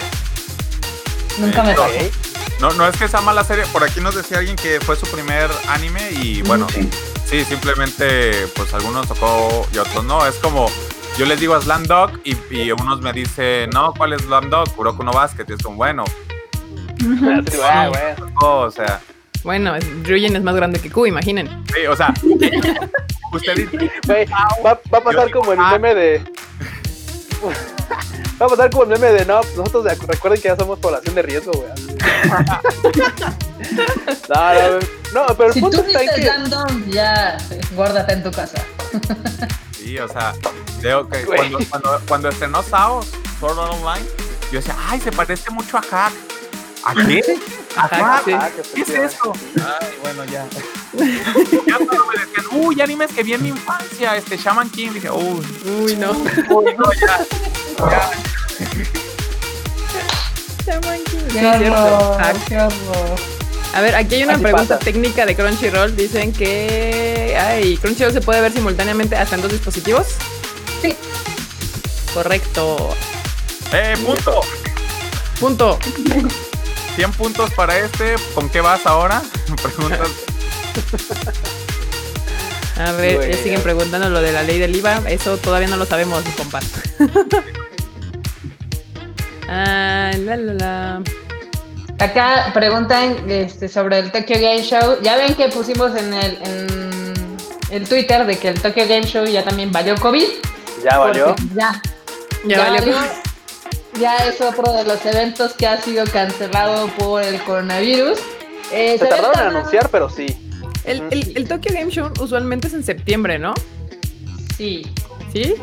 Nunca 1.38 1.62
me. 1.62 1.72
Ok. 1.78 1.88
No, 2.60 2.72
no 2.72 2.88
es 2.88 2.96
que 2.96 3.08
sea 3.08 3.20
mala 3.20 3.44
serie. 3.44 3.64
Por 3.72 3.84
aquí 3.84 4.00
nos 4.00 4.14
decía 4.16 4.38
alguien 4.38 4.56
que 4.56 4.80
fue 4.80 4.96
su 4.96 5.06
primer 5.06 5.48
anime 5.68 6.10
y 6.10 6.42
bueno, 6.42 6.66
Sí. 6.74 6.88
Sí, 7.29 7.45
simplemente 7.45 8.47
pues 8.55 8.72
algunos 8.74 9.07
tocó 9.09 9.66
y 9.72 9.79
otros 9.79 10.05
no. 10.05 10.26
Es 10.26 10.37
como, 10.37 10.66
yo 11.18 11.26
les 11.26 11.41
digo 11.41 11.55
a 11.55 11.61
Slam 11.61 11.85
Dog 11.85 12.12
y, 12.24 12.37
y 12.51 12.72
unos 12.72 13.01
me 13.01 13.12
dicen, 13.12 13.70
no, 13.70 13.93
¿cuál 13.95 14.12
es 14.14 14.22
Slam 14.22 14.51
Dog? 14.51 14.74
Kuroko 14.74 15.03
no 15.05 15.12
Basket. 15.12 15.45
Y 15.49 15.53
es 15.53 15.62
como, 15.62 15.76
bueno, 15.76 16.05
ah, 17.64 17.89
bueno. 17.91 18.33
o 18.41 18.70
sea, 18.70 19.01
Bueno, 19.45 19.74
es- 19.76 19.87
Ryujin 20.05 20.37
es 20.37 20.43
más 20.43 20.55
grande 20.57 20.81
que 20.81 20.91
Q, 20.91 21.07
imaginen. 21.07 21.49
sí, 21.74 21.87
o 21.87 21.97
sea, 21.97 22.12
usted 23.33 23.55
dice, 23.57 23.91
Güey, 24.07 24.26
va, 24.64 24.79
va 24.93 24.99
a 24.99 25.01
pasar 25.05 25.29
Yo 25.29 25.33
como 25.39 25.53
el 25.53 25.59
digo, 25.59 25.68
ah. 25.68 25.72
meme 25.79 25.95
de. 25.95 26.24
Va 28.41 28.47
a 28.47 28.49
pasar 28.49 28.70
como 28.70 28.84
el 28.84 28.89
meme 28.91 29.12
de 29.12 29.24
no, 29.26 29.41
nosotros 29.57 29.84
de- 29.84 29.95
recuerden 30.07 30.41
que 30.41 30.49
ya 30.49 30.57
somos 30.57 30.78
población 30.78 31.14
de 31.14 31.22
riesgo, 31.22 31.53
güey. 31.53 31.70
no, 34.28 34.55
no, 34.55 34.78
no, 35.14 35.26
pero 35.36 35.49
el 35.49 35.55
Si 35.55 35.61
punto 35.61 35.82
tú 35.82 35.91
está 35.91 36.14
que. 36.14 36.28
random, 36.28 36.84
ya 36.91 37.36
guárdate 37.74 38.12
en 38.12 38.22
tu 38.22 38.30
casa. 38.30 38.59
sí, 39.76 39.99
o 39.99 40.09
sea, 40.09 40.34
veo 40.80 41.09
que 41.09 41.24
cuando, 41.24 41.59
cuando, 41.70 42.01
cuando 42.09 42.28
estrenó 42.28 42.62
Sao, 42.62 43.03
Sword 43.41 43.59
Online, 43.59 44.07
yo 44.53 44.59
decía, 44.61 44.76
ay, 44.89 45.01
se 45.01 45.11
parece 45.12 45.51
mucho 45.51 45.78
a 45.78 45.82
Hack. 45.82 46.12
¿A 46.85 46.95
qué? 46.95 47.22
¿A 47.76 48.20
sí. 48.24 48.33
Ah, 48.33 48.51
¿Qué 48.74 48.81
es 48.83 48.89
eso? 48.89 49.33
Ay, 49.57 49.89
bueno, 50.03 50.24
ya. 50.24 50.47
ya 51.66 51.76
cuando 51.76 52.07
me 52.07 52.14
decían, 52.24 52.47
uy, 52.53 52.81
animes 52.81 53.12
que 53.12 53.22
vi 53.22 53.35
en 53.35 53.43
mi 53.43 53.49
infancia, 53.51 54.16
este 54.16 54.37
Shaman 54.37 54.70
King, 54.70 54.91
dije, 54.93 55.11
uy, 55.11 55.45
Uy, 55.83 55.97
no. 55.97 56.12
uy, 56.12 56.74
no, 56.76 56.93
ya. 57.01 57.18
ya. 57.91 58.11
Sí, 60.59 61.05
Qué 61.33 61.41
cierto. 61.41 61.72
horror, 61.85 62.20
Hack. 62.20 62.45
qué 62.49 62.57
horror. 62.57 63.18
A 63.74 63.81
ver, 63.81 63.95
aquí 63.95 64.14
hay 64.16 64.22
una 64.24 64.35
Así 64.35 64.43
pregunta 64.43 64.74
pasa. 64.74 64.85
técnica 64.85 65.26
de 65.26 65.37
Crunchyroll. 65.37 65.95
Dicen 65.95 66.33
que. 66.33 67.37
Ay, 67.39 67.76
Crunchyroll 67.76 68.12
se 68.12 68.20
puede 68.22 68.41
ver 68.41 68.53
simultáneamente 68.53 69.14
hasta 69.16 69.37
en 69.37 69.43
dos 69.43 69.53
dispositivos. 69.53 70.07
Sí. 70.83 70.97
Correcto. 72.14 72.95
Eh, 73.72 73.95
punto. 74.05 74.41
Punto. 75.39 75.79
100 76.99 77.12
puntos 77.12 77.53
para 77.53 77.78
este. 77.78 78.16
¿Con 78.34 78.49
qué 78.51 78.61
vas 78.61 78.84
ahora? 78.84 79.22
Preguntas. 79.62 80.09
A 82.76 82.90
ver, 82.90 83.18
Bueno. 83.18 83.32
ya 83.36 83.40
siguen 83.40 83.62
preguntando 83.62 84.11
lo 84.11 84.20
de 84.20 84.32
la 84.32 84.42
ley 84.42 84.59
del 84.59 84.74
IVA. 84.74 85.03
Eso 85.09 85.36
todavía 85.36 85.68
no 85.68 85.76
lo 85.76 85.86
sabemos, 85.86 86.24
compa. 86.36 86.59
ah, 89.49 90.11
la, 90.18 90.36
la, 90.36 90.55
la. 90.55 91.03
Acá 92.01 92.51
preguntan 92.53 93.30
este, 93.30 93.68
sobre 93.68 94.01
el 94.01 94.11
Tokyo 94.11 94.34
Game 94.34 94.64
Show. 94.64 94.99
Ya 95.01 95.16
ven 95.16 95.36
que 95.36 95.51
pusimos 95.51 95.94
en 95.94 96.12
el, 96.12 96.38
en 96.42 97.36
el 97.70 97.88
Twitter 97.88 98.26
de 98.26 98.40
que 98.40 98.49
el 98.49 98.61
Tokyo 98.61 98.88
Game 98.88 99.07
Show 99.07 99.24
ya 99.24 99.44
también 99.44 99.70
valió 99.70 99.94
COVID. 99.94 100.26
Ya 100.82 100.99
valió. 100.99 101.36
Ya, 101.55 101.80
ya 102.44 102.59
valió. 102.59 102.92
valió. 102.92 103.28
Ya 104.01 104.16
es 104.28 104.40
otro 104.40 104.72
de 104.72 104.84
los 104.84 105.05
eventos 105.07 105.55
que 105.55 105.66
ha 105.66 105.80
sido 105.80 106.05
cancelado 106.07 106.88
por 106.99 107.22
el 107.22 107.40
coronavirus. 107.42 108.18
Eh, 108.72 108.96
Se 108.99 109.05
ve 109.05 109.11
tardaron 109.11 109.51
en 109.51 109.57
anunciar, 109.57 109.88
pero 109.90 110.09
sí. 110.09 110.26
El, 110.84 111.03
el, 111.11 111.36
el 111.36 111.49
Tokyo 111.49 111.72
Game 111.74 111.90
Show 111.90 112.11
usualmente 112.20 112.68
es 112.68 112.74
en 112.74 112.84
septiembre, 112.84 113.38
¿no? 113.38 113.55
Sí. 114.57 114.86
¿Sí? 115.32 115.55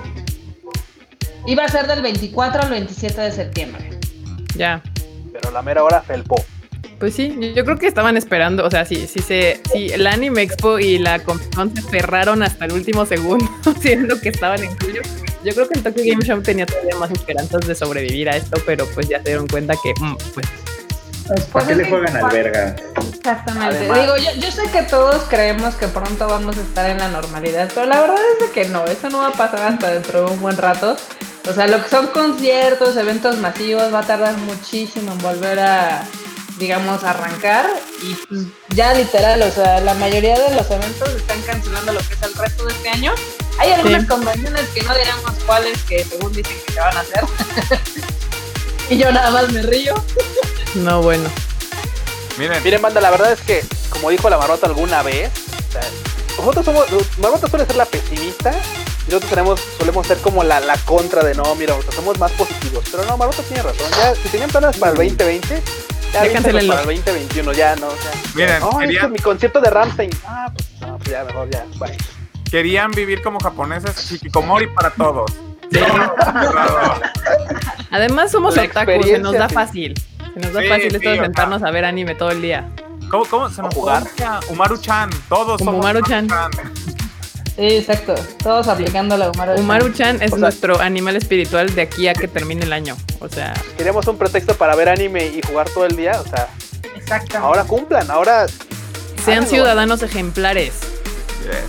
Iba 1.48 1.64
a 1.66 1.70
ser 1.70 1.88
del 1.88 2.02
24 2.02 2.64
al 2.64 2.70
27 2.72 3.22
de 3.22 3.32
septiembre. 3.32 4.00
Ya. 4.56 4.82
Pero 5.32 5.52
la 5.52 5.62
mera 5.62 5.84
hora 5.84 6.02
felpó. 6.02 6.44
Pues 7.00 7.14
sí, 7.14 7.38
yo- 7.56 7.66
creo 7.66 7.78
que 7.78 7.88
estaban 7.88 8.16
esperando, 8.18 8.66
o 8.66 8.72
sea, 8.72 8.86
si, 8.86 9.06
si 9.08 9.20
se, 9.20 9.62
si 9.74 9.90
el 9.92 10.08
Anime 10.08 10.42
Expo 10.44 10.80
y 10.80 10.98
la 10.98 11.20
Comic 11.20 11.54
Con 11.54 11.76
se 11.76 11.82
cerraron 11.82 12.42
hasta 12.42 12.66
el 12.66 12.72
último 12.74 13.06
segundo, 13.06 13.46
siendo 13.82 14.20
que 14.22 14.30
estaban 14.30 14.64
en 14.64 14.76
julio, 14.80 15.02
yo 15.44 15.54
creo 15.54 15.68
que 15.68 15.78
el 15.78 15.84
Tokyo 15.84 16.04
Game 16.06 16.24
Show 16.26 16.42
tenía 16.42 16.66
todavía 16.66 16.96
más 16.96 17.12
esperanzas 17.12 17.68
de 17.68 17.76
sobrevivir 17.76 18.30
a 18.30 18.38
esto, 18.38 18.60
pero 18.66 18.86
pues 18.96 19.10
ya 19.10 19.18
se 19.18 19.26
dieron 19.30 19.48
cuenta 19.48 19.76
que, 19.84 19.94
mm, 20.00 20.16
pues, 20.34 20.48
¿Para 21.52 21.66
qué 21.66 21.72
es 21.72 21.78
le 21.80 21.86
juegan 21.90 22.16
al 22.18 22.32
verga? 22.32 22.76
Exactamente. 23.10 23.78
Además- 23.78 24.00
Digo, 24.02 24.18
yo, 24.18 24.40
yo 24.42 24.52
sé 24.52 24.70
que 24.72 24.84
todos 24.84 25.24
creemos 25.24 25.74
que 25.76 25.88
pronto 25.88 26.28
vamos 26.28 26.56
a 26.58 26.62
estar 26.62 26.88
en 26.90 27.00
la 27.00 27.10
normalidad, 27.10 27.70
pero 27.74 27.88
la 27.88 28.00
verdad 28.02 28.18
es 28.40 28.48
de 28.48 28.52
que 28.54 28.70
no, 28.70 28.86
eso 28.86 29.10
no 29.10 29.18
va 29.18 29.30
a 29.30 29.32
pasar 29.32 29.74
hasta 29.74 29.90
dentro 29.92 30.26
de 30.28 30.32
un 30.34 30.40
buen 30.40 30.56
rato. 30.56 30.96
O 31.50 31.54
sea, 31.54 31.66
lo 31.68 31.82
que 31.84 31.90
son 31.90 32.08
conciertos, 32.08 32.96
eventos 32.98 33.38
masivos, 33.40 33.92
va 33.94 34.00
a 34.00 34.04
tardar 34.08 34.38
muchísimo 34.38 35.12
en 35.14 35.18
volver 35.18 35.60
a, 35.60 36.04
digamos, 36.58 37.04
arrancar. 37.04 37.70
Y 38.02 38.14
pues, 38.26 38.42
ya 38.70 38.94
literal, 38.94 39.42
o 39.42 39.52
sea, 39.52 39.80
la 39.82 39.94
mayoría 39.96 40.38
de 40.40 40.56
los 40.56 40.70
eventos 40.70 41.10
están 41.10 41.42
cancelando 41.44 41.94
lo 41.94 42.00
que 42.00 42.14
es 42.14 42.22
el 42.22 42.34
resto 42.34 42.66
de 42.66 42.74
este 42.74 42.90
año. 42.90 43.14
Hay 43.60 43.72
algunas 43.72 44.02
Sí. 44.02 44.08
convenciones 44.08 44.62
que 44.74 44.82
no 44.84 44.94
diremos 44.96 45.32
cuáles 45.46 45.82
que 45.84 46.04
según 46.04 46.34
dicen 46.34 46.58
que 46.66 46.74
se 46.74 46.80
van 46.80 46.98
a 46.98 47.00
hacer. 47.00 47.24
y 48.90 48.98
yo 48.98 49.12
nada 49.12 49.32
más 49.32 49.52
me 49.52 49.62
río. 49.62 49.94
no, 50.76 51.02
bueno. 51.02 51.30
Miren, 52.38 52.62
Miren, 52.64 52.82
banda, 52.82 53.00
la 53.00 53.12
verdad 53.12 53.32
es 53.32 53.40
que, 53.42 53.64
como 53.90 54.10
dijo 54.10 54.30
la 54.30 54.38
Marmota 54.38 54.68
alguna 54.68 55.02
vez, 55.04 55.32
o 55.70 55.72
sea, 55.72 55.82
nosotros 56.38 56.66
somos, 56.66 56.86
Marmota 57.18 57.48
suele 57.48 57.66
ser 57.66 57.78
la 57.78 57.86
pesimista, 57.86 58.52
y 58.52 59.12
nosotros 59.12 59.30
tenemos, 59.30 59.62
solemos 59.78 60.06
ser 60.06 60.18
como 60.18 60.44
la, 60.44 60.60
la 60.60 60.76
contra 60.80 61.24
de 61.24 61.34
no, 61.34 61.56
mira, 61.56 61.72
nosotros 61.74 61.96
somos 61.96 62.20
más 62.20 62.32
positivos. 62.34 62.84
Pero 62.92 63.06
no, 63.06 63.16
Marmota 63.16 63.42
tiene 63.44 63.64
razón. 63.64 63.90
Ya, 63.98 64.14
si 64.16 64.28
tenían 64.30 64.50
planes 64.50 64.76
para 64.78 64.92
el 64.92 64.98
2020, 64.98 65.64
ya, 66.14 66.26
Ya 66.26 66.34
cancelenlo. 66.34 66.74
para 66.74 66.82
el 66.92 67.04
2021, 67.04 67.54
ya 67.54 67.76
no. 67.76 67.88
O 67.88 67.96
sea, 67.98 68.12
Miren, 68.36 68.64
es 68.92 69.00
que 69.00 69.08
mi 69.08 69.20
concierto 69.20 69.60
de 69.62 69.70
Ramstein. 69.70 70.10
Ah, 70.26 70.52
pues, 70.54 70.68
no, 70.82 70.98
pues 70.98 71.10
ya, 71.10 71.24
mejor 71.24 71.50
ya, 71.50 71.66
bye. 71.80 71.98
querían 72.50 72.92
vivir 72.92 73.22
como 73.22 73.40
japoneses, 73.40 74.12
hikikomori 74.12 74.68
para 74.68 74.90
todos. 74.92 75.32
Además 77.92 78.32
somos 78.32 78.58
otakus, 78.58 79.06
se 79.06 79.20
nos 79.20 79.34
da 79.34 79.50
sí. 79.50 79.56
fácil. 79.56 79.94
Se 80.34 80.40
nos 80.40 80.54
da 80.54 80.62
Sí, 80.62 80.68
fácil 80.68 80.90
sí, 80.92 80.96
esto 80.98 81.10
de 81.10 81.20
sentarnos 81.20 81.64
a 81.64 81.72
ver 81.72 81.86
anime 81.86 82.16
todo 82.16 82.32
el 82.32 82.42
día. 82.42 82.70
¿Cómo, 83.10 83.26
cómo 83.26 83.50
se 83.50 83.62
nos 83.62 83.74
jugar. 83.74 84.04
Umaru-chan, 84.50 85.10
todos 85.30 85.58
Como 85.60 85.72
somos 85.72 85.86
Umaru-chan. 85.86 86.28
Sí, 87.56 87.68
exacto. 87.78 88.16
Todos 88.44 88.68
aplicando 88.68 89.16
la 89.18 89.32
Umaru. 89.32 89.54
Umaru-chan 89.60 90.18
es 90.22 90.28
O 90.32 90.36
sea- 90.36 90.40
nuestro 90.40 90.80
animal 90.82 91.16
espiritual 91.16 91.74
de 91.74 91.84
aquí 91.84 92.08
a 92.08 92.14
que 92.14 92.28
termine 92.28 92.64
el 92.66 92.74
año. 92.74 92.98
O 93.20 93.30
sea, 93.30 93.54
Queríamos 93.78 94.06
un 94.08 94.18
pretexto 94.18 94.56
para 94.56 94.76
ver 94.76 94.90
anime 94.90 95.28
y 95.28 95.42
jugar 95.42 95.70
todo 95.70 95.86
el 95.86 95.96
día. 95.96 96.20
O 96.20 96.28
sea, 96.28 96.50
Exacto. 96.96 97.38
ahora 97.38 97.64
cumplan. 97.64 98.12
Ahora 98.12 98.46
sean 99.24 99.48
ciudadanos 99.48 100.04
ejemplares. 100.04 100.74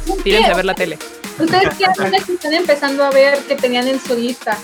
Yes. 0.06 0.22
Tírense 0.24 0.50
a 0.50 0.54
ver 0.56 0.64
la 0.64 0.74
tele. 0.74 0.98
¿Ustedes 1.38 1.68
qué 1.78 1.84
están 2.32 2.52
empezando 2.54 3.04
a 3.04 3.10
ver 3.10 3.38
que 3.40 3.54
tenían 3.56 3.86
en 3.86 4.00
su 4.00 4.14
lista? 4.16 4.58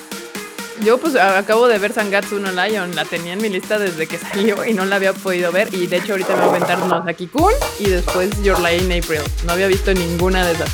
Yo 0.84 0.98
pues 0.98 1.14
acabo 1.14 1.68
de 1.68 1.78
ver 1.78 1.92
Sangatsu 1.92 2.40
no 2.40 2.50
Lion, 2.50 2.96
la 2.96 3.04
tenía 3.04 3.34
en 3.34 3.42
mi 3.42 3.48
lista 3.48 3.78
desde 3.78 4.08
que 4.08 4.18
salió 4.32 4.64
y 4.64 4.72
no 4.74 4.84
la 4.86 4.96
había 4.96 5.12
podido 5.12 5.52
ver 5.52 5.72
y 5.72 5.86
de 5.86 5.98
hecho 5.98 6.12
ahorita 6.14 6.34
me 6.34 6.40
voy 6.46 6.54
a 6.54 6.56
aventar 6.56 6.78
Nosaki-kun 6.78 7.52
y 7.78 7.90
después 7.90 8.30
Your 8.42 8.58
Lie 8.58 8.78
in 8.78 8.90
April. 9.04 9.20
No 9.46 9.52
había 9.52 9.68
visto 9.68 9.94
ninguna 9.94 10.44
de 10.44 10.54
esas. 10.54 10.70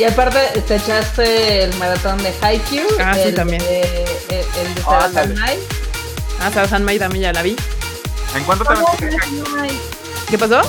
Y 0.00 0.04
aparte 0.04 0.38
te 0.66 0.76
echaste 0.76 1.64
el 1.64 1.74
maratón 1.76 2.22
de 2.22 2.32
Haikyuu. 2.40 2.88
Ah, 2.98 3.12
sí, 3.12 3.20
el 3.20 3.34
también. 3.34 3.62
De, 3.62 3.82
el, 4.30 4.38
el 4.66 4.74
de 4.74 4.82
Ah, 4.86 5.04
ándale. 5.04 5.34
Sarazanmai. 5.34 5.58
Ah, 6.40 6.50
Sarazanmai 6.50 6.98
también 6.98 7.22
ya 7.24 7.32
la 7.34 7.42
vi. 7.42 7.54
¿En 8.34 8.44
cuánto 8.44 8.64
te 8.64 8.72
¿Cómo 8.72 8.88
aventaste? 8.88 9.78
¿Qué 10.30 10.38
pasó? 10.38 10.62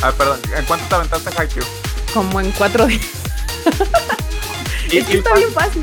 Ah, 0.00 0.12
perdón. 0.16 0.40
¿En 0.56 0.64
cuánto 0.64 0.86
te 0.88 0.94
aventaste 0.94 1.30
Haikyuu? 1.38 1.64
Como 2.14 2.40
en 2.40 2.50
cuatro 2.52 2.86
días. 2.86 3.02
¿Y, 4.90 4.96
Es 4.96 5.06
que 5.08 5.18
está 5.18 5.34
bien 5.34 5.52
fácil. 5.52 5.82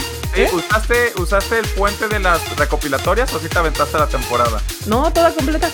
¿Usaste, 0.54 1.14
¿Usaste 1.18 1.60
el 1.60 1.68
puente 1.68 2.08
de 2.08 2.20
las 2.20 2.58
recopilatorias 2.58 3.34
o 3.34 3.40
sí 3.40 3.48
te 3.50 3.58
aventaste 3.60 3.98
la 3.98 4.08
temporada? 4.08 4.62
No, 4.88 5.12
toda 5.12 5.32
completa. 5.34 5.70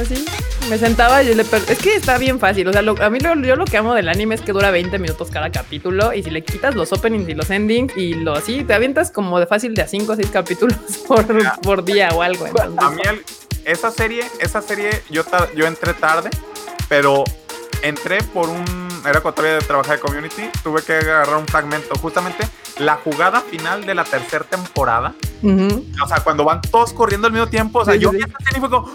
Así. 0.00 0.24
Me 0.68 0.78
sentaba 0.78 1.22
y 1.22 1.34
le 1.34 1.42
Es 1.42 1.78
que 1.78 1.96
está 1.96 2.16
bien 2.16 2.38
fácil. 2.38 2.68
O 2.68 2.72
sea, 2.72 2.80
lo- 2.82 3.00
a 3.02 3.10
mí 3.10 3.18
lo, 3.18 3.34
yo 3.34 3.56
lo 3.56 3.64
que 3.64 3.76
amo 3.76 3.94
del 3.94 4.08
anime 4.08 4.34
es 4.36 4.40
que 4.40 4.52
dura 4.52 4.70
20 4.70 4.98
minutos 4.98 5.28
cada 5.30 5.50
capítulo. 5.50 6.12
Y 6.14 6.22
si 6.22 6.30
le 6.30 6.44
quitas 6.44 6.74
los 6.74 6.92
openings 6.92 7.28
y 7.28 7.34
los 7.34 7.50
endings 7.50 7.96
y 7.96 8.14
lo 8.14 8.34
así, 8.34 8.62
te 8.64 8.72
avientas 8.74 9.10
como 9.10 9.40
de 9.40 9.46
fácil 9.46 9.74
de 9.74 9.82
a 9.82 9.88
5 9.88 10.12
o 10.12 10.16
6 10.16 10.30
capítulos 10.30 10.76
por, 11.08 11.26
por 11.60 11.84
día 11.84 12.10
o 12.14 12.22
algo. 12.22 12.46
entonces. 12.46 12.78
A 12.78 12.90
mí 12.90 13.02
el- 13.04 13.24
esa 13.64 13.90
serie, 13.90 14.24
esa 14.38 14.62
serie 14.62 15.02
yo, 15.10 15.22
yo 15.56 15.66
entré 15.66 15.92
tarde, 15.94 16.30
pero 16.88 17.24
entré 17.82 18.22
por 18.22 18.48
un... 18.48 18.64
Era 19.04 19.20
cuando 19.20 19.32
todavía 19.32 19.58
trabajaba 19.66 19.94
de 19.96 20.00
community, 20.00 20.50
tuve 20.62 20.82
que 20.82 20.94
agarrar 20.94 21.36
un 21.36 21.46
fragmento. 21.46 21.94
Justamente 21.98 22.46
la 22.78 22.96
jugada 22.96 23.40
final 23.40 23.84
de 23.84 23.94
la 23.94 24.04
tercera 24.04 24.44
temporada. 24.44 25.14
Ujú. 25.42 25.86
O 26.02 26.08
sea, 26.08 26.20
cuando 26.20 26.44
van 26.44 26.60
todos 26.60 26.92
corriendo 26.92 27.26
al 27.26 27.32
mismo 27.32 27.48
tiempo. 27.48 27.80
O 27.80 27.84
sea, 27.84 27.94
Sí, 27.94 28.00
yo 28.00 28.10
vi 28.10 28.18
serie 28.20 28.56
y 28.56 28.60
fue 28.60 28.70
como... 28.70 28.90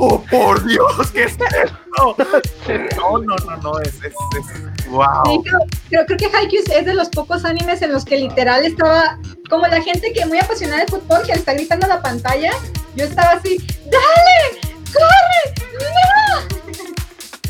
¡Oh, 0.00 0.24
por 0.30 0.64
Dios! 0.64 1.10
¿Qué 1.12 1.24
es 1.24 1.32
esto? 1.32 2.16
No, 2.96 3.18
no, 3.18 3.36
no, 3.36 3.56
no. 3.56 3.80
Es... 3.80 3.94
es, 3.96 4.04
es 4.04 4.86
¡Wow! 4.88 5.04
Sí, 5.26 5.40
creo, 5.44 5.58
creo, 5.88 6.06
creo 6.06 6.18
que 6.18 6.36
Haikyuu 6.36 6.62
es 6.70 6.86
de 6.86 6.94
los 6.94 7.08
pocos 7.08 7.44
animes 7.44 7.82
en 7.82 7.92
los 7.92 8.04
que 8.04 8.16
literal 8.16 8.64
estaba 8.64 9.18
como 9.50 9.66
la 9.66 9.82
gente 9.82 10.12
que 10.12 10.24
muy 10.26 10.38
apasionada 10.38 10.82
de 10.84 10.88
fútbol 10.88 11.22
que 11.22 11.32
le 11.32 11.38
está 11.38 11.54
gritando 11.54 11.86
a 11.86 11.88
la 11.88 12.02
pantalla. 12.02 12.52
Yo 12.94 13.04
estaba 13.04 13.30
así, 13.32 13.58
¡dale! 13.86 14.60
¡Corre! 14.92 15.67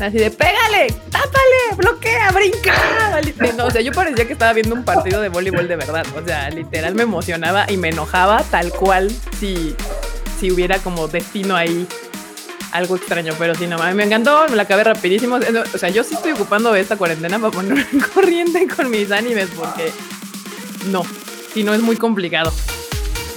Así 0.01 0.17
de 0.17 0.31
pégale, 0.31 0.93
tápale, 1.11 1.75
bloquea, 1.75 2.31
brinca. 2.31 3.65
O 3.65 3.71
sea, 3.71 3.81
yo 3.81 3.91
parecía 3.91 4.25
que 4.25 4.33
estaba 4.33 4.53
viendo 4.53 4.73
un 4.73 4.85
partido 4.85 5.19
de 5.19 5.27
voleibol 5.29 5.67
de 5.67 5.75
verdad. 5.75 6.05
O 6.15 6.25
sea, 6.25 6.49
literal 6.49 6.95
me 6.95 7.03
emocionaba 7.03 7.69
y 7.69 7.75
me 7.77 7.89
enojaba 7.89 8.43
tal 8.43 8.71
cual 8.71 9.11
si, 9.39 9.75
si 10.39 10.51
hubiera 10.51 10.77
como 10.79 11.07
destino 11.09 11.55
ahí 11.55 11.85
algo 12.71 12.95
extraño. 12.95 13.33
Pero 13.37 13.55
sí, 13.55 13.67
no, 13.67 13.75
a 13.81 13.91
me 13.91 14.05
encantó, 14.05 14.45
me 14.49 14.55
la 14.55 14.63
acabé 14.63 14.85
rapidísimo. 14.85 15.37
O 15.73 15.77
sea, 15.77 15.89
yo 15.89 16.03
sí 16.03 16.15
estoy 16.15 16.31
ocupando 16.31 16.73
esta 16.75 16.95
cuarentena 16.95 17.37
para 17.37 17.51
ponerme 17.51 17.85
en 17.91 17.99
corriente 18.13 18.67
con 18.67 18.89
mis 18.89 19.11
animes 19.11 19.49
porque 19.55 19.91
no, 20.91 21.03
si 21.53 21.63
no 21.63 21.73
es 21.73 21.81
muy 21.81 21.97
complicado. 21.97 22.53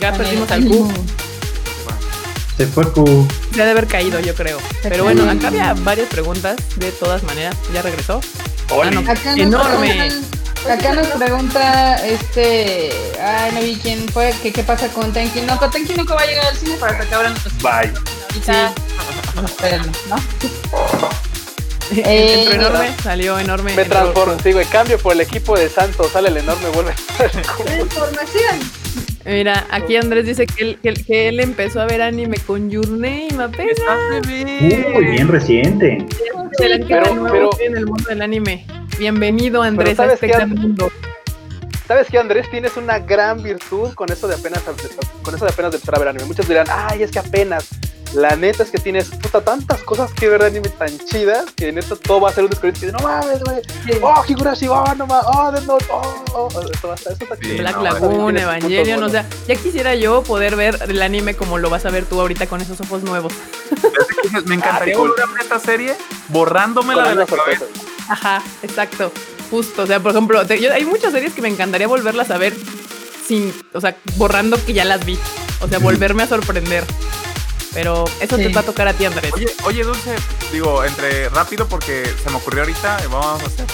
Ya 0.00 0.12
perdimos 0.12 0.50
al 0.50 0.64
Q. 0.64 0.92
Se 2.56 2.66
fue 2.66 2.90
Q. 2.92 3.26
Se 3.54 3.62
ha 3.62 3.64
de 3.64 3.70
haber 3.72 3.86
caído, 3.86 4.20
yo 4.20 4.34
creo. 4.34 4.58
Pero 4.82 5.04
bueno, 5.04 5.28
acá 5.30 5.48
había 5.48 5.74
varias 5.74 6.08
preguntas 6.08 6.56
de 6.76 6.92
todas 6.92 7.22
maneras. 7.22 7.56
¿Ya 7.72 7.82
regresó? 7.82 8.20
Ah, 8.70 8.90
no. 8.90 9.00
Acá 9.00 9.30
nos 9.30 9.38
Enorme. 9.38 9.88
preguntan- 9.88 10.42
Acá 10.70 10.92
nos 10.92 11.06
pregunta 11.08 12.06
este. 12.06 12.92
Ay, 13.20 13.50
no 13.52 13.60
vi 13.62 13.74
quién 13.82 14.08
fue. 14.10 14.32
que 14.42 14.52
¿Qué 14.52 14.62
pasa 14.62 14.86
con 14.88 15.12
Tenki 15.12 15.40
Noko? 15.40 15.68
Tenki 15.70 15.94
Noko 15.94 16.14
va 16.14 16.20
a 16.22 16.26
llegar 16.26 16.46
al 16.46 16.56
cine 16.56 16.76
para 16.76 16.98
que 17.00 17.12
abran 17.14 17.34
los 17.34 17.58
bye. 17.58 17.92
Ahorita. 18.30 18.72
¿no? 20.08 20.16
Entró 21.90 22.10
Eh, 22.10 22.48
enorme, 22.54 22.94
salió 23.02 23.38
enorme. 23.38 23.74
me 23.74 23.84
transformo. 23.84 24.36
Sí, 24.42 24.52
güey, 24.52 24.64
cambio 24.66 24.98
por 24.98 25.12
el 25.14 25.20
equipo 25.22 25.58
de 25.58 25.68
Santos. 25.68 26.12
Sale 26.12 26.28
el 26.28 26.36
enorme, 26.38 26.68
vuelve. 26.70 26.94
La 27.66 27.80
información. 27.80 28.60
Mira, 29.24 29.64
aquí 29.70 29.96
Andrés 29.96 30.26
dice 30.26 30.46
que 30.46 30.62
él, 30.64 30.78
que, 30.82 30.88
él- 30.88 31.04
que 31.06 31.28
él 31.28 31.40
empezó 31.40 31.80
a 31.80 31.86
ver 31.86 32.02
anime 32.02 32.38
con 32.46 32.70
Your 32.70 32.88
Name, 32.88 33.28
apenas. 33.40 33.76
Uy, 34.26 35.04
bien 35.04 35.28
reciente. 35.28 36.04
Se 36.58 36.68
le 36.68 36.84
Pero- 36.84 37.24
pero- 37.30 37.50
en 37.60 37.76
el 37.76 37.86
mundo 37.86 38.04
del 38.08 38.20
anime. 38.22 38.66
Bienvenido, 38.98 39.62
Andrés, 39.62 39.94
a 39.94 40.04
¿sabes 40.04 40.14
este 40.14 40.26
qué, 40.26 40.32
gran 40.32 40.50
mundo. 40.50 40.90
¿Sabes 41.86 42.08
qué, 42.10 42.18
Andrés? 42.18 42.50
Tienes 42.50 42.76
una 42.76 42.98
gran 42.98 43.42
virtud 43.42 43.94
con 43.94 44.10
eso 44.10 44.26
de 44.28 44.34
apenas 44.34 44.62
con 45.22 45.34
eso 45.34 45.44
de 45.44 45.50
apenas 45.52 45.70
de 45.72 45.76
empezar 45.76 45.94
a 45.96 45.98
ver 45.98 46.08
anime. 46.08 46.24
Muchos 46.24 46.48
dirán, 46.48 46.66
ay, 46.70 47.02
es 47.02 47.10
que 47.10 47.18
apenas. 47.18 47.68
La 48.14 48.36
neta 48.36 48.62
es 48.62 48.70
que 48.70 48.78
tienes 48.78 49.06
puta 49.08 49.40
tantas 49.40 49.78
cosas 49.84 50.12
que 50.12 50.28
ver 50.28 50.40
de 50.42 50.48
anime 50.48 50.68
tan 50.68 50.98
chidas 51.06 51.46
que 51.56 51.72
neta 51.72 51.96
todo 51.96 52.20
va 52.20 52.28
a 52.28 52.32
ser 52.32 52.44
un 52.44 52.50
descubrimiento. 52.50 52.98
que 52.98 53.02
No 53.02 53.08
mames, 53.08 53.42
güey. 53.42 53.62
Oh, 54.02 54.22
Higurashi, 54.28 54.68
oh, 54.68 54.84
no 54.96 55.06
mames. 55.06 55.26
Oh, 55.34 55.50
Death 55.50 55.64
Note, 55.64 55.86
oh, 55.90 56.24
oh. 56.34 56.48
Esto 56.72 56.88
va 56.88 56.94
a 56.94 56.96
estar, 56.96 57.12
esto 57.14 57.24
está 57.24 57.36
Sí, 57.36 57.42
chido. 57.42 57.56
Black 57.58 57.76
no, 57.76 57.82
Lagoon, 57.82 58.36
Evangelion, 58.36 59.02
o 59.02 59.08
sea, 59.08 59.26
ya 59.48 59.54
quisiera 59.56 59.94
yo 59.94 60.22
poder 60.22 60.56
ver 60.56 60.78
el 60.88 61.00
anime 61.00 61.34
como 61.34 61.56
lo 61.58 61.70
vas 61.70 61.86
a 61.86 61.90
ver 61.90 62.04
tú 62.04 62.20
ahorita 62.20 62.46
con 62.46 62.60
esos 62.60 62.78
ojos 62.82 63.02
nuevos. 63.02 63.32
Me 64.46 64.54
encantaría 64.56 64.94
Ah, 64.94 64.98
cool. 64.98 65.08
volver 65.08 65.24
a 65.24 65.32
ver 65.32 65.40
esta 65.42 65.58
serie 65.58 65.94
borrándomela 66.28 67.02
de 67.08 67.14
la 67.14 67.22
una 67.22 67.26
sorpresa. 67.26 67.60
cabeza. 67.66 67.82
Ajá, 68.08 68.42
exacto. 68.62 69.10
Justo, 69.50 69.82
o 69.82 69.86
sea, 69.86 70.00
por 70.00 70.10
ejemplo, 70.12 70.46
te- 70.46 70.60
yo- 70.60 70.72
hay 70.72 70.84
muchas 70.84 71.12
series 71.12 71.32
que 71.34 71.42
me 71.42 71.48
encantaría 71.48 71.86
volverlas 71.86 72.30
a 72.30 72.38
ver 72.38 72.54
sin, 73.26 73.54
o 73.72 73.80
sea, 73.80 73.96
borrando 74.16 74.62
que 74.64 74.72
ya 74.74 74.84
las 74.84 75.04
vi. 75.04 75.18
O 75.60 75.68
sea, 75.68 75.78
volverme 75.78 76.22
a 76.24 76.26
sorprender. 76.26 76.84
Pero 77.74 78.04
eso 78.20 78.36
Sí. 78.36 78.42
te 78.44 78.48
va 78.52 78.60
a 78.60 78.64
tocar 78.64 78.86
a 78.88 78.92
ti, 78.92 79.04
Andrés. 79.06 79.32
Oye, 79.34 79.46
oye, 79.64 79.82
Dulce, 79.84 80.14
digo, 80.52 80.84
entre 80.84 81.28
rápido 81.30 81.66
porque 81.68 82.04
se 82.22 82.30
me 82.30 82.36
ocurrió 82.36 82.62
ahorita, 82.62 82.98
vamos 83.10 83.42
a 83.42 83.46
hacer. 83.46 83.66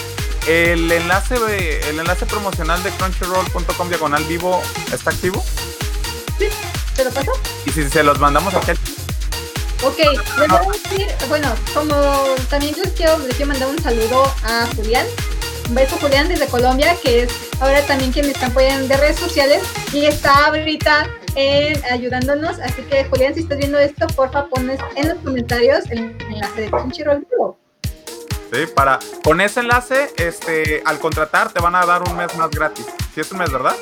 El 0.46 0.90
enlace, 0.90 1.38
de- 1.38 1.80
el 1.90 1.98
enlace 1.98 2.24
promocional 2.26 2.82
de 2.82 2.90
crunchyroll.com 2.92 3.88
diagonal 3.88 4.24
vivo 4.24 4.62
está 4.92 5.10
activo. 5.10 5.44
¿Te 6.94 7.04
lo 7.04 7.10
pasó? 7.10 7.32
Y 7.66 7.70
si 7.70 7.88
se 7.88 8.02
los 8.02 8.18
mandamos 8.18 8.54
aquí, 8.54 8.72
Ok, 9.84 9.96
les 9.98 10.48
voy 10.48 10.58
a 10.58 10.72
decir, 10.72 11.06
bueno, 11.28 11.54
como 11.72 11.94
también 12.50 12.74
les 12.82 12.92
quiero, 12.94 13.16
les 13.18 13.36
quiero 13.36 13.46
mandar 13.52 13.68
un 13.68 13.80
saludo 13.80 14.24
a 14.42 14.66
Julián. 14.74 15.06
Un 15.68 15.74
beso 15.76 15.96
Julián 16.00 16.28
desde 16.28 16.46
Colombia, 16.48 16.96
que 17.00 17.22
es 17.22 17.30
ahora 17.60 17.80
también 17.86 18.10
quien 18.10 18.26
me 18.26 18.32
está 18.32 18.46
apoyando 18.46 18.88
de 18.88 18.96
redes 18.96 19.20
sociales 19.20 19.62
y 19.92 20.06
está 20.06 20.46
ahorita 20.46 21.06
en, 21.34 21.82
ayudándonos. 21.90 22.58
Así 22.60 22.82
que 22.82 23.04
Julián, 23.04 23.34
si 23.34 23.40
estás 23.40 23.58
viendo 23.58 23.78
esto, 23.78 24.06
porfa 24.08 24.46
pones 24.46 24.80
en 24.96 25.08
los 25.08 25.18
comentarios 25.18 25.84
el 25.90 26.16
enlace 26.30 26.62
de 26.62 26.70
Crunchyroll 26.70 27.26
Vivo. 27.30 27.58
¿sí? 28.52 28.60
Para, 28.74 28.98
con 29.24 29.40
ese 29.40 29.60
enlace, 29.60 30.10
este, 30.16 30.82
al 30.84 30.98
contratar 30.98 31.52
te 31.52 31.60
van 31.60 31.74
a 31.74 31.84
dar 31.86 32.02
un 32.02 32.16
mes 32.16 32.34
más 32.36 32.50
gratis. 32.50 32.86
Si 33.14 33.20
es 33.20 33.30
un 33.32 33.38
mes, 33.38 33.50
¿verdad? 33.52 33.74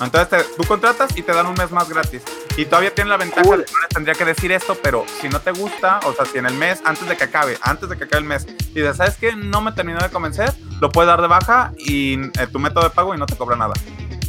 Entonces 0.00 0.28
te- 0.30 0.56
tú 0.56 0.64
contratas 0.66 1.14
y 1.16 1.22
te 1.22 1.32
dan 1.32 1.46
un 1.46 1.54
mes 1.54 1.70
más 1.70 1.88
gratis. 1.88 2.22
Y 2.56 2.64
todavía 2.64 2.94
tiene 2.94 3.10
la 3.10 3.18
ventaja 3.18 3.42
Cool. 3.42 3.58
de 3.58 3.64
que 3.66 3.72
no 3.72 3.78
les 3.80 3.88
tendría 3.90 4.14
que 4.14 4.24
decir 4.24 4.50
esto, 4.50 4.74
pero 4.82 5.04
si 5.20 5.28
no 5.28 5.40
te 5.40 5.50
gusta, 5.52 6.00
o 6.06 6.14
sea, 6.14 6.24
si 6.24 6.38
en 6.38 6.46
el 6.46 6.54
mes, 6.54 6.80
antes 6.84 7.06
de 7.06 7.16
que 7.18 7.24
acabe, 7.24 7.58
antes 7.62 7.88
de 7.90 7.96
que 7.98 8.04
acabe 8.04 8.22
el 8.22 8.24
mes, 8.28 8.46
y 8.70 8.80
dices, 8.80 8.96
¿sabes 8.96 9.16
qué? 9.18 9.36
No 9.36 9.60
me 9.60 9.72
terminó 9.72 9.98
de 10.00 10.08
convencer, 10.08 10.52
lo 10.80 10.90
puedes 10.90 11.06
dar 11.08 11.20
de 11.20 11.28
baja 11.28 11.72
y 11.78 12.14
eh, 12.18 12.46
tu 12.50 12.58
método 12.58 12.84
de 12.84 12.90
pago 12.90 13.14
y 13.14 13.18
no 13.18 13.26
te 13.26 13.36
cobra 13.36 13.56
nada. 13.56 13.74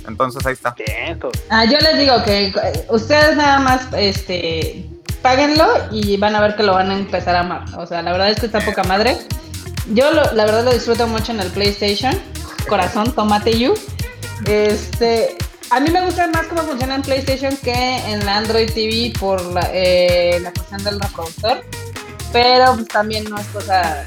Entonces 0.07 0.45
ahí 0.45 0.53
está. 0.53 0.75
Ah, 1.49 1.65
yo 1.65 1.77
les 1.79 1.97
digo 1.99 2.23
que 2.23 2.47
eh, 2.47 2.85
ustedes 2.89 3.35
nada 3.37 3.59
más 3.59 3.81
este 3.95 4.85
páguenlo 5.21 5.67
y 5.91 6.17
van 6.17 6.35
a 6.35 6.41
ver 6.41 6.55
que 6.55 6.63
lo 6.63 6.73
van 6.73 6.89
a 6.91 6.95
empezar 6.95 7.35
a 7.35 7.41
amar. 7.41 7.65
O 7.77 7.85
sea, 7.85 8.01
la 8.01 8.11
verdad 8.11 8.29
es 8.29 8.39
que 8.39 8.47
está 8.47 8.59
poca 8.61 8.83
madre. 8.83 9.17
Yo 9.93 10.11
lo- 10.11 10.31
la 10.33 10.45
verdad 10.45 10.63
lo 10.63 10.71
disfruto 10.73 11.07
mucho 11.07 11.31
en 11.31 11.39
el 11.41 11.51
PlayStation. 11.51 12.19
Corazón, 12.67 13.11
tomate 13.13 13.57
you. 13.57 13.73
Este, 14.45 15.35
a 15.69 15.79
mí 15.79 15.89
me 15.91 16.01
gusta 16.03 16.27
más 16.27 16.47
cómo 16.47 16.63
funciona 16.63 16.95
en 16.95 17.01
PlayStation 17.03 17.55
que 17.57 17.73
en 18.11 18.25
la 18.25 18.37
Android 18.37 18.69
TV 18.71 19.13
por 19.19 19.41
la, 19.53 19.69
eh, 19.73 20.39
la 20.41 20.51
cuestión 20.51 20.83
del 20.83 20.99
reproductor. 20.99 21.63
Pero 22.33 22.73
pues, 22.75 22.87
también 22.87 23.25
no 23.25 23.37
es 23.37 23.47
cosa 23.47 24.03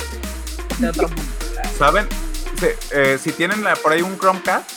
de 0.79 0.89
otro 0.89 1.09
mundo. 1.09 1.23
¿Saben? 1.79 2.09
Sí, 2.59 2.67
eh, 2.93 3.19
si 3.23 3.33
tienen 3.33 3.63
la- 3.63 3.77
por 3.77 3.93
ahí 3.93 4.03
un 4.03 4.19
Chromecast, 4.19 4.71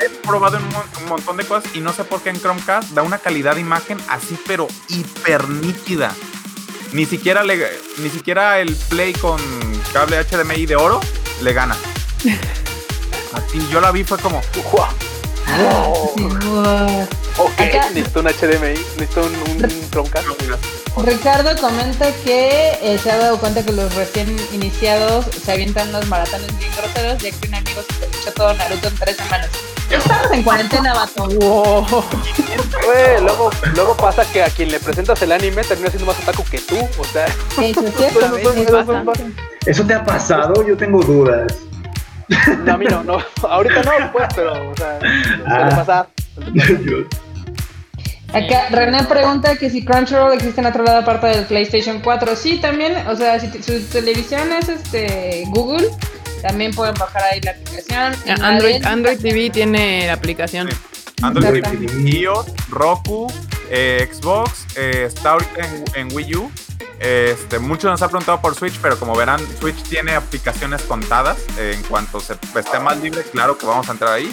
He 0.00 0.08
probado 0.26 0.56
un, 0.58 0.64
un 1.02 1.08
montón 1.08 1.36
de 1.36 1.44
cosas 1.44 1.70
y 1.74 1.80
no 1.80 1.92
sé 1.92 2.02
por 2.04 2.20
qué 2.22 2.30
en 2.30 2.40
Chromecast 2.40 2.90
da 2.90 3.02
una 3.02 3.18
calidad 3.18 3.54
de 3.54 3.60
imagen 3.60 3.98
así, 4.08 4.36
pero 4.46 4.66
hiper 4.88 5.48
nítida. 5.48 6.12
Ni 6.92 7.06
siquiera, 7.06 7.42
le, 7.44 7.56
ni 7.98 8.10
siquiera 8.10 8.58
el 8.60 8.74
Play 8.74 9.12
con 9.14 9.40
cable 9.92 10.22
HDMI 10.24 10.66
de 10.66 10.76
oro 10.76 11.00
le 11.40 11.52
gana. 11.52 11.76
Así, 13.32 13.66
yo 13.70 13.80
la 13.80 13.90
vi, 13.92 14.04
fue 14.04 14.18
como. 14.18 14.42
Sí, 14.42 16.22
wow. 16.22 17.08
Ok, 17.38 17.60
Acá- 17.60 17.90
necesito 17.90 18.20
un 18.20 18.26
HDMI, 18.26 18.74
necesito 18.98 19.22
un, 19.22 19.34
un 19.64 19.90
Chromecast. 19.90 20.26
Ricardo 20.98 21.58
comenta 21.58 22.12
que 22.24 22.72
eh, 22.82 22.98
se 23.02 23.10
ha 23.10 23.16
dado 23.16 23.38
cuenta 23.38 23.64
que 23.64 23.72
los 23.72 23.94
recién 23.94 24.36
iniciados 24.52 25.24
se 25.42 25.50
avientan 25.52 25.88
unos 25.88 26.06
maratones 26.08 26.54
bien 26.58 26.70
groseros, 26.76 27.22
ya 27.22 27.30
que 27.30 27.48
un 27.48 27.54
amigo 27.54 27.82
se 27.82 28.06
todo 28.30 28.54
Naruto 28.54 28.88
en 28.88 28.94
tres 28.96 29.16
semanas. 29.16 29.50
Estamos 29.90 30.30
en 30.32 30.42
cuarentena, 30.42 30.94
vato. 30.94 31.26
Wow. 31.28 32.04
Luego, 33.20 33.50
luego 33.74 33.96
pasa 33.96 34.24
que 34.32 34.42
a 34.42 34.48
quien 34.48 34.70
le 34.70 34.80
presentas 34.80 35.20
el 35.22 35.32
anime 35.32 35.62
termina 35.64 35.90
siendo 35.90 36.06
más 36.06 36.18
otaku 36.20 36.44
que 36.44 36.58
tú. 36.60 36.78
O 36.98 37.04
sea, 37.04 37.26
Eso 37.60 37.80
es 37.86 37.94
cierto. 37.96 38.20
Eso- 38.26 38.36
eso- 38.38 38.52
eso 38.54 38.80
eso- 38.80 39.04
pasa. 39.04 39.22
¿Eso 39.66 39.84
te 39.84 39.94
ha 39.94 40.04
pasado? 40.04 40.66
Yo 40.66 40.76
tengo 40.76 41.02
dudas. 41.02 41.54
no, 42.64 42.72
a 42.72 42.76
mí 42.78 42.86
no, 42.86 43.02
no. 43.04 43.18
Ahorita 43.48 43.82
no, 43.82 44.12
pues, 44.12 44.28
pero, 44.34 44.70
o 44.70 44.74
sea, 44.76 44.98
suele 44.98 45.44
Ah. 45.46 45.68
pasar. 45.76 46.08
Yo- 46.54 47.04
Acá 48.34 48.68
René 48.70 49.04
pregunta 49.04 49.56
que 49.56 49.68
si 49.68 49.84
Crunchyroll 49.84 50.32
existe 50.32 50.62
en 50.62 50.66
otro 50.66 50.82
lado 50.82 51.00
aparte 51.00 51.26
del 51.26 51.44
PlayStation 51.44 52.00
4. 52.00 52.34
Sí, 52.34 52.58
también, 52.62 53.06
o 53.06 53.14
sea, 53.14 53.38
si 53.38 53.62
su 53.62 53.78
televisión 53.92 54.50
es 54.54 54.70
este 54.70 55.44
Google, 55.48 55.90
también 56.42 56.74
pueden 56.74 56.94
bajar 56.94 57.22
ahí 57.22 57.40
la 57.40 57.52
aplicación. 57.52 58.14
La 58.26 58.34
Android, 58.46 58.84
Android 58.84 59.18
TV 59.18 59.50
tiene 59.50 60.06
la 60.06 60.14
aplicación. 60.14 60.68
Sí. 60.70 60.76
Android 61.22 61.64
Android 61.64 61.86
TV, 61.86 62.10
iOS, 62.10 62.46
Roku, 62.68 63.32
eh, 63.70 64.08
Xbox, 64.12 64.66
eh, 64.76 65.04
está 65.06 65.32
ahorita 65.32 65.60
en, 65.94 66.08
en 66.08 66.16
Wii 66.16 66.36
U. 66.36 66.50
Este, 66.98 67.58
muchos 67.58 67.90
nos 67.90 68.02
han 68.02 68.10
preguntado 68.10 68.40
por 68.40 68.54
Switch, 68.54 68.78
pero 68.80 68.98
como 68.98 69.16
verán, 69.16 69.40
Switch 69.58 69.82
tiene 69.84 70.14
aplicaciones 70.14 70.82
contadas. 70.82 71.38
Eh, 71.58 71.74
en 71.76 71.82
cuanto 71.84 72.20
se 72.20 72.34
esté 72.34 72.78
más 72.80 72.98
libre, 72.98 73.22
claro 73.22 73.56
que 73.56 73.66
vamos 73.66 73.88
a 73.88 73.92
entrar 73.92 74.12
ahí. 74.12 74.32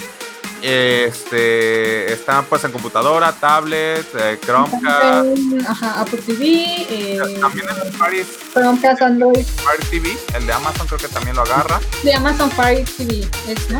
Este, 0.61 2.11
están 2.11 2.45
pues 2.45 2.63
en 2.65 2.71
computadora, 2.71 3.31
tablet, 3.31 4.05
eh, 4.15 4.37
Chromecast, 4.45 5.25
En, 5.25 5.65
Ajá, 5.65 6.01
Apple 6.01 6.19
TV, 6.25 6.85
eh, 6.89 7.19
también 7.39 7.65
en 7.69 7.87
el 7.87 7.93
Fire, 7.93 8.25
Chromecast 8.53 9.01
Android 9.01 9.45
Fire 9.45 9.85
TV, 9.89 10.17
el 10.35 10.45
de 10.45 10.53
Amazon 10.53 10.87
creo 10.87 10.99
que 10.99 11.07
también 11.07 11.35
lo 11.35 11.43
agarra. 11.43 11.79
de 12.03 12.13
Amazon 12.13 12.51
Fire 12.51 12.85
TV, 12.97 13.27
¿es, 13.47 13.69
no? 13.69 13.79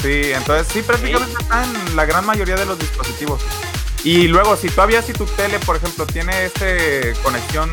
Sí, 0.00 0.32
entonces 0.32 0.66
sí, 0.72 0.80
prácticamente 0.82 1.36
está 1.40 1.64
en 1.64 1.96
la 1.96 2.06
gran 2.06 2.24
mayoría 2.24 2.54
de 2.56 2.64
los 2.64 2.78
dispositivos. 2.78 3.42
Y 4.04 4.28
luego, 4.28 4.56
si 4.56 4.68
todavía 4.70 5.02
si 5.02 5.12
tu 5.12 5.26
tele, 5.26 5.58
por 5.58 5.76
ejemplo, 5.76 6.06
tiene 6.06 6.46
este 6.46 7.14
conexión 7.22 7.68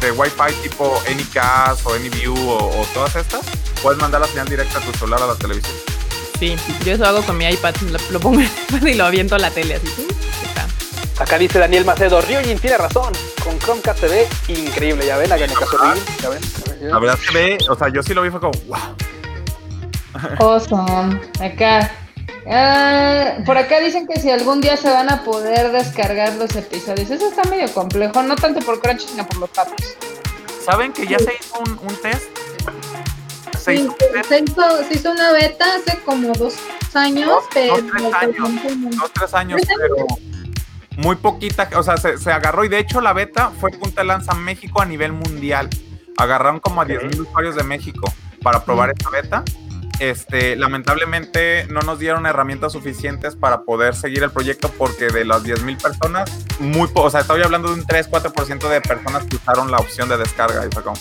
de 0.00 0.12
Wi-Fi 0.12 0.52
tipo 0.62 1.02
Anycast 1.10 1.86
o 1.86 1.94
AnyView 1.94 2.36
o, 2.36 2.80
o 2.80 2.86
todas 2.92 3.16
estas, 3.16 3.40
puedes 3.82 3.98
mandar 3.98 4.20
la 4.20 4.26
señal 4.26 4.46
directa 4.46 4.78
a 4.78 4.82
tu 4.82 4.92
celular 4.92 5.22
a 5.22 5.26
la 5.28 5.36
televisión. 5.36 5.74
Sí, 6.40 6.56
yo 6.86 6.94
eso 6.94 7.04
hago 7.04 7.22
con 7.22 7.36
mi 7.36 7.46
iPad. 7.46 7.74
Lo, 7.82 7.98
lo 8.10 8.18
pongo 8.18 8.40
en 8.40 8.46
el 8.46 8.50
iPad 8.76 8.86
y 8.86 8.94
lo 8.94 9.04
aviento 9.04 9.34
a 9.36 9.38
la 9.38 9.50
tele 9.50 9.74
así. 9.74 10.08
Acá 11.18 11.36
dice 11.36 11.58
Daniel 11.58 11.84
Macedo, 11.84 12.22
Ryujin 12.22 12.58
tiene 12.58 12.78
razón. 12.78 13.12
Con 13.44 13.58
Chromecast 13.58 14.00
se 14.00 14.08
ve 14.08 14.26
increíble. 14.48 15.04
Ya 15.04 15.18
ven, 15.18 15.30
hagan 15.30 15.52
caso 15.52 15.78
a 15.78 15.92
Ryujin, 15.92 16.04
ya 16.22 16.28
ven. 16.30 16.40
La 16.80 16.98
verdad 16.98 17.18
que 17.18 17.34
ve, 17.34 17.58
o 17.68 17.76
sea, 17.76 17.88
yo 17.92 18.02
sí 18.02 18.14
lo 18.14 18.22
vi, 18.22 18.30
fue 18.30 18.40
como, 18.40 18.52
wow. 18.68 18.96
Awesome. 20.38 21.20
Acá. 21.40 21.90
Ah, 22.50 23.34
por 23.44 23.58
acá 23.58 23.80
dicen 23.80 24.06
que 24.08 24.18
si 24.18 24.30
algún 24.30 24.62
día 24.62 24.78
se 24.78 24.90
van 24.90 25.12
a 25.12 25.22
poder 25.24 25.72
descargar 25.72 26.32
los 26.36 26.56
episodios. 26.56 27.10
Eso 27.10 27.28
está 27.28 27.42
medio 27.50 27.70
complejo, 27.74 28.22
no 28.22 28.34
tanto 28.34 28.60
por 28.60 28.80
Crunchy, 28.80 29.06
sino 29.08 29.26
por 29.28 29.36
los 29.40 29.50
papos. 29.50 29.76
¿Saben 30.64 30.94
que 30.94 31.06
ya 31.06 31.18
se 31.18 31.34
hizo 31.38 31.58
un, 31.58 31.78
un 31.86 31.96
test? 32.00 32.24
Se 33.58 33.76
Sí, 33.76 33.82
hizo 33.82 33.94
se, 34.28 34.38
hizo, 34.40 34.84
se 34.88 34.94
hizo 34.94 35.10
una 35.10 35.32
beta 35.32 35.64
hace 35.76 35.98
como 36.00 36.32
dos 36.32 36.54
años, 36.94 37.26
Dos- 37.28 37.44
pero 37.52 37.76
dos, 37.76 37.84
tres 37.90 38.14
años. 38.14 38.96
dos, 38.98 39.12
tres 39.12 39.34
años, 39.34 39.60
pero 39.66 40.06
muy 40.96 41.16
poquita, 41.16 41.68
o 41.76 41.82
sea, 41.82 41.96
se, 41.96 42.18
se 42.18 42.30
agarró 42.32 42.64
y 42.64 42.68
de 42.68 42.78
hecho 42.78 43.00
la 43.00 43.12
beta 43.12 43.52
fue 43.60 43.70
punta 43.70 44.02
de 44.02 44.08
lanza 44.08 44.34
México 44.34 44.80
a 44.82 44.84
nivel 44.86 45.12
mundial. 45.12 45.68
Agarraron 46.16 46.60
como 46.60 46.82
a 46.82 46.86
10.000 46.86 47.20
usuarios 47.20 47.54
de 47.56 47.62
México 47.62 48.12
para 48.42 48.64
probar 48.64 48.90
esta 48.90 49.08
beta. 49.08 49.44
Este, 50.00 50.56
lamentablemente 50.56 51.66
no 51.70 51.80
nos 51.80 51.98
dieron 51.98 52.26
herramientas 52.26 52.72
suficientes 52.72 53.36
para 53.36 53.62
poder 53.62 53.94
seguir 53.94 54.22
el 54.22 54.30
proyecto 54.30 54.70
porque 54.76 55.08
de 55.08 55.24
las 55.24 55.42
10.000 55.44 55.76
personas, 55.80 56.30
muy 56.58 56.88
o 56.94 57.10
sea, 57.10 57.20
estoy 57.20 57.42
hablando 57.42 57.68
de 57.68 57.74
un 57.74 57.86
3-4% 57.86 58.68
de 58.68 58.80
personas 58.80 59.24
que 59.24 59.36
usaron 59.36 59.70
la 59.70 59.76
opción 59.78 60.08
de 60.08 60.16
descarga 60.18 60.66
y 60.66 60.70
fue 60.72 60.82
como- 60.82 60.96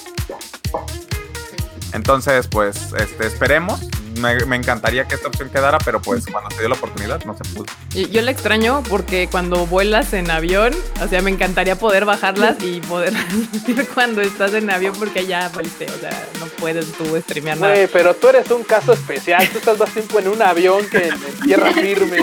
Entonces, 1.94 2.48
pues, 2.48 2.94
este, 2.98 3.28
esperemos. 3.28 3.82
Me, 4.19 4.45
me 4.45 4.55
encantaría 4.55 5.05
que 5.05 5.15
esta 5.15 5.27
opción 5.27 5.49
quedara, 5.49 5.77
pero 5.79 6.01
pues 6.01 6.25
cuando 6.27 6.49
se 6.51 6.59
dio 6.59 6.69
la 6.69 6.75
oportunidad 6.75 7.23
no 7.25 7.35
se 7.37 7.43
pudo. 7.53 7.65
Y 7.93 8.09
yo 8.09 8.21
la 8.21 8.31
extraño 8.31 8.83
porque 8.89 9.27
cuando 9.31 9.65
vuelas 9.65 10.13
en 10.13 10.29
avión, 10.29 10.73
o 11.03 11.07
sea, 11.07 11.21
me 11.21 11.29
encantaría 11.31 11.77
poder 11.77 12.05
bajarlas 12.05 12.57
y 12.61 12.81
poder 12.81 13.13
cuando 13.93 14.21
estás 14.21 14.53
en 14.53 14.69
avión 14.69 14.93
porque 14.97 15.25
ya 15.25 15.49
valiste, 15.49 15.85
o 15.85 15.99
sea, 15.99 16.27
no 16.39 16.45
puedes 16.47 16.91
tú 16.93 17.15
streamear 17.21 17.57
nada. 17.57 17.75
Pero 17.91 18.13
tú 18.15 18.27
eres 18.29 18.49
un 18.51 18.63
caso 18.63 18.93
especial. 18.93 19.47
Tú 19.51 19.57
estás 19.59 19.77
más 19.79 19.89
tiempo 19.91 20.19
en 20.19 20.27
un 20.27 20.41
avión 20.41 20.85
que 20.89 21.07
en, 21.07 21.13
en 21.13 21.39
tierra 21.45 21.71
firme. 21.73 22.17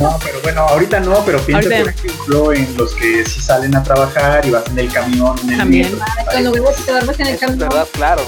No, 0.00 0.18
pero 0.24 0.40
bueno, 0.42 0.62
ahorita 0.62 1.00
no, 1.00 1.24
pero 1.24 1.40
piensa 1.40 1.68
por 1.68 1.88
ejemplo 1.88 2.52
en 2.52 2.76
los 2.76 2.94
que 2.94 3.24
sí 3.24 3.40
salen 3.40 3.74
a 3.76 3.82
trabajar 3.82 4.44
y 4.46 4.50
vas 4.50 4.66
en 4.68 4.78
el 4.78 4.92
camión, 4.92 5.38
en 5.44 5.50
el 5.52 5.58
También. 5.58 5.92
metro. 5.92 6.06
cuando 6.30 6.50
vuelves 6.50 6.84
te 6.84 6.90
duermes 6.92 7.20
en 7.20 7.26
el 7.26 7.34
es 7.34 7.40
camino. 7.40 7.64
verdad, 7.68 7.86
claro. 7.92 8.22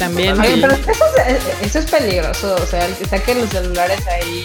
También. 0.00 0.40
Oye, 0.40 0.56
pero 0.58 0.72
eso 0.72 1.04
es, 1.26 1.44
eso 1.60 1.78
es 1.78 1.84
peligroso, 1.84 2.54
o 2.54 2.66
sea, 2.66 2.86
el 2.86 2.94
que 2.94 3.04
saquen 3.04 3.38
los 3.38 3.50
celulares 3.50 4.00
ahí. 4.06 4.42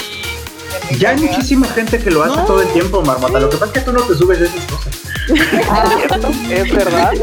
Ya 0.99 1.11
hay 1.11 1.17
muchísima 1.17 1.65
gente 1.69 1.97
que 1.97 2.11
lo 2.11 2.23
hace 2.23 2.41
todo 2.45 2.61
el 2.61 2.67
tiempo, 2.73 3.01
Marmota. 3.01 3.39
Lo 3.39 3.49
que 3.49 3.55
pasa 3.55 3.71
es 3.71 3.79
que 3.79 3.79
tú 3.79 3.93
no 3.93 4.01
te 4.01 4.15
subes 4.15 4.41
de 4.41 4.47
esas 4.47 4.65
cosas. 4.65 4.93
Es 6.51 6.71
verdad. 6.73 7.13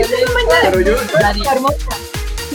Pero 0.62 0.80
yo, 0.80 0.92
Hermosa. 1.52 1.76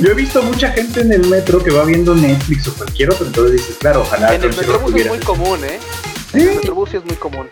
yo 0.01 0.09
he 0.09 0.13
visto 0.15 0.41
mucha 0.41 0.71
gente 0.71 1.01
en 1.01 1.11
el 1.11 1.27
metro 1.27 1.63
que 1.63 1.69
va 1.69 1.85
viendo 1.85 2.15
Netflix 2.15 2.67
o 2.69 2.73
cualquier 2.73 3.11
otro, 3.11 3.27
entonces 3.27 3.53
dices, 3.53 3.77
claro, 3.79 4.01
ojalá 4.01 4.33
En 4.33 4.43
el 4.43 4.49
metrobús 4.49 4.95
es 4.95 5.07
muy 5.07 5.19
común, 5.19 5.63
¿eh? 5.63 5.79
En 6.33 6.41
el 6.41 6.55
metrobús 6.55 6.91
es 6.95 7.05
muy 7.05 7.15
común. 7.17 7.47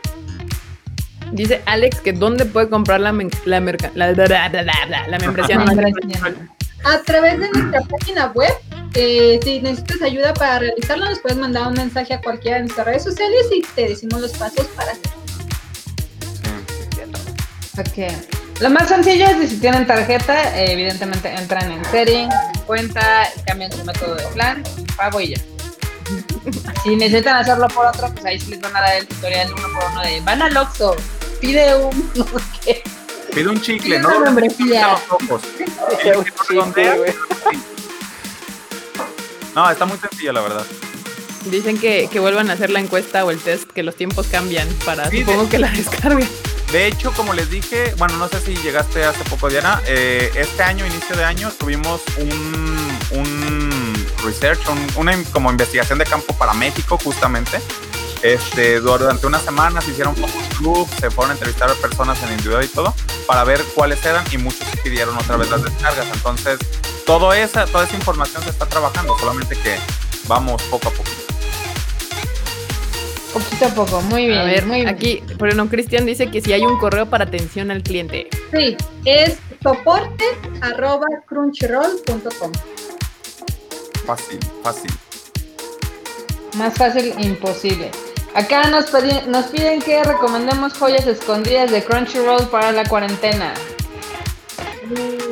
Dice 1.31 1.61
Alex 1.67 2.01
que 2.01 2.11
dónde 2.11 2.45
puede 2.45 2.69
comprar 2.69 2.99
la, 2.99 3.11
la, 3.11 3.59
la, 3.59 5.07
la 5.07 5.19
membresía. 5.19 5.63
A 6.85 7.01
través 7.01 7.39
de 7.39 7.49
nuestra 7.49 7.81
página 7.81 8.27
web, 8.35 8.53
eh, 8.93 9.39
si 9.43 9.59
necesitas 9.59 10.03
ayuda 10.03 10.35
para 10.35 10.59
realizarlo, 10.59 11.05
nos 11.05 11.19
puedes 11.19 11.37
mandar 11.37 11.67
un 11.67 11.73
mensaje 11.73 12.13
a 12.13 12.21
cualquiera 12.21 12.57
de 12.57 12.63
nuestras 12.63 12.85
redes 12.85 13.03
sociales 13.03 13.47
y 13.51 13.63
te 13.73 13.89
decimos 13.89 14.21
los 14.21 14.31
pasos 14.33 14.67
para 14.75 14.91
hacerlo. 14.91 15.15
Ok. 17.79 18.61
Lo 18.61 18.69
más 18.69 18.87
sencillo 18.87 19.25
es 19.25 19.35
que 19.35 19.47
si 19.47 19.57
tienen 19.57 19.87
tarjeta, 19.87 20.57
eh, 20.59 20.73
evidentemente 20.73 21.33
entran 21.33 21.71
en 21.71 21.81
en 21.93 22.29
cuenta, 22.67 23.27
cambian 23.47 23.71
su 23.71 23.83
método 23.83 24.15
de 24.15 24.23
plan, 24.27 24.63
pago 24.95 25.19
y 25.21 25.35
ya. 25.35 25.41
Si 26.83 26.95
necesitan 26.95 27.37
hacerlo 27.37 27.67
por 27.69 27.87
otro, 27.87 28.13
pues 28.13 28.23
ahí 28.25 28.39
sí 28.39 28.51
les 28.51 28.61
van 28.61 28.75
a 28.75 28.81
dar 28.81 28.97
el 28.97 29.07
tutorial 29.07 29.51
uno 29.51 29.67
por 29.73 29.89
uno 29.89 30.01
de 30.03 30.21
van 30.21 30.39
al 30.39 30.55
Oxxo, 30.55 30.95
pide 31.41 31.75
un 31.75 32.11
no 32.15 32.25
sé 32.25 32.45
qué. 32.63 32.83
Pide 33.35 33.49
un 33.49 33.61
chicle, 33.61 33.97
Una 33.97 34.09
¿no? 34.09 34.19
membresía. 34.21 34.87
los 34.93 35.01
ojos. 35.21 35.41
No, 39.55 39.69
está 39.71 39.85
muy 39.85 39.97
sencillo, 39.97 40.33
la 40.33 40.41
verdad. 40.41 40.65
Dicen 41.45 41.77
que, 41.77 42.09
que 42.11 42.19
vuelvan 42.19 42.49
a 42.49 42.53
hacer 42.53 42.69
la 42.71 42.79
encuesta 42.79 43.23
o 43.23 43.31
el 43.31 43.39
test, 43.39 43.69
que 43.71 43.83
los 43.83 43.95
tiempos 43.95 44.27
cambian 44.27 44.67
para, 44.83 45.09
Sí, 45.09 45.19
supongo 45.19 45.43
de- 45.43 45.49
que 45.49 45.59
la 45.59 45.69
descarguen. 45.71 46.27
De 46.73 46.87
hecho, 46.87 47.13
como 47.13 47.33
les 47.33 47.49
dije, 47.49 47.93
bueno, 47.97 48.17
no 48.17 48.27
sé 48.27 48.41
si 48.41 48.55
llegaste 48.57 49.05
hace 49.05 49.23
poco, 49.29 49.47
Diana, 49.49 49.81
eh, 49.85 50.31
este 50.35 50.63
año, 50.63 50.85
inicio 50.85 51.15
de 51.15 51.23
año, 51.23 51.51
tuvimos 51.57 52.01
un, 52.17 52.97
un 53.11 54.05
research, 54.25 54.59
un- 54.69 54.87
una 54.97 55.15
como 55.31 55.49
investigación 55.51 55.99
de 55.99 56.05
campo 56.05 56.33
para 56.37 56.53
México, 56.53 56.97
justamente. 57.01 57.61
Este, 58.21 58.79
durante 58.79 59.27
unas 59.27 59.43
semanas 59.43 59.87
hicieron 59.87 60.15
focus 60.15 60.59
group, 60.59 60.89
se 60.99 61.11
fueron 61.11 61.31
a 61.31 61.33
entrevistar 61.33 61.69
a 61.69 61.73
personas 61.75 62.21
en 62.23 62.31
individual 62.31 62.63
y 62.63 62.67
todo, 62.67 62.93
para 63.27 63.43
ver 63.43 63.61
cuáles 63.75 64.03
eran 64.05 64.25
y 64.31 64.37
muchos 64.37 64.67
pidieron 64.83 65.15
otra 65.17 65.37
vez 65.37 65.49
las 65.49 65.63
descargas. 65.63 66.07
Entonces, 66.13 66.59
todo 67.05 67.33
esa, 67.33 67.65
toda 67.65 67.85
esa 67.85 67.95
información 67.95 68.43
se 68.43 68.49
está 68.49 68.65
trabajando, 68.65 69.17
solamente 69.19 69.55
que 69.55 69.77
vamos 70.27 70.61
poco 70.63 70.87
a 70.87 70.91
poco. 70.91 71.09
Poquito 73.33 73.65
a 73.65 73.69
poco, 73.69 74.01
muy 74.03 74.27
bien. 74.27 74.39
A 74.39 74.43
ver, 74.45 74.65
muy 74.65 74.77
bien. 74.77 74.87
aquí, 74.87 75.21
por 75.37 75.49
ejemplo, 75.49 75.69
Cristian 75.69 76.05
dice 76.05 76.31
que 76.31 76.39
si 76.41 76.53
hay 76.53 76.61
un 76.61 76.77
correo 76.79 77.09
para 77.09 77.25
atención 77.25 77.69
al 77.69 77.83
cliente. 77.83 78.29
Sí, 78.53 78.77
es 79.03 79.37
soporte 79.61 80.23
arroba 80.61 81.05
crunchyroll.com. 81.27 82.51
Fácil, 84.05 84.39
fácil. 84.63 84.91
Más 86.57 86.73
fácil 86.75 87.13
imposible. 87.19 87.91
Acá 88.35 88.69
nos, 88.69 88.91
pedi- 88.91 89.25
nos 89.27 89.45
piden 89.45 89.81
que 89.81 90.03
recomendemos 90.03 90.73
joyas 90.77 91.07
escondidas 91.07 91.71
de 91.71 91.83
Crunchyroll 91.83 92.47
para 92.49 92.71
la 92.73 92.83
cuarentena. 92.83 93.53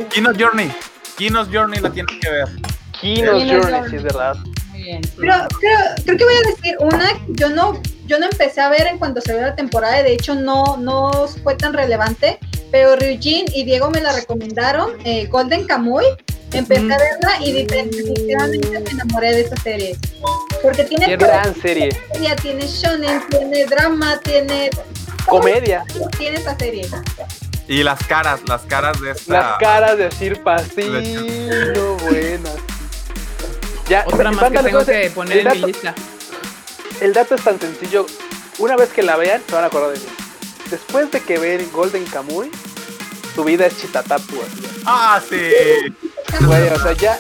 Kino's 0.10 0.38
Journey. 0.38 0.72
Kino's 1.18 1.48
Journey 1.52 1.80
la 1.80 1.90
tienes 1.92 2.18
que 2.20 2.30
ver. 2.30 2.48
Kino's 3.00 3.44
Kino's 3.44 3.44
Journey, 3.44 3.62
Journey. 3.74 3.90
sí 3.90 3.96
es 3.98 4.04
verdad. 4.04 4.36
Muy 4.84 4.92
bien. 4.92 5.04
sí. 5.04 5.12
Pero 5.20 5.34
creo, 5.60 5.80
creo 6.04 6.18
que 6.18 6.24
voy 6.26 6.34
a 6.34 6.50
decir 6.50 6.76
una, 6.80 7.10
yo 7.30 7.50
no, 7.50 7.82
yo 8.06 8.20
no 8.20 8.26
empecé 8.26 8.62
a 8.62 8.70
ver 8.70 8.88
en 8.88 8.98
cuanto 8.98 9.22
se 9.22 9.34
ve 9.34 9.42
la 9.42 9.56
temporada, 9.56 10.00
y 10.02 10.04
de 10.04 10.14
hecho 10.14 10.36
no, 10.36 10.78
no 10.78 11.28
fue 11.44 11.56
tan 11.56 11.74
relevante, 11.74 12.38
pero 12.72 12.96
Ryujin 12.96 13.46
y 13.54 13.64
Diego 13.64 13.90
me 13.90 14.02
la 14.02 14.14
recomendaron, 14.14 14.92
eh, 15.06 15.28
Golden 15.28 15.66
Kamuy, 15.66 16.04
empecé 16.52 16.84
Ujú. 16.84 16.94
a 16.94 16.98
verla 16.98 17.46
y 17.46 17.64
definitivamente 17.64 18.80
me 18.80 18.90
enamoré 18.90 19.32
de 19.34 19.42
esta 19.42 19.56
serie. 19.62 19.96
Porque 20.62 20.84
tiene 20.84 21.06
Qué 21.06 21.18
gran 21.18 21.56
serie. 21.62 21.90
tiene 22.42 22.68
shonen, 22.68 23.22
tiene 23.30 23.66
drama, 23.66 24.20
tiene... 24.24 24.70
Comedia. 25.26 25.86
Tiene 26.18 26.38
esta 26.38 26.58
serie. 26.58 26.86
Y 27.68 27.82
las 27.82 28.06
caras, 28.06 28.42
las 28.48 28.62
caras 28.64 29.00
de 29.02 29.12
esta. 29.12 29.34
Las 29.34 29.58
caras 29.58 29.98
de 29.98 30.12
Sirpa, 30.12 30.60
sí, 30.60 30.84
no 31.76 31.96
buenas. 31.96 32.56
Ya, 33.90 34.04
Otra 34.08 34.32
más 34.32 34.52
que 34.52 34.60
tengo 34.60 34.86
que 34.86 35.12
poner 35.14 35.38
el 35.40 35.48
en 35.48 35.54
mi 35.54 35.60
dato- 35.60 35.68
lista. 35.68 35.96
El 37.02 37.14
dato 37.14 37.36
es 37.36 37.42
tan 37.44 37.60
sencillo. 37.60 38.06
Una 38.60 38.76
vez 38.78 38.90
que 38.90 39.02
la 39.04 39.18
vean, 39.18 39.42
se 39.48 39.54
van 39.56 39.64
a 39.64 39.68
acordar 39.68 39.92
de 39.92 40.00
mí. 40.00 40.06
Después 40.70 41.12
de 41.12 41.20
que 41.22 41.38
ven 41.38 41.70
Golden 41.74 42.06
Kamuy, 42.06 42.50
su 43.36 43.44
vida 43.44 43.66
es 43.66 43.78
chitatapu. 43.80 44.36
así. 44.42 44.82
Ah, 44.86 45.22
sí. 45.28 45.38
Güey, 46.46 46.68
o 46.70 46.80
sea, 46.80 46.94
ya, 46.94 47.18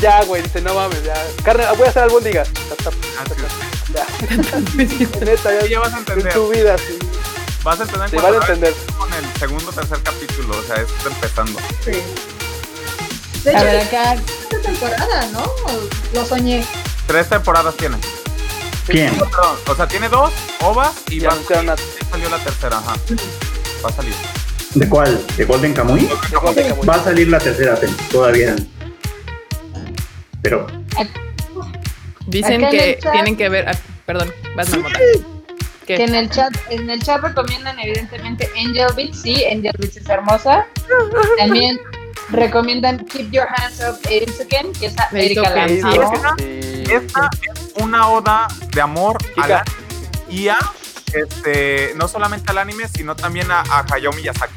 ya, 0.00 0.22
güey, 0.24 0.42
dice, 0.42 0.60
no 0.60 0.74
mames, 0.74 1.02
ya. 1.04 1.14
Carne, 1.44 1.64
voy 1.76 1.86
a 1.86 1.90
hacer 1.90 2.02
albóndigas. 2.04 2.52
Chitatapu, 2.52 2.96
Ah, 3.18 3.24
sí. 3.28 3.42
Ya, 3.94 4.06
neta, 5.24 5.50
Sí, 5.50 5.56
ya, 5.62 5.66
ya 5.66 5.78
vas 5.80 5.88
a 5.92 5.96
en 5.96 5.98
entender. 6.00 6.32
su 6.32 6.48
vida, 6.48 6.76
sí. 6.78 6.98
Vas 7.64 7.78
a 7.80 7.82
entender 7.84 8.10
cuando 8.10 8.22
van 8.22 8.34
a 8.34 8.52
entender. 8.52 8.74
con 8.98 9.12
el 9.14 9.38
segundo 9.38 9.70
o 9.70 9.72
tercer 9.72 9.98
capítulo. 10.02 10.58
O 10.58 10.62
sea, 10.62 10.76
es 10.76 10.88
empezando. 11.06 11.58
De 13.44 13.50
A 13.50 13.54
hecho, 13.54 13.64
ver, 13.64 13.76
acá, 13.82 14.14
esta 14.14 14.58
temporada, 14.60 15.26
¿no? 15.32 15.44
Lo 16.14 16.24
soñé. 16.24 16.64
Tres 17.06 17.28
temporadas 17.28 17.74
tiene. 17.76 17.96
¿Quién? 18.86 19.12
O 19.68 19.74
sea, 19.74 19.86
tiene 19.86 20.08
dos 20.08 20.32
ovas 20.60 20.92
y 21.08 21.20
Ya 21.20 21.28
va, 21.28 21.34
anunciaron 21.34 21.64
una- 21.66 21.76
salió 22.10 22.28
la 22.28 22.38
tercera, 22.38 22.78
ajá. 22.78 22.94
Va 23.84 23.88
a 23.88 23.92
salir. 23.92 24.14
¿De 24.74 24.88
cuál? 24.88 25.20
¿De 25.36 25.44
Golden 25.44 25.74
Kamuy? 25.74 26.00
de 26.30 26.36
Golden 26.36 26.68
Kamuy. 26.68 26.86
Va 26.86 26.94
a 26.94 27.04
salir 27.04 27.28
la 27.28 27.38
tercera 27.38 27.78
todavía. 28.10 28.54
Pero 30.42 30.66
Dicen 32.26 32.68
que 32.70 32.98
chat- 33.00 33.12
tienen 33.12 33.36
que 33.36 33.48
ver. 33.48 33.68
ah, 33.68 33.74
perdón, 34.06 34.32
vas 34.56 34.68
Marmota. 34.70 34.98
¿Qué? 34.98 35.96
que 35.96 36.04
en 36.04 36.14
el 36.14 36.30
chat, 36.30 36.52
en 36.70 36.88
el 36.88 37.02
chat 37.02 37.20
recomiendan 37.20 37.78
evidentemente 37.80 38.48
Angel 38.56 38.86
Beats, 38.96 39.20
sí, 39.22 39.44
Angel 39.44 39.72
Beats 39.78 39.96
es 39.96 40.08
hermosa. 40.08 40.66
También 41.38 41.78
recomiendan 42.30 43.04
Keep 43.06 43.30
Your 43.30 43.46
Hands 43.48 43.80
Up 43.88 43.98
Erizuken, 44.08 44.72
que 44.72 44.86
es 44.86 44.98
a 44.98 45.08
Erika 45.12 45.68
Sí, 45.68 46.84
Esta 46.90 47.28
es 47.42 47.72
una 47.82 48.08
oda 48.08 48.48
de 48.74 48.80
amor 48.80 49.18
a 49.36 49.48
la 49.48 49.64
y 50.28 50.48
a 50.48 50.58
este, 51.12 51.92
no 51.96 52.08
solamente 52.08 52.50
al 52.50 52.58
anime, 52.58 52.88
sino 52.88 53.14
también 53.14 53.50
a, 53.50 53.60
a 53.60 53.84
Hayao 53.92 54.12
Miyazaki. 54.12 54.54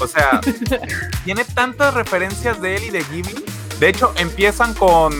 O 0.00 0.06
sea, 0.06 0.40
tiene 1.24 1.44
tantas 1.44 1.94
referencias 1.94 2.60
de 2.60 2.76
él 2.76 2.84
y 2.84 2.90
de 2.90 3.04
Ghibli. 3.04 3.44
De 3.78 3.88
hecho, 3.88 4.12
empiezan 4.16 4.74
con, 4.74 5.12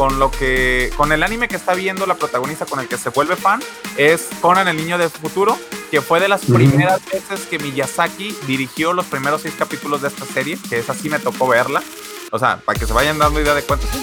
con 0.00 0.18
lo 0.18 0.30
que. 0.30 0.90
con 0.96 1.12
el 1.12 1.22
anime 1.22 1.46
que 1.46 1.56
está 1.56 1.74
viendo 1.74 2.06
la 2.06 2.14
protagonista 2.14 2.64
con 2.64 2.80
el 2.80 2.88
que 2.88 2.96
se 2.96 3.10
vuelve 3.10 3.36
fan. 3.36 3.60
Es 3.98 4.28
Conan 4.40 4.66
el 4.66 4.78
niño 4.78 4.96
del 4.96 5.10
futuro. 5.10 5.58
Que 5.90 6.00
fue 6.00 6.20
de 6.20 6.26
las 6.26 6.40
primeras 6.40 7.04
veces 7.04 7.40
que 7.40 7.58
Miyazaki 7.58 8.34
dirigió 8.46 8.94
los 8.94 9.04
primeros 9.04 9.42
seis 9.42 9.52
capítulos 9.58 10.00
de 10.00 10.08
esta 10.08 10.24
serie. 10.24 10.58
Que 10.70 10.78
es 10.78 10.88
así 10.88 11.10
me 11.10 11.18
tocó 11.18 11.48
verla. 11.48 11.82
O 12.30 12.38
sea, 12.38 12.62
para 12.64 12.78
que 12.78 12.86
se 12.86 12.94
vayan 12.94 13.18
dando 13.18 13.42
idea 13.42 13.52
de 13.52 13.62
cuántos 13.62 13.90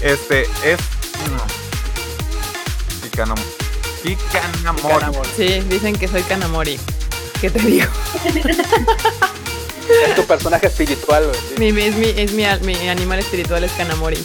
Este 0.00 0.44
es. 0.64 0.80
Picanam. 3.02 3.36
Picanamori. 4.02 4.82
Picanamori. 4.82 5.28
Sí, 5.36 5.60
dicen 5.68 5.94
que 5.94 6.08
soy 6.08 6.22
Kanamori. 6.22 6.80
¿Qué 7.38 7.50
te 7.50 7.58
digo? 7.58 7.90
Es 10.08 10.14
tu 10.14 10.22
personaje 10.24 10.66
espiritual, 10.66 11.24
güey. 11.26 11.38
sí. 11.68 11.72
Mi, 11.72 11.82
es 11.82 11.94
mi, 11.96 12.06
es 12.08 12.32
mi, 12.32 12.44
al- 12.44 12.60
mi 12.62 12.74
animal 12.88 13.18
espiritual 13.20 13.64
es 13.64 13.72
Kanamori. 13.72 14.18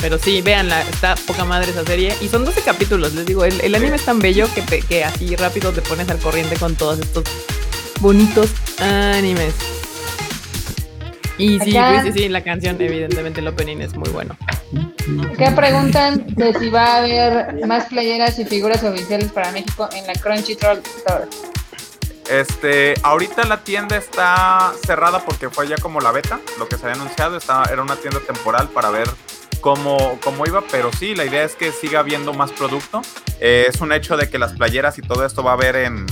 Pero 0.00 0.18
sí, 0.18 0.42
véanla, 0.42 0.82
está 0.82 1.14
poca 1.26 1.44
madre 1.44 1.70
esa 1.70 1.84
serie. 1.84 2.14
Y 2.20 2.28
son 2.28 2.44
12 2.44 2.60
capítulos, 2.62 3.14
les 3.14 3.24
digo, 3.26 3.44
el, 3.44 3.60
el 3.60 3.74
anime 3.74 3.96
es 3.96 4.04
tan 4.04 4.18
bello 4.18 4.48
que, 4.54 4.62
te- 4.62 4.82
que 4.82 5.04
así 5.04 5.36
rápido 5.36 5.72
te 5.72 5.80
pones 5.82 6.08
al 6.08 6.18
corriente 6.18 6.56
con 6.56 6.74
todos 6.74 6.98
estos 6.98 7.24
bonitos 8.00 8.50
animes. 8.80 9.54
Y 11.38 11.58
sí, 11.60 11.76
Acá- 11.76 12.02
sí, 12.04 12.12
sí, 12.12 12.28
la 12.28 12.42
canción, 12.42 12.76
evidentemente 12.80 13.40
el 13.40 13.48
opening 13.48 13.78
es 13.78 13.94
muy 13.94 14.10
bueno. 14.10 14.36
Acá 15.34 15.54
preguntan 15.54 16.24
de 16.36 16.52
si 16.58 16.68
va 16.68 16.84
a 16.84 16.96
haber 16.98 17.66
más 17.66 17.86
playeras 17.86 18.38
y 18.38 18.44
figuras 18.44 18.82
oficiales 18.84 19.30
para 19.32 19.50
México 19.52 19.88
en 19.94 20.06
la 20.06 20.12
Crunchyroll 20.14 20.80
Store. 20.98 21.24
Este, 22.30 22.94
ahorita 23.02 23.44
la 23.44 23.64
tienda 23.64 23.96
está 23.96 24.72
cerrada 24.84 25.24
porque 25.24 25.50
fue 25.50 25.68
ya 25.68 25.76
como 25.76 26.00
la 26.00 26.12
beta, 26.12 26.40
lo 26.58 26.68
que 26.68 26.76
se 26.76 26.86
había 26.86 27.00
anunciado, 27.00 27.36
estaba, 27.36 27.64
era 27.64 27.82
una 27.82 27.96
tienda 27.96 28.20
temporal 28.20 28.68
para 28.68 28.90
ver 28.90 29.08
cómo, 29.60 30.18
cómo 30.22 30.46
iba, 30.46 30.62
pero 30.70 30.92
sí, 30.92 31.14
la 31.14 31.24
idea 31.24 31.44
es 31.44 31.54
que 31.54 31.72
siga 31.72 32.00
habiendo 32.00 32.32
más 32.32 32.52
producto. 32.52 33.02
Eh, 33.40 33.66
es 33.68 33.80
un 33.80 33.92
hecho 33.92 34.16
de 34.16 34.30
que 34.30 34.38
las 34.38 34.52
playeras 34.52 34.98
y 34.98 35.02
todo 35.02 35.26
esto 35.26 35.42
va 35.42 35.52
a 35.52 35.54
haber 35.54 35.76
en, 35.76 36.06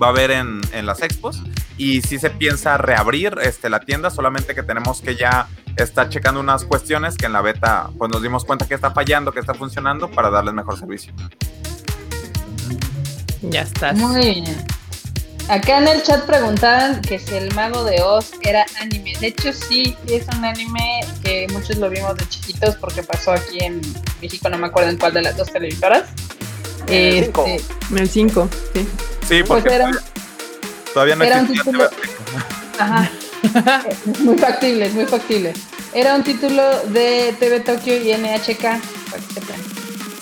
va 0.00 0.08
a 0.08 0.10
haber 0.10 0.30
en, 0.30 0.60
en 0.72 0.86
las 0.86 1.02
expos 1.02 1.42
y 1.78 2.02
sí 2.02 2.18
se 2.18 2.30
piensa 2.30 2.78
reabrir 2.78 3.36
este, 3.42 3.68
la 3.68 3.80
tienda, 3.80 4.10
solamente 4.10 4.54
que 4.54 4.62
tenemos 4.62 5.00
que 5.00 5.16
ya 5.16 5.48
estar 5.76 6.08
checando 6.08 6.40
unas 6.40 6.64
cuestiones 6.64 7.16
que 7.16 7.26
en 7.26 7.32
la 7.32 7.42
beta 7.42 7.90
pues 7.98 8.10
nos 8.10 8.22
dimos 8.22 8.44
cuenta 8.44 8.66
que 8.66 8.74
está 8.74 8.90
fallando, 8.92 9.32
que 9.32 9.40
está 9.40 9.54
funcionando 9.54 10.10
para 10.10 10.30
darles 10.30 10.54
mejor 10.54 10.78
servicio. 10.78 11.12
Ya 13.42 13.62
estás. 13.62 13.96
Muy 13.96 14.40
bien. 14.40 14.66
Acá 15.48 15.78
en 15.78 15.86
el 15.88 16.02
chat 16.02 16.24
preguntaban 16.24 17.00
que 17.02 17.18
si 17.20 17.34
el 17.34 17.54
mago 17.54 17.84
de 17.84 18.02
Oz 18.02 18.32
era 18.42 18.66
anime. 18.80 19.12
De 19.20 19.28
hecho, 19.28 19.52
sí, 19.52 19.96
es 20.08 20.26
un 20.36 20.44
anime 20.44 21.00
que 21.22 21.46
muchos 21.52 21.76
lo 21.76 21.88
vimos 21.88 22.16
de 22.16 22.28
chiquitos 22.28 22.74
porque 22.76 23.02
pasó 23.04 23.30
aquí 23.32 23.60
en 23.60 23.80
México, 24.20 24.48
no 24.48 24.58
me 24.58 24.66
acuerdo 24.66 24.90
en 24.90 24.96
cuál 24.98 25.14
de 25.14 25.22
las 25.22 25.36
dos 25.36 25.52
televisoras. 25.52 26.02
En 26.88 26.94
el 27.18 27.24
cinco. 27.26 27.44
Este, 27.46 27.74
El 27.96 28.08
5, 28.08 28.48
sí. 28.74 28.80
Sí, 29.28 29.42
Pues 29.42 29.46
porque 29.62 29.74
era, 29.74 29.90
todavía 30.92 31.14
no 31.16 31.24
era 31.24 31.38
un 31.40 31.46
existía 31.46 31.72
título- 31.72 31.90
ajá, 32.78 33.10
muy 34.20 34.38
factible, 34.38 34.88
muy 34.90 35.06
factible. 35.06 35.52
Era 35.94 36.14
un 36.16 36.24
título 36.24 36.62
de 36.88 37.34
TV 37.38 37.60
Tokyo 37.60 37.94
y 37.96 38.12
NHK. 38.12 38.62
para 38.62 39.22
que 39.22 39.34
sepan. 39.34 39.75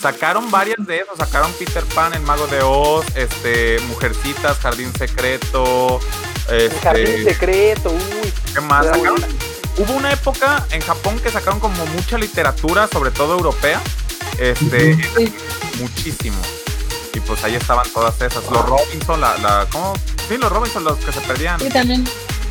Sacaron 0.05 0.51
varias 0.51 0.77
de 0.85 0.97
esos, 0.99 1.17
sacaron 1.17 1.51
Peter 1.53 1.83
Pan, 1.95 2.13
El 2.13 2.21
Mago 2.21 2.45
de 2.45 2.61
Oz, 2.61 3.03
este, 3.15 3.79
Mujercitas, 3.87 4.59
Jardín 4.59 4.93
Secreto, 4.95 5.99
El 6.47 6.71
jardín 6.79 7.07
este, 7.07 7.33
secreto, 7.33 7.89
uy. 7.89 8.31
¿qué 8.53 8.61
más? 8.61 8.85
Sacaron- 8.85 9.25
hubo 9.77 9.93
una 9.93 10.13
época 10.13 10.63
en 10.69 10.81
Japón 10.81 11.19
que 11.21 11.31
sacaron 11.31 11.59
como 11.59 11.83
mucha 11.87 12.19
literatura, 12.19 12.87
sobre 12.87 13.09
todo 13.09 13.33
europea, 13.33 13.81
este, 14.37 14.93
Sí. 15.17 15.33
muchísimo. 15.79 16.37
Y 17.15 17.19
pues 17.21 17.43
ahí 17.43 17.55
estaban 17.55 17.89
todas 17.91 18.13
esas. 18.21 18.43
Los 18.51 18.63
Robinson, 18.63 19.19
la, 19.19 19.35
la, 19.39 19.67
¿cómo? 19.71 19.95
Sí, 20.29 20.37
los 20.37 20.51
Robinson, 20.51 20.83
los 20.83 20.99
que 20.99 21.11
se 21.13 21.21
perdían. 21.21 21.59
Sí, 21.59 21.69
también. 21.69 22.07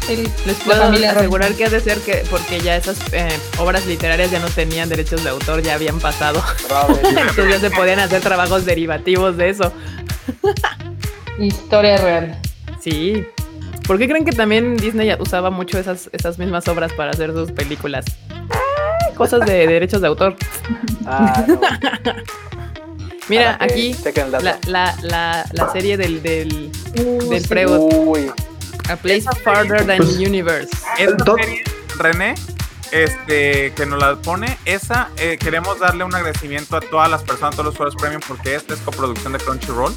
El- 0.08 0.24
Les 0.46 0.58
la 0.58 0.64
puedo 0.64 0.82
familia 0.82 1.10
asegurar 1.12 1.50
Robinson. 1.50 1.56
que 1.58 1.64
ha 1.64 1.78
de 1.78 1.80
ser 1.80 1.98
que 2.00 2.24
porque 2.30 2.60
ya 2.60 2.76
esas 2.76 2.98
eh, 3.12 3.28
obras 3.58 3.86
literarias 3.86 4.30
ya 4.30 4.38
no 4.40 4.48
tenían 4.48 4.88
derechos 4.88 5.22
de 5.24 5.30
autor, 5.30 5.62
ya 5.62 5.74
habían 5.74 5.98
pasado. 6.00 6.42
Entonces 7.04 7.48
ya 7.48 7.58
se 7.60 7.70
podían 7.70 8.00
hacer 8.00 8.20
trabajos 8.22 8.64
derivativos 8.64 9.36
de 9.36 9.50
eso. 9.50 9.72
Historia 11.38 11.98
real. 11.98 12.38
Sí. 12.80 13.26
¿Por 13.86 13.98
qué 13.98 14.08
creen 14.08 14.24
que 14.24 14.32
también 14.32 14.76
Disney 14.76 15.12
usaba 15.18 15.50
mucho 15.50 15.78
esas, 15.78 16.08
esas 16.12 16.38
mismas 16.38 16.66
obras 16.68 16.92
para 16.92 17.10
hacer 17.10 17.32
sus 17.32 17.52
películas? 17.52 18.04
Cosas 19.16 19.40
de 19.46 19.66
derechos 19.66 20.00
de 20.00 20.06
autor. 20.08 20.36
Ah, 21.06 21.44
no. 21.46 21.60
Mira, 23.28 23.56
aquí 23.58 23.96
la, 24.42 24.58
la, 24.66 24.94
la, 25.02 25.46
la 25.52 25.72
serie 25.72 25.96
del, 25.96 26.22
del, 26.22 26.70
del 26.92 27.42
sí. 27.42 27.48
Uy, 27.66 28.30
A 28.88 28.96
Place 28.96 29.24
Farther 29.42 29.86
Than 29.86 29.98
Pues- 29.98 30.16
Universe. 30.18 30.68
Esta 30.98 31.24
serie, 31.36 31.64
René, 31.98 32.34
este, 32.92 33.72
que 33.72 33.86
nos 33.86 33.98
la 34.00 34.16
pone, 34.16 34.58
esa 34.64 35.10
eh, 35.16 35.38
queremos 35.38 35.80
darle 35.80 36.04
un 36.04 36.14
agradecimiento 36.14 36.76
a 36.76 36.80
todas 36.80 37.10
las 37.10 37.22
personas, 37.22 37.54
a 37.54 37.56
todos 37.56 37.66
los 37.66 37.74
usuarios 37.74 37.96
premium, 38.00 38.20
porque 38.26 38.54
esta 38.54 38.74
es 38.74 38.80
coproducción 38.80 39.32
de 39.32 39.38
Crunchyroll. 39.38 39.94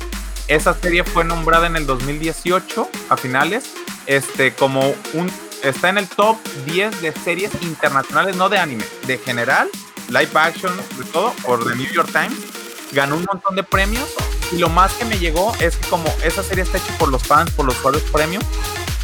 Esa 0.47 0.73
serie 0.73 1.03
fue 1.03 1.25
nombrada 1.25 1.67
en 1.67 1.75
el 1.75 1.85
2018, 1.85 2.89
a 3.09 3.17
finales, 3.17 3.65
este, 4.05 4.53
como 4.53 4.95
un, 5.13 5.29
está 5.63 5.89
en 5.89 5.97
el 5.97 6.07
top 6.07 6.37
10 6.65 7.01
de 7.01 7.11
series 7.11 7.51
internacionales, 7.61 8.37
no 8.37 8.47
de 8.47 8.57
anime, 8.57 8.85
de 9.05 9.17
general, 9.17 9.67
live 10.07 10.29
action, 10.35 10.71
de 10.97 11.03
todo, 11.11 11.33
por 11.45 11.67
The 11.67 11.75
New 11.75 11.91
York 11.91 12.09
Times. 12.13 12.39
Ganó 12.93 13.17
un 13.17 13.25
montón 13.29 13.57
de 13.57 13.63
premios 13.63 14.07
y 14.51 14.57
lo 14.57 14.69
más 14.69 14.93
que 14.93 15.05
me 15.05 15.17
llegó 15.19 15.53
es 15.59 15.75
que 15.77 15.87
como 15.89 16.13
esa 16.23 16.41
serie 16.43 16.63
está 16.63 16.77
hecha 16.77 16.97
por 16.97 17.09
los 17.09 17.23
fans, 17.23 17.51
por 17.51 17.65
los 17.65 17.75
usuarios 17.77 18.03
premium, 18.11 18.41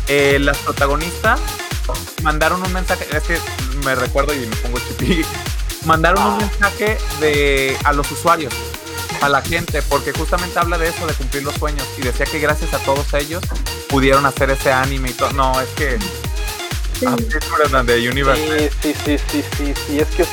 eh, 0.07 0.37
las 0.39 0.57
protagonistas 0.59 1.39
mandaron 2.23 2.61
un 2.63 2.71
mensaje, 2.73 3.05
es 3.15 3.23
que 3.23 3.37
me 3.85 3.95
recuerdo 3.95 4.33
y 4.33 4.39
me 4.39 4.55
pongo 4.57 4.79
chipi, 4.79 5.23
mandaron 5.85 6.21
un 6.23 6.33
Ah. 6.33 6.37
mensaje 6.37 6.97
de 7.19 7.77
a 7.83 7.91
los 7.93 8.09
usuarios, 8.11 8.53
a 9.21 9.29
la 9.29 9.41
gente, 9.41 9.81
porque 9.83 10.11
justamente 10.13 10.57
habla 10.59 10.77
de 10.77 10.89
eso, 10.89 11.05
de 11.07 11.13
cumplir 11.13 11.43
los 11.43 11.55
sueños. 11.55 11.85
Y 11.97 12.01
decía 12.01 12.25
que 12.25 12.39
gracias 12.39 12.73
a 12.73 12.79
todos 12.79 13.13
ellos 13.13 13.41
pudieron 13.89 14.25
hacer 14.25 14.49
ese 14.51 14.71
anime 14.71 15.09
y 15.11 15.13
todo. 15.13 15.31
No, 15.33 15.59
es 15.61 15.69
que. 15.69 15.97
Ah. 17.05 17.15
Sí, 18.35 18.45
sí, 18.81 18.93
sí, 19.05 19.17
sí, 19.31 19.43
sí, 19.57 19.73
sí, 19.87 19.99
es 19.99 20.07
que 20.09 20.25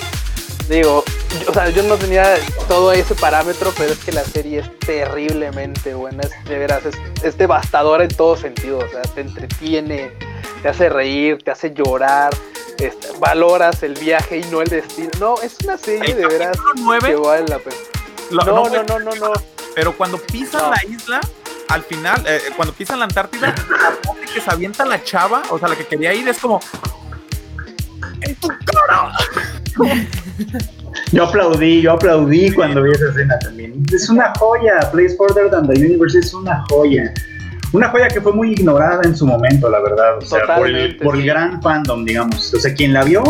digo, 0.68 0.99
o 1.48 1.52
sea, 1.52 1.68
yo 1.70 1.82
no 1.84 1.96
tenía 1.96 2.34
todo 2.68 2.92
ese 2.92 3.14
parámetro, 3.14 3.72
pero 3.76 3.92
es 3.92 3.98
que 3.98 4.12
la 4.12 4.24
serie 4.24 4.60
es 4.60 4.78
terriblemente 4.80 5.94
buena, 5.94 6.22
es 6.24 6.44
de 6.44 6.58
veras, 6.58 6.84
es, 6.86 6.94
es 7.22 7.38
devastadora 7.38 8.04
en 8.04 8.10
todo 8.14 8.36
sentido, 8.36 8.78
o 8.78 8.88
sea, 8.88 9.02
te 9.02 9.20
entretiene, 9.20 10.12
te 10.62 10.68
hace 10.68 10.88
reír, 10.88 11.38
te 11.42 11.50
hace 11.50 11.72
llorar, 11.72 12.30
este, 12.78 13.08
valoras 13.18 13.82
el 13.82 13.94
viaje 13.94 14.38
y 14.38 14.44
no 14.50 14.62
el 14.62 14.68
destino. 14.68 15.10
No, 15.20 15.34
es 15.42 15.56
una 15.64 15.76
serie 15.78 16.12
El 16.12 16.16
de 16.18 16.26
veras 16.26 16.56
que 17.04 17.14
vale 17.16 17.46
la 17.46 17.58
pena. 17.58 17.76
lo- 18.30 18.44
No, 18.44 18.64
no, 18.68 18.82
no, 18.82 18.98
no, 18.98 18.98
no, 18.98 19.14
no. 19.28 19.32
Pero 19.74 19.96
cuando 19.96 20.18
pisan 20.18 20.62
No. 20.62 20.70
la 20.70 20.82
isla, 20.88 21.20
al 21.68 21.82
final, 21.84 22.24
eh, 22.26 22.40
cuando 22.56 22.74
pisan 22.74 22.98
la 22.98 23.04
Antártida, 23.04 23.54
la 23.68 24.32
que 24.32 24.40
se 24.40 24.50
avienta 24.50 24.84
la 24.84 25.02
chava, 25.04 25.42
o 25.50 25.58
sea, 25.58 25.68
la 25.68 25.76
que 25.76 25.86
quería 25.86 26.12
ir, 26.14 26.28
es 26.28 26.38
como. 26.38 26.58
¡En 28.22 28.34
tu 28.36 28.48
cara! 28.48 29.12
Yo 31.12 31.24
aplaudí, 31.24 31.82
yo 31.82 31.92
aplaudí 31.92 32.50
cuando 32.52 32.82
vi 32.82 32.90
esa 32.92 33.08
escena 33.10 33.38
también. 33.38 33.82
Es 33.92 34.08
una 34.08 34.32
joya, 34.38 34.90
Place 34.92 35.16
Further 35.16 35.50
Than 35.50 35.68
the 35.68 35.80
Universe 35.80 36.18
es 36.18 36.32
una 36.34 36.64
joya. 36.68 37.12
Una 37.72 37.88
joya 37.90 38.08
que 38.08 38.20
fue 38.20 38.32
muy 38.32 38.52
ignorada 38.52 39.00
en 39.04 39.16
su 39.16 39.26
momento, 39.26 39.68
la 39.70 39.80
verdad. 39.80 40.18
O 40.18 40.20
sea, 40.22 40.40
por 40.56 40.66
el, 40.68 40.96
por 40.96 41.22
gran 41.22 41.62
fandom, 41.62 42.04
digamos. 42.04 42.52
O 42.54 42.58
sea, 42.60 42.74
quien 42.74 42.92
la 42.92 43.04
vio, 43.04 43.22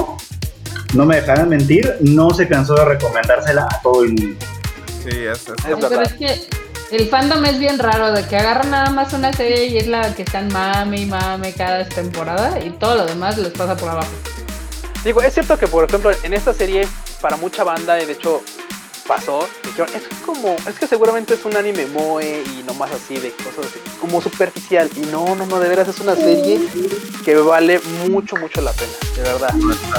no 0.95 1.05
me 1.05 1.17
dejarán 1.17 1.49
mentir, 1.51 1.97
no 2.01 2.31
se 2.31 2.49
cansó 2.49 2.75
de 2.75 2.85
recomendársela 2.87 3.69
a 3.71 3.81
todo 3.83 4.05
el 4.05 4.13
mundo. 4.15 4.37
Sí, 5.03 5.11
es, 5.11 5.47
es- 5.49 5.87
Pero 5.89 6.03
es 6.03 6.13
que 6.15 6.41
el 6.97 7.09
fandom 7.09 7.45
es 7.45 7.59
bien 7.59 7.79
raro, 7.79 8.13
de 8.13 8.25
que 8.27 8.37
agarran 8.37 8.71
nada 8.71 8.91
más 8.91 9.13
una 9.13 9.33
serie 9.33 9.67
y 9.67 9.77
es 9.79 9.87
la 9.87 10.15
que 10.15 10.23
están 10.23 10.49
mame 10.53 11.03
y 11.03 11.07
mame 11.07 11.53
cada 11.53 11.85
temporada 11.87 12.59
y 12.65 12.71
todo 12.71 12.97
lo 12.97 13.07
demás 13.07 13.37
les 13.39 13.53
pasa 13.53 13.77
por 13.77 13.91
abajo. 13.91 14.11
Digo, 15.05 15.23
es 15.23 15.33
cierto 15.35 15.59
que, 15.59 15.67
por 15.67 15.85
ejemplo, 15.85 16.11
en 16.25 16.35
esta 16.35 16.53
serie, 16.53 16.87
para 17.21 17.37
mucha 17.37 17.65
banda, 17.65 18.01
y 18.03 18.07
de 18.07 18.13
hecho 18.13 18.43
pasó, 19.07 19.49
dijeron, 19.65 19.89
es 19.95 20.03
como, 20.25 20.55
es 20.69 20.79
que 20.79 20.87
seguramente 20.87 21.35
es 21.35 21.45
un 21.45 21.57
anime 21.57 21.85
moe 21.87 22.45
y 22.47 22.63
nomás 22.65 22.91
así 22.93 23.19
de 23.19 23.33
cosas 23.33 23.67
así, 23.67 23.81
como 24.01 24.23
superficial. 24.23 24.89
Y 24.97 25.01
no, 25.07 25.35
no, 25.35 25.47
no, 25.47 25.59
de 25.59 25.69
veras 25.69 25.89
es 25.89 25.99
una 25.99 26.15
serie 26.15 26.61
que 27.25 27.35
vale 27.35 27.81
mucho, 28.09 28.37
mucho 28.37 28.61
la 28.61 28.73
pena, 28.73 28.93
de 29.17 29.23
verdad. 29.23 29.53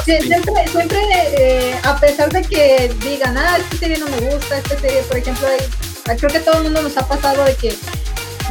Sí, 0.05 0.17
siempre, 0.21 0.53
siempre 0.71 0.99
eh, 1.37 1.75
a 1.83 1.99
pesar 1.99 2.31
de 2.31 2.41
que 2.41 2.93
digan, 3.03 3.37
ah, 3.37 3.57
esta 3.57 3.77
serie 3.77 3.97
no 3.97 4.07
me 4.07 4.19
gusta, 4.33 4.57
esta 4.59 4.79
serie, 4.79 5.01
por 5.03 5.17
ejemplo, 5.17 5.47
hay- 5.47 6.17
creo 6.17 6.29
que 6.29 6.39
todo 6.39 6.57
el 6.59 6.63
mundo 6.63 6.81
nos 6.81 6.95
ha 6.97 7.05
pasado 7.07 7.43
de 7.43 7.55
que 7.55 7.75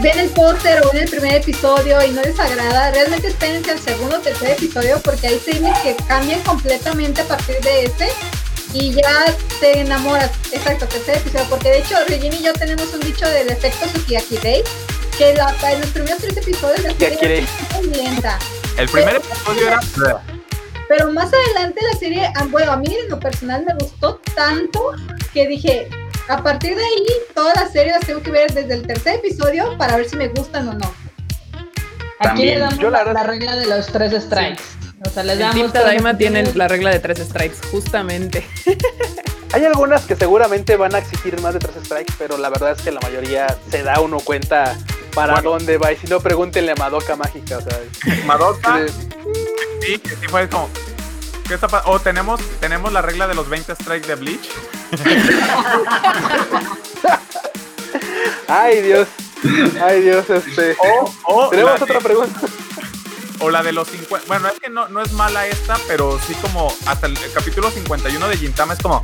ven 0.01 0.18
el 0.18 0.28
póster 0.30 0.82
o 0.84 0.90
ven 0.92 1.05
el 1.05 1.10
primer 1.10 1.34
episodio 1.36 2.05
y 2.05 2.10
no 2.10 2.20
les 2.22 2.38
agrada, 2.38 2.90
realmente 2.90 3.28
espérense 3.28 3.70
al 3.70 3.78
segundo 3.80 4.16
o 4.16 4.20
tercer 4.20 4.51
episodio 4.51 5.01
porque 5.02 5.26
hay 5.28 5.38
series 5.40 5.76
que 5.78 5.97
cambian 6.06 6.40
completamente 6.42 7.22
a 7.22 7.24
partir 7.28 7.56
de 7.60 7.84
ese 7.84 8.09
y 8.72 8.92
ya 8.92 9.34
te 9.60 9.80
enamoras. 9.80 10.30
Exacto, 10.52 10.86
tercer 10.86 11.18
episodio, 11.18 11.47
porque 11.48 11.70
de 11.70 11.78
hecho 11.78 11.97
Regina 12.09 12.36
y 12.36 12.42
yo 12.42 12.52
tenemos 12.52 12.92
un 12.92 13.01
dicho 13.01 13.28
del 13.28 13.51
efecto 13.51 13.86
Sukiyaki 13.88 14.36
Day, 14.38 14.62
que 15.18 15.34
la, 15.34 15.55
en 15.70 15.80
los 15.80 15.90
primeros 15.90 16.18
tres 16.18 16.36
episodios 16.36 16.82
la 16.82 16.94
serie 16.94 17.38
es 17.40 17.86
muy 17.86 17.94
lenta. 17.94 18.38
el 18.76 18.88
primer 18.88 19.16
episodio 19.16 19.68
era. 19.68 19.80
Pero 20.88 21.12
más 21.12 21.30
adelante 21.32 21.80
la 21.92 21.98
serie, 21.98 22.32
ah, 22.34 22.47
bueno, 22.51 22.72
a 22.72 22.76
mí 22.76 22.88
en 22.88 23.10
lo 23.10 23.20
personal 23.20 23.64
me 23.64 23.74
gustó 23.74 24.20
tanto 24.34 24.92
que 25.32 25.47
dije, 25.47 25.88
a 26.28 26.42
partir 26.42 26.74
de 26.74 26.82
ahí, 26.82 27.06
todas 27.34 27.55
las 27.56 27.72
series 27.72 27.94
las 27.94 28.06
tengo 28.06 28.22
que 28.22 28.30
ver 28.30 28.52
desde 28.52 28.74
el 28.74 28.86
tercer 28.86 29.16
episodio 29.16 29.76
para 29.78 29.97
ver 29.97 30.09
si 30.09 30.16
me 30.16 30.28
gustan 30.28 30.68
o 30.68 30.74
no. 30.74 30.92
Aquí 32.20 32.44
le 32.44 32.59
damos 32.59 32.78
yo 32.78 32.90
la 32.90 33.22
regla 33.24 33.56
de 33.56 33.66
los 33.66 33.86
tres 33.86 34.12
strikes. 34.22 34.62
O 35.05 35.09
sea, 35.10 35.22
les 35.22 35.34
El 35.34 35.38
damos 35.40 35.72
Tadaima 35.72 36.16
tiene 36.18 36.42
la 36.55 36.68
regla 36.68 36.90
de 36.90 37.01
tres 37.01 37.18
strikes, 37.18 37.56
justamente. 37.70 38.47
Hay 39.52 39.64
algunas 39.64 40.02
que 40.05 40.14
seguramente 40.14 40.76
van 40.76 40.94
a 40.94 40.98
exigir 40.98 41.40
más 41.40 41.55
de 41.55 41.60
tres 41.60 41.74
strikes, 41.84 42.12
pero 42.18 42.36
la 42.38 42.51
verdad 42.51 42.72
es 42.72 42.82
que 42.82 42.92
la 42.92 43.01
mayoría 43.01 43.56
se 43.70 43.82
da 43.82 44.01
uno 44.01 44.20
cuenta 44.20 44.76
para 45.14 45.34
Bueno. 45.34 45.51
dónde 45.52 45.78
va. 45.78 45.92
Y 45.92 45.97
si 45.97 46.06
no, 46.06 46.20
pregúntenle 46.20 46.72
a 46.72 46.76
Madoka 46.76 47.16
Mágica. 47.16 47.59
O 47.59 47.60
sea, 47.62 47.78
Madoka, 48.26 48.86
sí, 48.86 48.92
sí, 49.82 49.98
que 49.98 50.10
sí 50.10 50.26
fue 50.28 50.48
como. 50.48 50.68
¿Qué 51.48 51.55
está 51.55 51.66
pa- 51.66 51.82
O 51.86 51.98
tenemos, 51.98 52.40
tenemos 52.60 52.92
la 52.92 53.02
regla 53.02 53.26
de 53.26 53.34
los 53.34 53.48
20 53.48 53.74
strikes 53.74 54.06
de 54.06 54.14
Bleach. 54.14 54.48
Ay, 58.48 58.80
Dios. 58.82 59.09
Ay, 59.82 60.02
Dios, 60.02 60.28
este. 60.28 60.76
O, 60.78 61.14
o 61.24 61.48
Tenemos 61.50 61.78
la 61.78 61.84
otra 61.84 61.98
de- 61.98 62.04
pregunta. 62.04 62.40
O 63.40 63.48
la 63.50 63.62
de 63.62 63.72
los 63.72 63.88
50. 63.88 64.26
Bueno, 64.28 64.48
es 64.48 64.60
que 64.60 64.68
no, 64.68 64.88
no 64.88 65.00
es 65.00 65.12
mala 65.12 65.46
esta, 65.46 65.78
pero 65.88 66.18
sí 66.26 66.34
como 66.42 66.74
hasta 66.86 67.06
el, 67.06 67.16
el 67.16 67.32
capítulo 67.32 67.70
51 67.70 68.28
de 68.28 68.36
Gintama 68.36 68.74
es 68.74 68.80
como. 68.80 69.00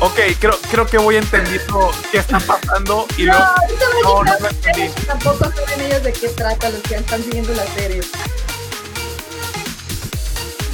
Ok, 0.00 0.18
creo, 0.38 0.56
creo 0.70 0.86
que 0.86 0.96
voy 0.98 1.16
entendiendo 1.16 1.90
qué 2.12 2.18
está 2.18 2.38
pasando 2.38 3.06
y 3.16 3.22
luego. 3.24 3.42
No, 4.04 4.12
voy 4.14 4.28
a 4.28 4.32
no 4.34 4.40
lo 4.40 4.48
entendí. 4.48 4.88
Tampoco 5.06 5.38
saben 5.50 5.80
ellos 5.80 6.02
de 6.04 6.12
qué 6.12 6.28
trata 6.28 6.68
los 6.70 6.80
que 6.82 6.94
están 6.96 7.22
siguiendo 7.24 7.52
la 7.54 7.66
serie. 7.68 8.00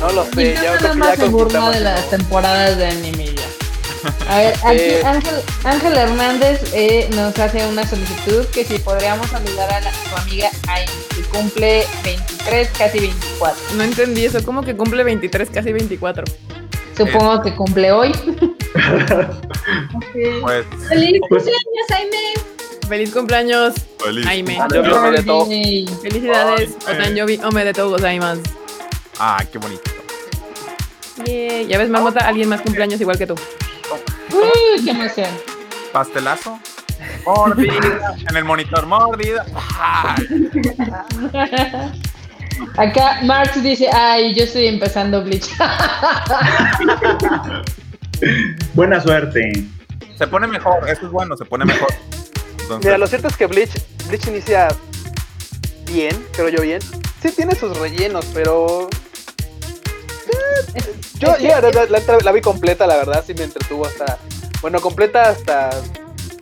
No 0.00 0.10
lo 0.12 0.24
sé, 0.26 0.54
ya 0.54 0.76
creo 0.76 0.92
que 0.92 0.98
ya 0.98 1.16
conquistamos. 1.16 1.74
de 1.74 1.80
las 1.80 2.10
temporadas 2.10 2.76
de 2.76 2.86
anime 2.86 3.34
ya. 3.34 3.48
A 4.28 4.38
ver, 4.38 4.54
aquí 4.64 4.78
Eh. 4.80 5.02
Ángel, 5.04 5.34
Ángel 5.64 5.96
Hernández 5.96 6.60
eh, 6.74 7.08
nos 7.14 7.38
hace 7.38 7.66
una 7.66 7.86
solicitud 7.86 8.44
que 8.46 8.64
si 8.64 8.78
podríamos 8.78 9.28
saludar 9.28 9.72
a 9.72 9.80
la- 9.80 9.92
su 9.92 10.16
amiga 10.16 10.50
Ay, 10.68 10.84
que 11.14 11.22
cumple 11.22 11.84
23, 12.04 12.68
casi 12.76 13.00
24. 13.00 13.62
No 13.76 13.82
entendí 13.84 14.24
eso. 14.24 14.42
¿Cómo 14.44 14.62
que 14.62 14.76
cumple 14.76 15.04
23, 15.04 15.50
casi 15.50 15.72
24? 15.72 16.24
Supongo 16.96 17.42
que 17.42 17.54
cumple 17.54 17.92
hoy. 17.92 18.12
Pues. 20.42 20.66
¡Feliz 20.88 21.20
Pues- 21.28 21.44
cumpleaños, 21.44 21.86
Jaime! 21.88 22.34
¡Feliz 22.88 23.10
cumpleaños, 23.12 23.74
feliz. 24.04 24.26
Jaime! 24.26 24.58
Yo 24.72 24.82
me 24.82 24.92
olvidé 24.92 25.22
todo. 25.22 25.48
Yay. 25.48 25.86
¡Felicidades! 26.02 26.70
Otanyobi, 26.82 27.40
ome 27.44 27.64
de 27.64 27.72
todos 27.72 27.92
gozaimasu. 27.92 28.42
Ah, 29.18 29.42
qué 29.50 29.58
bonito. 29.58 29.82
Yay. 31.24 31.66
Ya 31.66 31.78
ves, 31.78 31.88
Marmota, 31.88 32.26
alguien 32.26 32.48
más 32.48 32.60
cumpleaños 32.60 33.00
igual 33.00 33.16
que 33.16 33.26
tú. 33.26 33.34
Uy, 34.34 34.84
qué 34.84 34.90
emoción. 34.90 35.30
Pastelazo. 35.92 36.58
Mordida. 37.26 38.14
En 38.28 38.36
el 38.36 38.44
monitor, 38.44 38.86
mordida. 38.86 39.44
Ay, 39.78 40.50
Acá 42.76 43.20
Marx 43.22 43.62
dice, 43.62 43.88
ay, 43.92 44.34
yo 44.34 44.44
estoy 44.44 44.66
empezando 44.66 45.22
Bleach. 45.24 45.48
Buena 48.74 49.00
suerte. 49.00 49.64
se 50.16 50.26
pone 50.26 50.46
mejor, 50.46 50.88
eso 50.88 51.06
es 51.06 51.12
bueno, 51.12 51.36
se 51.36 51.44
pone 51.44 51.64
mejor. 51.64 51.88
Entonces, 52.60 52.84
Mira, 52.84 52.98
lo 52.98 53.06
cierto 53.06 53.28
es 53.28 53.36
que 53.36 53.46
Bleach, 53.46 53.70
Bleach 54.08 54.26
inicia 54.28 54.68
bien, 55.86 56.24
creo 56.32 56.48
yo 56.48 56.62
bien. 56.62 56.80
Sí 57.22 57.30
tiene 57.34 57.54
sus 57.54 57.76
rellenos, 57.78 58.26
pero... 58.32 58.88
Yo, 61.18 61.36
yo 61.38 61.48
la, 61.48 61.70
la- 61.70 61.86
la- 61.86 62.18
la 62.22 62.32
vi 62.32 62.40
completa, 62.40 62.86
la 62.86 62.96
verdad, 62.96 63.24
sí 63.26 63.34
me 63.34 63.44
entretuvo 63.44 63.86
hasta... 63.86 64.18
Bueno, 64.60 64.80
completa 64.80 65.28
hasta 65.30 65.70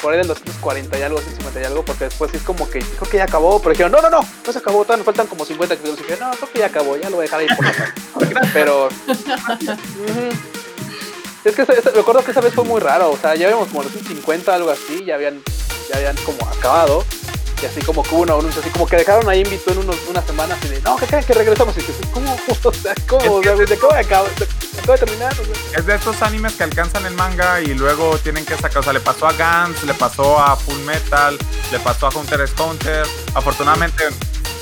por 0.00 0.12
ahí 0.12 0.18
del 0.18 0.26
240 0.28 0.98
y 0.98 1.02
algo, 1.02 1.18
150 1.18 1.60
y 1.60 1.64
algo, 1.64 1.84
porque 1.84 2.04
después 2.04 2.30
sí 2.32 2.38
es 2.38 2.42
como 2.42 2.68
que 2.68 2.80
creo 2.80 3.08
que 3.08 3.18
ya 3.18 3.24
acabó, 3.24 3.58
pero 3.60 3.70
dijeron, 3.70 3.92
no, 3.92 4.00
no, 4.00 4.10
no, 4.10 4.20
no 4.44 4.52
se 4.52 4.58
acabó, 4.58 4.82
todavía 4.82 4.96
nos 4.98 5.06
faltan 5.06 5.26
como 5.28 5.44
50 5.44 5.76
capítulos. 5.76 6.00
Y 6.00 6.02
dije, 6.04 6.16
no, 6.20 6.30
creo 6.32 6.50
que 6.52 6.58
ya 6.58 6.66
acabó, 6.66 6.96
ya 6.96 7.10
lo 7.10 7.16
voy 7.16 7.22
a 7.26 7.26
dejar 7.26 7.40
ahí 7.40 7.46
por 7.54 7.64
la 7.64 7.72
paz". 8.42 8.48
Pero... 8.52 8.88
Es 11.44 11.54
que 11.56 11.64
recuerdo 11.64 12.24
que 12.24 12.30
esa 12.30 12.40
vez 12.40 12.54
fue 12.54 12.64
muy 12.64 12.80
raro, 12.80 13.10
o 13.10 13.16
sea, 13.16 13.34
ya 13.34 13.46
habíamos 13.46 13.68
como 13.68 13.82
los 13.82 13.92
50 13.92 14.54
algo 14.54 14.70
así, 14.70 15.04
ya 15.04 15.16
habían, 15.16 15.42
ya 15.90 15.96
habían 15.96 16.16
como 16.24 16.38
acabado, 16.48 17.04
y 17.62 17.66
así 17.66 17.80
como 17.80 18.02
que 18.02 18.14
hubo 18.14 18.22
un 18.22 18.30
anuncio, 18.30 18.60
así 18.60 18.70
como 18.70 18.86
que 18.86 18.96
dejaron 18.96 19.28
ahí 19.28 19.40
invito 19.40 19.70
en 19.70 19.78
unos, 19.78 19.96
unas 20.08 20.24
semanas 20.26 20.58
y 20.64 20.68
de, 20.68 20.80
no, 20.82 20.96
que 20.96 21.06
creen 21.06 21.24
que 21.24 21.32
regresamos, 21.32 21.76
y 21.76 21.80
dices, 21.80 21.96
¿cómo? 22.12 22.36
O 22.64 22.72
sea, 22.72 22.94
¿cómo? 23.08 23.36
O 23.36 23.42
sea, 23.42 23.54
¿de 23.54 23.74
acabo 23.74 23.92
de 23.92 24.00
acabar? 24.00 24.30
Acabo 24.78 24.92
de 24.92 24.98
terminar, 24.98 25.32
o 25.32 25.44
sea. 25.44 25.78
es 25.78 25.86
de 25.86 25.94
estos 25.94 26.22
animes 26.22 26.54
que 26.54 26.64
alcanzan 26.64 27.06
el 27.06 27.14
manga 27.14 27.60
y 27.60 27.74
luego 27.74 28.18
tienen 28.18 28.44
que 28.44 28.56
sacar. 28.56 28.78
O 28.78 28.82
sea, 28.82 28.92
le 28.92 29.00
pasó 29.00 29.26
a 29.26 29.32
Gans, 29.32 29.82
le 29.84 29.94
pasó 29.94 30.38
a 30.38 30.56
Full 30.56 30.78
Metal, 30.80 31.38
le 31.70 31.78
pasó 31.80 32.06
a 32.06 32.10
Hunter 32.10 32.40
x 32.40 32.54
Hunter. 32.58 33.06
Afortunadamente, 33.34 34.04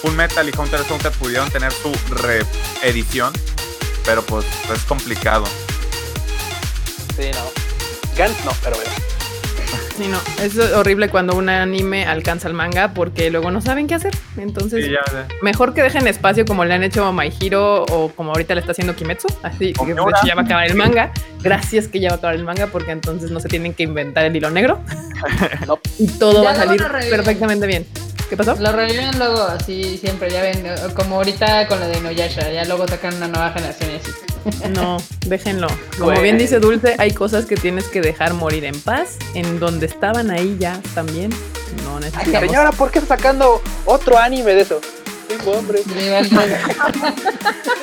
Full 0.03 0.13
Metal 0.13 0.49
y 0.49 0.53
Hunter 0.57 0.81
x 0.81 0.91
Hunter 0.91 1.13
pudieron 1.13 1.51
tener 1.51 1.73
su 1.73 1.93
reedición, 2.11 3.33
pero 4.05 4.23
pues 4.23 4.45
es 4.75 4.83
complicado. 4.83 5.45
Sí, 7.17 7.31
no. 7.33 8.17
Gantz 8.17 8.45
no, 8.45 8.53
pero 8.63 8.77
bueno. 8.77 8.91
Sí, 10.01 10.09
no, 10.09 10.19
es 10.43 10.57
horrible 10.75 11.11
cuando 11.11 11.35
un 11.37 11.51
anime 11.51 12.07
alcanza 12.07 12.49
el 12.49 12.55
manga 12.55 12.95
porque 12.95 13.31
luego 13.31 13.51
no 13.51 13.61
saben 13.61 13.87
qué 13.87 13.95
hacer. 13.97 14.15
Entonces, 14.39 14.87
Sí, 14.87 14.93
ya, 14.93 15.01
ya. 15.13 15.29
mejor 15.43 15.75
que 15.75 15.83
dejen 15.83 16.07
espacio 16.07 16.47
como 16.47 16.65
le 16.65 16.73
han 16.73 16.83
hecho 16.83 17.05
a 17.05 17.13
My 17.13 17.31
Hero 17.39 17.85
o 17.85 18.09
como 18.09 18.31
ahorita 18.31 18.55
le 18.55 18.61
está 18.61 18.73
haciendo 18.73 18.97
Kimetsu. 18.97 19.29
Así 19.43 19.75
que 19.75 19.85
de 19.85 19.95
Miura. 19.95 20.17
hecho 20.17 20.27
ya 20.27 20.35
va 20.35 20.41
a 20.41 20.45
acabar 20.47 20.67
el 20.67 20.75
manga. 20.75 21.13
Gracias 21.43 21.87
que 21.89 22.01
ya 22.01 22.09
va 22.09 22.15
a 22.15 22.19
acabar 22.19 22.37
el 22.37 22.45
manga 22.45 22.69
porque 22.69 22.93
entonces 22.93 23.31
no 23.31 23.41
se 23.41 23.49
tienen 23.49 23.75
que 23.75 23.83
inventar 23.83 24.25
el 24.25 24.35
hilo 24.35 24.51
negro. 24.51 24.81
No. 25.67 25.79
Y 25.99 26.07
todo 26.07 26.43
Ya 26.43 26.49
va 26.49 26.51
a 26.53 26.57
salir 26.57 26.83
perfectamente 27.11 27.67
bien. 27.67 27.87
¿Qué 28.31 28.37
pasó? 28.37 28.55
Lo 28.61 28.71
reviven 28.71 29.19
luego 29.19 29.43
así 29.43 29.99
siempre, 29.99 30.31
ya 30.31 30.41
ven, 30.41 30.65
como 30.95 31.17
ahorita 31.17 31.67
con 31.67 31.81
lo 31.81 31.89
de 31.89 31.99
Inuyasha, 31.99 32.49
ya 32.53 32.65
luego 32.65 32.87
sacan 32.87 33.17
una 33.17 33.27
nueva 33.27 33.51
generación 33.51 33.91
y 33.91 33.97
así. 33.97 34.13
No, 34.71 34.99
déjenlo. 35.27 35.67
Como 35.99 36.19
bien 36.21 36.39
dice 36.39 36.61
Dulce, 36.61 36.95
hay 36.99 37.13
cosas 37.13 37.45
que 37.45 37.57
tienes 37.57 37.89
que 37.89 38.01
dejar 38.01 38.35
morir 38.35 38.65
en 38.65 38.81
paz. 38.81 39.17
En 39.35 39.59
donde 39.59 39.87
estaban 39.87 40.31
ahí 40.31 40.57
ya 40.61 40.81
también. 40.95 41.31
No 41.85 41.99
necesitamos. 41.99 42.49
Señora, 42.49 42.71
¿por 42.71 42.93
qué 42.93 43.01
está 43.01 43.17
sacando 43.17 43.61
otro 43.85 44.17
anime 44.17 44.55
de 44.55 44.61
eso? 44.63 44.81
Tengo 45.27 45.59
hambre. 45.59 45.81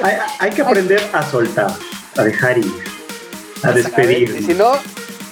Hay, 0.02 0.16
hay 0.40 0.50
que 0.52 0.62
aprender 0.62 1.02
a 1.12 1.30
soltar, 1.30 1.74
a 2.16 2.24
dejar 2.24 2.58
ir, 2.58 2.74
a 3.64 3.72
despedir. 3.72 4.36
Y 4.40 4.44
si 4.44 4.54
no, 4.54 4.78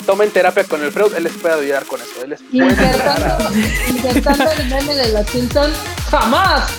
tomen 0.06 0.30
terapia 0.32 0.64
con 0.66 0.82
el 0.84 0.92
Freud, 0.92 1.14
él 1.16 1.24
les 1.24 1.34
puede 1.34 1.56
ayudar 1.62 1.86
con 1.86 2.00
eso. 2.02 2.24
Él 2.24 2.30
les 2.32 2.42
puede. 2.42 2.70
Intentando, 2.70 3.50
intentando 3.90 4.52
el 4.52 4.66
meme 4.70 4.96
de 4.96 5.12
los 5.14 5.30
Simpsons, 5.30 5.74
¡jamás! 6.12 6.70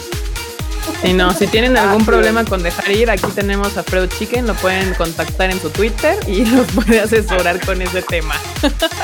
Y 1.02 1.12
no, 1.12 1.34
si 1.34 1.48
tienen 1.48 1.76
algún 1.76 1.96
Ah, 1.96 1.98
sí. 1.98 2.04
problema 2.06 2.44
con 2.44 2.62
dejar 2.62 2.88
ir, 2.92 3.10
aquí 3.10 3.26
tenemos 3.34 3.76
a 3.76 3.82
Freud 3.82 4.08
Chicken, 4.18 4.46
lo 4.46 4.54
pueden 4.54 4.94
contactar 4.94 5.50
en 5.50 5.60
su 5.60 5.68
Twitter 5.70 6.16
y 6.28 6.44
los 6.46 6.66
puede 6.68 7.00
asesorar 7.00 7.60
con 7.66 7.82
ese 7.82 8.02
tema. 8.02 8.36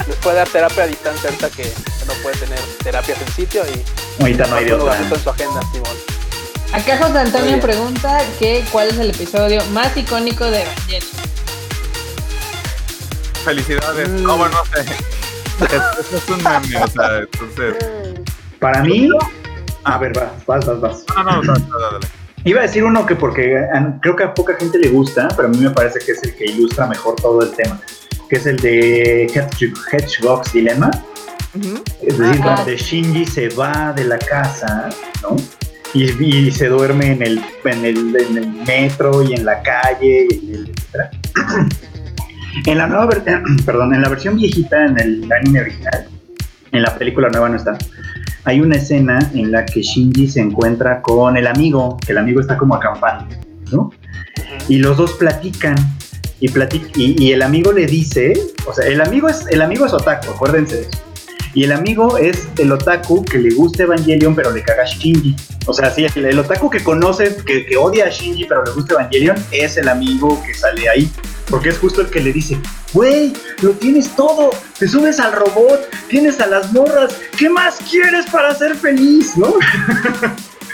Les 0.06 0.16
puede 0.18 0.36
dar 0.36 0.48
terapia 0.48 0.84
a 0.84 0.86
distancia 0.86 1.28
ahorita 1.28 1.50
que, 1.50 1.64
no 2.06 2.12
puede 2.22 2.36
tener 2.36 2.58
terapias 2.84 3.18
en 3.20 3.32
sitio 3.34 3.62
y 3.66 4.22
Ahorita 4.22 4.46
no 4.46 4.56
hay 4.56 4.64
de 4.66 4.74
otra. 4.74 4.96
en 4.96 5.22
su 5.22 5.30
agenda, 5.30 5.60
Simón. 5.72 5.96
Acá 6.72 6.96
José 6.98 7.18
Antonio 7.18 7.60
pregunta 7.60 8.20
que 8.38 8.64
cuál 8.70 8.88
es 8.88 8.98
el 8.98 9.10
episodio 9.10 9.62
más 9.72 9.94
icónico 9.96 10.44
de 10.50 10.62
Evangelion. 10.62 11.02
Felicidades. 13.44 14.08
Mm. 14.08 14.22
No, 14.22 14.36
bueno, 14.36 14.54
no 14.56 14.64
sé. 14.82 14.90
Es- 15.64 16.06
Eso 16.06 16.16
es 16.16 16.28
un 16.28 16.36
meme, 16.42 16.76
o 16.82 16.86
sea, 16.88 17.18
entonces. 17.18 17.76
Para 18.58 18.82
mí, 18.82 19.08
a 19.84 19.98
ver, 19.98 20.12
vas, 20.14 20.46
vas, 20.46 20.66
vas, 20.66 20.80
vas. 20.80 21.04
No, 21.16 21.24
no, 21.24 21.42
no, 21.42 21.52
no, 21.54 21.68
no, 21.68 21.78
dale. 21.80 22.06
Iba 22.44 22.60
a 22.60 22.62
decir 22.62 22.82
uno 22.84 23.06
que 23.06 23.14
porque 23.14 23.56
a- 23.58 23.98
creo 24.00 24.16
que 24.16 24.24
a 24.24 24.34
poca 24.34 24.54
gente 24.58 24.78
le 24.78 24.88
gusta, 24.88 25.28
pero 25.36 25.48
a 25.48 25.50
mí 25.50 25.58
me 25.58 25.70
parece 25.70 25.98
que 26.00 26.12
es 26.12 26.22
el 26.24 26.34
que 26.34 26.44
ilustra 26.46 26.86
mejor 26.86 27.16
todo 27.16 27.42
el 27.42 27.52
tema, 27.52 27.80
que 28.28 28.36
es 28.36 28.46
el 28.46 28.56
de 28.58 29.26
Hedgehog- 29.28 29.78
Hedgehog's 29.92 30.52
Dilemma. 30.52 30.90
Ujú. 31.54 31.82
Es 32.02 32.18
decir, 32.18 32.40
Ah. 32.44 32.54
donde 32.56 32.76
Shinji 32.76 33.26
se 33.26 33.48
va 33.50 33.92
de 33.94 34.04
la 34.04 34.18
casa, 34.18 34.88
¿no? 35.22 35.36
Y, 35.94 36.04
y 36.24 36.50
se 36.50 36.68
duerme 36.68 37.12
en 37.12 37.22
el, 37.22 37.44
en, 37.64 37.84
el, 37.84 38.16
en 38.16 38.38
el 38.38 38.46
metro 38.66 39.22
y 39.22 39.34
en 39.34 39.44
la 39.44 39.62
calle, 39.62 40.26
y 40.30 40.54
etcétera. 40.54 41.10
En 42.66 42.78
la 42.78 42.86
nueva 42.86 43.06
ver- 43.06 43.22
perdón, 43.66 43.94
en 43.94 44.02
la 44.02 44.08
versión 44.08 44.36
viejita, 44.36 44.84
en 44.84 44.98
el 45.00 45.32
anime 45.32 45.60
original, 45.60 46.06
en 46.72 46.82
la 46.82 46.94
película 46.96 47.28
nueva 47.28 47.48
no 47.48 47.56
está. 47.56 47.76
Hay 48.44 48.60
una 48.60 48.76
escena 48.76 49.18
en 49.34 49.52
la 49.52 49.64
que 49.64 49.82
Shinji 49.82 50.26
se 50.28 50.40
encuentra 50.40 51.00
con 51.00 51.36
el 51.36 51.46
amigo, 51.46 51.96
que 52.04 52.12
el 52.12 52.18
amigo 52.18 52.40
está 52.40 52.56
como 52.58 52.74
acampando, 52.74 53.26
¿no? 53.70 53.90
Y 54.68 54.78
los 54.78 54.96
dos 54.96 55.12
platican 55.12 55.76
y, 56.40 56.48
platic- 56.48 56.90
y, 56.96 57.22
y 57.22 57.32
el 57.32 57.42
amigo 57.42 57.72
le 57.72 57.86
dice, 57.86 58.32
o 58.66 58.72
sea, 58.72 58.86
el 58.86 59.00
amigo 59.00 59.28
es 59.28 59.46
el 59.50 59.62
amigo 59.62 59.86
es 59.86 59.92
otaku, 59.92 60.30
acuérdense 60.32 60.76
de 60.76 60.82
eso. 60.82 60.90
Y 61.54 61.64
el 61.64 61.72
amigo 61.72 62.16
es 62.16 62.48
el 62.58 62.72
otaku 62.72 63.24
que 63.24 63.38
le 63.38 63.50
gusta 63.54 63.82
Evangelion, 63.82 64.34
pero 64.34 64.50
le 64.50 64.62
caga 64.62 64.82
a 64.84 64.86
Shinji. 64.86 65.36
O 65.66 65.72
sea, 65.74 65.90
sí, 65.90 66.06
el, 66.16 66.24
el 66.24 66.38
otaku 66.38 66.70
que 66.70 66.82
conoce, 66.82 67.36
que, 67.46 67.66
que 67.66 67.76
odia 67.76 68.06
a 68.06 68.08
Shinji, 68.08 68.46
pero 68.46 68.64
le 68.64 68.70
gusta 68.72 68.94
Evangelion, 68.94 69.36
es 69.52 69.76
el 69.76 69.88
amigo 69.88 70.42
que 70.46 70.54
sale 70.54 70.88
ahí. 70.88 71.10
Porque 71.52 71.68
es 71.68 71.78
justo 71.78 72.00
el 72.00 72.08
que 72.08 72.20
le 72.20 72.32
dice, 72.32 72.58
güey, 72.94 73.34
lo 73.60 73.72
tienes 73.72 74.16
todo, 74.16 74.52
te 74.78 74.88
subes 74.88 75.20
al 75.20 75.32
robot, 75.32 75.86
tienes 76.08 76.40
a 76.40 76.46
las 76.46 76.72
morras, 76.72 77.14
¿qué 77.36 77.50
más 77.50 77.76
quieres 77.90 78.24
para 78.30 78.54
ser 78.54 78.74
feliz, 78.74 79.36
no? 79.36 79.56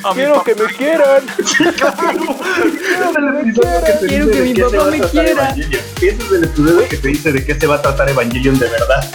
A 0.05 0.12
Quiero 0.14 0.44
que 0.44 0.55
me 0.55 0.66
quieran. 0.66 1.24
Episodio 3.40 3.84
que 3.84 3.92
te 3.92 4.06
Quiero 4.06 4.30
que 4.30 4.40
mi 4.40 4.55
papá 4.55 4.84
me 4.84 5.00
quiera. 5.00 5.48
Ese 5.48 6.09
es 6.10 6.30
el 6.30 6.44
episodio 6.44 6.88
que 6.88 6.96
te 6.96 7.09
dice 7.09 7.32
de 7.32 7.44
qué 7.44 7.59
se 7.59 7.66
va 7.66 7.74
a 7.74 7.82
tratar 7.82 8.09
Evangelion 8.09 8.56
de 8.56 8.68
verdad. 8.68 9.10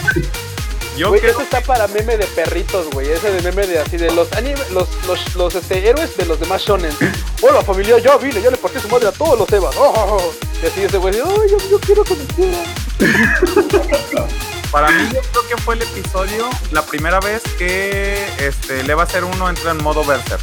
Yo 0.96 1.08
Güey, 1.08 1.20
creo 1.20 1.32
eso 1.32 1.42
está 1.42 1.60
para 1.60 1.88
meme 1.88 2.16
de 2.16 2.26
perritos, 2.26 2.88
güey. 2.90 3.10
Ese 3.10 3.32
de 3.32 3.42
meme 3.42 3.66
de 3.66 3.80
así 3.80 3.96
de 3.96 4.12
los 4.12 4.32
anime, 4.32 4.60
los, 4.72 4.88
los, 5.06 5.34
los 5.34 5.54
este, 5.54 5.88
héroes 5.88 6.16
de 6.16 6.24
los 6.24 6.38
demás 6.38 6.62
shonen. 6.62 6.92
Hola 7.42 7.62
familia, 7.62 7.98
ya 7.98 8.16
vine, 8.16 8.40
ya 8.40 8.50
le 8.50 8.56
partí 8.56 8.78
su 8.78 8.88
madre 8.88 9.08
a 9.08 9.12
todos 9.12 9.38
los 9.38 9.52
Evas. 9.52 9.74
Oh, 9.76 9.92
oh, 9.96 10.18
oh. 10.18 10.34
Y 10.62 10.66
así 10.66 10.84
ese 10.84 10.98
güey, 10.98 11.14
ay, 11.14 11.50
yo, 11.50 11.58
yo 11.68 11.80
quiero 11.80 12.04
que 12.04 12.14
me 12.14 12.24
quieran. 12.26 12.64
Para 14.70 14.90
mí, 14.90 15.08
yo 15.12 15.20
creo 15.20 15.48
que 15.48 15.56
fue 15.62 15.74
el 15.76 15.82
episodio, 15.82 16.48
la 16.72 16.82
primera 16.82 17.20
vez 17.20 17.42
que 17.58 18.26
este, 18.38 18.82
le 18.82 18.94
va 18.94 19.02
a 19.02 19.06
hacer 19.06 19.22
uno 19.22 19.48
entra 19.48 19.70
en 19.70 19.82
modo 19.82 20.04
Berserk. 20.04 20.42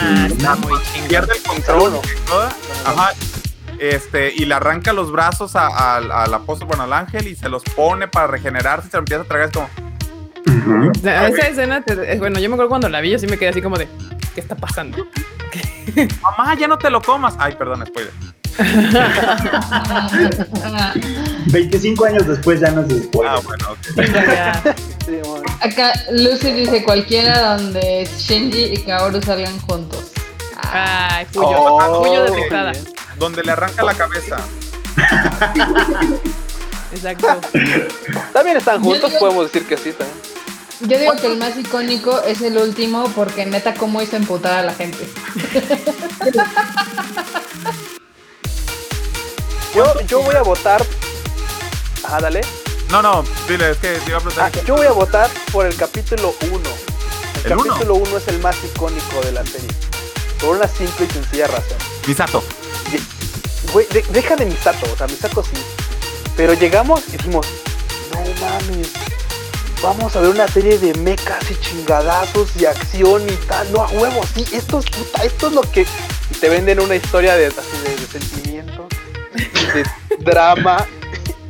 Ah, 0.00 0.26
está 0.28 0.54
muy 0.56 0.72
chingón. 0.92 1.08
Pierde 1.08 1.34
el 1.34 1.42
control 1.42 2.00
toda, 2.26 2.48
Ajá. 2.84 3.12
Este, 3.80 4.32
y 4.36 4.44
le 4.44 4.54
arranca 4.54 4.92
los 4.92 5.10
brazos 5.10 5.56
a, 5.56 5.66
a- 5.68 5.96
al 6.24 6.34
apóstol, 6.34 6.68
bueno, 6.68 6.82
al 6.84 6.92
ángel, 6.92 7.26
y 7.28 7.34
se 7.34 7.48
los 7.48 7.62
pone 7.64 8.08
para 8.08 8.26
regenerarse 8.26 8.88
y 8.88 8.90
se 8.90 8.96
lo 8.98 9.00
empieza 9.00 9.22
a 9.22 9.26
tragar. 9.26 9.48
Es 9.48 9.52
como, 9.54 9.68
O 10.90 10.94
sea, 11.00 11.26
Esa 11.28 11.48
escena, 11.48 11.82
te- 11.82 12.12
eh, 12.12 12.18
bueno, 12.18 12.38
yo 12.40 12.48
me 12.50 12.54
acuerdo 12.56 12.68
cuando 12.68 12.88
la 12.90 13.00
vi, 13.00 13.10
yo 13.10 13.18
sí 13.18 13.26
me 13.26 13.38
quedé 13.38 13.48
así 13.50 13.62
como 13.62 13.78
de, 13.78 13.88
¿qué 14.34 14.40
está 14.42 14.54
pasando? 14.54 14.98
mamá, 16.22 16.54
ya 16.58 16.68
no 16.68 16.76
te 16.78 16.90
lo 16.90 17.00
comas. 17.00 17.34
Ay, 17.38 17.54
perdón, 17.56 17.84
spoiler. 17.86 18.12
25 21.46 22.04
años 22.04 22.26
después 22.26 22.60
ya 22.60 22.70
no 22.70 22.86
se 22.86 23.02
spoiler. 23.04 23.32
Ah, 23.34 23.40
bueno, 23.44 23.66
ok. 23.70 23.78
Ya. 23.96 24.62
Sí, 25.06 25.18
bueno. 25.24 25.44
Acá 25.60 25.92
Lucy 26.12 26.52
dice 26.52 26.84
cualquiera 26.84 27.54
donde 27.56 28.08
Shinji 28.18 28.64
y 28.74 28.76
Kaoru 28.78 29.20
salgan 29.22 29.58
juntos. 29.60 30.12
Ay, 30.62 31.26
Puyo, 31.32 31.48
Oh, 31.50 32.02
Puyo 32.02 32.24
de. 32.24 32.30
Donde 33.20 33.44
le 33.44 33.52
arranca 33.52 33.84
la 33.84 33.94
cabeza. 33.94 34.38
Exacto. 36.92 37.40
También 38.32 38.56
están 38.56 38.82
juntos, 38.82 39.10
digo- 39.10 39.20
podemos 39.20 39.44
decir 39.44 39.68
que 39.68 39.76
sí 39.76 39.92
también. 39.92 40.18
Yo 40.80 40.98
digo 40.98 41.12
que 41.20 41.26
el 41.26 41.36
más 41.36 41.56
icónico 41.58 42.22
es 42.22 42.40
el 42.40 42.56
último 42.56 43.04
porque 43.14 43.44
neta 43.46 43.74
cómo 43.74 44.00
hizo 44.02 44.16
emputar 44.16 44.54
a 44.54 44.62
la 44.62 44.72
gente. 44.74 45.06
Yo, 49.74 50.00
yo 50.06 50.20
voy 50.22 50.34
a 50.34 50.42
votar. 50.42 50.84
Ah, 52.04 52.18
dale. 52.20 52.40
No, 52.90 53.02
no, 53.02 53.22
dile, 53.48 53.70
es 53.70 53.76
que 53.78 53.92
te 54.00 54.08
iba 54.10 54.18
a 54.18 54.20
preguntar. 54.20 54.50
Ah, 54.52 54.60
yo 54.66 54.74
voy 54.76 54.86
a 54.86 54.90
votar 54.92 55.30
por 55.52 55.64
el 55.66 55.76
capítulo 55.76 56.34
1. 56.50 56.60
El, 57.44 57.50
capítulo 57.56 57.94
1 57.94 58.16
es 58.16 58.26
el 58.28 58.40
más 58.40 58.56
icónico 58.64 59.20
de 59.22 59.30
la 59.32 59.46
serie. 59.46 59.68
Por 60.40 60.56
una 60.56 60.66
simple 60.66 61.06
y 61.06 61.12
sencilla 61.12 61.46
razón. 61.46 61.78
Misato. 62.08 62.42
Güey, 63.72 63.86
de- 63.88 64.02
deja 64.10 64.36
de 64.36 64.46
Misato, 64.46 64.86
o 64.92 64.96
sea, 64.96 65.06
Misato 65.06 65.42
sí. 65.44 65.52
Pero 66.36 66.54
llegamos 66.54 67.02
y 67.08 67.12
dijimos, 67.12 67.46
no 68.12 68.20
mames, 68.40 68.90
vamos 69.82 70.14
a 70.16 70.20
ver 70.20 70.30
una 70.30 70.48
serie 70.48 70.78
de 70.78 70.94
mechas 70.94 71.50
y 71.50 71.54
chingadazos 71.60 72.50
y 72.56 72.64
acción 72.66 73.22
y 73.28 73.36
tal. 73.46 73.70
No, 73.72 73.82
a 73.82 73.88
huevo, 73.88 74.20
sí, 74.34 74.44
esto 74.52 74.78
es 74.78 74.86
puta, 74.86 75.22
esto 75.24 75.48
es 75.48 75.52
lo 75.52 75.62
que... 75.62 75.82
Y 76.30 76.34
te 76.40 76.48
venden 76.48 76.80
una 76.80 76.94
historia 76.96 77.36
de, 77.36 77.46
así 77.46 77.58
de, 77.84 77.96
de 77.96 78.06
sentimientos, 78.06 78.86
de 79.74 79.84
drama, 80.24 80.86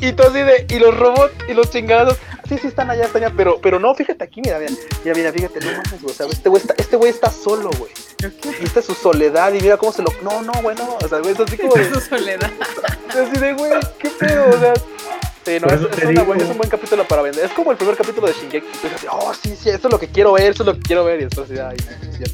y 0.00 0.12
todo 0.12 0.28
así 0.30 0.38
de... 0.38 0.66
Y 0.70 0.78
los 0.78 0.96
robots 0.96 1.32
y 1.48 1.54
los 1.54 1.70
chingadazos, 1.70 2.18
sí, 2.48 2.58
sí 2.58 2.66
están 2.66 2.90
allá, 2.90 3.04
están 3.04 3.22
allá, 3.24 3.34
pero, 3.36 3.60
pero 3.60 3.78
no, 3.78 3.94
fíjate 3.94 4.24
aquí, 4.24 4.40
mira, 4.42 4.58
mira, 4.58 4.72
mira, 5.04 5.14
mira 5.14 5.32
fíjate, 5.32 5.60
no 5.60 5.72
mames, 5.72 6.02
güey, 6.02 6.12
o 6.14 6.16
sea, 6.16 6.26
este 6.26 6.48
güey 6.48 6.62
está, 6.62 6.74
este 6.78 6.96
güey 6.96 7.10
está 7.10 7.30
solo, 7.30 7.70
güey. 7.78 7.92
Es 8.22 8.84
su 8.84 8.94
soledad 8.94 9.52
y 9.54 9.60
mira 9.60 9.76
cómo 9.76 9.92
se 9.92 10.02
lo... 10.02 10.12
No, 10.22 10.42
no, 10.42 10.52
güey, 10.62 10.76
no, 10.76 10.96
o 10.96 11.08
sea, 11.08 11.18
güey, 11.18 11.32
es 11.32 11.40
así 11.40 11.56
como 11.56 11.74
de... 11.74 11.92
Su 11.92 12.00
soledad. 12.00 12.50
Así 13.08 13.40
de, 13.40 13.54
güey, 13.54 13.72
qué 13.98 14.08
pedo, 14.10 14.48
o 14.50 14.58
sea. 14.58 14.72
Sí, 15.44 15.56
no, 15.60 15.68
es, 15.68 15.74
eso 15.80 15.88
es 15.90 16.04
una 16.04 16.22
es 16.36 16.50
un 16.50 16.58
buen 16.58 16.68
capítulo 16.68 17.04
para 17.08 17.22
vender. 17.22 17.44
Es 17.44 17.52
como 17.52 17.70
el 17.72 17.76
primer 17.78 17.96
capítulo 17.96 18.26
de 18.26 18.34
Shingeki. 18.34 18.66
Tú 18.80 18.88
dices, 18.88 19.06
oh, 19.10 19.32
sí, 19.34 19.54
sí, 19.56 19.70
esto 19.70 19.88
es 19.88 19.92
lo 19.92 19.98
que 19.98 20.08
quiero 20.08 20.32
ver, 20.32 20.50
esto 20.50 20.62
es 20.62 20.66
lo 20.66 20.74
que 20.74 20.80
quiero 20.80 21.04
ver. 21.04 21.20
Y 21.20 21.24
después, 21.24 21.48
ay. 21.58 21.76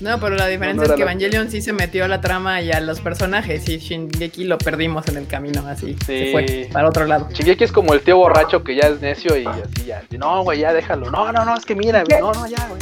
No, 0.00 0.18
pero 0.18 0.34
la 0.34 0.48
diferencia 0.48 0.82
No, 0.82 0.88
no 0.88 0.94
es 0.94 0.98
que 0.98 1.04
la- 1.04 1.12
Evangelion 1.12 1.48
sí 1.50 1.62
se 1.62 1.72
metió 1.72 2.04
a 2.04 2.08
la 2.08 2.20
trama 2.20 2.60
y 2.60 2.72
a 2.72 2.80
los 2.80 3.00
personajes 3.00 3.68
y 3.68 3.78
Shingeki 3.78 4.44
lo 4.44 4.58
perdimos 4.58 5.06
en 5.06 5.18
el 5.18 5.26
camino, 5.28 5.64
así. 5.68 5.96
Sí. 6.04 6.18
Se 6.26 6.32
fue 6.32 6.68
para 6.72 6.88
otro 6.88 7.04
lado. 7.06 7.28
Shingeki 7.32 7.62
es 7.64 7.70
como 7.72 7.94
el 7.94 8.00
tío 8.00 8.16
borracho 8.16 8.64
que 8.64 8.74
ya 8.74 8.88
es 8.88 9.00
necio 9.00 9.36
y 9.36 9.46
así 9.46 9.84
ya. 9.86 10.02
y 10.10 10.18
No, 10.18 10.42
güey, 10.42 10.58
ya 10.60 10.72
déjalo. 10.72 11.08
No, 11.10 11.30
no, 11.30 11.44
no, 11.44 11.56
es 11.56 11.64
que 11.64 11.76
mira, 11.76 12.02
no, 12.20 12.32
no, 12.32 12.46
ya, 12.48 12.68
güey. 12.68 12.80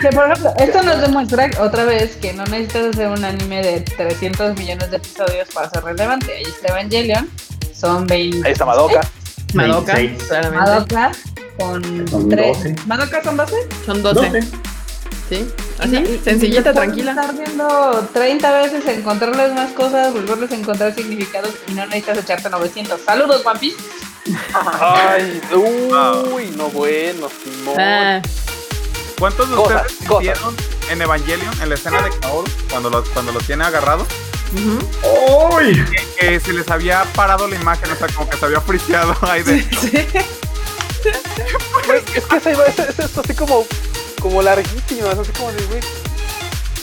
Que 0.00 0.08
por 0.14 0.30
ejemplo, 0.30 0.52
esto 0.58 0.82
nos 0.82 1.00
demuestra 1.02 1.50
otra 1.60 1.84
vez 1.84 2.16
que 2.16 2.32
no 2.32 2.44
necesitas 2.46 2.86
hacer 2.94 3.08
un 3.08 3.22
anime 3.24 3.62
de 3.62 3.80
300 3.82 4.56
millones 4.56 4.90
de 4.90 4.96
episodios 4.96 5.48
para 5.52 5.68
ser 5.68 5.84
relevante. 5.84 6.32
Ahí 6.32 6.42
está 6.42 6.68
Evangelion, 6.68 7.28
son 7.80 8.06
20. 8.06 8.46
Ahí 8.46 8.52
está 8.52 8.64
Madoka. 8.66 9.00
Madoka, 9.54 9.94
26. 9.94 10.28
claramente. 10.28 10.58
Madoka, 10.70 11.12
con 11.58 12.08
Son 12.08 12.28
3. 12.28 12.56
12. 12.58 12.76
¿Madoka 12.86 13.22
son 13.24 13.36
12? 13.36 13.54
Son 13.86 14.02
12. 14.02 14.26
12. 14.30 14.40
¿Sí? 15.28 15.48
Así, 15.78 15.96
y- 15.96 16.20
sencillita, 16.24 16.70
y 16.70 16.74
tranquila. 16.74 17.12
Estar 17.12 17.34
viendo 17.36 18.08
30 18.12 18.52
veces, 18.62 18.86
encontrarles 18.86 19.54
más 19.54 19.70
cosas, 19.72 20.12
volverles 20.12 20.50
a 20.52 20.56
encontrar 20.56 20.94
significados 20.94 21.50
y 21.68 21.72
no 21.72 21.86
necesitas 21.86 22.18
echarte 22.18 22.50
900. 22.50 23.00
Saludos, 23.04 23.42
Pampis. 23.42 23.74
Ay, 24.80 25.40
uy, 25.54 26.52
no 26.56 26.68
bueno, 26.68 27.28
Simón. 27.42 27.76
Ah, 27.78 28.20
¿Cuántos 29.18 29.50
de 29.50 29.56
Cosas, 29.56 29.82
ustedes 29.86 30.08
cosas. 30.08 30.22
vieron 30.22 30.56
en 30.90 31.02
Evangelion, 31.02 31.62
en 31.62 31.68
la 31.68 31.74
escena 31.74 32.02
de 32.02 32.10
Kaoru, 32.20 32.50
cuando 32.70 32.90
lo, 32.90 33.04
cuando 33.12 33.32
lo 33.32 33.40
tiene 33.40 33.64
agarrado, 33.64 34.06
que, 34.54 36.06
que 36.18 36.40
se 36.40 36.52
les 36.52 36.68
había 36.70 37.04
parado 37.14 37.46
la 37.48 37.56
imagen, 37.56 37.90
o 37.90 37.96
sea, 37.96 38.08
como 38.08 38.28
que 38.28 38.36
se 38.36 38.44
había 38.46 38.60
friseado 38.60 39.14
ahí 39.22 39.42
de... 39.42 39.62
Sí. 39.62 40.06
Güey, 41.86 42.02
es 42.14 42.24
que 42.24 42.36
esa 42.36 42.50
iba- 42.52 42.66
es, 42.66 42.78
es 42.78 42.98
esto 42.98 43.20
así 43.22 43.34
como, 43.34 43.64
como 44.20 44.42
larguísimo, 44.42 45.10
es 45.10 45.18
así 45.18 45.32
como 45.32 45.50
de, 45.52 45.64
güey. 45.66 45.80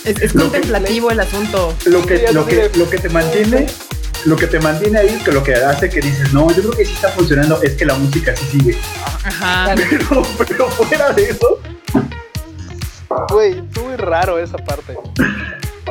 Es, 0.06 0.22
es 0.22 0.34
Lo 0.36 0.44
que- 0.46 0.50
contemplativo 0.60 1.12
el 1.12 1.20
asunto. 1.20 1.76
Lo 1.86 2.06
que, 2.06 2.26
lo, 2.32 2.46
que, 2.46 2.72
lo 2.76 2.90
que 2.90 2.98
te 2.98 3.10
mantiene, 3.10 3.68
lo 4.26 4.36
que 4.36 4.48
te 4.48 4.60
mantiene 4.60 5.00
ahí, 5.00 5.22
que 5.24 5.32
lo 5.32 5.44
que 5.44 5.54
hace 5.56 5.90
que 5.90 6.00
dices, 6.02 6.34
no, 6.34 6.48
yo 6.50 6.62
creo 6.64 6.72
que 6.72 6.86
sí 6.86 6.94
está 6.94 7.10
funcionando, 7.10 7.62
es 7.62 7.74
que 7.74 7.86
la 7.86 7.94
música 7.96 8.36
sí 8.36 8.46
sigue. 8.52 8.78
Ajá. 9.24 9.76
Pero, 9.90 10.24
pero 10.48 10.70
fuera 10.72 11.12
de 11.12 11.30
eso, 11.30 11.60
Güey, 13.30 13.62
muy 13.62 13.96
raro 13.98 14.38
esa 14.40 14.58
parte. 14.58 14.98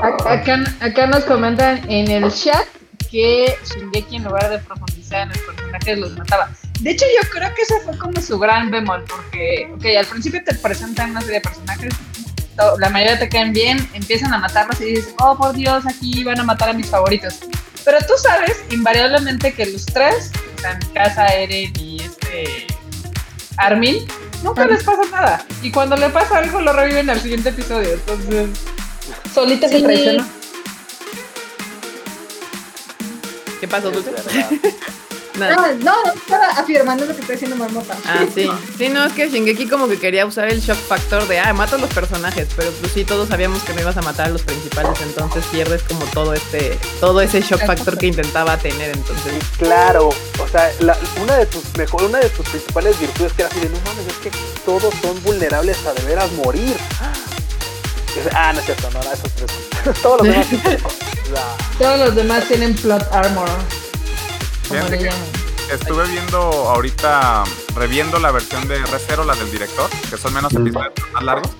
Acá, 0.02 0.64
acá 0.80 1.06
nos 1.06 1.24
comentan 1.24 1.88
en 1.90 2.10
el 2.10 2.32
chat 2.32 2.66
que 3.10 3.56
Shingeki 3.64 4.16
en 4.16 4.24
lugar 4.24 4.50
de 4.50 4.58
profundizar 4.58 5.22
en 5.22 5.28
los 5.30 5.38
personajes 5.38 5.98
los 5.98 6.16
mataba. 6.16 6.50
De 6.80 6.90
hecho, 6.90 7.04
yo 7.22 7.28
creo 7.30 7.54
que 7.54 7.62
ese 7.62 7.80
fue 7.84 7.96
como 7.96 8.20
su 8.20 8.38
gran 8.38 8.70
bemol, 8.70 9.04
porque, 9.04 9.70
ok, 9.74 9.84
al 9.98 10.06
principio 10.06 10.42
te 10.44 10.54
presentan 10.54 11.12
una 11.12 11.20
serie 11.20 11.36
de 11.36 11.40
personajes, 11.40 11.94
la 12.78 12.88
mayoría 12.90 13.18
te 13.18 13.28
caen 13.28 13.52
bien, 13.52 13.88
empiezan 13.94 14.32
a 14.34 14.38
matarlos 14.38 14.80
y 14.80 14.84
dices, 14.86 15.14
oh 15.18 15.36
por 15.36 15.54
Dios, 15.54 15.84
aquí 15.86 16.24
van 16.24 16.40
a 16.40 16.42
matar 16.42 16.70
a 16.70 16.72
mis 16.72 16.88
favoritos. 16.88 17.38
Pero 17.84 17.98
tú 18.00 18.14
sabes, 18.22 18.64
invariablemente, 18.70 19.54
que 19.54 19.66
los 19.66 19.86
tres, 19.86 20.32
o 20.56 20.60
sea, 20.60 20.74
mi 20.74 20.86
casa, 20.92 21.26
Eren 21.28 21.72
y 21.78 22.02
este 22.02 22.66
Armin, 23.56 24.06
nunca 24.42 24.66
les 24.66 24.82
pasa 24.82 25.02
nada. 25.10 25.46
Y 25.62 25.70
cuando 25.70 25.96
le 25.96 26.10
pasa 26.10 26.38
algo, 26.38 26.60
lo 26.60 26.72
reviven 26.72 27.08
al 27.08 27.20
siguiente 27.20 27.50
episodio. 27.50 27.92
Entonces, 27.94 28.48
solita 29.34 29.68
se 29.68 29.78
Sí. 29.78 29.82
traiciona. 29.84 30.26
¿Qué 33.60 33.68
pasó, 33.68 33.90
Dulce? 33.90 34.10
Nada. 35.38 35.54
No, 35.54 35.84
no, 35.84 36.04
no 36.06 36.12
estaba 36.14 36.46
afirmando 36.48 37.04
lo 37.04 37.14
que 37.14 37.20
está 37.20 37.34
diciendo 37.34 37.56
Marmota. 37.56 37.94
Ah, 38.06 38.24
sí. 38.34 38.48
Sí, 38.78 38.88
no, 38.88 39.04
es 39.04 39.12
que 39.12 39.28
Shingeki 39.28 39.68
como 39.68 39.86
que 39.86 39.98
quería 39.98 40.24
usar 40.24 40.48
el 40.48 40.62
shock 40.62 40.78
factor 40.78 41.28
de, 41.28 41.38
ah, 41.38 41.52
mato 41.52 41.76
a 41.76 41.78
los 41.78 41.92
personajes, 41.92 42.48
pero 42.56 42.70
pues 42.80 42.92
sí, 42.92 43.04
todos 43.04 43.28
sabíamos 43.28 43.62
que 43.62 43.74
no 43.74 43.82
ibas 43.82 43.98
a 43.98 44.00
matar 44.02 44.28
a 44.28 44.30
los 44.30 44.40
principales, 44.40 44.98
entonces 45.02 45.44
pierdes 45.52 45.82
como 45.82 46.06
todo 46.06 46.32
este, 46.32 46.78
todo 47.00 47.20
ese 47.20 47.42
shock 47.42 47.66
factor 47.66 47.98
que 47.98 48.06
intentaba 48.06 48.56
tener, 48.56 48.96
entonces. 48.96 49.34
Y 49.34 49.58
claro, 49.58 50.08
o 50.08 50.48
sea, 50.48 50.70
la- 50.80 50.96
una 51.22 51.36
de 51.36 51.44
tus 51.44 51.64
mejor, 51.76 52.04
una 52.04 52.18
de 52.20 52.30
tus 52.30 52.48
principales 52.48 52.98
virtudes 52.98 53.34
que 53.34 53.42
era 53.42 53.50
así 53.50 53.60
de 53.60 53.68
no 53.68 53.76
mames, 53.84 54.06
es 54.06 54.14
que 54.14 54.30
todos 54.64 54.94
son 55.02 55.22
vulnerables 55.22 55.84
a 55.84 55.92
de 55.92 56.02
veras 56.04 56.32
morir. 56.32 56.74
Ah, 58.34 58.52
no 58.52 58.60
es 58.60 58.66
cierto, 58.66 58.90
no, 58.90 59.02
no, 59.02 59.12
esos 59.12 59.32
tres. 59.32 59.50
Todos 60.02 60.22
los 60.22 60.28
demás. 60.28 60.46
Todos 61.78 61.98
los 61.98 62.14
demás 62.14 62.44
tienen 62.48 62.74
plot 62.74 63.02
armor. 63.12 63.48
Como 64.68 64.88
le 64.88 64.98
llaman. 65.04 65.18
estuve 65.70 66.06
viendo 66.08 66.38
ahorita, 66.38 67.44
reviendo 67.74 68.18
la 68.18 68.30
versión 68.32 68.66
de 68.68 68.78
Recero, 68.86 69.24
la 69.24 69.34
del 69.36 69.50
director, 69.50 69.88
que 70.10 70.16
son 70.16 70.34
menos 70.34 70.52
episodios 70.52 70.92
más 71.12 71.22
largos, 71.22 71.50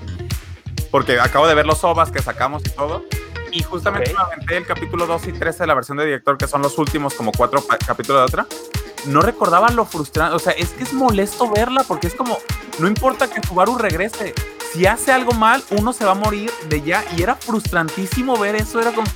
porque 0.91 1.21
acabo 1.21 1.47
de 1.47 1.55
ver 1.55 1.67
los 1.67 1.83
OVAs 1.85 2.11
que 2.11 2.21
sacamos 2.21 2.63
y 2.67 2.71
todo, 2.71 3.05
y 3.53 3.63
justamente 3.63 4.11
Ok. 4.13 4.17
me 4.19 4.25
aventé 4.25 4.57
el 4.57 4.67
capítulo 4.67 5.07
2 5.07 5.29
y 5.29 5.33
13 5.33 5.61
de 5.61 5.67
la 5.69 5.75
versión 5.75 5.99
de 5.99 6.05
director, 6.05 6.37
que 6.37 6.49
son 6.49 6.63
los 6.63 6.79
últimos 6.79 7.15
como 7.15 7.31
cuatro 7.33 7.65
capítulos 7.87 8.23
de 8.23 8.25
otra. 8.25 8.47
No 9.07 9.21
recordaba 9.21 9.69
lo 9.71 9.85
frustrante, 9.85 10.35
o 10.35 10.39
sea, 10.41 10.53
es 10.53 10.71
que 10.71 10.83
es 10.83 10.93
molesto 10.93 11.49
verla, 11.49 11.85
porque 11.87 12.09
es 12.09 12.15
como, 12.15 12.39
no 12.81 12.89
importa 12.89 13.29
que 13.29 13.41
Subaru 13.47 13.79
regrese, 13.79 14.35
si 14.77 14.87
hace 14.87 15.11
algo 15.11 15.33
mal, 15.33 15.63
uno 15.71 15.93
se 15.93 16.05
va 16.05 16.13
a 16.13 16.15
morir 16.15 16.51
de 16.69 16.83
ya, 16.83 17.03
y 17.17 17.23
era 17.23 17.35
frustrantísimo 17.35 18.37
ver 18.39 18.57
eso, 18.57 18.79
era 18.81 18.93
como, 18.93 19.07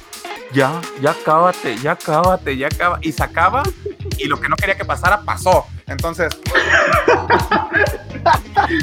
ya, 0.53 0.81
ya 1.03 1.15
cábate, 1.24 1.77
ya 1.78 1.97
cábate, 1.97 2.57
ya 2.57 2.69
acaba, 2.69 2.99
y 3.03 3.12
se 3.12 3.23
acaba, 3.23 3.62
y 4.16 4.24
lo 4.27 4.41
que 4.41 4.49
no 4.49 4.57
quería 4.57 4.74
que 4.77 4.85
pasara, 4.85 5.20
pasó. 5.23 5.66
Entonces, 5.87 6.28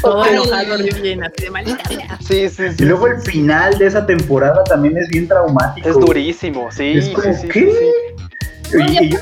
Todo 0.02 0.22
Ok. 0.22 0.28
enojado, 0.28 0.78
bien, 1.02 1.24
así 1.24 1.44
de 1.44 1.50
malita 1.52 1.84
sea. 1.90 2.20
Sí, 2.22 2.50
sí, 2.50 2.64
y 2.66 2.74
sí. 2.74 2.86
luego 2.86 3.08
el 3.08 3.22
final 3.22 3.78
de 3.78 3.88
esa 3.88 4.06
temporada 4.06 4.64
también 4.66 4.98
es 4.98 5.08
bien 5.10 5.28
traumático. 5.28 5.88
Es 5.88 5.96
durísimo, 5.96 6.70
sí, 6.72 6.94
Es 6.98 7.06
sí, 7.06 7.14
como, 7.14 7.34
sí, 7.34 7.48
¿qué? 7.48 7.62
sí, 7.62 8.72
sí. 8.72 8.78
Y- 8.80 9.04
y 9.06 9.10
yo- 9.10 9.20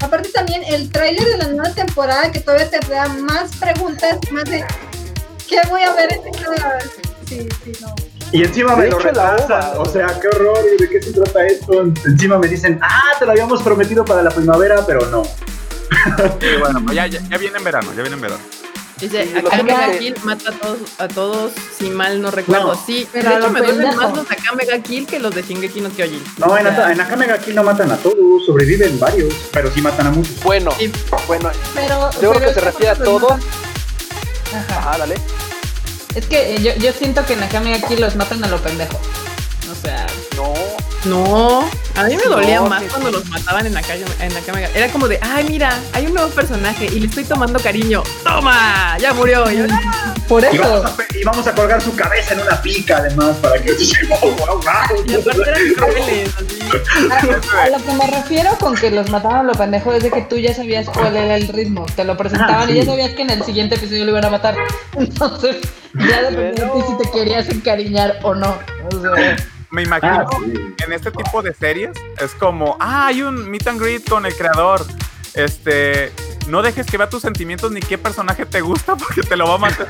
Aparte 0.00 0.28
también 0.28 0.62
el 0.68 0.90
tráiler 0.92 1.24
de 1.26 1.38
la 1.38 1.48
nueva 1.48 1.70
temporada 1.74 2.30
que 2.30 2.38
todavía 2.40 2.68
te 2.68 2.78
da 2.86 3.08
más 3.08 3.56
preguntas, 3.56 4.18
más 4.30 4.44
de 4.44 4.62
¿qué 5.48 5.60
voy 5.68 5.82
a 5.82 5.92
ver 5.94 6.12
en 6.12 6.34
esta? 6.34 6.78
Sí, 7.28 7.48
sí, 7.64 7.72
no. 7.80 7.94
Y 8.32 8.42
encima 8.42 8.74
De 8.74 8.82
me 8.82 8.88
lo 8.88 8.98
retrasan. 8.98 9.72
O 9.78 9.84
sea, 9.86 10.06
qué 10.20 10.28
horror. 10.28 10.58
¿y 10.78 10.82
¿De 10.82 10.88
qué 10.90 11.00
se 11.02 11.12
trata 11.12 11.46
esto? 11.46 11.82
Encima 12.06 12.38
me 12.38 12.48
dicen, 12.48 12.78
ah, 12.82 13.12
te 13.18 13.24
lo 13.24 13.32
habíamos 13.32 13.62
prometido 13.62 14.04
para 14.04 14.22
la 14.22 14.30
primavera, 14.30 14.84
pero 14.86 15.06
no. 15.06 15.22
y 16.40 16.58
bueno, 16.60 16.80
pues 16.84 16.96
ya, 16.96 17.06
ya, 17.06 17.20
ya 17.30 17.38
viene 17.38 17.58
en 17.58 17.64
verano, 17.64 17.90
ya 17.94 18.02
viene 18.02 18.16
en 18.16 18.20
verano. 18.20 18.40
Dice, 19.00 19.26
Sí, 19.26 19.36
acá 19.36 19.90
que 19.90 19.98
Kill 19.98 20.14
mata 20.24 20.50
a 20.50 20.52
todos, 20.54 20.78
a 20.98 21.06
todos, 21.08 21.52
si 21.78 21.90
mal 21.90 22.22
no 22.22 22.30
recuerdo. 22.30 22.68
No. 22.68 22.80
sí, 22.86 23.06
Pero 23.12 23.28
de 23.28 23.36
hecho 23.36 23.50
me 23.50 23.60
duelen 23.60 23.94
más 23.94 24.16
los 24.16 24.26
de 24.26 24.34
acá 24.34 24.52
Mega 24.56 24.78
Kill 24.80 25.06
que 25.06 25.18
los 25.18 25.34
de 25.34 25.42
Shingeki 25.42 25.82
no 25.82 25.90
Kyojin. 25.90 26.24
No, 26.38 26.56
en, 26.56 26.66
O 26.66 26.74
sea, 26.74 26.92
en 26.92 27.00
Akame 27.00 27.26
ga 27.26 27.36
Kill 27.38 27.54
no 27.54 27.62
matan 27.62 27.90
a 27.92 27.96
todos, 27.98 28.46
sobreviven 28.46 28.98
varios, 28.98 29.34
pero 29.52 29.70
sí 29.70 29.82
matan 29.82 30.06
a 30.06 30.10
muchos. 30.12 30.40
Bueno, 30.42 30.70
Sí. 30.78 30.90
bueno, 31.26 31.50
Pero, 31.74 32.10
yo 32.12 32.18
creo 32.18 32.32
pero 32.32 32.40
que 32.40 32.46
es 32.46 32.54
se 32.54 32.60
refiere 32.60 32.88
a 32.88 32.96
todos. 32.96 33.34
Ajá. 34.58 34.78
Ajá, 34.78 34.98
dale. 34.98 35.16
Es 36.14 36.26
que 36.26 36.54
eh, 36.56 36.62
yo, 36.62 36.74
yo 36.76 36.92
siento 36.92 37.24
que 37.26 37.34
en 37.34 37.42
Akame 37.42 37.74
aquí 37.74 37.96
los 37.96 38.16
matan 38.16 38.42
a 38.44 38.48
lo 38.48 38.60
pendejo. 38.62 38.98
O 39.70 39.74
sea, 39.74 40.06
No, 40.36 40.54
No, 41.08 41.60
a 41.96 42.04
mí 42.04 42.16
me 42.16 42.24
No, 42.24 42.30
dolía 42.36 42.60
más 42.62 42.82
cuando 42.84 43.10
los 43.12 43.26
mataban 43.28 43.66
en 43.66 43.74
la 43.74 43.82
calle, 43.82 44.04
en 44.20 44.34
la 44.34 44.40
cama. 44.40 44.60
Era 44.74 44.88
como 44.88 45.06
de, 45.08 45.18
ay, 45.22 45.44
mira, 45.48 45.78
hay 45.92 46.06
un 46.06 46.14
nuevo 46.14 46.28
personaje 46.30 46.86
y 46.86 47.00
le 47.00 47.06
estoy 47.06 47.24
tomando 47.24 47.58
cariño. 47.60 48.02
¡Toma! 48.24 48.96
Ya 48.98 49.12
murió. 49.14 49.50
Y 49.50 49.58
yo, 49.58 49.64
"Ah". 49.70 50.14
por 50.28 50.42
Y 50.52 50.58
vamos, 50.58 50.78
eso. 50.78 50.84
a, 50.86 51.16
y 51.18 51.24
vamos 51.24 51.46
a 51.46 51.54
colgar 51.54 51.80
su 51.80 51.94
cabeza 51.94 52.34
en 52.34 52.40
una 52.40 52.60
pica, 52.60 52.96
además, 52.98 53.36
para 53.36 53.62
que. 53.62 53.72
¡Wow, 54.08 54.36
wow, 54.36 54.60
Y 55.06 55.14
aparte 55.14 55.42
eran 55.48 55.74
crueles, 55.76 56.30
así. 56.36 56.58
A, 57.12 57.62
a 57.62 57.68
lo 57.70 57.84
que 57.84 57.92
me 57.92 58.06
refiero 58.08 58.50
con 58.58 58.74
que 58.74 58.90
los 58.90 59.08
mataban 59.10 59.38
a 59.40 59.42
lo 59.44 59.52
pendejo 59.52 59.92
es 59.92 60.02
de 60.02 60.10
que 60.10 60.22
tú 60.22 60.36
ya 60.38 60.52
sabías 60.54 60.86
cuál 60.88 61.16
era 61.16 61.36
el 61.36 61.46
ritmo. 61.48 61.86
Te 61.94 62.04
lo 62.04 62.16
presentaban 62.16 62.62
Ah, 62.62 62.66
sí. 62.66 62.72
y 62.72 62.76
ya 62.76 62.84
sabías 62.84 63.10
que 63.12 63.22
en 63.22 63.30
el 63.30 63.42
siguiente 63.44 63.76
episodio 63.76 64.04
lo 64.04 64.10
iban 64.10 64.24
a 64.24 64.30
matar. 64.30 64.56
Entonces, 64.96 65.56
ya 65.94 66.22
dependía 66.30 66.64
de 66.64 66.70
ti 66.72 66.78
si 66.88 66.96
te 67.04 67.10
querías 67.12 67.48
encariñar 67.48 68.18
o 68.22 68.34
no. 68.34 68.58
O 68.92 69.00
sea, 69.00 69.36
Me 69.76 69.82
imagino 69.82 70.20
Ah, 70.20 70.26
sí. 70.42 70.74
en 70.86 70.92
este 70.94 71.10
tipo 71.10 71.42
de 71.42 71.52
series 71.52 71.90
es 72.18 72.30
como, 72.32 72.78
ah, 72.80 73.08
hay 73.08 73.20
un 73.20 73.50
meet 73.50 73.66
and 73.68 73.78
greet 73.78 74.08
con 74.08 74.24
el 74.24 74.34
creador. 74.34 74.86
Este, 75.34 76.10
no 76.48 76.62
dejes 76.62 76.86
que 76.86 76.96
vea 76.96 77.10
tus 77.10 77.20
sentimientos 77.20 77.70
ni 77.70 77.80
qué 77.80 77.98
personaje 77.98 78.46
te 78.46 78.62
gusta 78.62 78.96
porque 78.96 79.20
te 79.20 79.36
lo 79.36 79.46
va 79.46 79.56
a 79.56 79.58
matar. 79.58 79.86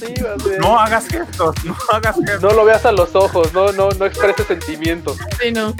sí. 0.00 0.14
No 0.58 0.80
hagas 0.80 1.06
gestos, 1.06 1.54
no 1.64 1.76
hagas 1.92 2.16
gestos. 2.16 2.42
No 2.42 2.50
lo 2.54 2.64
veas 2.64 2.84
a 2.84 2.90
los 2.90 3.14
ojos, 3.14 3.52
no, 3.52 3.70
no, 3.70 3.90
no 3.90 4.04
expreses 4.04 4.48
sentimientos. 4.48 5.16
Sí, 5.40 5.52
no. 5.52 5.72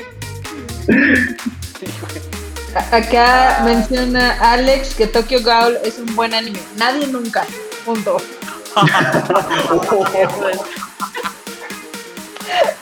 Sí, 0.87 1.87
acá 2.93 3.63
menciona 3.65 4.53
Alex 4.53 4.95
que 4.95 5.09
Tokyo 5.09 5.41
Ghoul 5.43 5.77
es 5.85 5.99
un 5.99 6.15
buen 6.15 6.35
anime. 6.35 6.61
Nadie 6.77 7.09
nunca. 7.09 7.45
Punto. 7.85 8.19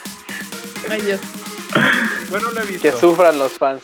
Lo 2.30 2.62
he 2.62 2.66
visto. 2.66 2.82
Que 2.82 2.92
sufran 2.98 3.38
los 3.38 3.52
fans. 3.52 3.82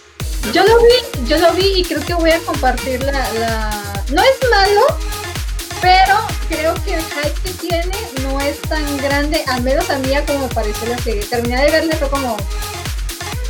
Yo 0.52 0.62
lo 0.64 0.78
vi, 0.78 1.26
yo 1.28 1.38
lo 1.38 1.52
vi 1.54 1.80
y 1.80 1.84
creo 1.84 2.00
que 2.04 2.14
voy 2.14 2.30
a 2.30 2.38
compartir 2.40 3.02
la, 3.02 3.12
la... 3.34 4.02
No 4.12 4.22
es 4.22 4.50
malo, 4.50 4.86
pero 5.80 6.16
creo 6.48 6.74
que 6.84 6.94
el 6.94 7.02
hype 7.02 7.40
que 7.42 7.50
tiene 7.50 7.92
no 8.22 8.40
es 8.40 8.60
tan 8.62 8.96
grande, 8.98 9.42
al 9.48 9.62
menos 9.62 9.90
a 9.90 9.98
mí 9.98 10.08
ya 10.10 10.24
como 10.24 10.46
me 10.46 10.54
pareció 10.54 10.88
la 10.88 10.98
serie. 10.98 11.24
Terminé 11.24 11.64
de 11.64 11.70
verla 11.72 11.96
fue 11.96 12.08
como... 12.10 12.36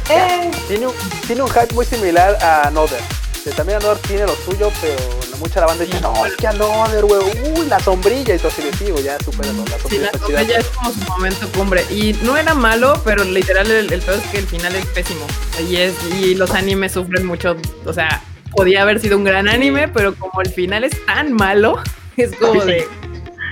Eh, 0.08 0.50
Tiene 0.68 0.86
un, 0.86 0.94
tiene 1.26 1.42
un 1.42 1.50
hype 1.50 1.74
muy 1.74 1.84
similar 1.84 2.38
a 2.42 2.68
Another. 2.68 3.00
Que 3.46 3.52
también 3.52 3.78
Another 3.78 3.98
tiene 4.08 4.26
lo 4.26 4.34
suyo, 4.34 4.72
pero 4.80 4.96
la- 5.30 5.36
mucha 5.36 5.60
la 5.60 5.66
banda 5.66 5.84
dice, 5.84 6.00
no, 6.00 6.26
es 6.26 6.34
que 6.34 6.48
Another, 6.48 7.04
güey, 7.04 7.20
uy, 7.56 7.66
la 7.68 7.78
sombrilla. 7.78 8.34
Y 8.34 8.38
todo 8.38 8.48
así 8.48 8.60
les 8.62 8.76
digo, 8.80 8.98
ya 8.98 9.16
supéralo, 9.20 9.64
la 9.64 9.76
Sí, 9.76 9.80
sombrilla 9.82 10.02
la 10.02 10.06
está 10.10 10.26
chida. 10.26 10.38
sombrilla 10.38 10.58
es 10.58 10.66
como 10.66 10.90
su 10.92 11.00
momento 11.12 11.48
cumbre. 11.56 11.84
Y 11.90 12.12
no 12.24 12.36
era 12.36 12.54
malo, 12.54 13.00
pero 13.04 13.22
literal 13.22 13.70
el, 13.70 13.92
el 13.92 14.02
peor 14.02 14.18
es 14.18 14.30
que 14.32 14.38
el 14.38 14.46
final 14.48 14.74
es 14.74 14.84
pésimo. 14.86 15.24
Y, 15.70 15.76
es, 15.76 15.94
y 16.20 16.34
los 16.34 16.50
animes 16.50 16.90
sufren 16.90 17.24
mucho. 17.24 17.56
O 17.84 17.92
sea, 17.92 18.20
podía 18.50 18.82
haber 18.82 18.98
sido 18.98 19.16
un 19.16 19.22
gran 19.22 19.46
anime, 19.48 19.86
pero 19.86 20.16
como 20.16 20.40
el 20.42 20.50
final 20.50 20.82
es 20.82 21.06
tan 21.06 21.32
malo, 21.32 21.78
es 22.16 22.34
como 22.34 22.64
de. 22.64 22.88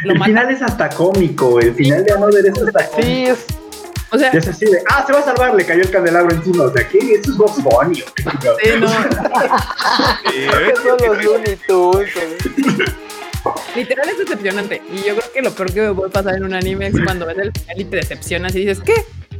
Lo 0.02 0.14
El 0.14 0.24
final 0.24 0.50
es 0.50 0.60
hasta 0.60 0.88
cómico, 0.88 1.60
el 1.60 1.72
final 1.72 2.04
de 2.04 2.12
Another 2.12 2.44
es 2.46 2.58
hasta 2.60 2.88
cómico. 2.88 3.00
Sí, 3.08 3.26
es. 3.26 3.44
O 4.10 4.18
sea, 4.18 4.30
Y 4.32 4.36
es 4.36 4.48
así 4.48 4.66
de, 4.66 4.82
ah, 4.90 5.04
se 5.06 5.12
va 5.12 5.20
a 5.20 5.24
salvar, 5.24 5.54
le 5.54 5.64
cayó 5.64 5.82
el 5.82 5.90
candelabro 5.90 6.34
encima. 6.34 6.64
O 6.64 6.72
sea, 6.72 6.86
¿qué? 6.88 6.98
¿Esto 6.98 7.30
es 7.32 7.36
Box 7.36 7.62
Bunny? 7.62 8.02
o 8.02 8.14
qué 8.14 8.22
sí, 8.22 8.70
no, 8.78 8.88
que 10.30 10.76
son 10.76 10.98
los 11.08 11.24
Looney 11.24 11.56
Tunes. 11.66 12.10
literal 13.74 14.08
es 14.08 14.18
decepcionante. 14.18 14.82
Y 14.92 14.98
yo 14.98 15.16
creo 15.16 15.32
que 15.32 15.42
lo 15.42 15.50
peor 15.52 15.72
que 15.72 15.80
me 15.82 15.94
puede 15.94 16.10
pasar 16.10 16.36
en 16.36 16.44
un 16.44 16.54
anime 16.54 16.88
es 16.88 16.94
cuando 17.04 17.26
ves 17.26 17.38
el 17.38 17.52
final 17.52 17.80
y 17.80 17.84
te 17.84 17.96
decepcionas 17.96 18.54
y 18.54 18.60
dices, 18.66 18.80
¿qué? 18.84 18.94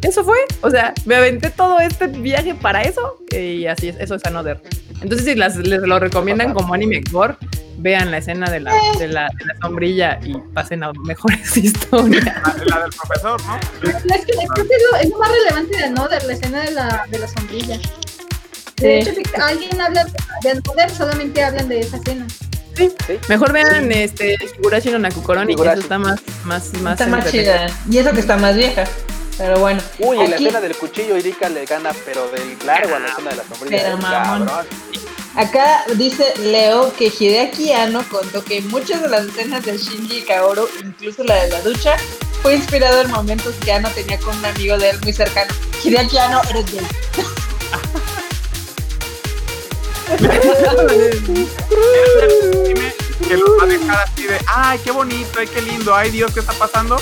¿Eso 0.04 0.22
fue? 0.22 0.36
O 0.60 0.70
sea, 0.70 0.92
me 1.06 1.16
aventé 1.16 1.50
todo 1.50 1.80
este 1.80 2.06
viaje 2.06 2.54
para 2.54 2.82
eso. 2.82 3.18
Y 3.32 3.66
así 3.66 3.88
es, 3.88 3.96
eso 3.98 4.14
es 4.14 4.24
Another. 4.26 4.60
Entonces, 5.00 5.26
si 5.26 5.34
las, 5.34 5.56
les 5.56 5.80
lo 5.80 5.98
recomiendan 5.98 6.52
como 6.52 6.74
anime 6.74 7.02
gore, 7.10 7.36
vean 7.78 8.10
la 8.10 8.18
escena 8.18 8.50
de 8.50 8.60
la, 8.60 8.72
de 8.98 9.08
la, 9.08 9.28
de 9.38 9.44
la 9.46 9.54
sombrilla 9.62 10.20
y 10.22 10.36
pasen 10.52 10.84
a 10.84 10.92
mejores 11.04 11.56
historias. 11.56 12.24
La, 12.24 12.54
la 12.66 12.82
del 12.82 12.90
profesor, 12.90 13.40
¿no? 13.46 13.56
Es 13.56 14.24
que 14.24 14.32
creo 14.32 14.68
que 14.68 14.74
es 14.74 14.82
lo, 14.90 14.98
es 14.98 15.10
lo 15.10 15.18
más 15.18 15.30
relevante 15.30 15.76
de 15.76 15.84
Another, 15.84 16.24
la 16.24 16.32
escena 16.34 16.62
de 16.62 16.70
la, 16.70 17.06
de 17.10 17.18
la 17.18 17.28
sombrilla. 17.28 17.78
De 18.76 18.98
hecho, 18.98 19.12
si 19.14 19.22
alguien 19.40 19.80
habla 19.80 20.04
de 20.42 20.50
Another, 20.50 20.90
solamente 20.90 21.42
hablan 21.42 21.68
de 21.68 21.80
esa 21.80 21.96
escena. 21.96 22.26
Mejor 23.28 23.52
vean 23.52 23.90
este 23.92 24.36
Higurashi 24.58 24.90
no 24.90 24.98
Nakukoroni, 24.98 25.54
que 25.54 25.62
eso 25.62 25.72
está 25.80 25.98
más, 25.98 26.20
más, 26.44 26.72
más, 26.82 27.00
Está 27.00 27.06
más 27.06 27.30
chida. 27.30 27.68
Y 27.88 27.98
eso 27.98 28.12
que 28.12 28.20
está 28.20 28.36
más 28.36 28.56
vieja. 28.56 28.84
Pero 29.38 29.58
bueno. 29.58 29.82
Uy, 29.98 30.20
en 30.20 30.30
la 30.30 30.36
Aquí- 30.36 30.44
escena 30.46 30.60
del 30.60 30.76
cuchillo, 30.76 31.16
Irika 31.16 31.48
le 31.48 31.64
gana, 31.66 31.92
pero 32.04 32.28
del 32.30 32.56
largo 32.64 32.94
a 32.94 32.98
la 33.00 33.08
escena 33.08 33.30
de 33.30 33.36
la 33.36 33.44
sombrilla. 33.44 33.82
Pero 33.82 33.96
eh, 33.96 34.00
mamón. 34.00 34.46
cabrón. 34.46 34.66
Acá 35.36 35.84
dice 35.96 36.32
Leo 36.38 36.92
que 36.94 37.06
Hideaki 37.06 37.72
Anno 37.72 38.04
contó 38.08 38.44
que 38.44 38.60
muchas 38.62 39.02
de 39.02 39.08
las 39.08 39.24
escenas 39.26 39.64
de 39.64 39.76
Shinji 39.76 40.18
y 40.18 40.22
Kaoru, 40.22 40.68
incluso 40.84 41.24
la 41.24 41.34
de 41.42 41.50
la 41.50 41.60
ducha, 41.62 41.96
fue 42.40 42.54
inspirado 42.54 43.00
en 43.00 43.10
momentos 43.10 43.52
que 43.64 43.72
Anno 43.72 43.90
tenía 43.90 44.16
con 44.20 44.38
un 44.38 44.44
amigo 44.44 44.78
de 44.78 44.90
él 44.90 45.00
muy 45.02 45.12
cercano. 45.12 45.52
Hideaki 45.82 46.18
Anno, 46.18 46.40
eres 46.50 46.72
gay. 46.72 46.84
Que 53.28 53.36
lo 53.38 53.56
va 53.56 53.64
a 53.64 53.66
dejar 53.66 54.04
así 54.06 54.24
de, 54.24 54.38
ay, 54.46 54.78
qué 54.84 54.90
bonito, 54.90 55.38
ay, 55.38 55.46
qué 55.46 55.62
lindo, 55.62 55.94
ay, 55.94 56.10
Dios, 56.10 56.30
¿qué 56.32 56.40
está 56.40 56.52
pasando? 56.52 56.96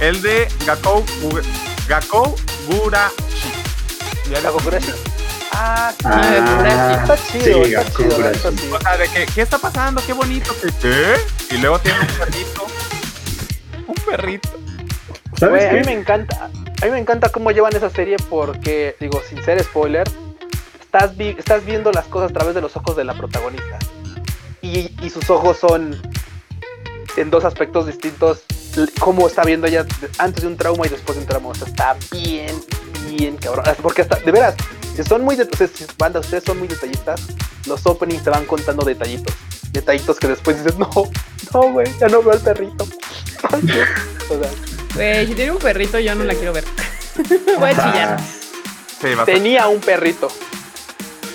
El 0.00 0.20
de 0.22 0.48
Gakou, 0.66 1.04
Gakou 1.88 2.36
Gurashi. 2.68 3.16
¿La 4.30 4.40
lo- 4.40 4.52
Gokurashi? 4.54 4.92
Ah, 5.52 5.92
sí. 5.96 6.04
Ah, 6.06 6.98
Está 7.02 7.16
chido, 7.32 7.64
sí, 7.64 7.74
está 7.74 7.96
chido, 7.96 8.18
neta, 8.18 8.50
sí. 8.50 8.70
O 8.72 8.80
sea, 8.80 8.96
de 8.98 9.08
que, 9.08 9.26
¿qué 9.26 9.42
está 9.42 9.58
pasando? 9.58 10.02
Qué 10.04 10.12
bonito. 10.12 10.54
¿Qué? 10.60 10.68
¿Qué? 10.82 11.54
Y 11.54 11.58
luego 11.58 11.78
tiene 11.78 11.98
un 12.00 12.06
perrito. 12.06 12.66
Un 13.86 13.94
perrito. 13.94 14.48
¿Sabes 15.38 15.64
Güey, 15.64 15.78
a 15.78 15.80
mí 15.80 15.86
me 15.86 15.92
encanta. 16.00 16.50
A 16.82 16.84
mí 16.84 16.90
me 16.90 16.98
encanta 16.98 17.30
cómo 17.30 17.50
llevan 17.52 17.74
esa 17.74 17.88
serie 17.88 18.16
porque, 18.28 18.96
digo, 19.00 19.22
sin 19.26 19.42
ser 19.44 19.62
spoiler, 19.62 20.06
estás, 20.80 21.16
vi- 21.16 21.36
estás 21.38 21.64
viendo 21.64 21.90
las 21.92 22.04
cosas 22.06 22.30
a 22.30 22.34
través 22.34 22.54
de 22.54 22.60
los 22.60 22.76
ojos 22.76 22.96
de 22.96 23.04
la 23.04 23.14
protagonista. 23.14 23.78
Y, 24.60 24.90
y 25.00 25.10
sus 25.10 25.30
ojos 25.30 25.56
son 25.58 25.96
en 27.16 27.30
dos 27.30 27.44
aspectos 27.44 27.86
distintos. 27.86 28.42
Cómo 28.98 29.26
está 29.26 29.42
viendo 29.42 29.66
ella 29.66 29.86
antes 30.18 30.42
de 30.42 30.48
un 30.48 30.56
trauma 30.56 30.86
y 30.86 30.90
después 30.90 31.16
de 31.16 31.22
un 31.22 31.28
trauma. 31.28 31.48
O 31.50 31.54
sea, 31.54 31.66
está 31.68 31.96
bien, 32.12 32.54
bien 33.10 33.36
cabrón. 33.36 33.64
Porque 33.82 34.02
hasta, 34.02 34.16
de 34.16 34.30
veras, 34.32 34.54
si 34.94 35.02
son 35.04 35.22
muy 35.24 35.36
de, 35.36 35.44
ustedes, 35.44 35.70
si- 35.74 35.86
banda, 35.98 36.20
ustedes 36.20 36.44
son 36.44 36.58
muy 36.58 36.68
detallistas, 36.68 37.20
los 37.66 37.84
openings 37.86 38.22
te 38.24 38.30
van 38.30 38.44
contando 38.46 38.84
detallitos. 38.84 39.34
Detallitos 39.72 40.18
que 40.18 40.28
después 40.28 40.58
dices, 40.62 40.78
no, 40.78 40.90
no, 41.54 41.72
güey, 41.72 41.86
ya 41.98 42.08
no 42.08 42.22
veo 42.22 42.32
al 42.32 42.40
perrito. 42.40 42.86
O 44.28 44.38
sea, 44.40 44.50
Güey, 44.94 45.26
si 45.26 45.34
tiene 45.34 45.52
un 45.52 45.58
perrito, 45.58 45.98
yo 46.00 46.14
no 46.14 46.24
la 46.24 46.34
quiero 46.34 46.52
ver. 46.52 46.64
Voy 47.58 47.70
a 47.70 47.72
chillar, 47.72 48.20
Sí. 49.00 49.08
Tenía 49.26 49.68
un 49.68 49.80
perrito. 49.80 50.28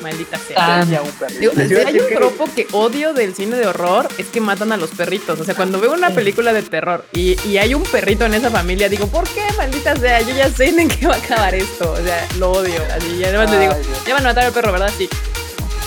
Maldita 0.01 0.37
sea. 0.37 0.57
Ah. 0.57 0.85
Un. 0.85 1.39
Digo, 1.39 1.53
si 1.55 1.75
hay 1.75 1.99
un 1.99 2.09
tropo 2.13 2.49
que 2.55 2.67
odio 2.71 3.13
del 3.13 3.33
cine 3.35 3.55
de 3.55 3.67
horror 3.67 4.07
es 4.17 4.27
que 4.27 4.41
matan 4.41 4.71
a 4.71 4.77
los 4.77 4.89
perritos. 4.91 5.39
O 5.39 5.43
sea, 5.45 5.55
cuando 5.55 5.79
veo 5.79 5.93
una 5.93 6.09
película 6.11 6.53
de 6.53 6.61
terror 6.63 7.05
y, 7.13 7.39
y 7.47 7.57
hay 7.57 7.73
un 7.73 7.83
perrito 7.83 8.25
en 8.25 8.33
esa 8.33 8.49
familia, 8.49 8.89
digo, 8.89 9.07
¿por 9.07 9.27
qué, 9.29 9.43
maldita 9.57 9.95
sea? 9.95 10.21
Yo 10.21 10.35
ya 10.35 10.49
sé 10.49 10.69
en 10.69 10.87
qué 10.87 11.07
va 11.07 11.15
a 11.15 11.17
acabar 11.17 11.55
esto. 11.55 11.91
O 11.93 11.97
sea, 12.03 12.27
lo 12.37 12.51
odio. 12.51 12.81
Así, 12.95 13.17
ya 13.17 13.27
además 13.27 13.51
le 13.51 13.59
digo, 13.59 13.73
Ay, 13.75 13.83
Dios. 13.83 13.97
ya 14.05 14.13
van 14.13 14.25
a 14.25 14.29
matar 14.29 14.45
al 14.45 14.53
perro, 14.53 14.71
¿verdad? 14.71 14.91
Sí. 14.97 15.07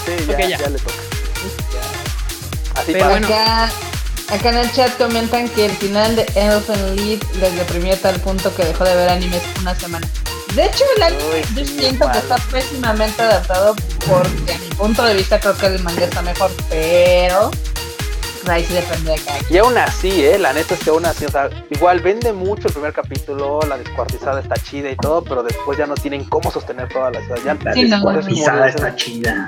Sí, 0.06 0.12
ya, 0.28 0.34
Ok, 0.34 0.40
ya. 0.40 0.58
ya 0.58 0.68
le 0.68 0.78
toca. 0.78 0.94
Ya. 1.72 2.80
Así 2.80 2.92
Pero 2.92 3.08
bueno. 3.08 3.26
Acá, 3.26 3.70
acá 4.30 4.48
en 4.50 4.56
el 4.58 4.72
chat 4.72 4.96
comentan 4.98 5.48
que 5.48 5.66
el 5.66 5.72
final 5.72 6.16
de 6.16 6.22
Elfen 6.34 6.96
Lied 6.96 7.22
les 7.40 7.54
deprimió 7.56 7.94
a 7.94 7.96
tal 7.96 8.20
punto 8.20 8.54
que 8.54 8.64
dejó 8.64 8.84
de 8.84 8.94
ver 8.96 9.08
animes 9.08 9.42
una 9.60 9.74
semana. 9.74 10.06
De 10.54 10.66
hecho, 10.66 10.84
el 10.96 11.02
anime 11.02 11.22
Uy, 11.34 11.44
yo 11.56 11.64
siento 11.64 12.10
que 12.12 12.18
está 12.18 12.36
pésimamente 12.50 13.20
adaptado 13.22 13.74
porque 14.08 14.52
a 14.54 14.58
mi 14.58 14.68
punto 14.76 15.02
de 15.04 15.14
vista 15.14 15.40
creo 15.40 15.56
que 15.56 15.66
el 15.66 15.82
manga 15.82 16.04
está 16.04 16.22
mejor, 16.22 16.50
pero 16.70 17.50
ahí 18.46 18.64
sí 18.64 18.74
depende 18.74 19.12
de 19.12 19.18
cada 19.18 19.38
quien. 19.40 19.52
Y 19.54 19.58
aún 19.58 19.76
así, 19.78 20.24
eh, 20.24 20.38
la 20.38 20.52
neta 20.52 20.74
es 20.74 20.80
que 20.80 20.90
aún 20.90 21.06
así, 21.06 21.24
o 21.24 21.30
sea, 21.30 21.50
igual 21.70 22.00
vende 22.00 22.32
mucho 22.32 22.68
el 22.68 22.72
primer 22.74 22.92
capítulo, 22.92 23.60
la 23.68 23.78
descuartizada 23.78 24.40
está 24.40 24.54
chida 24.56 24.90
y 24.90 24.96
todo, 24.96 25.24
pero 25.24 25.42
después 25.42 25.76
ya 25.76 25.86
no 25.86 25.94
tienen 25.94 26.24
cómo 26.24 26.50
sostener 26.52 26.88
toda 26.88 27.10
la 27.10 27.20
ciudad. 27.20 27.38
Ya, 27.44 27.54
La 27.64 27.72
Sí, 27.72 27.82
no, 27.84 27.96
descuartizada 27.96 28.60
no. 28.60 28.66
está 28.66 28.96
chida. 28.96 29.46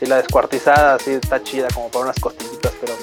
Sí, 0.00 0.06
la 0.06 0.16
descuartizada 0.16 0.98
sí 0.98 1.12
está 1.12 1.42
chida 1.42 1.68
como 1.74 1.88
para 1.90 2.04
unas 2.06 2.18
costillitas, 2.18 2.72
pero 2.80 2.94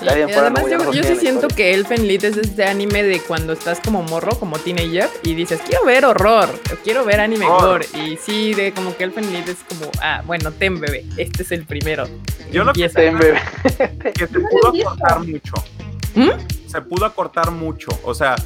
Fuera 0.00 0.40
además, 0.40 0.64
no, 0.68 0.92
yo, 0.92 1.02
sí 1.02 1.16
siento 1.16 1.48
que 1.48 1.74
Elfen 1.74 2.06
Lied 2.06 2.24
es 2.24 2.36
este 2.36 2.64
anime 2.64 3.02
de 3.02 3.20
cuando 3.20 3.52
estás 3.52 3.80
como 3.80 4.02
morro, 4.02 4.38
como 4.38 4.58
teenager, 4.58 5.08
y 5.22 5.34
dices, 5.34 5.60
quiero 5.66 5.84
ver 5.84 6.04
horror, 6.04 6.48
o 6.72 6.76
quiero 6.82 7.04
ver 7.04 7.20
anime 7.20 7.46
Horror. 7.46 7.84
gore. 7.86 8.04
Y 8.04 8.16
sí, 8.16 8.54
de 8.54 8.72
como 8.72 8.96
que 8.96 9.04
Elfen 9.04 9.32
Lied 9.32 9.48
es 9.48 9.58
como, 9.68 9.90
ah, 10.02 10.22
bueno, 10.26 10.52
ten 10.52 10.80
bebé, 10.80 11.04
este 11.16 11.42
es 11.42 11.52
el 11.52 11.64
primero. 11.64 12.06
Yo 12.52 12.64
lo 12.64 12.72
que 12.72 12.84
Empieza. 12.84 12.98
Ten, 13.00 13.18
bebé. 13.18 13.40
que 14.14 14.26
se 14.26 14.40
pudo 14.40 14.68
acortar 14.68 15.20
mucho. 15.20 15.54
¿Mm? 16.14 16.30
Se 16.66 16.80
pudo 16.82 17.06
acortar 17.06 17.50
mucho. 17.50 17.90
O 18.02 18.14
sea, 18.14 18.36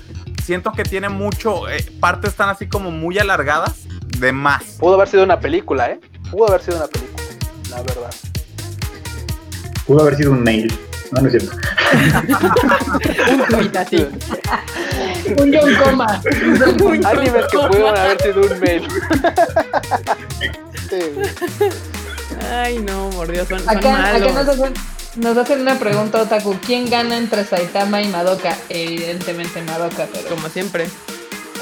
siento 0.45 0.73
que 0.73 0.83
tiene 0.85 1.09
mucho. 1.09 1.69
eh, 1.69 1.85
partes 2.01 2.31
están 2.31 2.51
así 2.51 2.67
como 2.67 2.91
muy 2.91 3.19
alargadas 3.19 3.85
de 4.19 4.33
más. 4.33 4.77
Pudo 4.79 4.95
haber 4.95 5.09
sido 5.09 5.25
una 5.25 5.41
película, 5.41 5.91
¿eh? 5.91 6.01
Pudo 6.31 6.49
haber 6.49 6.63
sido 6.63 6.77
una 6.77 6.87
película, 6.87 7.23
la 7.71 7.83
verdad. 7.83 8.15
Pudo 9.87 10.01
haber 10.03 10.17
sido 10.17 10.33
un 10.33 10.43
mail. 10.43 10.73
No, 11.15 11.21
no 11.21 11.29
es 11.29 11.33
cierto. 11.33 11.57
Un 13.33 13.47
tuit 13.49 13.77
así. 13.77 13.97
Un 15.39 15.55
John 15.55 15.75
Coma. 15.83 16.23
Animes 17.09 17.45
que 17.51 17.59
pudieron 17.59 17.97
haber 17.97 18.21
sido 18.21 18.41
un 18.43 18.61
mail. 18.61 18.89
Sí. 20.91 21.01
Ay, 22.53 22.79
no, 22.81 23.11
por 23.11 23.31
Dios, 23.31 23.49
son, 23.49 23.61
son 23.61 23.77
Acá, 23.77 24.19
nos, 24.19 24.37
hacen, 24.37 24.75
nos 25.17 25.37
hacen 25.37 25.61
una 25.61 25.79
pregunta, 25.79 26.21
Otaku. 26.23 26.57
¿Quién 26.67 26.91
gana 26.91 27.17
entre 27.17 27.45
Saitama 27.45 28.03
y 28.03 28.09
Madoka? 28.09 28.57
Evidentemente 28.69 29.63
Madoka, 29.63 30.07
pero... 30.13 30.29
Como 30.29 30.49
siempre. 30.49 30.89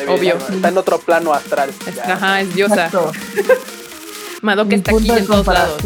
Obvio. 0.09 0.39
Está 0.51 0.69
en 0.69 0.79
otro 0.79 0.99
plano 0.99 1.35
astral. 1.35 1.71
Es- 1.87 1.99
ajá, 1.99 2.41
es 2.41 2.55
diosa. 2.55 2.91
Madoka 4.41 4.69
Mi 4.69 4.75
está 4.77 4.93
aquí 4.93 5.11
en 5.11 5.27
todos 5.27 5.47
lados. 5.47 5.83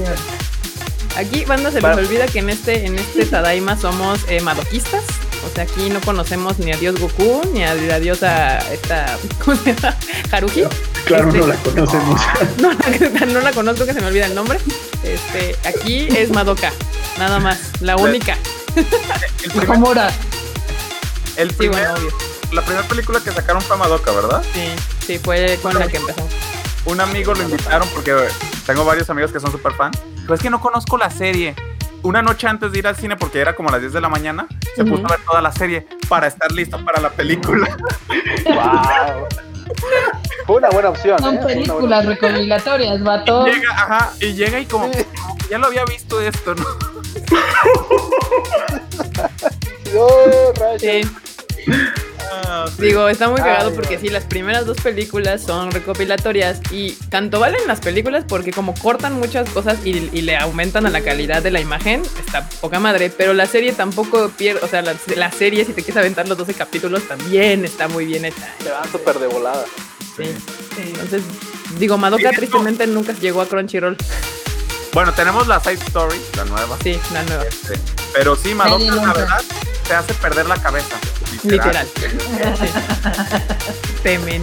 Aquí, 1.16 1.44
banda, 1.46 1.70
se 1.70 1.80
Para- 1.80 1.96
les 1.96 2.06
olvida 2.06 2.26
que 2.26 2.40
en 2.40 2.50
este, 2.50 2.84
en 2.86 2.98
este 2.98 3.24
Tadaima 3.24 3.78
somos 3.78 4.20
eh, 4.28 4.40
madoquistas. 4.40 5.02
O 5.46 5.54
sea, 5.54 5.64
aquí 5.64 5.88
no 5.90 6.00
conocemos 6.00 6.58
ni 6.58 6.72
a 6.72 6.76
Dios 6.76 6.98
Goku, 7.00 7.40
ni 7.52 7.62
a 7.64 7.74
la 7.74 8.00
diosa 8.00 8.58
esta, 8.72 9.16
¿cómo 9.44 9.56
se 9.56 9.74
llama? 9.74 9.96
Haruhi. 10.32 10.64
Claro, 11.06 11.28
Este- 11.28 11.38
no 11.40 11.46
la 11.46 11.54
conocemos. 11.56 12.20
No 12.60 12.72
la, 12.72 13.26
no 13.26 13.40
la 13.40 13.52
conozco, 13.52 13.86
que 13.86 13.94
se 13.94 14.00
me 14.00 14.08
olvida 14.08 14.26
el 14.26 14.34
nombre. 14.34 14.58
Este, 15.04 15.56
aquí 15.68 16.08
es 16.16 16.30
Madoka, 16.30 16.72
nada 17.18 17.38
más, 17.38 17.58
la 17.80 17.96
única. 17.96 18.36
El 18.76 18.84
primer, 19.52 20.10
el 21.36 21.50
Sí, 21.50 21.56
primer- 21.56 21.80
bueno, 21.88 21.94
obvio. 21.94 22.10
la 22.52 22.62
primera 22.62 22.86
película 22.88 23.20
que 23.20 23.30
sacaron 23.32 23.62
fue 23.62 23.76
Madoka, 23.76 24.10
¿verdad? 24.12 24.42
Sí, 24.52 24.68
sí, 25.06 25.18
fue 25.18 25.58
con 25.62 25.78
la 25.78 25.86
que 25.86 25.96
empezamos. 25.98 26.30
Un 26.86 27.00
amigo 27.00 27.34
lo 27.34 27.42
invitaron 27.42 27.88
porque 27.94 28.14
tengo 28.66 28.84
varios 28.84 29.08
amigos 29.10 29.32
que 29.32 29.40
son 29.40 29.50
súper 29.52 29.72
fan. 29.74 29.90
Pero 30.26 30.34
es 30.34 30.40
que 30.42 30.50
no 30.50 30.60
conozco 30.60 30.98
la 30.98 31.08
serie. 31.08 31.54
Una 32.02 32.20
noche 32.20 32.46
antes 32.48 32.72
de 32.72 32.78
ir 32.78 32.86
al 32.86 32.96
cine, 32.96 33.16
porque 33.16 33.40
era 33.40 33.54
como 33.54 33.68
a 33.68 33.72
las 33.72 33.80
10 33.80 33.92
de 33.94 34.00
la 34.00 34.08
mañana, 34.08 34.46
se 34.74 34.84
puso 34.84 35.06
a 35.06 35.10
ver 35.10 35.20
toda 35.24 35.40
la 35.40 35.52
serie 35.52 35.86
para 36.08 36.26
estar 36.26 36.50
listo 36.52 36.84
para 36.84 37.00
la 37.00 37.10
película. 37.10 37.76
Wow. 38.44 39.26
Fue 40.46 40.56
una 40.56 40.68
buena 40.70 40.90
opción. 40.90 41.18
Son 41.18 41.34
¿eh? 41.34 41.38
Una 41.38 41.44
buena 41.46 41.64
películas 41.64 42.06
recopilatorias, 42.06 43.02
vato. 43.02 43.46
llega, 43.46 43.70
ajá, 43.72 44.12
y 44.20 44.34
llega 44.34 44.60
y 44.60 44.66
como, 44.66 44.92
Sí. 44.92 45.04
como 45.20 45.36
que 45.38 45.46
ya 45.48 45.58
lo 45.58 45.66
había 45.66 45.84
visto 45.84 46.20
esto, 46.20 46.54
¿no? 46.54 46.64
Oh, 49.98 50.52
rayos. 50.58 50.82
Sí. 50.82 51.00
Ah, 52.32 52.66
sí. 52.68 52.82
Digo, 52.82 53.08
está 53.08 53.28
muy 53.28 53.38
cagado 53.38 53.70
Ay, 53.70 53.74
porque 53.74 53.98
sí, 53.98 54.08
las 54.08 54.24
primeras 54.24 54.66
dos 54.66 54.76
películas 54.78 55.42
son 55.42 55.70
recopilatorias 55.70 56.60
y 56.70 56.92
tanto 57.08 57.40
valen 57.40 57.60
las 57.66 57.80
películas 57.80 58.24
porque 58.26 58.50
como 58.50 58.74
cortan 58.74 59.14
muchas 59.14 59.48
cosas 59.50 59.78
y, 59.84 60.10
y 60.12 60.22
le 60.22 60.36
aumentan 60.36 60.86
a 60.86 60.90
la 60.90 61.00
calidad 61.02 61.42
de 61.42 61.50
la 61.50 61.60
imagen, 61.60 62.02
está 62.18 62.48
poca 62.60 62.78
madre, 62.80 63.10
pero 63.16 63.32
la 63.32 63.46
serie 63.46 63.72
tampoco 63.72 64.28
pierde, 64.30 64.60
o 64.62 64.68
sea, 64.68 64.82
la, 64.82 64.94
la 65.16 65.30
serie 65.30 65.64
si 65.64 65.72
te 65.72 65.82
quieres 65.82 65.96
aventar 65.98 66.28
los 66.28 66.36
12 66.38 66.54
capítulos 66.54 67.06
también 67.06 67.64
está 67.64 67.88
muy 67.88 68.04
bien 68.04 68.24
hecha. 68.24 68.54
Se 68.62 68.70
van 68.70 68.90
súper 68.90 69.18
de 69.18 69.26
volada. 69.28 69.64
Sí. 70.16 70.24
Entonces, 70.78 71.22
digo, 71.78 71.96
Madoka 71.98 72.30
Sí, 72.30 72.36
tristemente 72.36 72.86
nunca 72.86 73.12
llegó 73.12 73.40
a 73.42 73.46
Crunchyroll. 73.46 73.96
Bueno, 74.92 75.12
tenemos 75.12 75.46
la 75.46 75.60
Side 75.60 75.74
Story, 75.86 76.16
la 76.36 76.44
nueva. 76.46 76.78
Sí, 76.82 76.98
la 77.12 77.22
nueva. 77.24 77.44
Este, 77.44 77.78
pero 78.14 78.34
sí, 78.34 78.54
Madoka, 78.54 78.94
la 78.94 79.12
verdad, 79.12 79.42
te 79.88 79.94
hace 79.94 80.14
perder 80.14 80.46
la 80.46 80.56
cabeza. 80.56 80.96
Literal. 81.42 81.86
Sí. 81.96 82.06
Temen. 84.02 84.42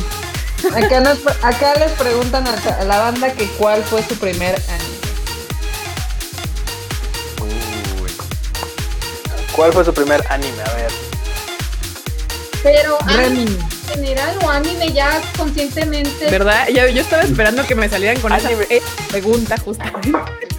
Acá, 0.75 0.99
nos- 1.01 1.19
acá 1.43 1.73
les 1.75 1.91
preguntan 1.93 2.45
a, 2.47 2.83
la 2.85 2.99
banda 2.99 3.33
que 3.33 3.47
cuál 3.57 3.83
fue 3.83 4.01
su 4.07 4.15
primer 4.15 4.55
anime. 4.69 4.97
Uy. 8.01 8.11
¿Cuál 9.53 9.73
fue 9.73 9.83
su 9.83 9.93
primer 9.93 10.25
anime? 10.29 10.61
A 10.63 10.73
ver. 10.75 10.91
Pero 12.63 12.97
anime 13.07 13.57
general 13.93 14.35
o 14.43 14.49
anime 14.49 14.91
ya 14.91 15.21
conscientemente. 15.37 16.29
¿Verdad? 16.29 16.67
Yo, 16.69 16.87
yo 16.87 17.01
estaba 17.01 17.23
esperando 17.23 17.65
que 17.65 17.75
me 17.75 17.87
salieran 17.89 18.19
con 18.21 18.31
Anime. 18.31 18.65
esa 18.69 18.85
pregunta 19.09 19.57
justo. 19.57 19.83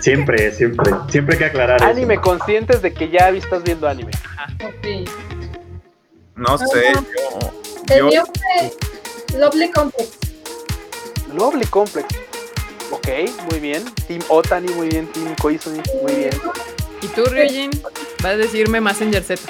Siempre, 0.01 0.53
siempre. 0.53 0.93
Siempre 1.11 1.35
hay 1.35 1.39
que 1.39 1.45
aclarar 1.47 1.81
eso. 1.81 1.87
Anime 1.91 2.21
conscientes 2.21 2.83
de 2.83 2.93
que 2.93 3.09
ya 3.11 3.29
estás 3.31 3.63
viendo 3.63 3.89
anime. 3.89 4.13
Sí. 4.83 5.05
No 6.37 6.59
sé, 6.59 6.93
yo, 7.97 8.11
yo- 8.11 8.25
Lovely 9.39 9.71
Complex. 9.71 10.09
Lovely 11.33 11.67
Complex. 11.67 12.07
Ok, 12.91 13.09
muy 13.51 13.61
bien. 13.61 13.85
Team 14.07 14.21
Otani, 14.29 14.69
muy 14.75 14.89
bien. 14.89 15.07
Team 15.13 15.35
Koizumi, 15.41 15.81
muy 16.03 16.13
bien. 16.15 16.31
Y 17.03 17.07
tú, 17.09 17.25
Ryujin, 17.25 17.71
vas 18.23 18.33
a 18.33 18.37
decirme 18.37 18.81
Messenger 18.81 19.23
Z. 19.23 19.43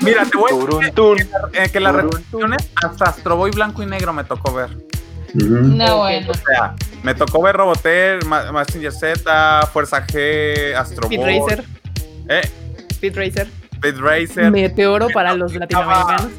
Mira, 0.00 0.24
te 0.24 0.36
voy 0.36 0.50
a 0.52 0.78
decir 0.80 1.28
eh, 1.52 1.68
que 1.70 1.80
las 1.80 1.94
retransmisiones 1.94 2.68
hasta 2.82 3.04
Astro 3.06 3.36
Boy 3.36 3.50
blanco 3.50 3.82
y 3.82 3.86
negro 3.86 4.12
me 4.12 4.24
tocó 4.24 4.52
ver. 4.54 4.70
No, 5.34 5.98
bueno. 5.98 6.30
O 6.30 6.34
sea, 6.34 6.74
me 7.02 7.14
tocó 7.14 7.42
ver 7.42 7.56
Roboter, 7.56 8.24
Ma- 8.24 8.50
Mazinger 8.50 8.92
Z, 8.92 9.66
Fuerza 9.72 10.06
G, 10.06 10.74
Astro 10.74 11.04
Speed 11.04 11.18
Boy, 11.20 11.40
Racer. 11.40 11.64
eh, 12.28 12.50
Speed 12.90 13.16
Racer. 13.16 13.48
Speed 13.74 13.98
Racer, 14.00 14.50
Meteoro 14.50 15.08
para 15.12 15.34
los 15.34 15.54
latinoamericanos. 15.54 16.32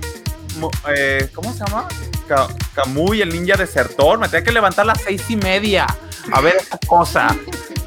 Eh, 0.95 1.29
¿cómo 1.33 1.53
se 1.53 1.59
llama? 1.59 1.87
Kamui, 2.75 3.21
el 3.21 3.29
ninja 3.29 3.55
desertor. 3.55 4.19
Me 4.19 4.27
tenía 4.27 4.43
que 4.43 4.51
levantar 4.51 4.83
a 4.83 4.87
las 4.87 5.01
seis 5.01 5.23
y 5.29 5.35
media 5.35 5.85
a 6.31 6.41
ver 6.41 6.55
esa 6.57 6.77
cosa. 6.85 7.35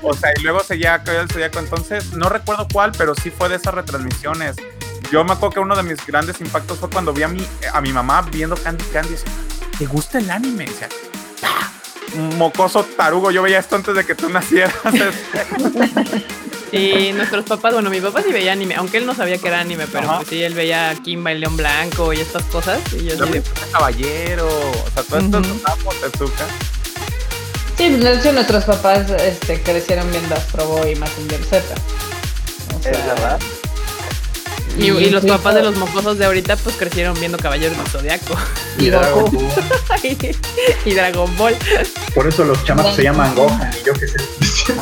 O 0.03 0.15
sea, 0.15 0.31
y 0.39 0.43
luego 0.43 0.61
seguía 0.61 0.99
del 0.99 1.29
Zodíaco. 1.29 1.59
Entonces, 1.59 2.13
no 2.15 2.29
recuerdo 2.29 2.67
cuál, 2.73 2.93
pero 2.97 3.15
sí 3.15 3.31
fue 3.31 3.49
de 3.49 3.57
esas 3.57 3.75
retransmisiones. 3.75 4.57
Yo 5.13 5.23
me 5.25 5.35
acuerdo 5.35 5.53
que 5.53 5.61
uno 5.61 5.77
de 5.77 5.83
mis 5.83 6.07
grandes 6.07 6.41
impactos 6.41 6.79
fue 6.79 6.89
cuando 6.89 7.13
vi 7.13 7.23
a 7.23 7.29
mi, 7.29 7.47
a 7.71 7.83
mi 7.83 7.93
mamá 7.93 8.23
viendo 8.23 8.57
Candy 8.57 8.83
Candy. 8.87 9.11
y 9.11 9.13
decía, 9.13 9.31
¿Te 9.79 9.85
gusta 9.85 10.19
el 10.19 10.31
anime? 10.31 10.65
Decía, 10.65 10.89
"Ah". 11.43 11.71
Mocoso 12.39 12.83
tarugo. 12.83 13.31
Yo 13.31 13.43
veía 13.43 13.59
esto 13.59 13.77
antes 13.77 13.95
de 13.95 14.07
que 14.07 14.15
tú 14.15 14.31
nacieras. 14.31 14.75
Y 16.73 17.13
nuestros 17.13 17.45
papás, 17.45 17.75
bueno, 17.75 17.91
mi 17.91 18.01
papá 18.01 18.23
sí 18.23 18.33
veía 18.33 18.53
anime, 18.53 18.75
aunque 18.77 18.97
él 18.97 19.05
no 19.05 19.15
sabía 19.15 19.37
que 19.37 19.47
era 19.47 19.61
anime, 19.61 19.87
pero 19.93 20.09
Ajá. 20.09 20.17
pues 20.17 20.29
sí, 20.29 20.43
él 20.43 20.55
veía 20.55 20.95
Kimba 21.05 21.31
y 21.31 21.39
León 21.39 21.55
Blanco 21.55 22.15
y 22.15 22.21
estas 22.21 22.45
cosas. 22.45 22.81
Y 22.95 23.05
yo 23.05 23.27
de, 23.27 23.43
Caballero. 23.71 24.49
O 24.49 24.91
sea, 24.95 25.03
todo 25.03 25.19
esto. 25.19 25.43
Sí, 27.77 27.89
pues, 27.91 28.01
de 28.03 28.15
hecho 28.15 28.33
nuestros 28.33 28.65
papás 28.65 29.11
este, 29.11 29.61
crecieron 29.61 30.11
viendo 30.11 30.35
Astro 30.35 30.67
Boy 30.67 30.93
y 30.93 30.95
Mazinger 30.95 31.45
Z. 31.45 31.75
O 32.75 32.79
Es 32.79 33.07
verdad. 33.07 33.39
Y, 34.79 34.87
y 34.91 35.11
los 35.11 35.25
papás 35.25 35.55
de 35.55 35.63
los 35.63 35.77
mocosos 35.77 36.17
de 36.19 36.25
ahorita, 36.25 36.57
pues 36.57 36.77
crecieron 36.77 37.19
viendo 37.21 37.37
Caballeros 37.39 37.77
del 37.77 37.87
Zodiaco 37.89 38.35
Y 38.79 38.89
Dragon 38.89 39.25
Goku. 39.25 39.37
Ball. 39.37 39.53
y 40.87 40.95
Dragon 40.95 41.37
Ball. 41.37 41.55
Por 42.15 42.27
eso 42.27 42.45
los 42.45 42.65
chamacos 42.65 42.95
se 42.97 43.03
llaman 43.03 43.35
Gohan 43.35 43.71
y 43.81 43.87
yo 43.87 43.93
qué 43.93 44.07
sé. 44.09 44.17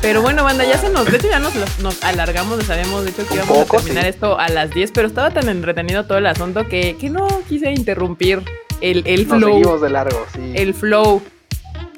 Pero 0.00 0.22
bueno, 0.22 0.44
banda, 0.44 0.64
ya 0.64 0.78
se 0.78 0.88
nos, 0.90 1.06
de 1.10 1.16
hecho 1.16 1.28
ya 1.28 1.40
nos, 1.40 1.52
nos 1.80 2.02
alargamos, 2.04 2.56
les 2.58 2.70
habíamos 2.70 3.04
dicho 3.04 3.26
que 3.26 3.34
íbamos 3.34 3.58
poco, 3.58 3.78
a 3.78 3.80
terminar 3.80 4.04
sí. 4.04 4.10
esto 4.10 4.38
a 4.38 4.48
las 4.48 4.70
10, 4.70 4.92
pero 4.92 5.08
estaba 5.08 5.30
tan 5.32 5.48
entretenido 5.48 6.04
todo 6.06 6.18
el 6.18 6.26
asunto 6.26 6.68
que, 6.68 6.96
que 7.00 7.10
no 7.10 7.26
quise 7.48 7.72
interrumpir 7.72 8.42
el, 8.80 9.02
el 9.06 9.26
Nos 9.26 9.38
flow. 9.38 9.52
seguimos 9.54 9.80
de 9.80 9.90
largo, 9.90 10.24
sí. 10.32 10.52
el 10.54 10.72
flow. 10.72 11.20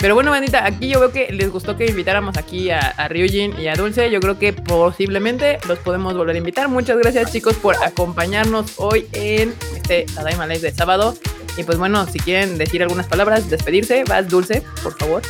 Pero 0.00 0.14
bueno, 0.14 0.30
bandita, 0.30 0.64
aquí 0.64 0.88
yo 0.88 0.98
veo 0.98 1.12
que 1.12 1.30
les 1.30 1.50
gustó 1.50 1.76
que 1.76 1.84
invitáramos 1.84 2.38
aquí 2.38 2.70
a, 2.70 2.78
a 2.78 3.06
Ryujin 3.08 3.60
y 3.60 3.68
a 3.68 3.74
Dulce. 3.74 4.10
Yo 4.10 4.20
creo 4.20 4.38
que 4.38 4.54
posiblemente 4.54 5.58
los 5.68 5.78
podemos 5.78 6.16
volver 6.16 6.34
a 6.36 6.38
invitar. 6.38 6.68
Muchas 6.68 6.96
gracias, 6.96 7.30
chicos, 7.30 7.56
por 7.56 7.76
acompañarnos 7.84 8.72
hoy 8.78 9.06
en 9.12 9.54
este 9.76 10.06
Tadaima 10.14 10.46
Live 10.46 10.60
de 10.60 10.72
sábado. 10.72 11.14
Y 11.58 11.64
pues 11.64 11.76
bueno, 11.76 12.06
si 12.06 12.18
quieren 12.18 12.56
decir 12.56 12.82
algunas 12.82 13.08
palabras, 13.08 13.50
despedirse, 13.50 14.04
vas 14.04 14.26
Dulce, 14.26 14.62
por 14.82 14.96
favor. 14.96 15.22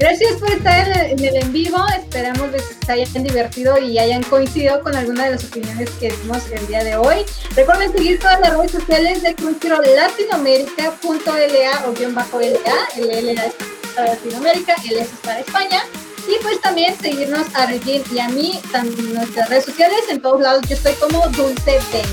Gracias 0.00 0.36
por 0.36 0.50
estar 0.50 0.88
en 0.88 1.22
el, 1.22 1.36
en 1.36 1.52
vivo. 1.52 1.76
Esperamos 1.94 2.48
que 2.50 2.58
se 2.58 2.90
hayan 2.90 3.22
divertido 3.22 3.76
y 3.76 3.98
hayan 3.98 4.22
coincidido 4.22 4.80
con 4.80 4.96
alguna 4.96 5.24
de 5.26 5.32
las 5.32 5.44
opiniones 5.44 5.90
que 6.00 6.10
dimos 6.10 6.42
el 6.50 6.66
día 6.66 6.82
de 6.82 6.96
hoy. 6.96 7.26
Recuerden 7.54 7.92
seguir 7.92 8.18
todas 8.18 8.40
las 8.40 8.56
redes 8.56 8.72
sociales 8.72 9.22
de 9.22 9.34
Crunchyroll 9.34 9.84
Latinoamérica.la 9.94 11.86
o 11.86 11.92
guion 11.92 12.14
bajo 12.14 12.40
LA. 12.40 12.88
El 12.96 13.26
LA 13.26 13.44
es 13.44 13.54
para 13.94 14.14
Latinoamérica, 14.14 14.74
el 14.88 15.00
S 15.00 15.10
es 15.12 15.18
para 15.22 15.40
España. 15.40 15.82
Y 16.26 16.42
pues 16.42 16.58
también 16.62 16.98
seguirnos 16.98 17.54
a 17.54 17.66
Regine 17.66 18.02
y 18.10 18.20
a 18.20 18.28
mí 18.28 18.58
también 18.72 19.00
en 19.00 19.14
nuestras 19.16 19.50
redes 19.50 19.66
sociales. 19.66 20.00
En 20.08 20.22
todos 20.22 20.40
lados 20.40 20.62
yo 20.66 20.76
estoy 20.76 20.94
como 20.94 21.28
Dulce 21.28 21.78
Ben. 21.92 22.06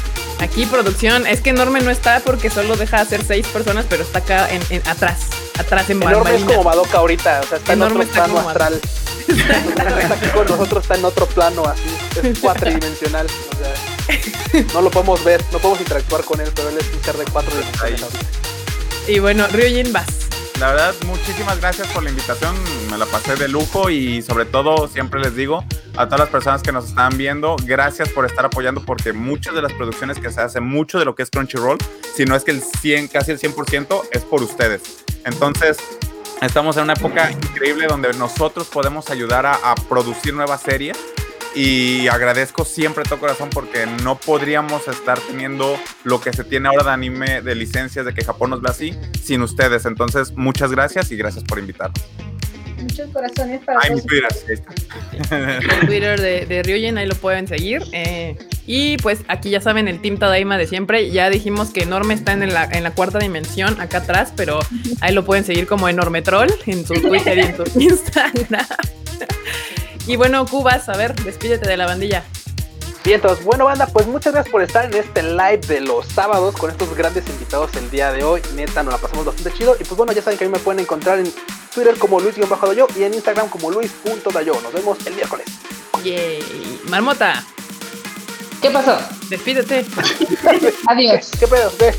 Aquí 0.40 0.64
producción, 0.66 1.26
es 1.26 1.40
que 1.42 1.50
Enorme 1.50 1.80
no 1.82 1.90
está 1.90 2.20
porque 2.20 2.48
solo 2.50 2.76
deja 2.76 3.00
hacer 3.00 3.22
seis 3.26 3.46
personas, 3.48 3.84
pero 3.88 4.02
está 4.02 4.20
acá 4.20 4.50
en, 4.50 4.62
en- 4.70 4.86
atrás, 4.88 5.18
atrás 5.58 5.88
en 5.90 6.02
Enorme 6.02 6.34
es 6.36 6.44
como 6.44 6.64
Madoka 6.64 6.98
ahorita, 6.98 7.40
o 7.44 7.46
sea, 7.46 7.58
está 7.58 7.72
Enorme 7.74 8.04
en 8.04 8.08
está 8.08 8.22
otro 8.24 8.34
plano 8.34 8.48
astral. 8.48 8.80
está 9.28 10.14
aquí 10.14 10.26
con 10.28 10.46
nosotros, 10.46 10.82
está 10.84 10.94
en 10.96 11.04
otro 11.04 11.26
plano 11.26 11.64
así, 11.66 11.94
es 12.22 12.38
cuatridimensional. 12.38 13.26
O 13.26 13.56
sea, 13.58 14.64
no 14.74 14.80
lo 14.80 14.90
podemos 14.90 15.22
ver, 15.24 15.42
no 15.52 15.58
podemos 15.58 15.80
interactuar 15.80 16.24
con 16.24 16.40
él, 16.40 16.50
pero 16.54 16.70
él 16.70 16.78
es 16.78 16.86
un 16.96 17.04
ser 17.04 17.16
de 17.18 17.24
cuatro 17.26 17.52
dimensiones. 17.56 18.06
Y 19.06 19.18
bueno, 19.18 19.46
Ryujin, 19.48 19.92
vas. 19.92 20.06
La 20.60 20.72
verdad, 20.72 20.94
muchísimas 21.06 21.58
gracias 21.58 21.88
por 21.88 22.02
la 22.02 22.10
invitación. 22.10 22.54
Me 22.90 22.98
la 22.98 23.06
pasé 23.06 23.34
de 23.34 23.48
lujo 23.48 23.88
y 23.88 24.20
sobre 24.20 24.44
todo, 24.44 24.88
siempre 24.88 25.18
les 25.18 25.34
digo 25.34 25.64
a 25.96 26.04
todas 26.04 26.20
las 26.20 26.28
personas 26.28 26.62
que 26.62 26.70
nos 26.70 26.88
están 26.88 27.16
viendo, 27.16 27.56
gracias 27.64 28.10
por 28.10 28.26
estar 28.26 28.44
apoyando 28.44 28.84
porque 28.84 29.14
muchas 29.14 29.54
de 29.54 29.62
las 29.62 29.72
producciones 29.72 30.18
que 30.18 30.30
se 30.30 30.38
hacen, 30.38 30.62
mucho 30.64 30.98
de 30.98 31.06
lo 31.06 31.14
que 31.14 31.22
es 31.22 31.30
Crunchyroll, 31.30 31.78
si 32.14 32.26
no 32.26 32.36
es 32.36 32.44
que 32.44 32.50
el 32.50 32.60
100, 32.60 33.08
casi 33.08 33.30
el 33.30 33.40
100% 33.40 34.02
es 34.12 34.22
por 34.22 34.42
ustedes. 34.42 35.02
Entonces, 35.24 35.78
estamos 36.42 36.76
en 36.76 36.82
una 36.82 36.92
época 36.92 37.30
increíble 37.30 37.86
donde 37.86 38.12
nosotros 38.12 38.68
podemos 38.68 39.08
ayudar 39.08 39.46
a, 39.46 39.54
a 39.54 39.74
producir 39.76 40.34
nuevas 40.34 40.60
series 40.60 40.98
y 41.54 42.06
agradezco 42.08 42.64
siempre 42.64 43.04
todo 43.04 43.18
corazón 43.18 43.50
porque 43.50 43.86
no 44.02 44.18
podríamos 44.18 44.86
estar 44.88 45.18
teniendo 45.20 45.78
lo 46.04 46.20
que 46.20 46.32
se 46.32 46.44
tiene 46.44 46.68
ahora 46.68 46.84
de 46.84 46.90
anime, 46.90 47.42
de 47.42 47.54
licencias, 47.54 48.04
de 48.06 48.14
que 48.14 48.24
Japón 48.24 48.50
nos 48.50 48.62
ve 48.62 48.70
así, 48.70 48.94
sin 49.22 49.42
ustedes. 49.42 49.84
Entonces, 49.86 50.32
muchas 50.36 50.70
gracias 50.70 51.10
y 51.10 51.16
gracias 51.16 51.44
por 51.44 51.58
invitarnos. 51.58 52.00
Muchos 52.80 53.10
corazones 53.10 53.60
para 53.62 53.78
Ay, 53.82 53.90
mi 53.94 54.00
todos. 54.00 54.06
Twitter, 54.06 54.28
ahí 54.48 54.54
está. 54.54 55.80
el 55.80 55.86
Twitter 55.86 56.18
de, 56.20 56.46
de 56.46 56.62
Ryujin, 56.62 56.96
ahí 56.96 57.06
lo 57.06 57.14
pueden 57.14 57.46
seguir. 57.46 57.82
eh, 57.92 58.38
y 58.66 58.96
pues 58.98 59.18
aquí 59.28 59.50
ya 59.50 59.60
saben 59.60 59.88
el 59.88 60.00
Team 60.00 60.16
Tadaima 60.16 60.56
de 60.56 60.66
siempre. 60.66 61.10
Ya 61.10 61.28
dijimos 61.28 61.70
que 61.70 61.82
Enorme 61.82 62.14
está 62.14 62.32
en 62.32 62.52
la, 62.54 62.64
en 62.64 62.84
la 62.84 62.92
cuarta 62.92 63.18
dimensión, 63.18 63.78
acá 63.80 63.98
atrás, 63.98 64.32
pero 64.36 64.60
ahí 65.00 65.12
lo 65.12 65.24
pueden 65.24 65.44
seguir 65.44 65.66
como 65.66 65.88
Enorme 65.88 66.22
Troll 66.22 66.48
en 66.66 66.86
su 66.86 66.94
Twitter 66.94 67.36
y 67.36 67.40
en 67.40 67.56
su 67.56 67.64
Instagram. 67.80 68.64
Y 70.06 70.16
bueno, 70.16 70.46
Cubas, 70.46 70.88
a 70.88 70.96
ver, 70.96 71.14
despídete 71.22 71.68
de 71.68 71.76
la 71.76 71.86
bandilla. 71.86 72.24
Bien, 73.04 73.16
entonces, 73.16 73.44
bueno, 73.44 73.64
banda, 73.64 73.86
pues 73.86 74.06
muchas 74.06 74.34
gracias 74.34 74.52
por 74.52 74.62
estar 74.62 74.84
en 74.84 74.94
este 74.94 75.22
live 75.22 75.60
de 75.66 75.80
los 75.80 76.06
sábados 76.06 76.54
con 76.54 76.70
estos 76.70 76.94
grandes 76.94 77.26
invitados 77.28 77.74
el 77.76 77.90
día 77.90 78.12
de 78.12 78.22
hoy. 78.22 78.42
Neta, 78.54 78.82
nos 78.82 78.92
la 78.92 78.98
pasamos 78.98 79.24
bastante 79.24 79.52
chido. 79.56 79.74
Y 79.80 79.84
pues 79.84 79.96
bueno, 79.96 80.12
ya 80.12 80.20
saben 80.20 80.38
que 80.38 80.44
a 80.44 80.48
mí 80.48 80.52
me 80.52 80.58
pueden 80.58 80.80
encontrar 80.80 81.18
en 81.18 81.32
Twitter 81.74 81.96
como 81.98 82.20
Luis-Dayo 82.20 82.86
y 82.96 83.04
en 83.04 83.14
Instagram 83.14 83.48
como 83.48 83.70
Luis.dayo. 83.70 84.60
Nos 84.60 84.72
vemos 84.72 84.98
el 85.06 85.14
miércoles. 85.14 85.46
Yay. 86.04 86.80
Marmota, 86.88 87.42
¿Qué 88.60 88.70
pasó? 88.70 88.98
despídete. 89.30 89.86
Adiós. 90.88 91.30
¿Qué 91.38 91.46
pedo? 91.46 91.72
Ve. 91.78 91.94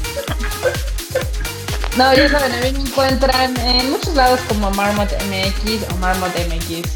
No, 1.98 2.14
ya 2.14 2.30
saben, 2.30 2.52
a 2.52 2.56
mí 2.58 2.72
me 2.74 2.80
encuentran 2.90 3.58
en 3.58 3.90
muchos 3.90 4.14
lados 4.16 4.40
como 4.48 4.70
Marmot 4.72 5.10
MX 5.24 5.92
o 5.92 5.98
Marmot 5.98 6.32
MX 6.48 6.88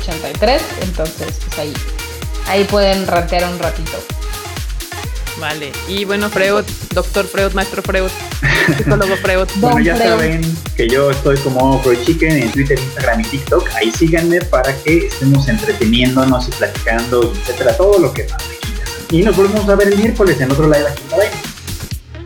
83. 0.00 0.62
Entonces, 0.82 1.38
pues 1.46 1.58
ahí, 1.58 1.72
ahí 2.46 2.64
pueden 2.64 3.06
rantear 3.06 3.50
un 3.50 3.58
ratito. 3.58 3.98
Vale. 5.40 5.70
Y 5.86 6.04
bueno, 6.04 6.28
Freud, 6.28 6.64
doctor 6.92 7.26
Freud, 7.26 7.52
maestro 7.52 7.80
Freud, 7.82 8.10
psicólogo 8.76 9.16
Freud. 9.16 9.46
Bueno, 9.56 9.78
ya 9.80 9.94
Freud. 9.94 10.08
saben 10.08 10.56
que 10.76 10.88
yo 10.88 11.10
estoy 11.10 11.36
como 11.38 11.80
Freud 11.82 11.98
Chicken 12.04 12.42
en 12.42 12.50
Twitter, 12.50 12.78
Instagram 12.78 13.20
y 13.20 13.24
TikTok. 13.24 13.68
Ahí 13.76 13.92
síganme 13.92 14.40
para 14.40 14.74
que 14.82 15.06
estemos 15.06 15.48
entreteniéndonos 15.48 16.48
y 16.48 16.50
platicando, 16.52 17.32
y 17.32 17.38
etcétera, 17.38 17.76
todo 17.76 17.98
lo 18.00 18.12
que 18.12 18.24
más. 18.24 18.42
Y 19.10 19.22
nos 19.22 19.36
volvemos 19.36 19.68
a 19.68 19.74
ver 19.76 19.88
el 19.88 19.96
miércoles 19.96 20.40
en 20.40 20.50
otro 20.50 20.64
live 20.64 20.88
aquí 20.88 21.02
Tadaima. 21.08 21.57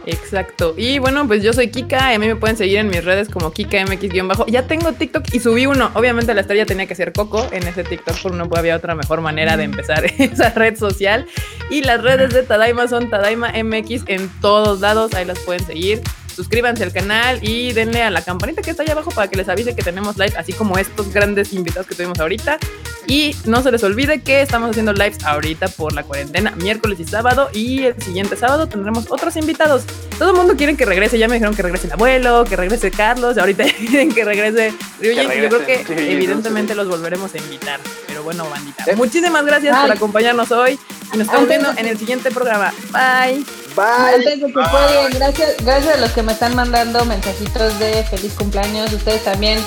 Exacto. 0.06 0.74
Y 0.76 0.98
bueno, 0.98 1.26
pues 1.26 1.42
yo 1.42 1.52
soy 1.52 1.68
Kika 1.68 2.12
y 2.12 2.16
a 2.16 2.18
mí 2.18 2.26
me 2.26 2.36
pueden 2.36 2.56
seguir 2.56 2.78
en 2.78 2.88
mis 2.88 3.04
redes 3.04 3.28
como 3.28 3.52
KikaMX-bajo. 3.52 4.46
Ya 4.46 4.66
tengo 4.66 4.92
TikTok 4.92 5.32
y 5.32 5.40
subí 5.40 5.66
uno. 5.66 5.90
Obviamente 5.94 6.34
la 6.34 6.40
estrella 6.40 6.66
tenía 6.66 6.86
que 6.86 6.94
ser 6.94 7.12
Coco 7.12 7.46
en 7.52 7.66
ese 7.66 7.84
TikTok, 7.84 8.20
por 8.20 8.34
no 8.34 8.48
había 8.56 8.76
otra 8.76 8.94
mejor 8.94 9.20
manera 9.20 9.56
de 9.56 9.64
empezar 9.64 10.04
esa 10.18 10.50
red 10.50 10.76
social. 10.76 11.26
Y 11.70 11.82
las 11.82 12.02
redes 12.02 12.32
de 12.32 12.42
Tadaima 12.42 12.88
son 12.88 13.10
Tadaima 13.10 13.52
MX 13.62 14.04
en 14.06 14.28
todos 14.40 14.80
lados. 14.80 15.14
Ahí 15.14 15.24
las 15.24 15.38
pueden 15.40 15.64
seguir. 15.64 16.02
Suscríbanse 16.34 16.82
al 16.84 16.92
canal 16.92 17.38
y 17.42 17.72
denle 17.72 18.02
a 18.02 18.10
la 18.10 18.22
campanita 18.22 18.62
que 18.62 18.70
está 18.70 18.82
ahí 18.82 18.90
abajo 18.90 19.10
para 19.10 19.28
que 19.28 19.36
les 19.36 19.48
avise 19.48 19.74
que 19.74 19.82
tenemos 19.82 20.16
live, 20.16 20.34
así 20.36 20.52
como 20.52 20.78
estos 20.78 21.12
grandes 21.12 21.52
invitados 21.52 21.86
que 21.86 21.94
tuvimos 21.94 22.18
ahorita. 22.20 22.58
Y 23.06 23.34
no 23.44 23.62
se 23.62 23.72
les 23.72 23.82
olvide 23.82 24.22
que 24.22 24.42
estamos 24.42 24.70
haciendo 24.70 24.92
lives 24.92 25.24
ahorita 25.24 25.68
por 25.68 25.92
la 25.92 26.04
cuarentena, 26.04 26.52
miércoles 26.52 27.00
y 27.00 27.04
sábado. 27.04 27.50
Y 27.52 27.84
el 27.84 28.00
siguiente 28.00 28.36
sábado 28.36 28.68
tendremos 28.68 29.10
otros 29.10 29.36
invitados. 29.36 29.82
Todo 30.18 30.30
el 30.30 30.36
mundo 30.36 30.56
quiere 30.56 30.76
que 30.76 30.84
regrese. 30.84 31.18
Ya 31.18 31.28
me 31.28 31.34
dijeron 31.34 31.54
que 31.54 31.62
regrese 31.62 31.88
el 31.88 31.92
abuelo, 31.94 32.44
que 32.48 32.56
regrese 32.56 32.90
Carlos. 32.90 33.38
Ahorita 33.38 33.64
quieren 33.88 34.12
que 34.12 34.24
regrese 34.24 34.72
Ryujin. 35.00 35.42
Yo 35.42 35.48
creo 35.48 35.66
que 35.66 35.84
sí, 35.84 35.94
evidentemente 35.96 36.74
los 36.74 36.88
volveremos 36.88 37.34
a 37.34 37.38
invitar. 37.38 37.80
Pero 38.06 38.22
bueno, 38.22 38.48
bandita. 38.48 38.84
Muchísimas 38.96 39.44
gracias 39.44 39.76
por 39.78 39.90
acompañarnos 39.90 40.50
hoy. 40.52 40.78
Y 41.12 41.16
nos 41.18 41.26
estamos 41.26 41.48
viendo 41.48 41.70
en 41.76 41.86
el 41.86 41.98
siguiente 41.98 42.30
programa. 42.30 42.72
Bye. 42.92 43.61
Bye. 43.76 44.14
Antes 44.16 44.40
de 44.40 44.52
que 44.52 44.64
jueguen, 44.64 45.12
gracias, 45.14 45.56
gracias 45.64 45.96
a 45.96 46.00
los 46.00 46.10
que 46.12 46.22
me 46.22 46.32
están 46.32 46.54
mandando 46.54 47.04
mensajitos 47.04 47.78
de 47.78 48.04
feliz 48.04 48.32
cumpleaños. 48.34 48.92
Ustedes 48.92 49.24
también, 49.24 49.58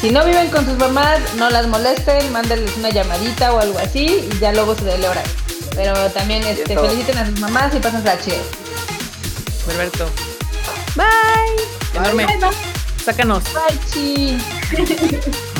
si 0.00 0.10
no 0.10 0.24
viven 0.24 0.48
con 0.50 0.64
sus 0.64 0.76
mamás, 0.76 1.20
no 1.36 1.50
las 1.50 1.66
molesten, 1.66 2.32
mándenles 2.32 2.76
una 2.76 2.90
llamadita 2.90 3.52
o 3.52 3.60
algo 3.60 3.78
así 3.78 4.28
y 4.30 4.38
ya 4.38 4.52
luego 4.52 4.74
se 4.74 4.82
celebran. 4.82 5.24
Pero 5.74 5.94
también 6.10 6.42
este, 6.44 6.76
feliciten 6.76 7.18
a 7.18 7.26
sus 7.26 7.40
mamás 7.40 7.74
y 7.74 7.78
pásensela 7.78 8.20
chido. 8.20 8.36
Alberto. 9.70 10.08
Bye. 10.96 12.00
Enorme. 12.00 12.26
Sácanos. 13.04 13.44
Bye, 13.52 13.78
chi. 13.92 14.38